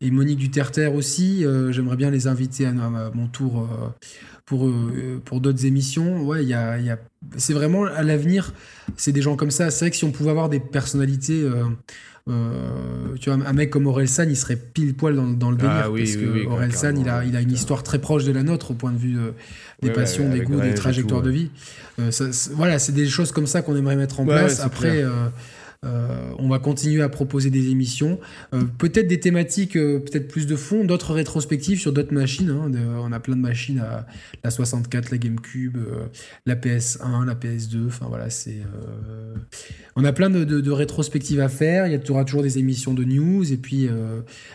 et 0.00 0.10
Monique 0.10 0.38
Duterter 0.38 0.86
aussi. 0.88 1.44
Euh, 1.44 1.72
j'aimerais 1.72 1.96
bien 1.96 2.10
les 2.10 2.26
inviter 2.26 2.66
à, 2.66 2.70
à 2.70 3.10
mon 3.14 3.28
tour. 3.28 3.68
pour, 4.46 4.66
pour 5.26 5.42
d'autres 5.42 5.66
émissions, 5.66 6.24
ouais, 6.24 6.42
il 6.42 6.48
y 6.48 6.54
a, 6.54 6.78
y 6.78 6.88
a... 6.88 6.98
c'est 7.36 7.52
vraiment 7.52 7.84
à 7.84 8.02
l'avenir, 8.02 8.54
c'est 8.96 9.12
des 9.12 9.20
gens 9.20 9.36
comme 9.36 9.50
ça. 9.50 9.70
C'est 9.70 9.84
vrai 9.84 9.90
que 9.90 9.96
si 9.98 10.04
on 10.04 10.10
pouvait 10.10 10.30
avoir 10.30 10.48
des 10.48 10.58
personnalités, 10.58 11.44
euh, 12.28 13.14
tu 13.20 13.30
vois, 13.30 13.38
un 13.46 13.52
mec 13.52 13.70
comme 13.70 13.86
Orelsan, 13.86 14.24
il 14.28 14.36
serait 14.36 14.56
pile 14.56 14.94
poil 14.94 15.16
dans, 15.16 15.26
dans 15.26 15.50
le 15.50 15.56
délire. 15.56 15.82
Ah 15.84 15.90
oui, 15.90 16.02
parce 16.02 16.16
oui, 16.16 16.22
que 16.22 16.30
oui, 16.30 16.46
Orelsan, 16.46 16.94
il 16.96 17.08
a, 17.08 17.24
il 17.24 17.36
a 17.36 17.40
une 17.40 17.52
histoire 17.52 17.82
très 17.82 17.98
proche 17.98 18.24
de 18.24 18.32
la 18.32 18.42
nôtre 18.42 18.72
au 18.72 18.74
point 18.74 18.92
de 18.92 18.98
vue 18.98 19.18
euh, 19.18 19.30
des 19.82 19.88
Ouais, 19.88 19.94
passions, 19.94 20.30
ouais, 20.30 20.38
des 20.38 20.44
goûts, 20.44 20.60
des 20.60 20.74
trajectoires 20.74 21.20
tout, 21.22 21.26
de 21.26 21.32
vie. 21.32 21.50
Euh, 22.00 22.10
ça, 22.10 22.26
voilà, 22.54 22.78
c'est 22.78 22.92
des 22.92 23.06
choses 23.06 23.32
comme 23.32 23.46
ça 23.46 23.62
qu'on 23.62 23.76
aimerait 23.76 23.96
mettre 23.96 24.20
en 24.20 24.24
place. 24.24 24.60
Après, 24.60 25.02
euh, 25.02 25.28
euh, 25.84 26.32
on 26.38 26.48
va 26.48 26.58
continuer 26.58 27.02
à 27.02 27.08
proposer 27.08 27.50
des 27.50 27.68
émissions, 27.70 28.18
Euh, 28.52 28.62
peut-être 28.78 29.06
des 29.06 29.20
thématiques, 29.20 29.76
euh, 29.76 30.00
peut-être 30.00 30.26
plus 30.28 30.46
de 30.46 30.56
fond, 30.56 30.84
d'autres 30.84 31.12
rétrospectives 31.14 31.78
sur 31.78 31.92
d'autres 31.92 32.12
machines. 32.14 32.50
hein. 32.50 32.68
De- 32.70 32.78
on 32.78 33.12
a 33.12 33.20
plein 33.20 33.36
de 33.36 33.40
machines, 33.40 33.78
à, 33.78 34.06
la 34.42 34.50
64, 34.50 35.10
la 35.10 35.18
GameCube, 35.18 35.76
la 36.46 36.56
PS1, 36.56 37.24
la 37.26 37.34
PS2. 37.34 37.86
Enfin 37.86 38.06
voilà, 38.08 38.28
c'est. 38.30 38.56
on 39.96 40.04
a 40.04 40.12
plein 40.12 40.30
de, 40.30 40.44
de- 40.44 40.60
de 40.60 40.70
rétrospectives 40.70 41.40
à 41.40 41.48
faire. 41.48 41.86
Il 41.86 41.92
y 41.92 42.10
aura 42.10 42.24
toujours 42.24 42.42
des 42.42 42.58
émissions 42.58 42.94
de 42.94 43.04
news 43.04 43.52
et 43.52 43.56
puis 43.56 43.88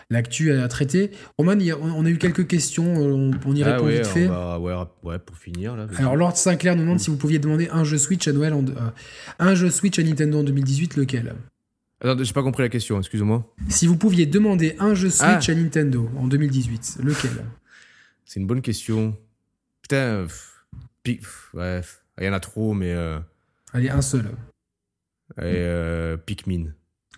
l'actu 0.09 0.51
à, 0.51 0.63
à 0.63 0.67
traiter. 0.67 1.11
Roman, 1.37 1.51
a- 1.53 1.77
on 1.81 2.05
a 2.05 2.09
eu 2.09 2.17
quelques 2.17 2.47
questions. 2.47 2.93
On, 2.95 3.31
on 3.45 3.55
y 3.55 3.63
Ah 3.63 3.73
répond 3.75 3.85
ouais, 3.85 3.95
vite 3.97 4.07
fait. 4.07 4.27
va- 4.27 4.59
ouais, 4.59 4.73
ouais, 5.03 5.19
pour 5.19 5.37
finir, 5.37 5.75
là. 5.77 5.87
Alors 5.97 6.15
Lord 6.15 6.35
Sinclair 6.37 6.75
nous 6.75 6.81
demande 6.81 6.99
si 6.99 7.09
vous 7.09 7.17
pouviez 7.17 7.39
demander 7.39 7.69
un 7.71 7.83
jeu 7.85 7.97
Switch 7.97 8.27
à 8.27 8.33
Noël, 8.33 8.53
en, 8.53 8.65
un 9.39 9.55
jeu 9.55 9.69
Switch 9.69 9.97
à 9.99 10.03
Nintendo 10.03 10.39
en 10.39 10.43
2018, 10.43 10.97
lequel 10.97 11.12
Attends, 12.01 12.23
j'ai 12.23 12.33
pas 12.33 12.43
compris 12.43 12.63
la 12.63 12.69
question, 12.69 12.97
excuse-moi. 12.99 13.45
Si 13.69 13.87
vous 13.87 13.97
pouviez 13.97 14.25
demander 14.25 14.75
un 14.79 14.93
jeu 14.93 15.09
Switch 15.09 15.21
Ah. 15.49 15.51
à 15.51 15.55
Nintendo 15.55 16.09
en 16.17 16.27
2018, 16.27 16.97
lequel? 17.03 17.31
C'est 18.25 18.39
une 18.39 18.47
bonne 18.47 18.61
question. 18.61 19.17
Putain, 19.81 20.23
pff, 20.25 20.65
pi- 21.03 21.15
pff, 21.17 21.49
ouais, 21.53 21.77
pff, 21.79 22.03
il 22.19 22.25
y 22.25 22.29
en 22.29 22.33
a 22.33 22.39
trop, 22.39 22.73
mais. 22.73 22.93
Euh, 22.93 23.19
Allez, 23.73 23.89
un 23.89 24.01
seul. 24.01 24.25
et, 25.37 25.41
euh, 25.43 26.17
Pikmin. 26.17 26.65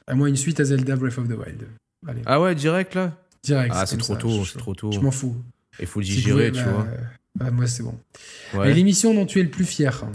À 0.08 0.14
moi, 0.16 0.30
une 0.30 0.36
suite 0.36 0.60
à 0.60 0.64
Zelda 0.66 0.96
Breath 0.96 1.18
of 1.18 1.28
the 1.28 1.32
Wild. 1.32 1.68
Allez, 2.08 2.22
Ah 2.26 2.40
ouais, 2.40 2.54
direct 2.56 2.94
là? 2.96 3.18
Direct. 3.44 3.74
Ah, 3.76 3.86
c'est 3.86 3.98
trop 3.98 4.14
ça, 4.14 4.20
tôt, 4.20 4.46
c'est 4.46 4.58
trop 4.60 4.76
tôt. 4.76 4.92
Je 4.92 5.00
m'en 5.00 5.12
fous. 5.12 5.36
Il 5.80 5.88
faut 5.88 6.00
le 6.00 6.06
digérer, 6.06 6.52
tu 6.52 6.64
bah, 6.64 6.72
vois. 6.72 6.88
bah, 7.36 7.52
moi, 7.52 7.68
c'est 7.68 7.84
bon. 7.84 8.00
Ouais. 8.54 8.70
Et 8.72 8.74
l'émission 8.74 9.14
dont 9.14 9.26
tu 9.26 9.40
es 9.40 9.44
le 9.44 9.50
plus 9.50 9.66
fier? 9.66 10.06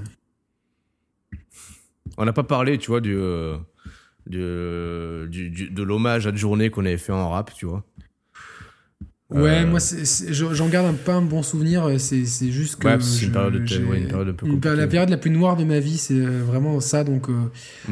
On 2.16 2.24
n'a 2.24 2.32
pas 2.32 2.42
parlé, 2.44 2.78
tu 2.78 2.88
vois, 2.88 3.00
du, 3.00 3.14
euh, 3.16 3.56
du, 4.30 5.28
du- 5.28 5.50
du- 5.50 5.70
de 5.70 5.82
l'hommage 5.82 6.26
à 6.26 6.32
de 6.32 6.36
journée 6.36 6.70
qu'on 6.70 6.84
avait 6.86 6.96
fait 6.96 7.12
en 7.12 7.30
rap, 7.30 7.52
tu 7.54 7.66
vois. 7.66 7.84
Ouais, 9.32 9.62
Euh, 9.62 9.66
moi, 9.66 9.78
j'en 10.32 10.68
garde 10.68 10.88
un, 10.88 10.92
pas 10.94 11.14
un 11.14 11.22
bon 11.22 11.44
souvenir. 11.44 11.88
C'est 12.00 12.24
c'est 12.24 12.50
juste 12.50 12.76
que. 12.82 12.88
Ouais, 12.88 12.96
c'est 13.00 13.26
une 13.26 13.32
période 13.32 13.64
de- 13.64 13.84
ouais, 13.84 13.98
une 14.00 14.08
période 14.08 14.28
un 14.30 14.32
peu 14.32 14.74
La 14.74 14.88
période 14.88 15.08
la 15.08 15.16
plus 15.18 15.30
noire 15.30 15.56
de 15.56 15.62
ma 15.62 15.78
vie, 15.78 15.98
c'est 15.98 16.14
euh, 16.14 16.42
vraiment 16.44 16.80
ça. 16.80 17.04
Donc, 17.04 17.28
euh, 17.28 17.34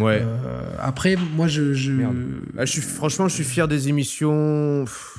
Ouais. 0.03 0.21
euh, 0.21 0.73
après, 0.81 1.15
moi, 1.37 1.47
je. 1.47 1.75
je- 1.75 1.93
Merde. 1.93 2.17
Ah, 2.57 2.65
je 2.65 2.73
suis, 2.73 2.81
franchement, 2.81 3.29
je 3.29 3.35
suis 3.35 3.45
fier 3.45 3.69
des 3.69 3.89
émissions. 3.89 4.83
Pff, 4.85 5.18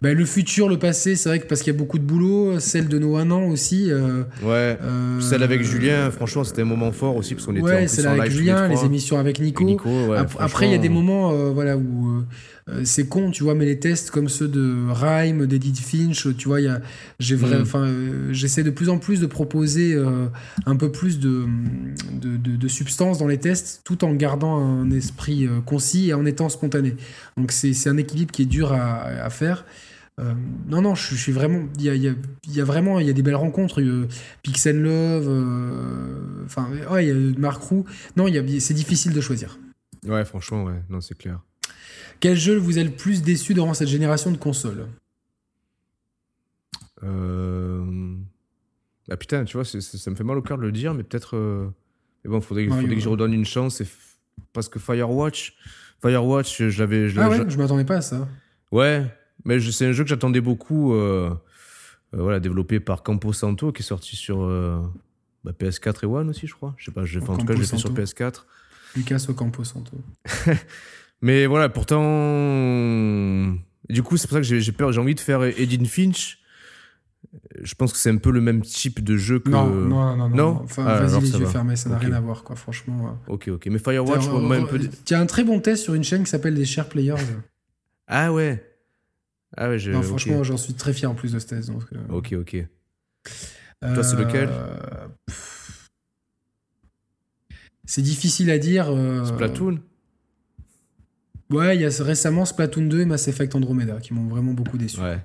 Bah, 0.00 0.14
le 0.14 0.24
futur, 0.24 0.68
le 0.68 0.78
passé, 0.78 1.16
c'est 1.16 1.28
vrai 1.28 1.40
que 1.40 1.46
parce 1.48 1.60
qu'il 1.62 1.72
y 1.72 1.76
a 1.76 1.78
beaucoup 1.78 1.98
de 1.98 2.04
boulot. 2.04 2.60
Celle 2.60 2.86
de 2.86 2.98
nos 3.00 3.16
un 3.16 3.30
an 3.32 3.42
aussi. 3.48 3.90
euh, 3.90 4.22
Ouais. 4.44 4.78
euh, 4.82 5.20
Celle 5.20 5.42
avec 5.42 5.62
Julien, 5.62 6.10
franchement, 6.12 6.44
c'était 6.44 6.62
un 6.62 6.66
moment 6.66 6.92
fort 6.92 7.16
aussi, 7.16 7.34
parce 7.34 7.46
qu'on 7.46 7.52
était 7.56 7.62
en 7.62 7.64
Ouais, 7.64 7.88
celle 7.88 8.06
en 8.06 8.12
avec 8.12 8.24
live 8.26 8.32
Julien, 8.38 8.68
les 8.68 8.84
émissions 8.84 9.18
avec 9.18 9.40
Nico. 9.40 9.64
Ouais, 9.64 10.18
Après, 10.38 10.66
il 10.68 10.70
y 10.70 10.74
a 10.74 10.78
des 10.78 10.88
franchement, 10.88 11.02
moments 11.02 11.32
euh, 11.32 11.50
voilà, 11.50 11.76
où 11.76 12.10
euh, 12.10 12.22
euh, 12.70 12.80
c'est 12.84 13.08
con, 13.08 13.32
tu 13.32 13.42
vois, 13.42 13.56
mais 13.56 13.64
les 13.64 13.80
tests 13.80 14.10
comme 14.12 14.28
ceux 14.28 14.46
de 14.46 14.76
Rhyme, 14.90 15.46
d'Edith 15.46 15.78
Finch, 15.80 16.28
tu 16.36 16.46
vois, 16.48 16.58
j'ai 17.18 17.34
euh, 17.34 18.32
j'essaie 18.32 18.62
de 18.62 18.70
plus 18.70 18.90
en 18.90 18.98
plus 18.98 19.20
de 19.20 19.26
proposer 19.26 19.94
euh, 19.94 20.26
un 20.66 20.76
peu 20.76 20.92
plus 20.92 21.18
de, 21.18 21.44
de, 22.12 22.36
de- 22.36 22.56
de 22.56 22.68
substance 22.68 23.18
dans 23.18 23.26
les 23.26 23.38
tests, 23.38 23.80
tout 23.84 24.04
en 24.04 24.12
gardant 24.14 24.56
un 24.58 24.90
esprit 24.92 25.46
euh, 25.46 25.60
concis 25.64 26.10
et 26.10 26.14
en 26.14 26.24
étant 26.24 26.48
spontané. 26.48 26.94
Donc, 27.36 27.50
c'est 27.52 27.72
c'est 27.72 27.88
un 27.90 27.96
équilibre 27.96 28.30
qui 28.30 28.42
est 28.42 28.46
dur 28.46 28.72
à, 28.72 29.02
à 29.24 29.30
faire. 29.30 29.64
Euh, 30.18 30.34
non, 30.66 30.82
non, 30.82 30.94
je, 30.96 31.14
je 31.14 31.20
suis 31.20 31.30
vraiment. 31.32 31.68
Il 31.76 31.82
y 31.82 31.88
a, 31.90 31.94
y 31.94 32.08
a- 32.08 32.14
y 32.48 32.60
a 32.60 32.64
vraiment 32.64 32.98
il 32.98 33.06
y 33.06 33.10
a 33.10 33.12
des 33.12 33.22
belles 33.22 33.36
rencontres. 33.36 33.80
euh, 33.80 34.08
Pixel 34.42 34.80
Love, 34.80 35.26
euh, 35.28 36.44
enfin, 36.44 36.68
ouais, 36.90 37.06
il 37.06 37.08
y 37.08 37.34
a 37.36 37.38
Mark 37.38 37.62
Roux. 37.62 37.84
Non, 38.16 38.26
c'est 38.58 38.74
difficile 38.74 39.12
de 39.12 39.20
choisir. 39.20 39.58
Ouais, 40.06 40.24
franchement, 40.24 40.64
ouais, 40.64 40.82
non, 40.88 41.00
c'est 41.00 41.16
clair. 41.16 41.40
Quel 42.20 42.36
jeu 42.36 42.56
vous 42.56 42.78
a 42.78 42.82
le 42.82 42.90
plus 42.90 43.22
déçu 43.22 43.54
durant 43.54 43.74
cette 43.74 43.86
génération 43.88 44.32
de 44.32 44.36
consoles? 44.38 44.86
Euh... 47.04 48.16
Ah 49.10 49.16
putain, 49.16 49.44
tu 49.44 49.56
vois, 49.56 49.64
ça 49.64 50.10
me 50.10 50.16
fait 50.16 50.24
mal 50.24 50.36
au 50.36 50.42
cœur 50.42 50.58
de 50.58 50.62
le 50.62 50.72
dire, 50.72 50.94
mais 50.94 51.02
peut-être 51.02 51.36
euh, 51.36 51.68
Mais 52.24 52.30
bon, 52.30 52.40
faudrait, 52.40 52.66
faudrait 52.68 52.94
que 52.96 53.00
je 53.00 53.08
redonne 53.08 53.32
une 53.32 53.44
chance. 53.46 53.80
et 53.80 53.84
f- 53.84 54.16
Parce 54.52 54.68
que 54.68 54.78
Firewatch, 54.78 55.54
Firewatch, 56.02 56.64
je 56.68 56.78
l'avais. 56.80 57.08
je 57.08 57.18
Ah 57.20 57.28
ouais, 57.28 57.38
je 57.48 57.56
m'attendais 57.56 57.84
pas 57.84 57.96
à 57.96 58.00
ça. 58.02 58.28
Ouais, 58.70 59.06
mais 59.44 59.60
c'est 59.60 59.86
un 59.86 59.92
jeu 59.92 60.04
que 60.04 60.10
j'attendais 60.10 60.40
beaucoup. 60.40 60.94
euh, 60.94 61.30
euh, 62.14 62.22
voilà, 62.22 62.40
développé 62.40 62.80
par 62.80 63.02
Campo 63.02 63.32
Santo, 63.32 63.70
qui 63.72 63.82
est 63.82 63.84
sorti 63.84 64.16
sur 64.16 64.42
euh, 64.42 64.80
bah, 65.44 65.52
PS4 65.58 66.04
et 66.04 66.06
One 66.06 66.30
aussi, 66.30 66.46
je 66.46 66.54
crois. 66.54 66.74
Je 66.78 66.86
sais 66.86 66.90
pas, 66.90 67.02
enfin, 67.02 67.34
en 67.34 67.36
tout 67.36 67.44
cas, 67.44 67.52
Campo 67.52 67.52
je 67.54 67.58
l'ai 67.60 67.66
fait 67.66 67.76
sur 67.76 67.88
Santo. 67.88 68.02
PS4. 68.02 68.44
Lucas 68.96 69.26
Ocampo 69.28 69.64
Santo. 69.64 69.92
Mais 71.20 71.46
voilà, 71.46 71.68
pourtant. 71.68 72.02
Du 73.90 74.02
coup, 74.02 74.16
c'est 74.16 74.28
pour 74.28 74.36
ça 74.36 74.40
que 74.40 74.58
j'ai 74.58 74.72
peur, 74.72 74.92
j'ai 74.92 75.00
envie 75.00 75.14
de 75.14 75.20
faire 75.20 75.42
Edith 75.42 75.86
Finch. 75.86 76.38
Je 77.60 77.74
pense 77.74 77.92
que 77.92 77.98
c'est 77.98 78.10
un 78.10 78.16
peu 78.16 78.30
le 78.30 78.40
même 78.40 78.62
type 78.62 79.02
de 79.02 79.16
jeu 79.16 79.38
que. 79.38 79.50
Non, 79.50 79.66
non, 79.66 80.16
non, 80.16 80.28
non. 80.28 80.36
Non 80.36 80.60
Enfin, 80.64 80.84
Ah, 80.86 81.00
vas-y 81.02 81.20
les 81.20 81.32
yeux 81.32 81.44
va. 81.44 81.50
fermés, 81.50 81.76
ça 81.76 81.90
n'a 81.90 81.98
rien 81.98 82.12
à 82.12 82.20
voir, 82.20 82.42
quoi, 82.44 82.56
franchement. 82.56 83.18
Ok, 83.26 83.48
ok. 83.48 83.66
Mais 83.66 83.78
Firewatch, 83.78 84.20
Tiens, 84.22 84.38
moi, 84.40 84.56
un 84.56 84.64
peu. 84.64 84.80
A 85.10 85.18
un 85.20 85.26
très 85.26 85.44
bon 85.44 85.60
test 85.60 85.82
sur 85.84 85.94
une 85.94 86.04
chaîne 86.04 86.24
qui 86.24 86.30
s'appelle 86.30 86.54
les 86.54 86.64
Share 86.64 86.88
Players. 86.88 87.16
Ah 88.06 88.32
ouais. 88.32 88.64
Ah 89.56 89.68
ouais. 89.70 89.78
Non, 89.88 90.00
ok. 90.00 90.04
franchement, 90.06 90.44
j'en 90.44 90.56
suis 90.56 90.74
très 90.74 90.92
fier 90.92 91.10
en 91.10 91.14
plus 91.14 91.32
de 91.32 91.38
ce 91.38 91.46
test. 91.46 91.70
donc, 91.70 91.82
euh, 91.92 91.98
Ok, 92.10 92.34
ok. 92.38 92.66
Toi, 93.80 94.02
c'est 94.02 94.16
lequel? 94.16 94.48
C'est 97.86 98.02
difficile 98.02 98.50
à 98.50 98.58
dire. 98.58 98.88
euh, 98.90 99.24
Splatoon? 99.24 99.80
Ouais, 101.50 101.76
il 101.76 101.80
y 101.80 101.86
a 101.86 102.04
récemment 102.04 102.44
Splatoon 102.44 102.82
2 102.88 103.00
et 103.00 103.04
Mass 103.06 103.26
Effect 103.28 103.54
Andromeda 103.54 104.00
qui 104.00 104.12
m'ont 104.12 104.28
vraiment 104.28 104.52
beaucoup 104.52 104.76
déçu. 104.76 105.00
Ouais. 105.00 105.18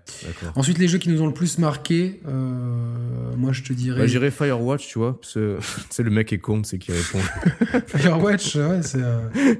Ensuite, 0.55 0.77
les 0.77 0.87
jeux 0.87 0.97
qui 0.97 1.09
nous 1.09 1.21
ont 1.21 1.27
le 1.27 1.33
plus 1.33 1.57
marqué, 1.57 2.21
euh, 2.25 3.35
moi 3.35 3.51
je 3.51 3.61
te 3.63 3.73
dirais. 3.73 3.99
Bah, 3.99 4.07
J'irais 4.07 4.31
Firewatch, 4.31 4.87
tu 4.87 4.99
vois. 4.99 5.19
parce 5.19 5.33
que- 5.33 5.57
C'est 5.89 6.03
le 6.03 6.11
mec 6.11 6.31
est 6.31 6.37
con, 6.37 6.63
c'est 6.63 6.77
qui 6.79 6.93
répond. 6.93 7.19
Firewatch, 7.87 8.55
ouais, 8.55 8.81
c'est. 8.83 9.01
euh, 9.01 9.27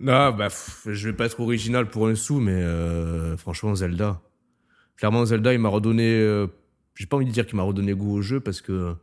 non, 0.00 0.32
bah, 0.32 0.48
pff, 0.48 0.88
je 0.92 1.08
vais 1.08 1.14
pas 1.16 1.26
être 1.26 1.40
original 1.40 1.88
pour 1.88 2.06
un 2.08 2.14
sou, 2.14 2.38
mais 2.40 2.52
euh, 2.52 3.36
franchement, 3.36 3.74
Zelda. 3.74 4.20
Clairement, 4.96 5.24
Zelda, 5.24 5.52
il 5.52 5.58
m'a 5.58 5.68
redonné. 5.68 6.18
euh, 6.20 6.46
J'ai 6.94 7.06
pas 7.06 7.16
envie 7.16 7.26
de 7.26 7.30
dire 7.30 7.46
qu'il 7.46 7.56
m'a 7.56 7.62
redonné 7.62 7.92
goût 7.94 8.12
au 8.16 8.22
jeu 8.22 8.40
parce 8.40 8.60
que. 8.60 8.94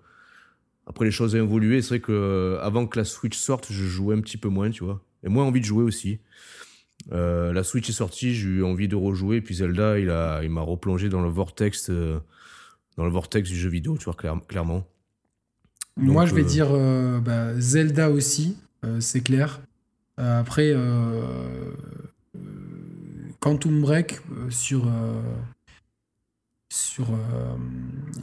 Après, 0.85 1.05
les 1.05 1.11
choses 1.11 1.33
ont 1.33 1.37
évolué. 1.37 1.81
C'est 1.81 1.89
vrai 1.89 1.99
que 2.01 2.11
euh, 2.11 2.59
avant 2.61 2.85
que 2.87 2.99
la 2.99 3.05
Switch 3.05 3.37
sorte, 3.37 3.71
je 3.71 3.85
jouais 3.85 4.15
un 4.15 4.19
petit 4.21 4.35
peu 4.37 4.49
moins, 4.49 4.69
tu 4.69 4.83
vois. 4.83 5.01
Et 5.23 5.29
moins 5.29 5.45
envie 5.45 5.61
de 5.61 5.65
jouer 5.65 5.83
aussi. 5.83 6.19
Euh, 7.13 7.53
la 7.53 7.63
Switch 7.63 7.87
est 7.89 7.93
sortie, 7.93 8.33
j'ai 8.33 8.49
eu 8.49 8.63
envie 8.65 8.89
de 8.89 8.95
rejouer. 8.97 9.39
Puis 9.39 9.55
Zelda, 9.55 9.97
il 9.97 10.09
a, 10.09 10.43
il 10.43 10.49
m'a 10.49 10.61
replongé 10.61 11.07
dans 11.07 11.21
le 11.21 11.29
vortex, 11.29 11.89
euh, 11.89 12.19
dans 12.97 13.05
le 13.05 13.11
vortex 13.11 13.49
du 13.49 13.55
jeu 13.57 13.69
vidéo, 13.69 13.97
tu 13.97 14.05
vois, 14.05 14.13
clair- 14.13 14.39
clairement. 14.47 14.85
Moi, 15.95 16.25
je 16.25 16.35
vais 16.35 16.41
euh, 16.41 16.45
dire 16.45 17.21
bah, 17.21 17.57
Zelda 17.59 18.09
aussi, 18.09 18.57
c'est 18.99 19.21
clair. 19.21 19.61
Euh, 20.19 20.39
après, 20.39 20.71
euh, 20.71 21.21
euh, 22.35 22.39
Quantum 23.39 23.81
Break 23.81 24.21
sur, 24.49 24.89
sur 26.71 27.07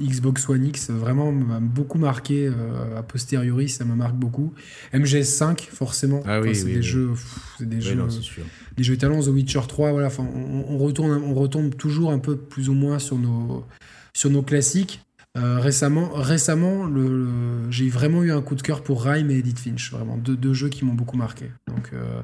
Xbox 0.01 0.49
One 0.49 0.67
X, 0.67 0.91
vraiment 0.91 1.31
m'a 1.31 1.61
beaucoup 1.61 1.99
marqué. 1.99 2.51
a 2.97 3.03
posteriori, 3.03 3.69
ça 3.69 3.85
me 3.85 3.95
marque 3.95 4.15
beaucoup. 4.15 4.55
MGS5, 4.95 5.69
forcément. 5.69 6.23
Ah 6.25 6.41
oui, 6.41 6.55
c'est 6.55 6.65
oui, 6.65 6.73
des 6.73 6.77
oui. 6.79 6.83
jeux, 6.83 7.11
pff, 7.11 7.57
des 7.61 7.81
jeux, 7.81 7.97
non, 7.97 8.09
des 8.77 8.83
jeux 8.83 8.97
talents. 8.97 9.21
The 9.21 9.29
Witcher 9.29 9.61
3, 9.69 9.93
voilà. 9.93 10.07
Enfin, 10.07 10.27
on, 10.35 10.65
on 10.69 10.79
retourne, 10.79 11.11
on 11.11 11.35
retombe 11.35 11.77
toujours 11.77 12.13
un 12.13 12.19
peu 12.19 12.37
plus 12.37 12.71
ou 12.71 12.75
moins 12.75 12.99
sur 12.99 13.19
nos, 13.19 13.67
sur 14.15 14.31
nos 14.31 14.43
classiques. 14.43 15.03
Euh, 15.37 15.61
récemment, 15.61 16.09
récemment 16.13 16.87
le, 16.87 17.07
le- 17.25 17.71
j'ai 17.71 17.89
vraiment 17.89 18.23
eu 18.25 18.33
un 18.33 18.43
coup 18.43 18.57
de 18.57 18.63
cœur 18.63 18.83
pour 18.83 19.05
Rhyme 19.05 19.31
et 19.31 19.37
Edith 19.39 19.61
Finch, 19.61 19.93
vraiment 19.93 20.17
deux, 20.17 20.37
deux 20.37 20.55
jeux 20.55 20.69
qui 20.69 20.85
m'ont 20.85 20.95
beaucoup 20.95 21.17
marqué. 21.17 21.51
Donc, 21.69 21.91
euh, 21.93 22.21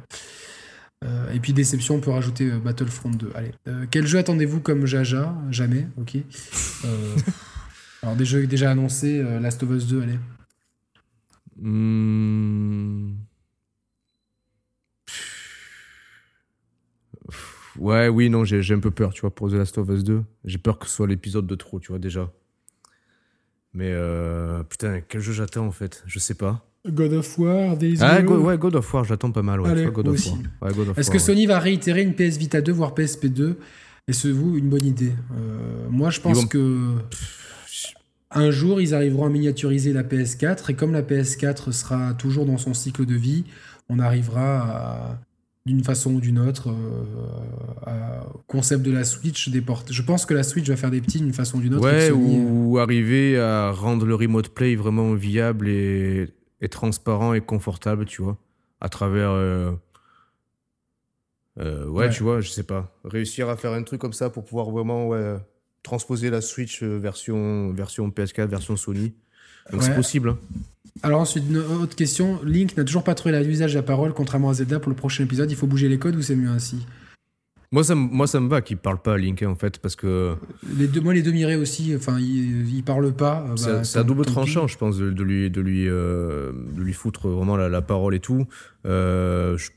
euh, 1.04 1.30
et 1.30 1.38
puis 1.38 1.52
déception, 1.52 1.94
on 1.96 2.00
peut 2.00 2.10
rajouter 2.10 2.50
Battlefront 2.50 3.10
2. 3.10 3.30
Allez, 3.36 3.52
quel 3.92 4.06
jeu 4.08 4.18
attendez-vous 4.18 4.58
comme 4.60 4.86
Jaja? 4.86 5.34
Jamais, 5.52 5.86
ok. 5.98 6.16
Alors 8.02 8.16
des 8.16 8.24
jeux 8.24 8.46
déjà 8.48 8.70
annoncés, 8.72 9.22
Last 9.40 9.62
of 9.62 9.70
Us 9.70 9.86
2, 9.86 10.02
allez. 10.02 10.18
Hmm. 11.60 13.14
Ouais, 17.78 18.08
oui, 18.08 18.30
non, 18.30 18.44
j'ai 18.44 18.62
j'ai 18.62 18.74
un 18.74 18.80
peu 18.80 18.90
peur, 18.90 19.12
tu 19.12 19.20
vois, 19.20 19.34
pour 19.34 19.50
The 19.50 19.54
Last 19.54 19.76
of 19.78 19.88
Us 19.90 20.02
2. 20.02 20.22
J'ai 20.44 20.58
peur 20.58 20.78
que 20.78 20.86
ce 20.86 20.94
soit 20.94 21.06
l'épisode 21.06 21.46
de 21.46 21.54
trop, 21.54 21.78
tu 21.78 21.88
vois, 21.88 21.98
déjà. 21.98 22.32
Mais 23.76 23.90
euh, 23.92 24.62
putain, 24.64 25.00
quel 25.06 25.20
jeu 25.20 25.32
j'attends 25.34 25.66
en 25.66 25.70
fait 25.70 26.02
Je 26.06 26.18
sais 26.18 26.34
pas. 26.34 26.64
God 26.88 27.12
of 27.12 27.38
War, 27.38 27.76
Days 27.76 27.98
Ah, 28.00 28.22
Gone. 28.22 28.38
Go- 28.38 28.44
ouais, 28.46 28.56
God 28.56 28.76
of 28.76 28.94
War, 28.94 29.04
j'attends 29.04 29.30
pas 29.32 29.42
mal, 29.42 29.60
ouais. 29.60 29.68
Allez, 29.70 29.80
tu 29.82 29.86
vois, 29.88 29.94
God 29.94 30.04
moi 30.06 30.14
of 30.14 30.20
aussi. 30.20 30.30
War. 30.30 30.38
Ouais, 30.62 30.74
God 30.74 30.88
of 30.88 30.98
Est-ce 30.98 31.08
War, 31.08 31.16
que 31.16 31.20
ouais. 31.22 31.26
Sony 31.26 31.46
va 31.46 31.58
réitérer 31.58 32.02
une 32.02 32.14
PS 32.14 32.38
Vita 32.38 32.60
2, 32.62 32.72
voire 32.72 32.94
PSP 32.94 33.26
2 33.26 33.58
Est-ce 34.08 34.28
vous 34.28 34.56
une 34.56 34.68
bonne 34.70 34.84
idée 34.86 35.12
Euh, 35.36 35.86
Moi, 35.90 36.10
je 36.10 36.20
pense 36.20 36.38
vont- 36.42 36.46
que 36.46 36.92
un 38.30 38.50
jour, 38.50 38.80
ils 38.80 38.94
arriveront 38.94 39.26
à 39.26 39.28
miniaturiser 39.28 39.92
la 39.92 40.02
PS4 40.04 40.70
et 40.70 40.74
comme 40.74 40.92
la 40.92 41.02
PS4 41.02 41.72
sera 41.72 42.14
toujours 42.14 42.46
dans 42.46 42.58
son 42.58 42.72
cycle 42.74 43.04
de 43.04 43.14
vie, 43.14 43.44
on 43.88 43.98
arrivera 43.98 44.58
à- 44.62 45.18
d'une 45.66 45.82
façon 45.84 46.14
ou 46.14 46.20
d'une 46.20 46.38
autre 46.38 46.70
euh, 46.70 48.20
au 48.34 48.38
concept 48.46 48.82
de 48.82 48.92
la 48.92 49.04
Switch 49.04 49.48
des 49.50 49.60
portes. 49.60 49.92
Je 49.92 50.00
pense 50.02 50.24
que 50.24 50.32
la 50.32 50.42
Switch 50.42 50.68
va 50.68 50.76
faire 50.76 50.90
des 50.90 51.00
petits 51.00 51.18
d'une 51.18 51.32
façon 51.34 51.58
ou 51.58 51.60
d'une 51.60 51.74
autre. 51.74 51.84
Ouais, 51.84 52.10
euh, 52.10 52.14
ou 52.14 52.78
arriver 52.78 53.38
à 53.38 53.72
rendre 53.72 54.06
le 54.06 54.14
remote 54.14 54.48
play 54.50 54.76
vraiment 54.76 55.12
viable 55.14 55.68
et, 55.68 56.28
et 56.60 56.68
transparent 56.68 57.34
et 57.34 57.40
confortable, 57.40 58.04
tu 58.06 58.22
vois, 58.22 58.38
à 58.80 58.88
travers. 58.88 59.30
euh, 59.32 59.72
euh, 61.58 61.86
ouais, 61.86 62.06
Ouais. 62.06 62.10
tu 62.10 62.22
vois, 62.22 62.40
je 62.40 62.50
sais 62.50 62.62
pas. 62.64 62.94
Réussir 63.04 63.48
à 63.48 63.56
faire 63.56 63.72
un 63.72 63.82
truc 63.82 64.00
comme 64.00 64.12
ça 64.12 64.30
pour 64.30 64.44
pouvoir 64.44 64.70
vraiment 64.70 65.08
ouais, 65.08 65.36
transposer 65.82 66.30
la 66.30 66.40
Switch 66.42 66.82
euh, 66.82 66.98
version, 66.98 67.72
version 67.72 68.08
PS4, 68.08 68.46
version 68.46 68.76
Sony. 68.76 69.14
Donc 69.72 69.82
c'est 69.82 69.94
possible. 69.96 70.28
hein. 70.30 70.38
Alors 71.02 71.20
ensuite, 71.20 71.44
une 71.48 71.58
autre 71.58 71.94
question. 71.96 72.40
Link 72.44 72.76
n'a 72.76 72.84
toujours 72.84 73.04
pas 73.04 73.14
trouvé 73.14 73.42
l'usage 73.44 73.72
de 73.72 73.78
la 73.78 73.82
parole, 73.82 74.12
contrairement 74.14 74.50
à 74.50 74.54
Zelda 74.54 74.80
pour 74.80 74.90
le 74.90 74.96
prochain 74.96 75.24
épisode. 75.24 75.50
Il 75.50 75.56
faut 75.56 75.66
bouger 75.66 75.88
les 75.88 75.98
codes 75.98 76.16
ou 76.16 76.22
c'est 76.22 76.36
mieux 76.36 76.48
ainsi? 76.48 76.86
Moi, 77.72 77.82
ça, 77.82 77.94
me- 77.96 78.00
moi, 78.08 78.26
ça 78.28 78.38
me 78.40 78.48
va 78.48 78.62
qu'il 78.62 78.76
parle 78.76 79.02
pas 79.02 79.14
à 79.14 79.18
Link, 79.18 79.42
en 79.42 79.56
fait, 79.56 79.78
parce 79.78 79.96
que 79.96 80.36
les 80.78 80.86
deux, 80.86 81.00
Moi, 81.00 81.12
les 81.14 81.22
deux 81.22 81.32
mirés 81.32 81.56
aussi, 81.56 81.94
enfin, 81.96 82.16
ils, 82.18 82.72
ils 82.74 82.82
parlent 82.84 83.12
pas. 83.12 83.44
euh, 83.50 83.56
c'est 83.56 83.66
bah, 83.72 83.84
c'est 83.84 83.98
à 83.98 84.02
tant- 84.02 84.08
double 84.08 84.24
tranchant, 84.24 84.66
je 84.68 84.78
pense, 84.78 84.96
de, 84.98 85.10
de 85.10 85.22
lui, 85.24 85.50
de, 85.50 85.60
lui, 85.60 85.88
euh, 85.88 86.52
de 86.76 86.80
lui 86.80 86.92
foutre 86.92 87.28
vraiment 87.28 87.56
la, 87.56 87.68
la 87.68 87.82
parole 87.82 88.14
et 88.14 88.20
tout. 88.20 88.46
Euh, 88.86 89.58
je- 89.58 89.70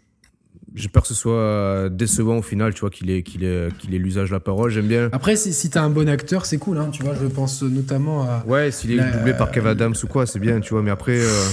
J'ai 0.76 0.88
peur 0.90 1.02
que 1.04 1.08
ce 1.10 1.14
soit 1.14 1.90
décevant 1.90 2.38
au 2.38 2.42
final, 2.42 2.74
tu 2.74 2.82
vois, 2.82 2.90
qu'il 2.90 3.10
ait, 3.10 3.24
qu'il 3.24 3.44
ait, 3.44 3.70
qu'il 3.80 3.94
ait 3.94 3.98
l'usage 3.98 4.30
de 4.30 4.36
la 4.36 4.40
parole. 4.40 4.70
J'aime 4.72 4.88
bien. 4.88 5.10
Après, 5.12 5.36
si, 5.36 5.54
si 5.54 5.70
t'as 5.70 5.82
un 5.82 5.90
bon 5.90 6.08
acteur, 6.10 6.46
c'est 6.46 6.58
cool, 6.58 6.78
hein, 6.78 6.90
tu 6.92 7.04
vois. 7.04 7.16
Je 7.20 7.26
pense 7.28 7.64
notamment 7.64 8.24
à. 8.24 8.44
Ouais, 8.48 8.72
s'il 8.72 8.92
est 8.92 8.96
La- 8.98 9.12
doublé 9.12 9.34
par 9.34 9.52
Kev 9.52 9.68
Adams 9.68 9.96
ou 10.04 10.08
quoi, 10.08 10.26
c'est 10.26 10.40
bien, 10.40 10.60
tu 10.60 10.74
vois, 10.74 10.82
mais 10.84 10.92
après. 10.92 11.18
euh, 11.20 11.44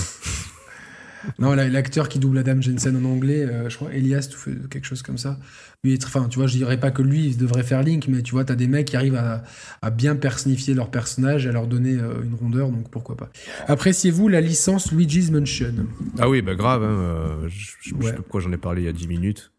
Non, 1.39 1.55
la- 1.55 1.69
l'acteur 1.69 2.09
qui 2.09 2.19
double 2.19 2.39
Adam 2.39 2.61
Jensen 2.61 2.97
en 2.97 3.09
anglais, 3.09 3.43
euh, 3.45 3.69
je 3.69 3.77
crois, 3.77 3.93
Elias, 3.95 4.29
quelque 4.71 4.85
chose 4.87 5.03
comme 5.03 5.19
ça. 5.19 5.39
Lui 5.85 5.99
enfin, 6.05 6.27
tu 6.29 6.39
vois, 6.39 6.47
je 6.47 6.57
dirais 6.57 6.79
pas 6.81 6.91
que 6.91 7.03
lui 7.03 7.27
il 7.27 7.37
devrait 7.37 7.63
faire 7.63 7.83
Link, 7.83 8.07
mais 8.09 8.23
tu 8.23 8.33
vois, 8.33 8.45
t'as 8.45 8.55
des 8.57 8.67
mecs 8.67 8.87
qui 8.89 8.97
arrivent 8.97 9.15
à, 9.17 9.45
à 9.83 9.91
bien 9.91 10.17
personnifier 10.17 10.75
leur 10.75 10.91
personnage, 10.91 11.47
à 11.47 11.53
leur 11.53 11.67
donner 11.67 11.95
euh, 11.95 12.23
une 12.25 12.35
rondeur, 12.35 12.71
donc 12.71 12.91
pourquoi 12.91 13.17
pas. 13.17 13.31
Appréciez-vous 13.69 14.29
la 14.29 14.41
licence 14.41 14.91
Luigi's 14.93 15.31
Mansion? 15.31 15.87
Ah 16.19 16.29
oui, 16.29 16.43
bah 16.43 16.55
grave, 16.55 16.83
hein, 16.83 16.87
euh, 16.87 17.49
je, 17.49 17.73
je- 17.81 17.89
sais 17.91 18.11
pas 18.13 18.17
pourquoi 18.17 18.41
j'en 18.41 18.53
ai 18.53 18.57
parlé 18.57 18.83
il 18.83 18.85
y 18.87 18.89
a 18.89 18.93
10 18.93 19.07
minutes. 19.09 19.53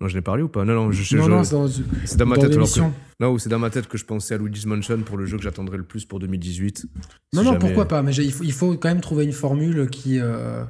Non, 0.00 0.06
je 0.06 0.14
l'ai 0.14 0.22
parlé 0.22 0.42
ou 0.44 0.48
pas? 0.48 0.64
Non, 0.64 0.74
non, 0.74 0.92
je, 0.92 1.16
Non, 1.16 1.24
je- 1.24 1.30
non, 1.30 1.44
c'est 1.44 1.52
dans, 1.54 1.68
c'est 2.04 2.16
dans 2.16 2.26
ma 2.26 2.36
dans 2.36 2.42
tête. 2.42 2.52
alors 2.52 2.72
que-. 2.72 2.80
Non, 3.18 3.36
c'est 3.38 3.48
dans 3.48 3.58
ma 3.58 3.70
tête 3.70 3.88
que 3.88 3.98
je 3.98 4.04
pensais 4.04 4.34
à 4.34 4.38
Luigi's 4.38 4.64
Mansion 4.66 4.98
pour 4.98 5.16
le 5.16 5.26
jeu 5.26 5.36
que 5.38 5.42
j'attendrai 5.42 5.76
le 5.76 5.82
plus 5.82 6.04
pour 6.04 6.20
2018. 6.20 6.84
Non, 6.84 7.00
Si 7.02 7.36
non, 7.38 7.42
jamais- 7.44 7.58
pourquoi 7.58 7.88
pas, 7.88 8.02
mais 8.02 8.14
il 8.14 8.32
faut, 8.32 8.44
il 8.44 8.52
faut 8.52 8.76
quand 8.76 8.88
même 8.88 9.00
trouver 9.00 9.24
une 9.24 9.32
formule 9.32 9.88
qui, 9.90 10.20
euh, 10.20 10.62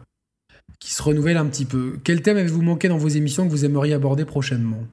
qui 0.79 0.93
se 0.93 1.03
renouvelle 1.03 1.37
un 1.37 1.47
petit 1.47 1.65
peu. 1.65 1.99
Quel 2.05 2.23
thème 2.23 2.37
avez-vous 2.37 2.63
manqué 2.63 2.89
dans 2.89 2.99
vos 2.99 3.09
émissions 3.09 3.45
que 3.47 3.51
vous 3.51 3.65
aimeriez 3.65 3.95
aborder 3.95 4.25
prochainement? 4.25 4.87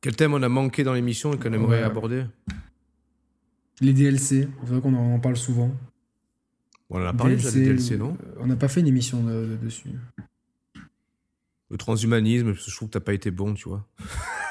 Quel 0.00 0.16
thème 0.16 0.34
on 0.34 0.42
a 0.42 0.48
manqué 0.48 0.84
dans 0.84 0.92
l'émission 0.92 1.32
et 1.32 1.38
qu'on 1.38 1.52
aimerait 1.52 1.78
Ouais. 1.78 1.84
aborder? 1.84 2.24
Les 3.80 3.92
DLC, 3.92 4.48
c'est 4.62 4.70
vrai 4.70 4.80
qu'on 4.80 4.94
en, 4.94 5.18
parle 5.18 5.36
souvent. 5.36 5.70
On 6.90 7.00
en 7.02 7.06
a 7.06 7.12
parlé 7.12 7.36
déjà 7.36 7.50
des 7.50 7.64
DLC, 7.64 7.96
non? 7.96 8.16
euh, 8.24 8.34
On 8.40 8.46
n'a 8.46 8.56
pas 8.56 8.68
fait 8.68 8.80
une 8.80 8.86
émission 8.86 9.22
de- 9.24 9.46
de- 9.46 9.56
dessus. 9.56 9.88
Le 11.70 11.76
transhumanisme, 11.78 12.52
je 12.52 12.70
trouve 12.76 12.88
que 12.88 12.92
t'as 12.92 13.00
pas 13.00 13.14
été 13.14 13.30
bon, 13.30 13.54
tu 13.54 13.68
vois. 13.68 13.84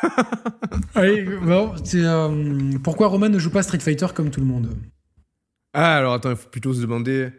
Allez, 0.96 1.24
bon, 1.24 1.74
euh, 1.96 2.78
pourquoi 2.84 3.08
Roman 3.08 3.30
ne 3.30 3.40
joue 3.40 3.52
pas 3.52 3.64
Street 3.64 3.80
Fighter 3.80 4.08
comme 4.14 4.30
tout 4.30 4.40
le 4.42 4.46
monde? 4.48 4.76
Ah, 5.74 5.98
alors 5.98 6.14
attends, 6.14 6.32
il 6.32 6.36
faut 6.36 6.50
plutôt 6.50 6.74
se 6.74 6.82
demander 6.82 7.30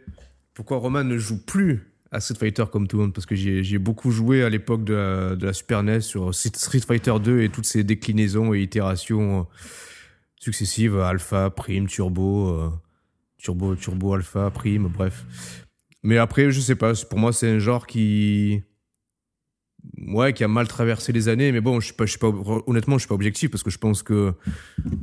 pourquoi 0.54 0.78
Roman 0.78 1.04
ne 1.04 1.18
joue 1.18 1.44
plus 1.44 1.92
Street 2.20 2.36
Fighter 2.38 2.64
comme 2.72 2.86
tout 2.88 2.96
le 2.98 3.04
monde, 3.04 3.12
parce 3.14 3.26
que 3.26 3.34
j'y 3.34 3.50
ai, 3.50 3.64
j'y 3.64 3.74
ai 3.76 3.78
beaucoup 3.78 4.10
joué 4.10 4.42
à 4.44 4.48
l'époque 4.48 4.84
de, 4.84 4.94
la- 4.94 5.36
de 5.36 5.46
la 5.46 5.52
Super 5.52 5.82
NES 5.82 6.00
sur 6.00 6.34
Street 6.34 6.80
Fighter 6.86 7.14
2 7.22 7.42
et 7.42 7.48
toutes 7.48 7.66
ses 7.66 7.84
déclinaisons 7.84 8.54
et 8.54 8.60
itérations 8.62 9.40
euh, 9.40 9.42
successives, 10.40 10.98
Alpha, 10.98 11.50
Prime, 11.50 11.86
Turbo, 11.86 12.48
euh, 12.50 12.70
Turbo, 13.38 13.74
Turbo, 13.76 14.14
Alpha, 14.14 14.50
Prime, 14.50 14.88
bref. 14.88 15.24
Mais 16.02 16.18
après, 16.18 16.50
je 16.50 16.60
sais 16.60 16.74
pas. 16.76 16.92
Pour 17.08 17.18
moi, 17.18 17.32
c'est 17.32 17.48
un 17.50 17.58
genre 17.58 17.86
qui. 17.86 18.62
Ouais, 20.06 20.32
qui 20.32 20.44
a 20.44 20.48
mal 20.48 20.66
traversé 20.68 21.12
les 21.12 21.28
années. 21.28 21.52
Mais 21.52 21.60
bon, 21.60 21.80
je 21.80 21.86
suis 21.86 21.94
pas, 21.94 22.04
je 22.06 22.10
suis 22.10 22.18
pas, 22.18 22.32
honnêtement, 22.66 22.96
je 22.96 23.00
suis 23.00 23.08
pas 23.08 23.14
objectif 23.14 23.50
parce 23.50 23.62
que 23.62 23.70
je 23.70 23.78
pense 23.78 24.02
que, 24.02 24.32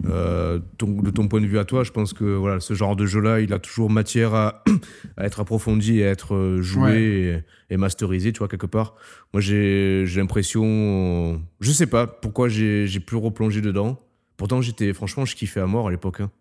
euh, 0.05 0.59
de 0.79 1.09
ton 1.09 1.27
point 1.27 1.41
de 1.41 1.45
vue 1.45 1.59
à 1.59 1.65
toi, 1.65 1.83
je 1.83 1.91
pense 1.91 2.13
que 2.13 2.23
voilà, 2.23 2.59
ce 2.59 2.73
genre 2.73 2.95
de 2.95 3.05
jeu-là, 3.05 3.41
il 3.41 3.53
a 3.53 3.59
toujours 3.59 3.89
matière 3.89 4.33
à, 4.33 4.63
à 5.17 5.25
être 5.25 5.39
approfondi 5.39 5.99
et 5.99 6.05
à 6.05 6.09
être 6.09 6.35
euh, 6.35 6.61
joué 6.61 7.43
et, 7.69 7.77
masterisé, 7.77 8.31
tu 8.33 8.39
vois, 8.39 8.47
quelque 8.47 8.65
part. 8.65 8.95
Moi, 9.33 9.41
j'ai 9.41 10.05
l'impression. 10.15 11.41
Je 11.59 11.71
sais 11.71 11.87
pas 11.87 12.07
pourquoi 12.07 12.49
j'ai 12.49 12.99
plus 12.99 13.17
replongé 13.17 13.61
dedans. 13.61 13.99
Pourtant, 14.37 14.61
j'étais, 14.61 14.93
franchement, 14.93 15.25
je 15.25 15.35
kiffais 15.35 15.61
à 15.61 15.67
mort 15.67 15.87
à 15.87 15.91
l'époque. 15.91 16.21
Hein. 16.21 16.31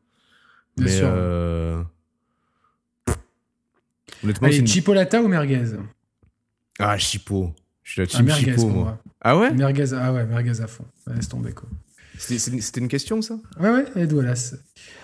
Mais. 0.79 1.01
Euh, 1.03 1.83
Honnêtement, 4.23 4.49
Allez, 4.49 4.67
chipolata 4.67 5.23
ou 5.23 5.29
merguez? 5.29 5.65
Ah, 6.79 6.99
chipo. 6.99 7.55
Je 7.83 7.93
suis 7.93 8.01
la 8.01 8.07
team 8.07 8.29
ah, 8.31 8.35
chipo, 8.35 8.69
moi. 8.69 8.99
Ah 9.21 9.39
ouais 9.39 9.53
Merguez, 9.53 9.93
ah 9.95 10.13
ouais, 10.13 10.27
merguez 10.27 10.61
à 10.61 10.67
fond. 10.67 10.85
Laisse 11.15 11.29
tomber, 11.29 11.53
quoi. 11.53 11.69
C'était 12.19 12.81
une 12.81 12.89
question, 12.89 13.23
ça? 13.23 13.39
Ouais, 13.59 13.71
ouais, 13.71 13.85
Ed 13.97 14.13
Wallace. 14.13 14.55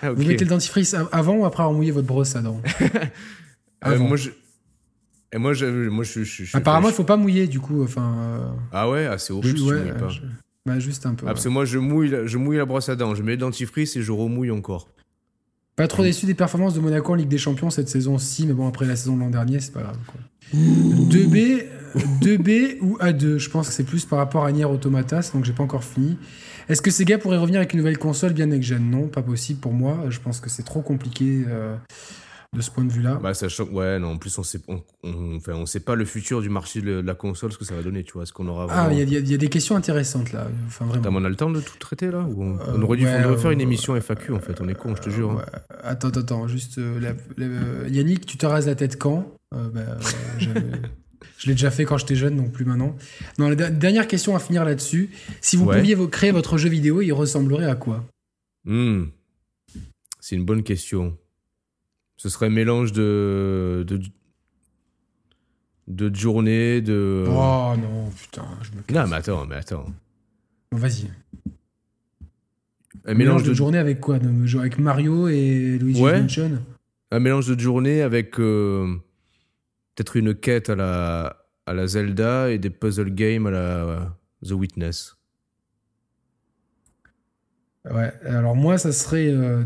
Ah, 0.03 0.13
Vous 0.13 0.23
mettez 0.23 0.45
le 0.45 0.51
dentifrice 0.51 0.95
avant 1.13 1.37
ou 1.37 1.45
après 1.47 1.63
avoir 1.63 1.75
mouillé 1.75 1.91
votre 1.91 2.07
brosse 2.07 2.37
à 2.37 2.43
dents 2.43 2.61
euh, 3.87 3.99
Moi, 3.99 4.17
je... 4.17 4.31
Et 5.33 5.39
moi, 5.39 5.55
je, 5.55 5.67
moi, 5.89 6.05
je, 6.05 6.23
je, 6.23 6.57
Apparemment, 6.57 6.89
il 6.89 6.95
faut 6.95 7.05
pas 7.05 7.17
mouiller, 7.17 7.47
du 7.47 7.59
coup. 7.59 7.83
Enfin. 7.83 8.15
Euh, 8.19 8.51
Ah 8.73 8.89
ouais, 8.89 9.07
ah, 9.07 9.19
c'est 9.19 9.33
horrible. 9.33 9.61
Ouais, 9.61 9.93
pas. 9.93 10.09
Bah, 10.67 10.79
juste 10.79 11.07
un 11.07 11.15
peu. 11.15 11.27
Ah, 11.27 11.33
parce 11.33 11.45
que 11.45 11.49
moi, 11.49 11.65
je 11.65 11.79
mouille, 11.79 12.15
je 12.25 12.39
mouille 12.39 12.59
la 12.59 12.65
brosse 12.65 12.89
à 12.89 12.97
dents, 12.97 13.15
je 13.15 13.23
mets 13.23 13.33
le 13.33 13.39
dentifrice 13.39 13.97
et 13.97 14.03
je 14.03 14.13
remouille 14.13 14.51
encore. 14.51 14.89
Pas 15.77 15.89
trop 15.89 16.03
déçu 16.03 16.25
des 16.25 16.35
performances 16.35 16.73
de 16.73 16.81
Monaco 16.81 17.13
en 17.13 17.17
Ligue 17.17 17.29
des 17.29 17.39
Champions 17.39 17.69
cette 17.69 17.91
saison-ci, 17.91 18.47
mais 18.47 18.55
bon, 18.55 18.67
après 18.67 18.87
la 18.87 18.97
saison 18.97 19.15
de 19.15 19.21
l'an 19.21 19.31
dernier, 19.31 19.61
c'est 19.61 19.73
pas 19.73 19.83
grave. 19.83 19.99
2B, 20.55 21.65
2B 22.23 22.79
ou 22.81 22.97
A2 22.99 23.37
Je 23.37 23.51
pense 23.51 23.69
que 23.69 23.75
c'est 23.75 23.85
plus 23.85 24.07
par 24.07 24.19
rapport 24.19 24.47
à 24.47 24.53
Nier 24.53 24.65
Automata, 24.65 25.21
donc 25.35 25.45
j'ai 25.45 25.53
pas 25.53 25.63
encore 25.63 25.85
fini. 25.85 26.17
Est-ce 26.69 26.81
que 26.81 26.91
Sega 26.91 27.19
pourrait 27.19 27.37
revenir 27.37 27.61
avec 27.61 27.75
une 27.75 27.79
nouvelle 27.79 27.99
console 27.99 28.33
bien 28.33 28.47
next-gen 28.47 28.91
Non, 28.91 29.07
pas 29.09 29.23
possible 29.23 29.61
pour 29.61 29.73
moi. 29.73 30.05
Je 30.09 30.19
pense 30.19 30.41
que 30.41 30.49
c'est 30.49 30.65
trop 30.65 30.81
compliqué. 30.81 31.45
Euh, 31.47 31.77
de 32.57 32.63
ce 32.63 32.71
point 32.71 32.85
de 32.85 32.93
vue-là. 32.93 33.19
Bah, 33.23 33.35
sachant, 33.35 33.65
ouais, 33.65 33.99
non, 33.99 34.13
en 34.13 34.17
plus, 34.17 34.37
on 34.39 34.43
sait, 34.43 34.61
on, 34.69 34.83
enfin, 35.37 35.53
on 35.53 35.67
sait 35.67 35.81
pas 35.81 35.95
le 35.95 36.05
futur 36.05 36.41
du 36.41 36.49
marché 36.49 36.81
de 36.81 37.01
la 37.01 37.15
console, 37.15 37.53
ce 37.53 37.59
que 37.59 37.65
ça 37.65 37.75
va 37.75 37.83
donner, 37.83 38.03
tu 38.03 38.15
vois. 38.15 38.25
ce 38.25 38.33
qu'on 38.33 38.49
aura 38.49 38.67
Ah, 38.71 38.93
il 38.93 39.09
y, 39.09 39.35
a 39.35 39.37
des 39.37 39.49
questions 39.49 39.77
intéressantes 39.77 40.33
là. 40.33 40.49
Enfin, 40.67 40.87
vraiment. 40.87 41.19
on 41.21 41.25
a 41.25 41.29
le 41.29 41.37
temps 41.37 41.51
de 41.51 41.61
tout 41.61 41.77
traiter 41.79 42.11
là 42.11 42.27
on, 42.37 42.59
euh, 42.59 42.81
aurait 42.83 42.97
dû 42.97 43.05
faire 43.05 43.51
une 43.51 43.61
émission 43.61 43.95
FAQ 44.01 44.33
en 44.33 44.41
fait, 44.41 44.61
on 44.61 44.69
est 44.69 44.75
con, 44.75 44.97
je 44.97 45.03
te 45.03 45.11
jure. 45.11 45.33
Hein. 45.33 45.45
Attends, 45.83 46.09
attends, 46.09 46.49
juste. 46.49 46.79
Euh, 46.79 47.13
euh, 47.39 47.89
Yannick, 47.91 48.27
tu 48.27 48.39
te 48.39 48.47
rases 48.47 48.67
la 48.67 48.75
tête 48.75 48.99
quand? 48.99 49.33
Bah, 49.53 49.99
Je 51.39 51.49
l'ai 51.49 51.55
déjà 51.55 51.71
fait 51.71 51.85
quand 51.85 51.99
j'étais 51.99 52.15
jeune, 52.15 52.37
donc 52.37 52.53
plus 52.53 52.65
maintenant. 52.65 52.97
Non, 53.39 53.49
la 53.51 53.71
dernière 53.71 54.09
question 54.09 54.35
à 54.35 54.39
finir 54.39 54.65
là-dessus. 54.65 55.11
Si 55.41 55.57
vous 55.57 55.67
pouviez 55.67 55.97
créer 56.11 56.31
votre 56.31 56.57
jeu 56.57 56.69
vidéo, 56.69 57.03
il 57.03 57.13
ressemblerait 57.13 57.67
à 57.67 57.75
quoi? 57.75 58.05
Hmm. 58.65 59.05
C'est 60.21 60.37
une 60.37 60.45
bonne 60.45 60.63
question. 60.63 61.17
Ce 62.17 62.29
serait 62.29 62.47
un 62.47 62.51
mélange 62.51 62.93
de, 62.93 63.85
de, 63.87 64.01
de 65.89 66.15
journée, 66.15 66.81
de. 66.81 67.25
Oh 67.29 67.75
non, 67.77 68.11
putain, 68.11 68.47
je 68.63 68.71
me 68.73 68.83
casse. 68.83 68.97
Non, 68.97 69.07
mais 69.07 69.17
attends, 69.17 69.47
mais 69.47 69.57
attends. 69.57 69.87
Bon, 70.73 70.79
vas-y. 70.79 71.11
Un 73.05 73.15
mélange, 73.15 73.45
de... 73.45 73.55
journée 73.55 73.79
avec 73.79 74.01
quoi 74.01 74.17
Avec 74.17 74.79
Mario 74.79 75.29
et 75.29 75.79
Luigi 75.79 76.03
ouais. 76.03 76.23
Mansion 76.23 76.59
Un 77.11 77.21
mélange 77.21 77.47
de 77.47 77.61
journée 77.61 78.03
avec 78.03 78.41
euh, 78.41 78.97
peut-être 79.95 80.17
une 80.17 80.35
quête 80.35 80.71
à 80.71 80.75
la, 80.75 81.47
à 81.67 81.75
la 81.75 81.87
Zelda 81.87 82.51
et 82.51 82.59
des 82.59 82.71
puzzle 82.71 83.11
games 83.11 83.47
à 83.47 83.51
la 83.51 84.17
The 84.45 84.53
Witness. 84.53 85.17
Ouais, 87.89 88.13
alors 88.25 88.57
moi, 88.57 88.79
ça 88.79 88.91
serait. 88.91 89.29
Euh, 89.29 89.63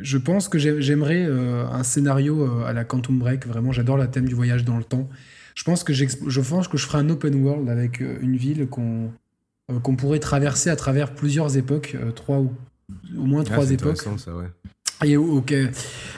je 0.00 0.18
pense 0.18 0.48
que 0.48 0.58
j'aimerais 0.58 1.24
euh, 1.26 1.66
un 1.66 1.82
scénario 1.82 2.42
euh, 2.42 2.64
à 2.64 2.72
la 2.72 2.84
Quantum 2.84 3.18
Break. 3.18 3.46
Vraiment, 3.46 3.72
j'adore 3.72 3.96
la 3.96 4.06
thème 4.06 4.26
du 4.26 4.34
voyage 4.34 4.64
dans 4.64 4.76
le 4.76 4.84
temps. 4.84 5.08
Je 5.54 5.64
pense 5.64 5.84
que, 5.84 5.92
je 5.92 6.40
pense 6.40 6.68
que 6.68 6.78
je 6.78 6.86
ferai 6.86 6.98
un 6.98 7.08
open 7.10 7.42
world 7.42 7.68
avec 7.68 8.00
une 8.00 8.36
ville 8.36 8.68
qu'on 8.68 9.10
qu'on 9.82 9.96
pourrait 9.96 10.18
traverser 10.18 10.70
à 10.70 10.76
travers 10.76 11.12
plusieurs 11.12 11.58
époques, 11.58 11.94
trois 12.14 12.38
ou 12.38 12.54
au 13.18 13.24
moins 13.24 13.42
ah, 13.42 13.52
trois 13.52 13.70
époques. 13.70 13.98
Ça, 13.98 14.32
ouais. 14.34 14.46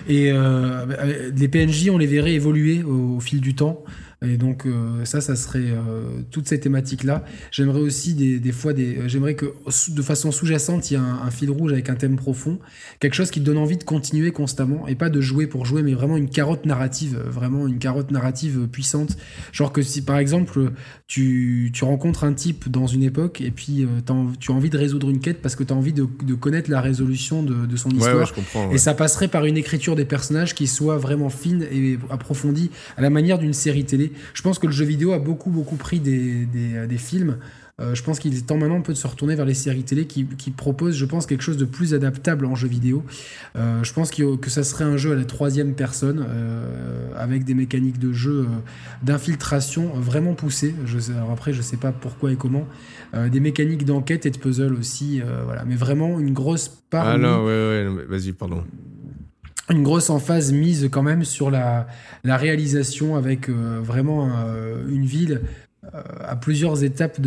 Et 0.09 0.31
les 0.31 1.48
PNJ, 1.48 1.90
on 1.90 1.98
les 1.98 2.07
verrait 2.07 2.35
évoluer 2.35 2.85
au 2.85 3.19
fil 3.19 3.40
du 3.40 3.57
temps. 3.57 3.82
Et 4.23 4.37
donc 4.37 4.67
euh, 4.67 5.05
ça, 5.07 5.23
ça 5.23 5.35
serait 5.35 5.61
euh, 5.61 6.21
toute 6.31 6.47
ces 6.47 6.61
thématiques-là. 6.61 7.25
J'aimerais 7.51 7.81
aussi 7.81 8.13
des, 8.13 8.39
des 8.39 8.53
fois 8.53 8.75
des, 8.75 8.99
euh, 8.99 9.09
j'aimerais 9.09 9.35
que 9.35 9.47
de 9.89 10.03
façon 10.03 10.31
sous-jacente, 10.31 10.91
il 10.91 10.95
y 10.95 10.97
ait 10.97 11.01
un, 11.01 11.31
fil 11.31 11.51
rouge 11.51 11.73
avec 11.73 11.89
un 11.89 11.95
thème 11.95 12.17
profond, 12.17 12.59
quelque 12.99 13.15
chose 13.15 13.31
qui 13.31 13.41
te 13.41 13.47
donne 13.47 13.57
envie 13.57 13.79
de 13.79 13.85
continuer 13.85 14.31
constamment 14.31 14.87
et 14.89 14.95
pas 14.95 15.09
de 15.09 15.23
jouer 15.23 15.47
pour 15.47 15.65
jouer, 15.65 15.83
mais 15.83 15.95
vraiment 15.95 16.19
une 16.19 16.29
carotte 16.29 16.67
narrative, 16.67 17.19
vraiment 17.29 17.67
une 17.67 17.79
carotte 17.79 18.11
narrative 18.11 18.69
puissante. 18.71 19.17
Genre 19.53 19.73
que 19.73 19.81
si 19.81 20.03
par 20.03 20.19
exemple 20.19 20.73
tu, 21.07 21.71
tu 21.73 21.85
rencontres 21.85 22.25
un 22.25 22.35
type 22.35 22.71
dans 22.71 22.87
une 22.87 23.03
époque 23.03 23.41
et 23.41 23.51
puis 23.51 23.87
tu 24.05 24.13
as 24.13 24.55
envie 24.55 24.71
de 24.71 24.79
résoudre 24.79 25.09
une 25.09 25.21
quête 25.21 25.41
parce 25.41 25.57
que 25.57 25.65
tu 25.65 25.73
as 25.73 25.77
envie 25.77 25.95
de, 25.95 26.07
de, 26.25 26.35
connaître 26.35 26.71
la 26.71 26.83
résolution 26.83 27.43
de, 27.43 27.65
de 27.65 27.77
son 27.77 27.89
histoire. 27.91 28.35
comprends, 28.35 28.71
Et 28.71 28.77
ça 28.77 28.93
passerait 28.93 29.29
par 29.29 29.47
une 29.47 29.57
écriture 29.57 29.97
des 29.97 30.05
personnages 30.05 30.55
qui 30.55 30.67
soit 30.67 30.99
vraiment 30.99 31.31
fine 31.31 31.67
et 31.73 31.99
approfondie 32.11 32.71
à 32.99 33.03
la 33.03 33.09
manière 33.09 33.39
d'une 33.39 33.55
série 33.55 33.85
télé 33.85 34.10
je 34.35 34.43
pense 34.43 34.59
que 34.59 34.66
le 34.66 34.73
jeu 34.73 34.85
vidéo 34.85 35.12
a 35.12 35.19
beaucoup, 35.19 35.51
beaucoup 35.51 35.77
pris 35.77 36.01
des, 36.01 36.47
des, 36.47 36.99
films. 36.99 37.37
Euh, 37.81 37.95
je 37.95 38.03
pense 38.03 38.19
qu'il 38.19 38.37
est 38.37 38.47
temps 38.47 38.59
maintenant 38.59 38.77
un 38.77 38.82
peu 38.82 38.93
de 38.93 38.99
se 38.99 39.07
retourner 39.07 39.35
vers 39.35 39.47
les 39.47 39.55
séries 39.55 39.85
télé 39.85 40.07
qui, 40.07 40.27
qui 40.27 40.51
proposent, 40.51 40.97
je 40.97 41.05
pense, 41.07 41.27
quelque 41.27 41.43
chose 41.43 41.57
de 41.57 41.65
plus 41.65 41.95
adaptable 41.95 42.45
en 42.45 42.55
jeu 42.55 42.69
vidéo. 42.69 43.03
Euh, 43.57 43.82
je 43.82 43.93
pense 43.95 44.11
que 44.11 44.51
ça 44.51 44.65
serait 44.65 44.85
un 44.85 44.97
jeu 44.97 45.12
à 45.12 45.15
la 45.15 45.24
troisième 45.24 45.74
personne, 45.74 46.27
euh, 46.28 47.09
avec 47.16 47.45
des 47.45 47.55
mécaniques 47.55 47.99
de 47.99 48.12
jeu 48.12 48.47
d'infiltration 49.03 49.93
vraiment 49.95 50.35
poussées. 50.35 50.74
Je 50.85 50.99
alors 51.12 51.31
après, 51.31 51.53
je 51.53 51.62
sais 51.62 51.78
pas 51.78 51.93
pourquoi 51.93 52.32
et 52.32 52.37
comment. 52.37 52.66
des 53.15 53.41
mécaniques 53.41 53.85
d'enquête 53.85 54.27
et 54.27 54.31
de 54.31 54.39
puzzle 54.39 54.74
aussi, 54.74 55.23
voilà. 55.45 55.65
Mais 55.65 55.77
vraiment 55.77 56.20
une 56.20 56.35
grosse 56.35 56.69
part. 56.69 57.07
Ah 57.07 57.19
non, 57.19 57.45
ouais, 57.45 57.89
ouais, 57.89 58.05
vas-y, 58.09 58.32
pardon 58.32 58.65
une 59.71 59.83
grosse 59.83 60.11
emphase 60.11 60.53
mise 60.53 60.89
quand 60.91 61.03
même 61.03 61.25
sur 61.25 61.51
la, 61.51 61.87
réalisation 62.25 63.17
avec 63.17 63.49
euh, 63.49 63.81
vraiment 63.83 64.29
euh, 64.31 64.85
une 64.89 65.05
ville 65.05 65.43
euh, 65.95 66.03
à 66.21 66.37
plusieurs 66.37 66.85
étapes 66.85 67.19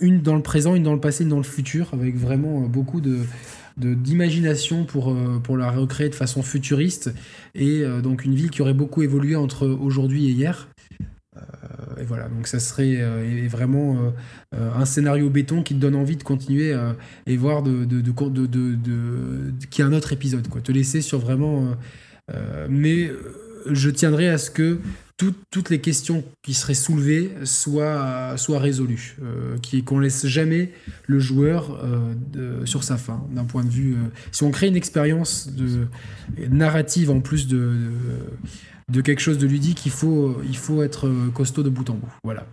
une 0.00 0.22
dans 0.22 0.36
le 0.36 0.42
présent, 0.42 0.74
une 0.74 0.82
dans 0.82 0.94
le 0.94 1.00
passé, 1.00 1.24
une 1.24 1.30
dans 1.30 1.38
le 1.38 1.42
futur, 1.42 1.90
avec 1.92 2.16
vraiment 2.16 2.60
beaucoup 2.60 3.00
d'imagination 3.76 4.84
pour, 4.84 5.16
pour 5.42 5.56
la 5.56 5.70
recréer 5.70 6.08
de 6.08 6.14
façon 6.14 6.42
futuriste. 6.42 7.12
Et 7.54 7.82
donc 8.02 8.24
une 8.24 8.34
ville 8.34 8.50
qui 8.50 8.62
aurait 8.62 8.74
beaucoup 8.74 9.02
évolué 9.02 9.34
entre 9.34 9.66
aujourd'hui 9.66 10.26
et 10.26 10.30
hier 10.30 10.68
et 11.98 12.04
voilà, 12.04 12.28
donc 12.28 12.46
ça 12.46 12.60
serait 12.60 12.96
euh, 12.98 13.46
vraiment 13.48 13.96
euh, 13.96 14.10
euh, 14.54 14.70
un 14.74 14.84
scénario 14.84 15.30
béton 15.30 15.62
qui 15.62 15.74
te 15.74 15.78
donne 15.78 15.94
envie 15.94 16.16
de 16.16 16.22
continuer 16.22 16.76
et 17.26 17.36
voir 17.36 17.62
de, 17.62 17.84
de, 17.84 18.00
de, 18.00 19.52
qu'il 19.70 19.82
y 19.82 19.86
a 19.86 19.90
un 19.90 19.92
autre 19.92 20.12
épisode, 20.12 20.48
quoi. 20.48 20.60
Te 20.60 20.72
laisser 20.72 21.00
sur 21.00 21.18
vraiment. 21.18 21.76
mais 22.68 23.10
je 23.70 23.90
tiendrai 23.90 24.28
à 24.28 24.38
ce 24.38 24.50
que 24.50 24.80
toutes 25.50 25.70
les 25.70 25.80
questions 25.80 26.24
qui 26.42 26.52
seraient 26.52 26.74
soulevées 26.74 27.30
soient, 27.44 28.34
résolues, 28.48 29.16
qu'on 29.84 30.00
laisse 30.00 30.26
jamais 30.26 30.72
le 31.06 31.18
joueur 31.18 31.80
sur 32.64 32.82
sa 32.82 32.96
fin, 32.96 33.24
d'un 33.30 33.44
point 33.44 33.64
de 33.64 33.70
vue. 33.70 33.96
si 34.32 34.42
on 34.42 34.50
crée 34.50 34.68
une 34.68 34.76
expérience 34.76 35.50
narrative 36.50 37.10
en 37.10 37.20
plus 37.20 37.46
de 37.46 37.90
quelque 39.00 39.20
chose 39.20 39.38
de 39.38 39.46
ludique, 39.46 39.86
il 39.86 39.92
faut, 39.92 40.40
il 40.44 40.56
faut 40.56 40.82
être 40.82 41.08
costaud 41.32 41.62
de 41.62 41.70
bout 41.70 41.88
en 41.90 41.94
bout. 41.94 42.12
Voilà. 42.24 42.46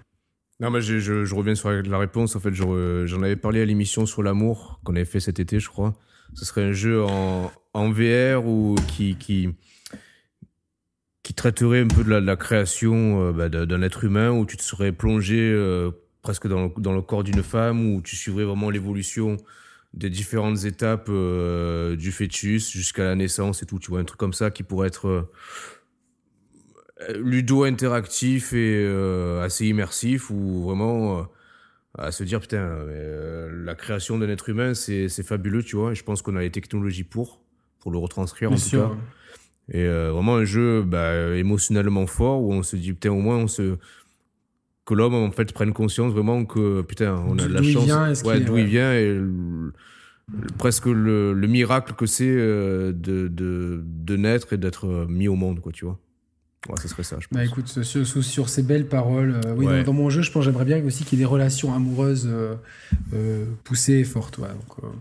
Non, 0.60 0.72
mais 0.72 0.82
je, 0.82 1.00
je, 1.00 1.36
reviens 1.36 1.56
sur 1.56 1.72
la 1.72 1.98
réponse. 1.98 2.36
En 2.36 2.40
fait, 2.40 2.54
j'en 2.54 3.24
avais 3.24 3.38
parlé 3.38 3.62
à 3.62 3.66
l'émission 3.66 4.06
sur 4.06 4.24
l'amour 4.24 4.82
qu'on 4.84 4.96
avait 4.96 5.06
fait 5.06 5.22
cet 5.22 5.40
été, 5.40 5.60
je 5.60 5.70
crois. 5.70 5.96
Ce 6.34 6.46
serait 6.46 6.64
un 6.64 6.74
jeu 6.74 7.04
en, 7.04 7.52
en 7.74 7.92
VR 7.92 8.46
ou 8.46 8.76
qui, 8.88 9.16
qui, 9.16 9.50
qui 11.24 11.34
traiterait 11.34 11.82
un 11.82 11.88
peu 11.88 12.04
de 12.04 12.14
la, 12.14 12.36
création 12.36 13.30
euh, 13.30 13.32
bah, 13.32 13.50
d'un 13.50 13.82
être 13.82 14.04
humain, 14.04 14.32
où 14.32 14.46
tu 14.46 14.58
te 14.58 14.64
serais 14.64 14.92
plongé 14.92 15.40
euh, 15.40 15.92
presque 16.22 16.48
dans 16.48 16.66
le, 16.66 16.72
dans 16.82 16.94
le 16.94 17.02
corps 17.02 17.24
d'une 17.24 17.44
femme, 17.44 17.94
où 17.94 18.02
tu 18.02 18.18
suivrais 18.18 18.44
vraiment 18.44 18.70
l'évolution 18.70 19.38
des 19.94 20.10
différentes 20.10 20.66
étapes 20.66 21.08
euh, 21.10 21.96
du 21.96 22.12
fœtus 22.12 22.70
jusqu'à 22.70 23.06
la 23.06 23.16
naissance 23.16 23.64
et 23.64 23.66
tout. 23.66 23.80
Tu 23.80 23.92
vois, 23.92 24.02
un 24.02 24.04
truc 24.04 24.20
comme 24.20 24.34
ça 24.34 24.52
qui 24.52 24.64
pourrait 24.64 24.88
être 24.88 25.30
ludo 27.16 27.64
interactif 27.64 28.54
et 28.54 28.84
euh, 28.86 29.42
assez 29.42 29.66
immersif 29.68 30.30
où 30.30 30.64
vraiment 30.64 31.20
euh, 31.20 31.24
à 31.98 32.12
se 32.12 32.24
dire 32.24 32.40
putain 32.40 32.58
euh, 32.58 33.50
la 33.64 33.76
création 33.76 34.18
d'un 34.18 34.30
être 34.30 34.50
humain 34.50 34.74
c'est 34.74 35.10
fabuleux 35.24 35.64
tu 35.64 35.76
vois. 35.76 35.92
Et 35.92 35.96
je 35.96 36.04
pense 36.04 36.22
qu'on 36.22 36.36
a 36.36 36.42
les 36.42 36.52
technologies 36.52 37.04
pour 37.04 37.42
pour 37.80 37.92
le 37.92 37.98
retranscrire 37.98 38.52
en 38.52 38.56
tout 38.56 38.72
cas. 38.72 38.92
Et 39.72 39.84
euh, 39.84 40.12
vraiment 40.12 40.36
un 40.36 40.46
jeu 40.46 40.82
bah, 40.82 41.36
émotionnellement 41.36 42.08
fort 42.08 42.42
où 42.42 42.52
on 42.52 42.64
se 42.64 42.76
dit, 42.76 42.92
putain, 42.92 43.12
au 43.12 43.22
moins, 43.22 43.38
on 43.38 43.48
se 43.48 43.78
que 44.84 44.96
l'homme 44.96 45.14
en 45.14 45.30
fait 45.30 45.54
prenne 45.54 45.74
conscience 45.74 46.12
vraiment 46.12 46.44
que 46.46 46.82
putain 46.82 47.14
on 47.28 47.38
a 47.38 47.48
de 47.48 47.54
la 47.54 47.62
chance. 47.62 48.24
ouais, 48.24 48.40
d'où 48.40 48.58
il 48.58 48.66
vient 48.66 48.92
et 48.92 49.22
presque 50.58 50.88
le, 50.88 51.34
le, 51.34 51.48
miracle 51.48 51.94
que 51.94 52.08
c'est 52.08 52.36
de, 52.36 52.92
de, 52.92 53.84
de 53.86 54.18
naître 54.18 54.54
et 54.54 54.58
d'être 54.58 55.06
mis 55.08 55.28
au 55.28 55.36
monde 55.36 55.60
quoi 55.60 55.72
tu 55.72 55.86
vois 55.86 56.00
Ouais, 56.68 56.76
ce 56.82 56.90
serait 56.90 57.04
ça, 57.04 57.16
je 57.20 57.28
bah, 57.32 57.40
pense. 57.40 57.40
Bah 57.40 57.46
écoute, 57.46 57.84
sur, 57.84 58.24
sur, 58.24 58.50
ces 58.50 58.64
belles 58.64 58.86
paroles, 58.86 59.40
euh, 59.46 59.56
oui, 59.56 59.66
dans, 59.86 59.94
mon 59.94 60.10
jeu, 60.10 60.22
je 60.22 60.30
pense 60.30 60.44
j'aimerais 60.44 60.66
bien 60.66 60.84
aussi 60.84 61.06
qu'il 61.06 61.18
y 61.18 61.22
ait 61.22 61.24
des 61.24 61.30
relations 61.30 61.74
amoureuses 61.74 62.28
euh, 62.30 62.56
euh 63.14 63.46
poussées 63.64 63.94
et 63.94 64.04
fortes. 64.04 64.40
Ouais, 64.40 64.50
donc, 64.50 64.92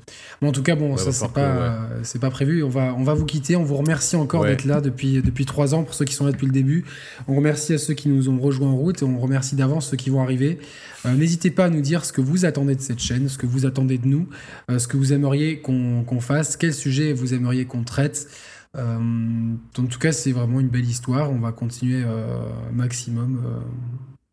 bon, 0.41 0.49
en 0.49 0.53
tout 0.53 0.63
cas, 0.63 0.77
bon, 0.77 0.97
ça, 0.97 1.11
c'est 1.11 1.33
pas, 1.33 1.89
c'est 2.05 2.21
pas 2.21 2.31
prévu. 2.31 2.63
On 2.63 2.69
va, 2.69 2.95
on 2.97 3.03
va 3.03 3.15
vous 3.15 3.25
quitter. 3.25 3.57
On 3.57 3.65
vous 3.65 3.77
remercie 3.77 4.15
encore 4.15 4.45
d'être 4.45 4.67
là 4.67 4.81
depuis, 4.81 5.21
depuis 5.21 5.47
trois 5.47 5.75
ans 5.75 5.83
pour 5.83 5.95
ceux 5.95 6.05
qui 6.05 6.15
sont 6.15 6.27
là 6.27 6.33
depuis 6.33 6.47
le 6.47 6.53
début. 6.53 6.85
On 7.27 7.35
remercie 7.35 7.75
à 7.75 7.79
ceux 7.79 7.95
qui 7.95 8.09
nous 8.09 8.29
ont 8.29 8.39
rejoints 8.39 8.71
en 8.71 8.77
route 8.77 9.03
et 9.03 9.05
on 9.05 9.19
remercie 9.19 9.57
d'avance 9.57 9.91
ceux 9.91 9.97
qui 9.97 10.11
vont 10.11 10.23
arriver. 10.23 10.61
N'hésitez 11.05 11.51
pas 11.51 11.65
à 11.65 11.71
nous 11.71 11.81
dire 11.81 12.05
ce 12.05 12.13
que 12.13 12.21
vous 12.21 12.45
attendez 12.45 12.77
de 12.77 12.81
cette 12.81 13.01
chaîne, 13.01 13.29
ce 13.29 13.39
que 13.39 13.47
vous 13.47 13.67
attendez 13.67 13.99
de 13.99 14.07
nous, 14.07 14.29
ce 14.69 14.87
que 14.87 14.97
vous 14.97 15.13
aimeriez 15.13 15.59
qu'on 15.59 16.05
qu'on 16.05 16.21
fasse, 16.21 16.57
quel 16.57 16.73
sujet 16.73 17.13
vous 17.13 17.35
aimeriez 17.35 17.65
qu'on 17.65 17.83
traite. 17.83 18.29
Euh, 18.77 19.55
en 19.79 19.87
tout 19.87 19.99
cas, 19.99 20.13
c'est 20.13 20.33
vraiment 20.33 20.61
une 20.61 20.69
belle 20.69 20.89
histoire. 20.89 21.31
On 21.31 21.39
va 21.39 21.53
continuer 21.53 22.03
euh, 22.05 22.39
maximum 22.73 23.63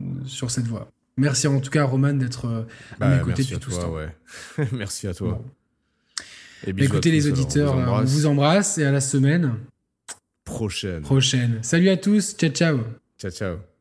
euh, 0.01 0.05
sur 0.25 0.51
cette 0.51 0.67
voie. 0.67 0.89
Merci 1.17 1.47
en 1.47 1.61
tout 1.61 1.69
cas, 1.69 1.85
Roman, 1.85 2.13
d'être 2.13 2.45
à 2.45 2.65
bah, 2.99 3.15
mes 3.15 3.21
côtés 3.21 3.43
depuis 3.43 3.59
tout 3.59 3.71
ce 3.71 3.79
temps. 3.79 3.95
merci 4.73 5.07
à 5.07 5.13
toi. 5.13 5.41
Et 6.67 6.71
Écoutez 6.77 7.11
les 7.11 7.27
auditeurs, 7.27 7.75
on 7.75 8.03
vous, 8.03 8.25
embrasse 8.25 8.77
et 8.77 8.85
à 8.85 8.91
la 8.91 9.01
semaine 9.01 9.53
prochaine. 10.43 11.01
Prochaine. 11.01 11.59
Salut 11.61 11.89
à 11.89 11.97
tous, 11.97 12.35
ciao 12.35 12.49
ciao. 12.49 12.79
Ciao 13.17 13.31
ciao. 13.31 13.74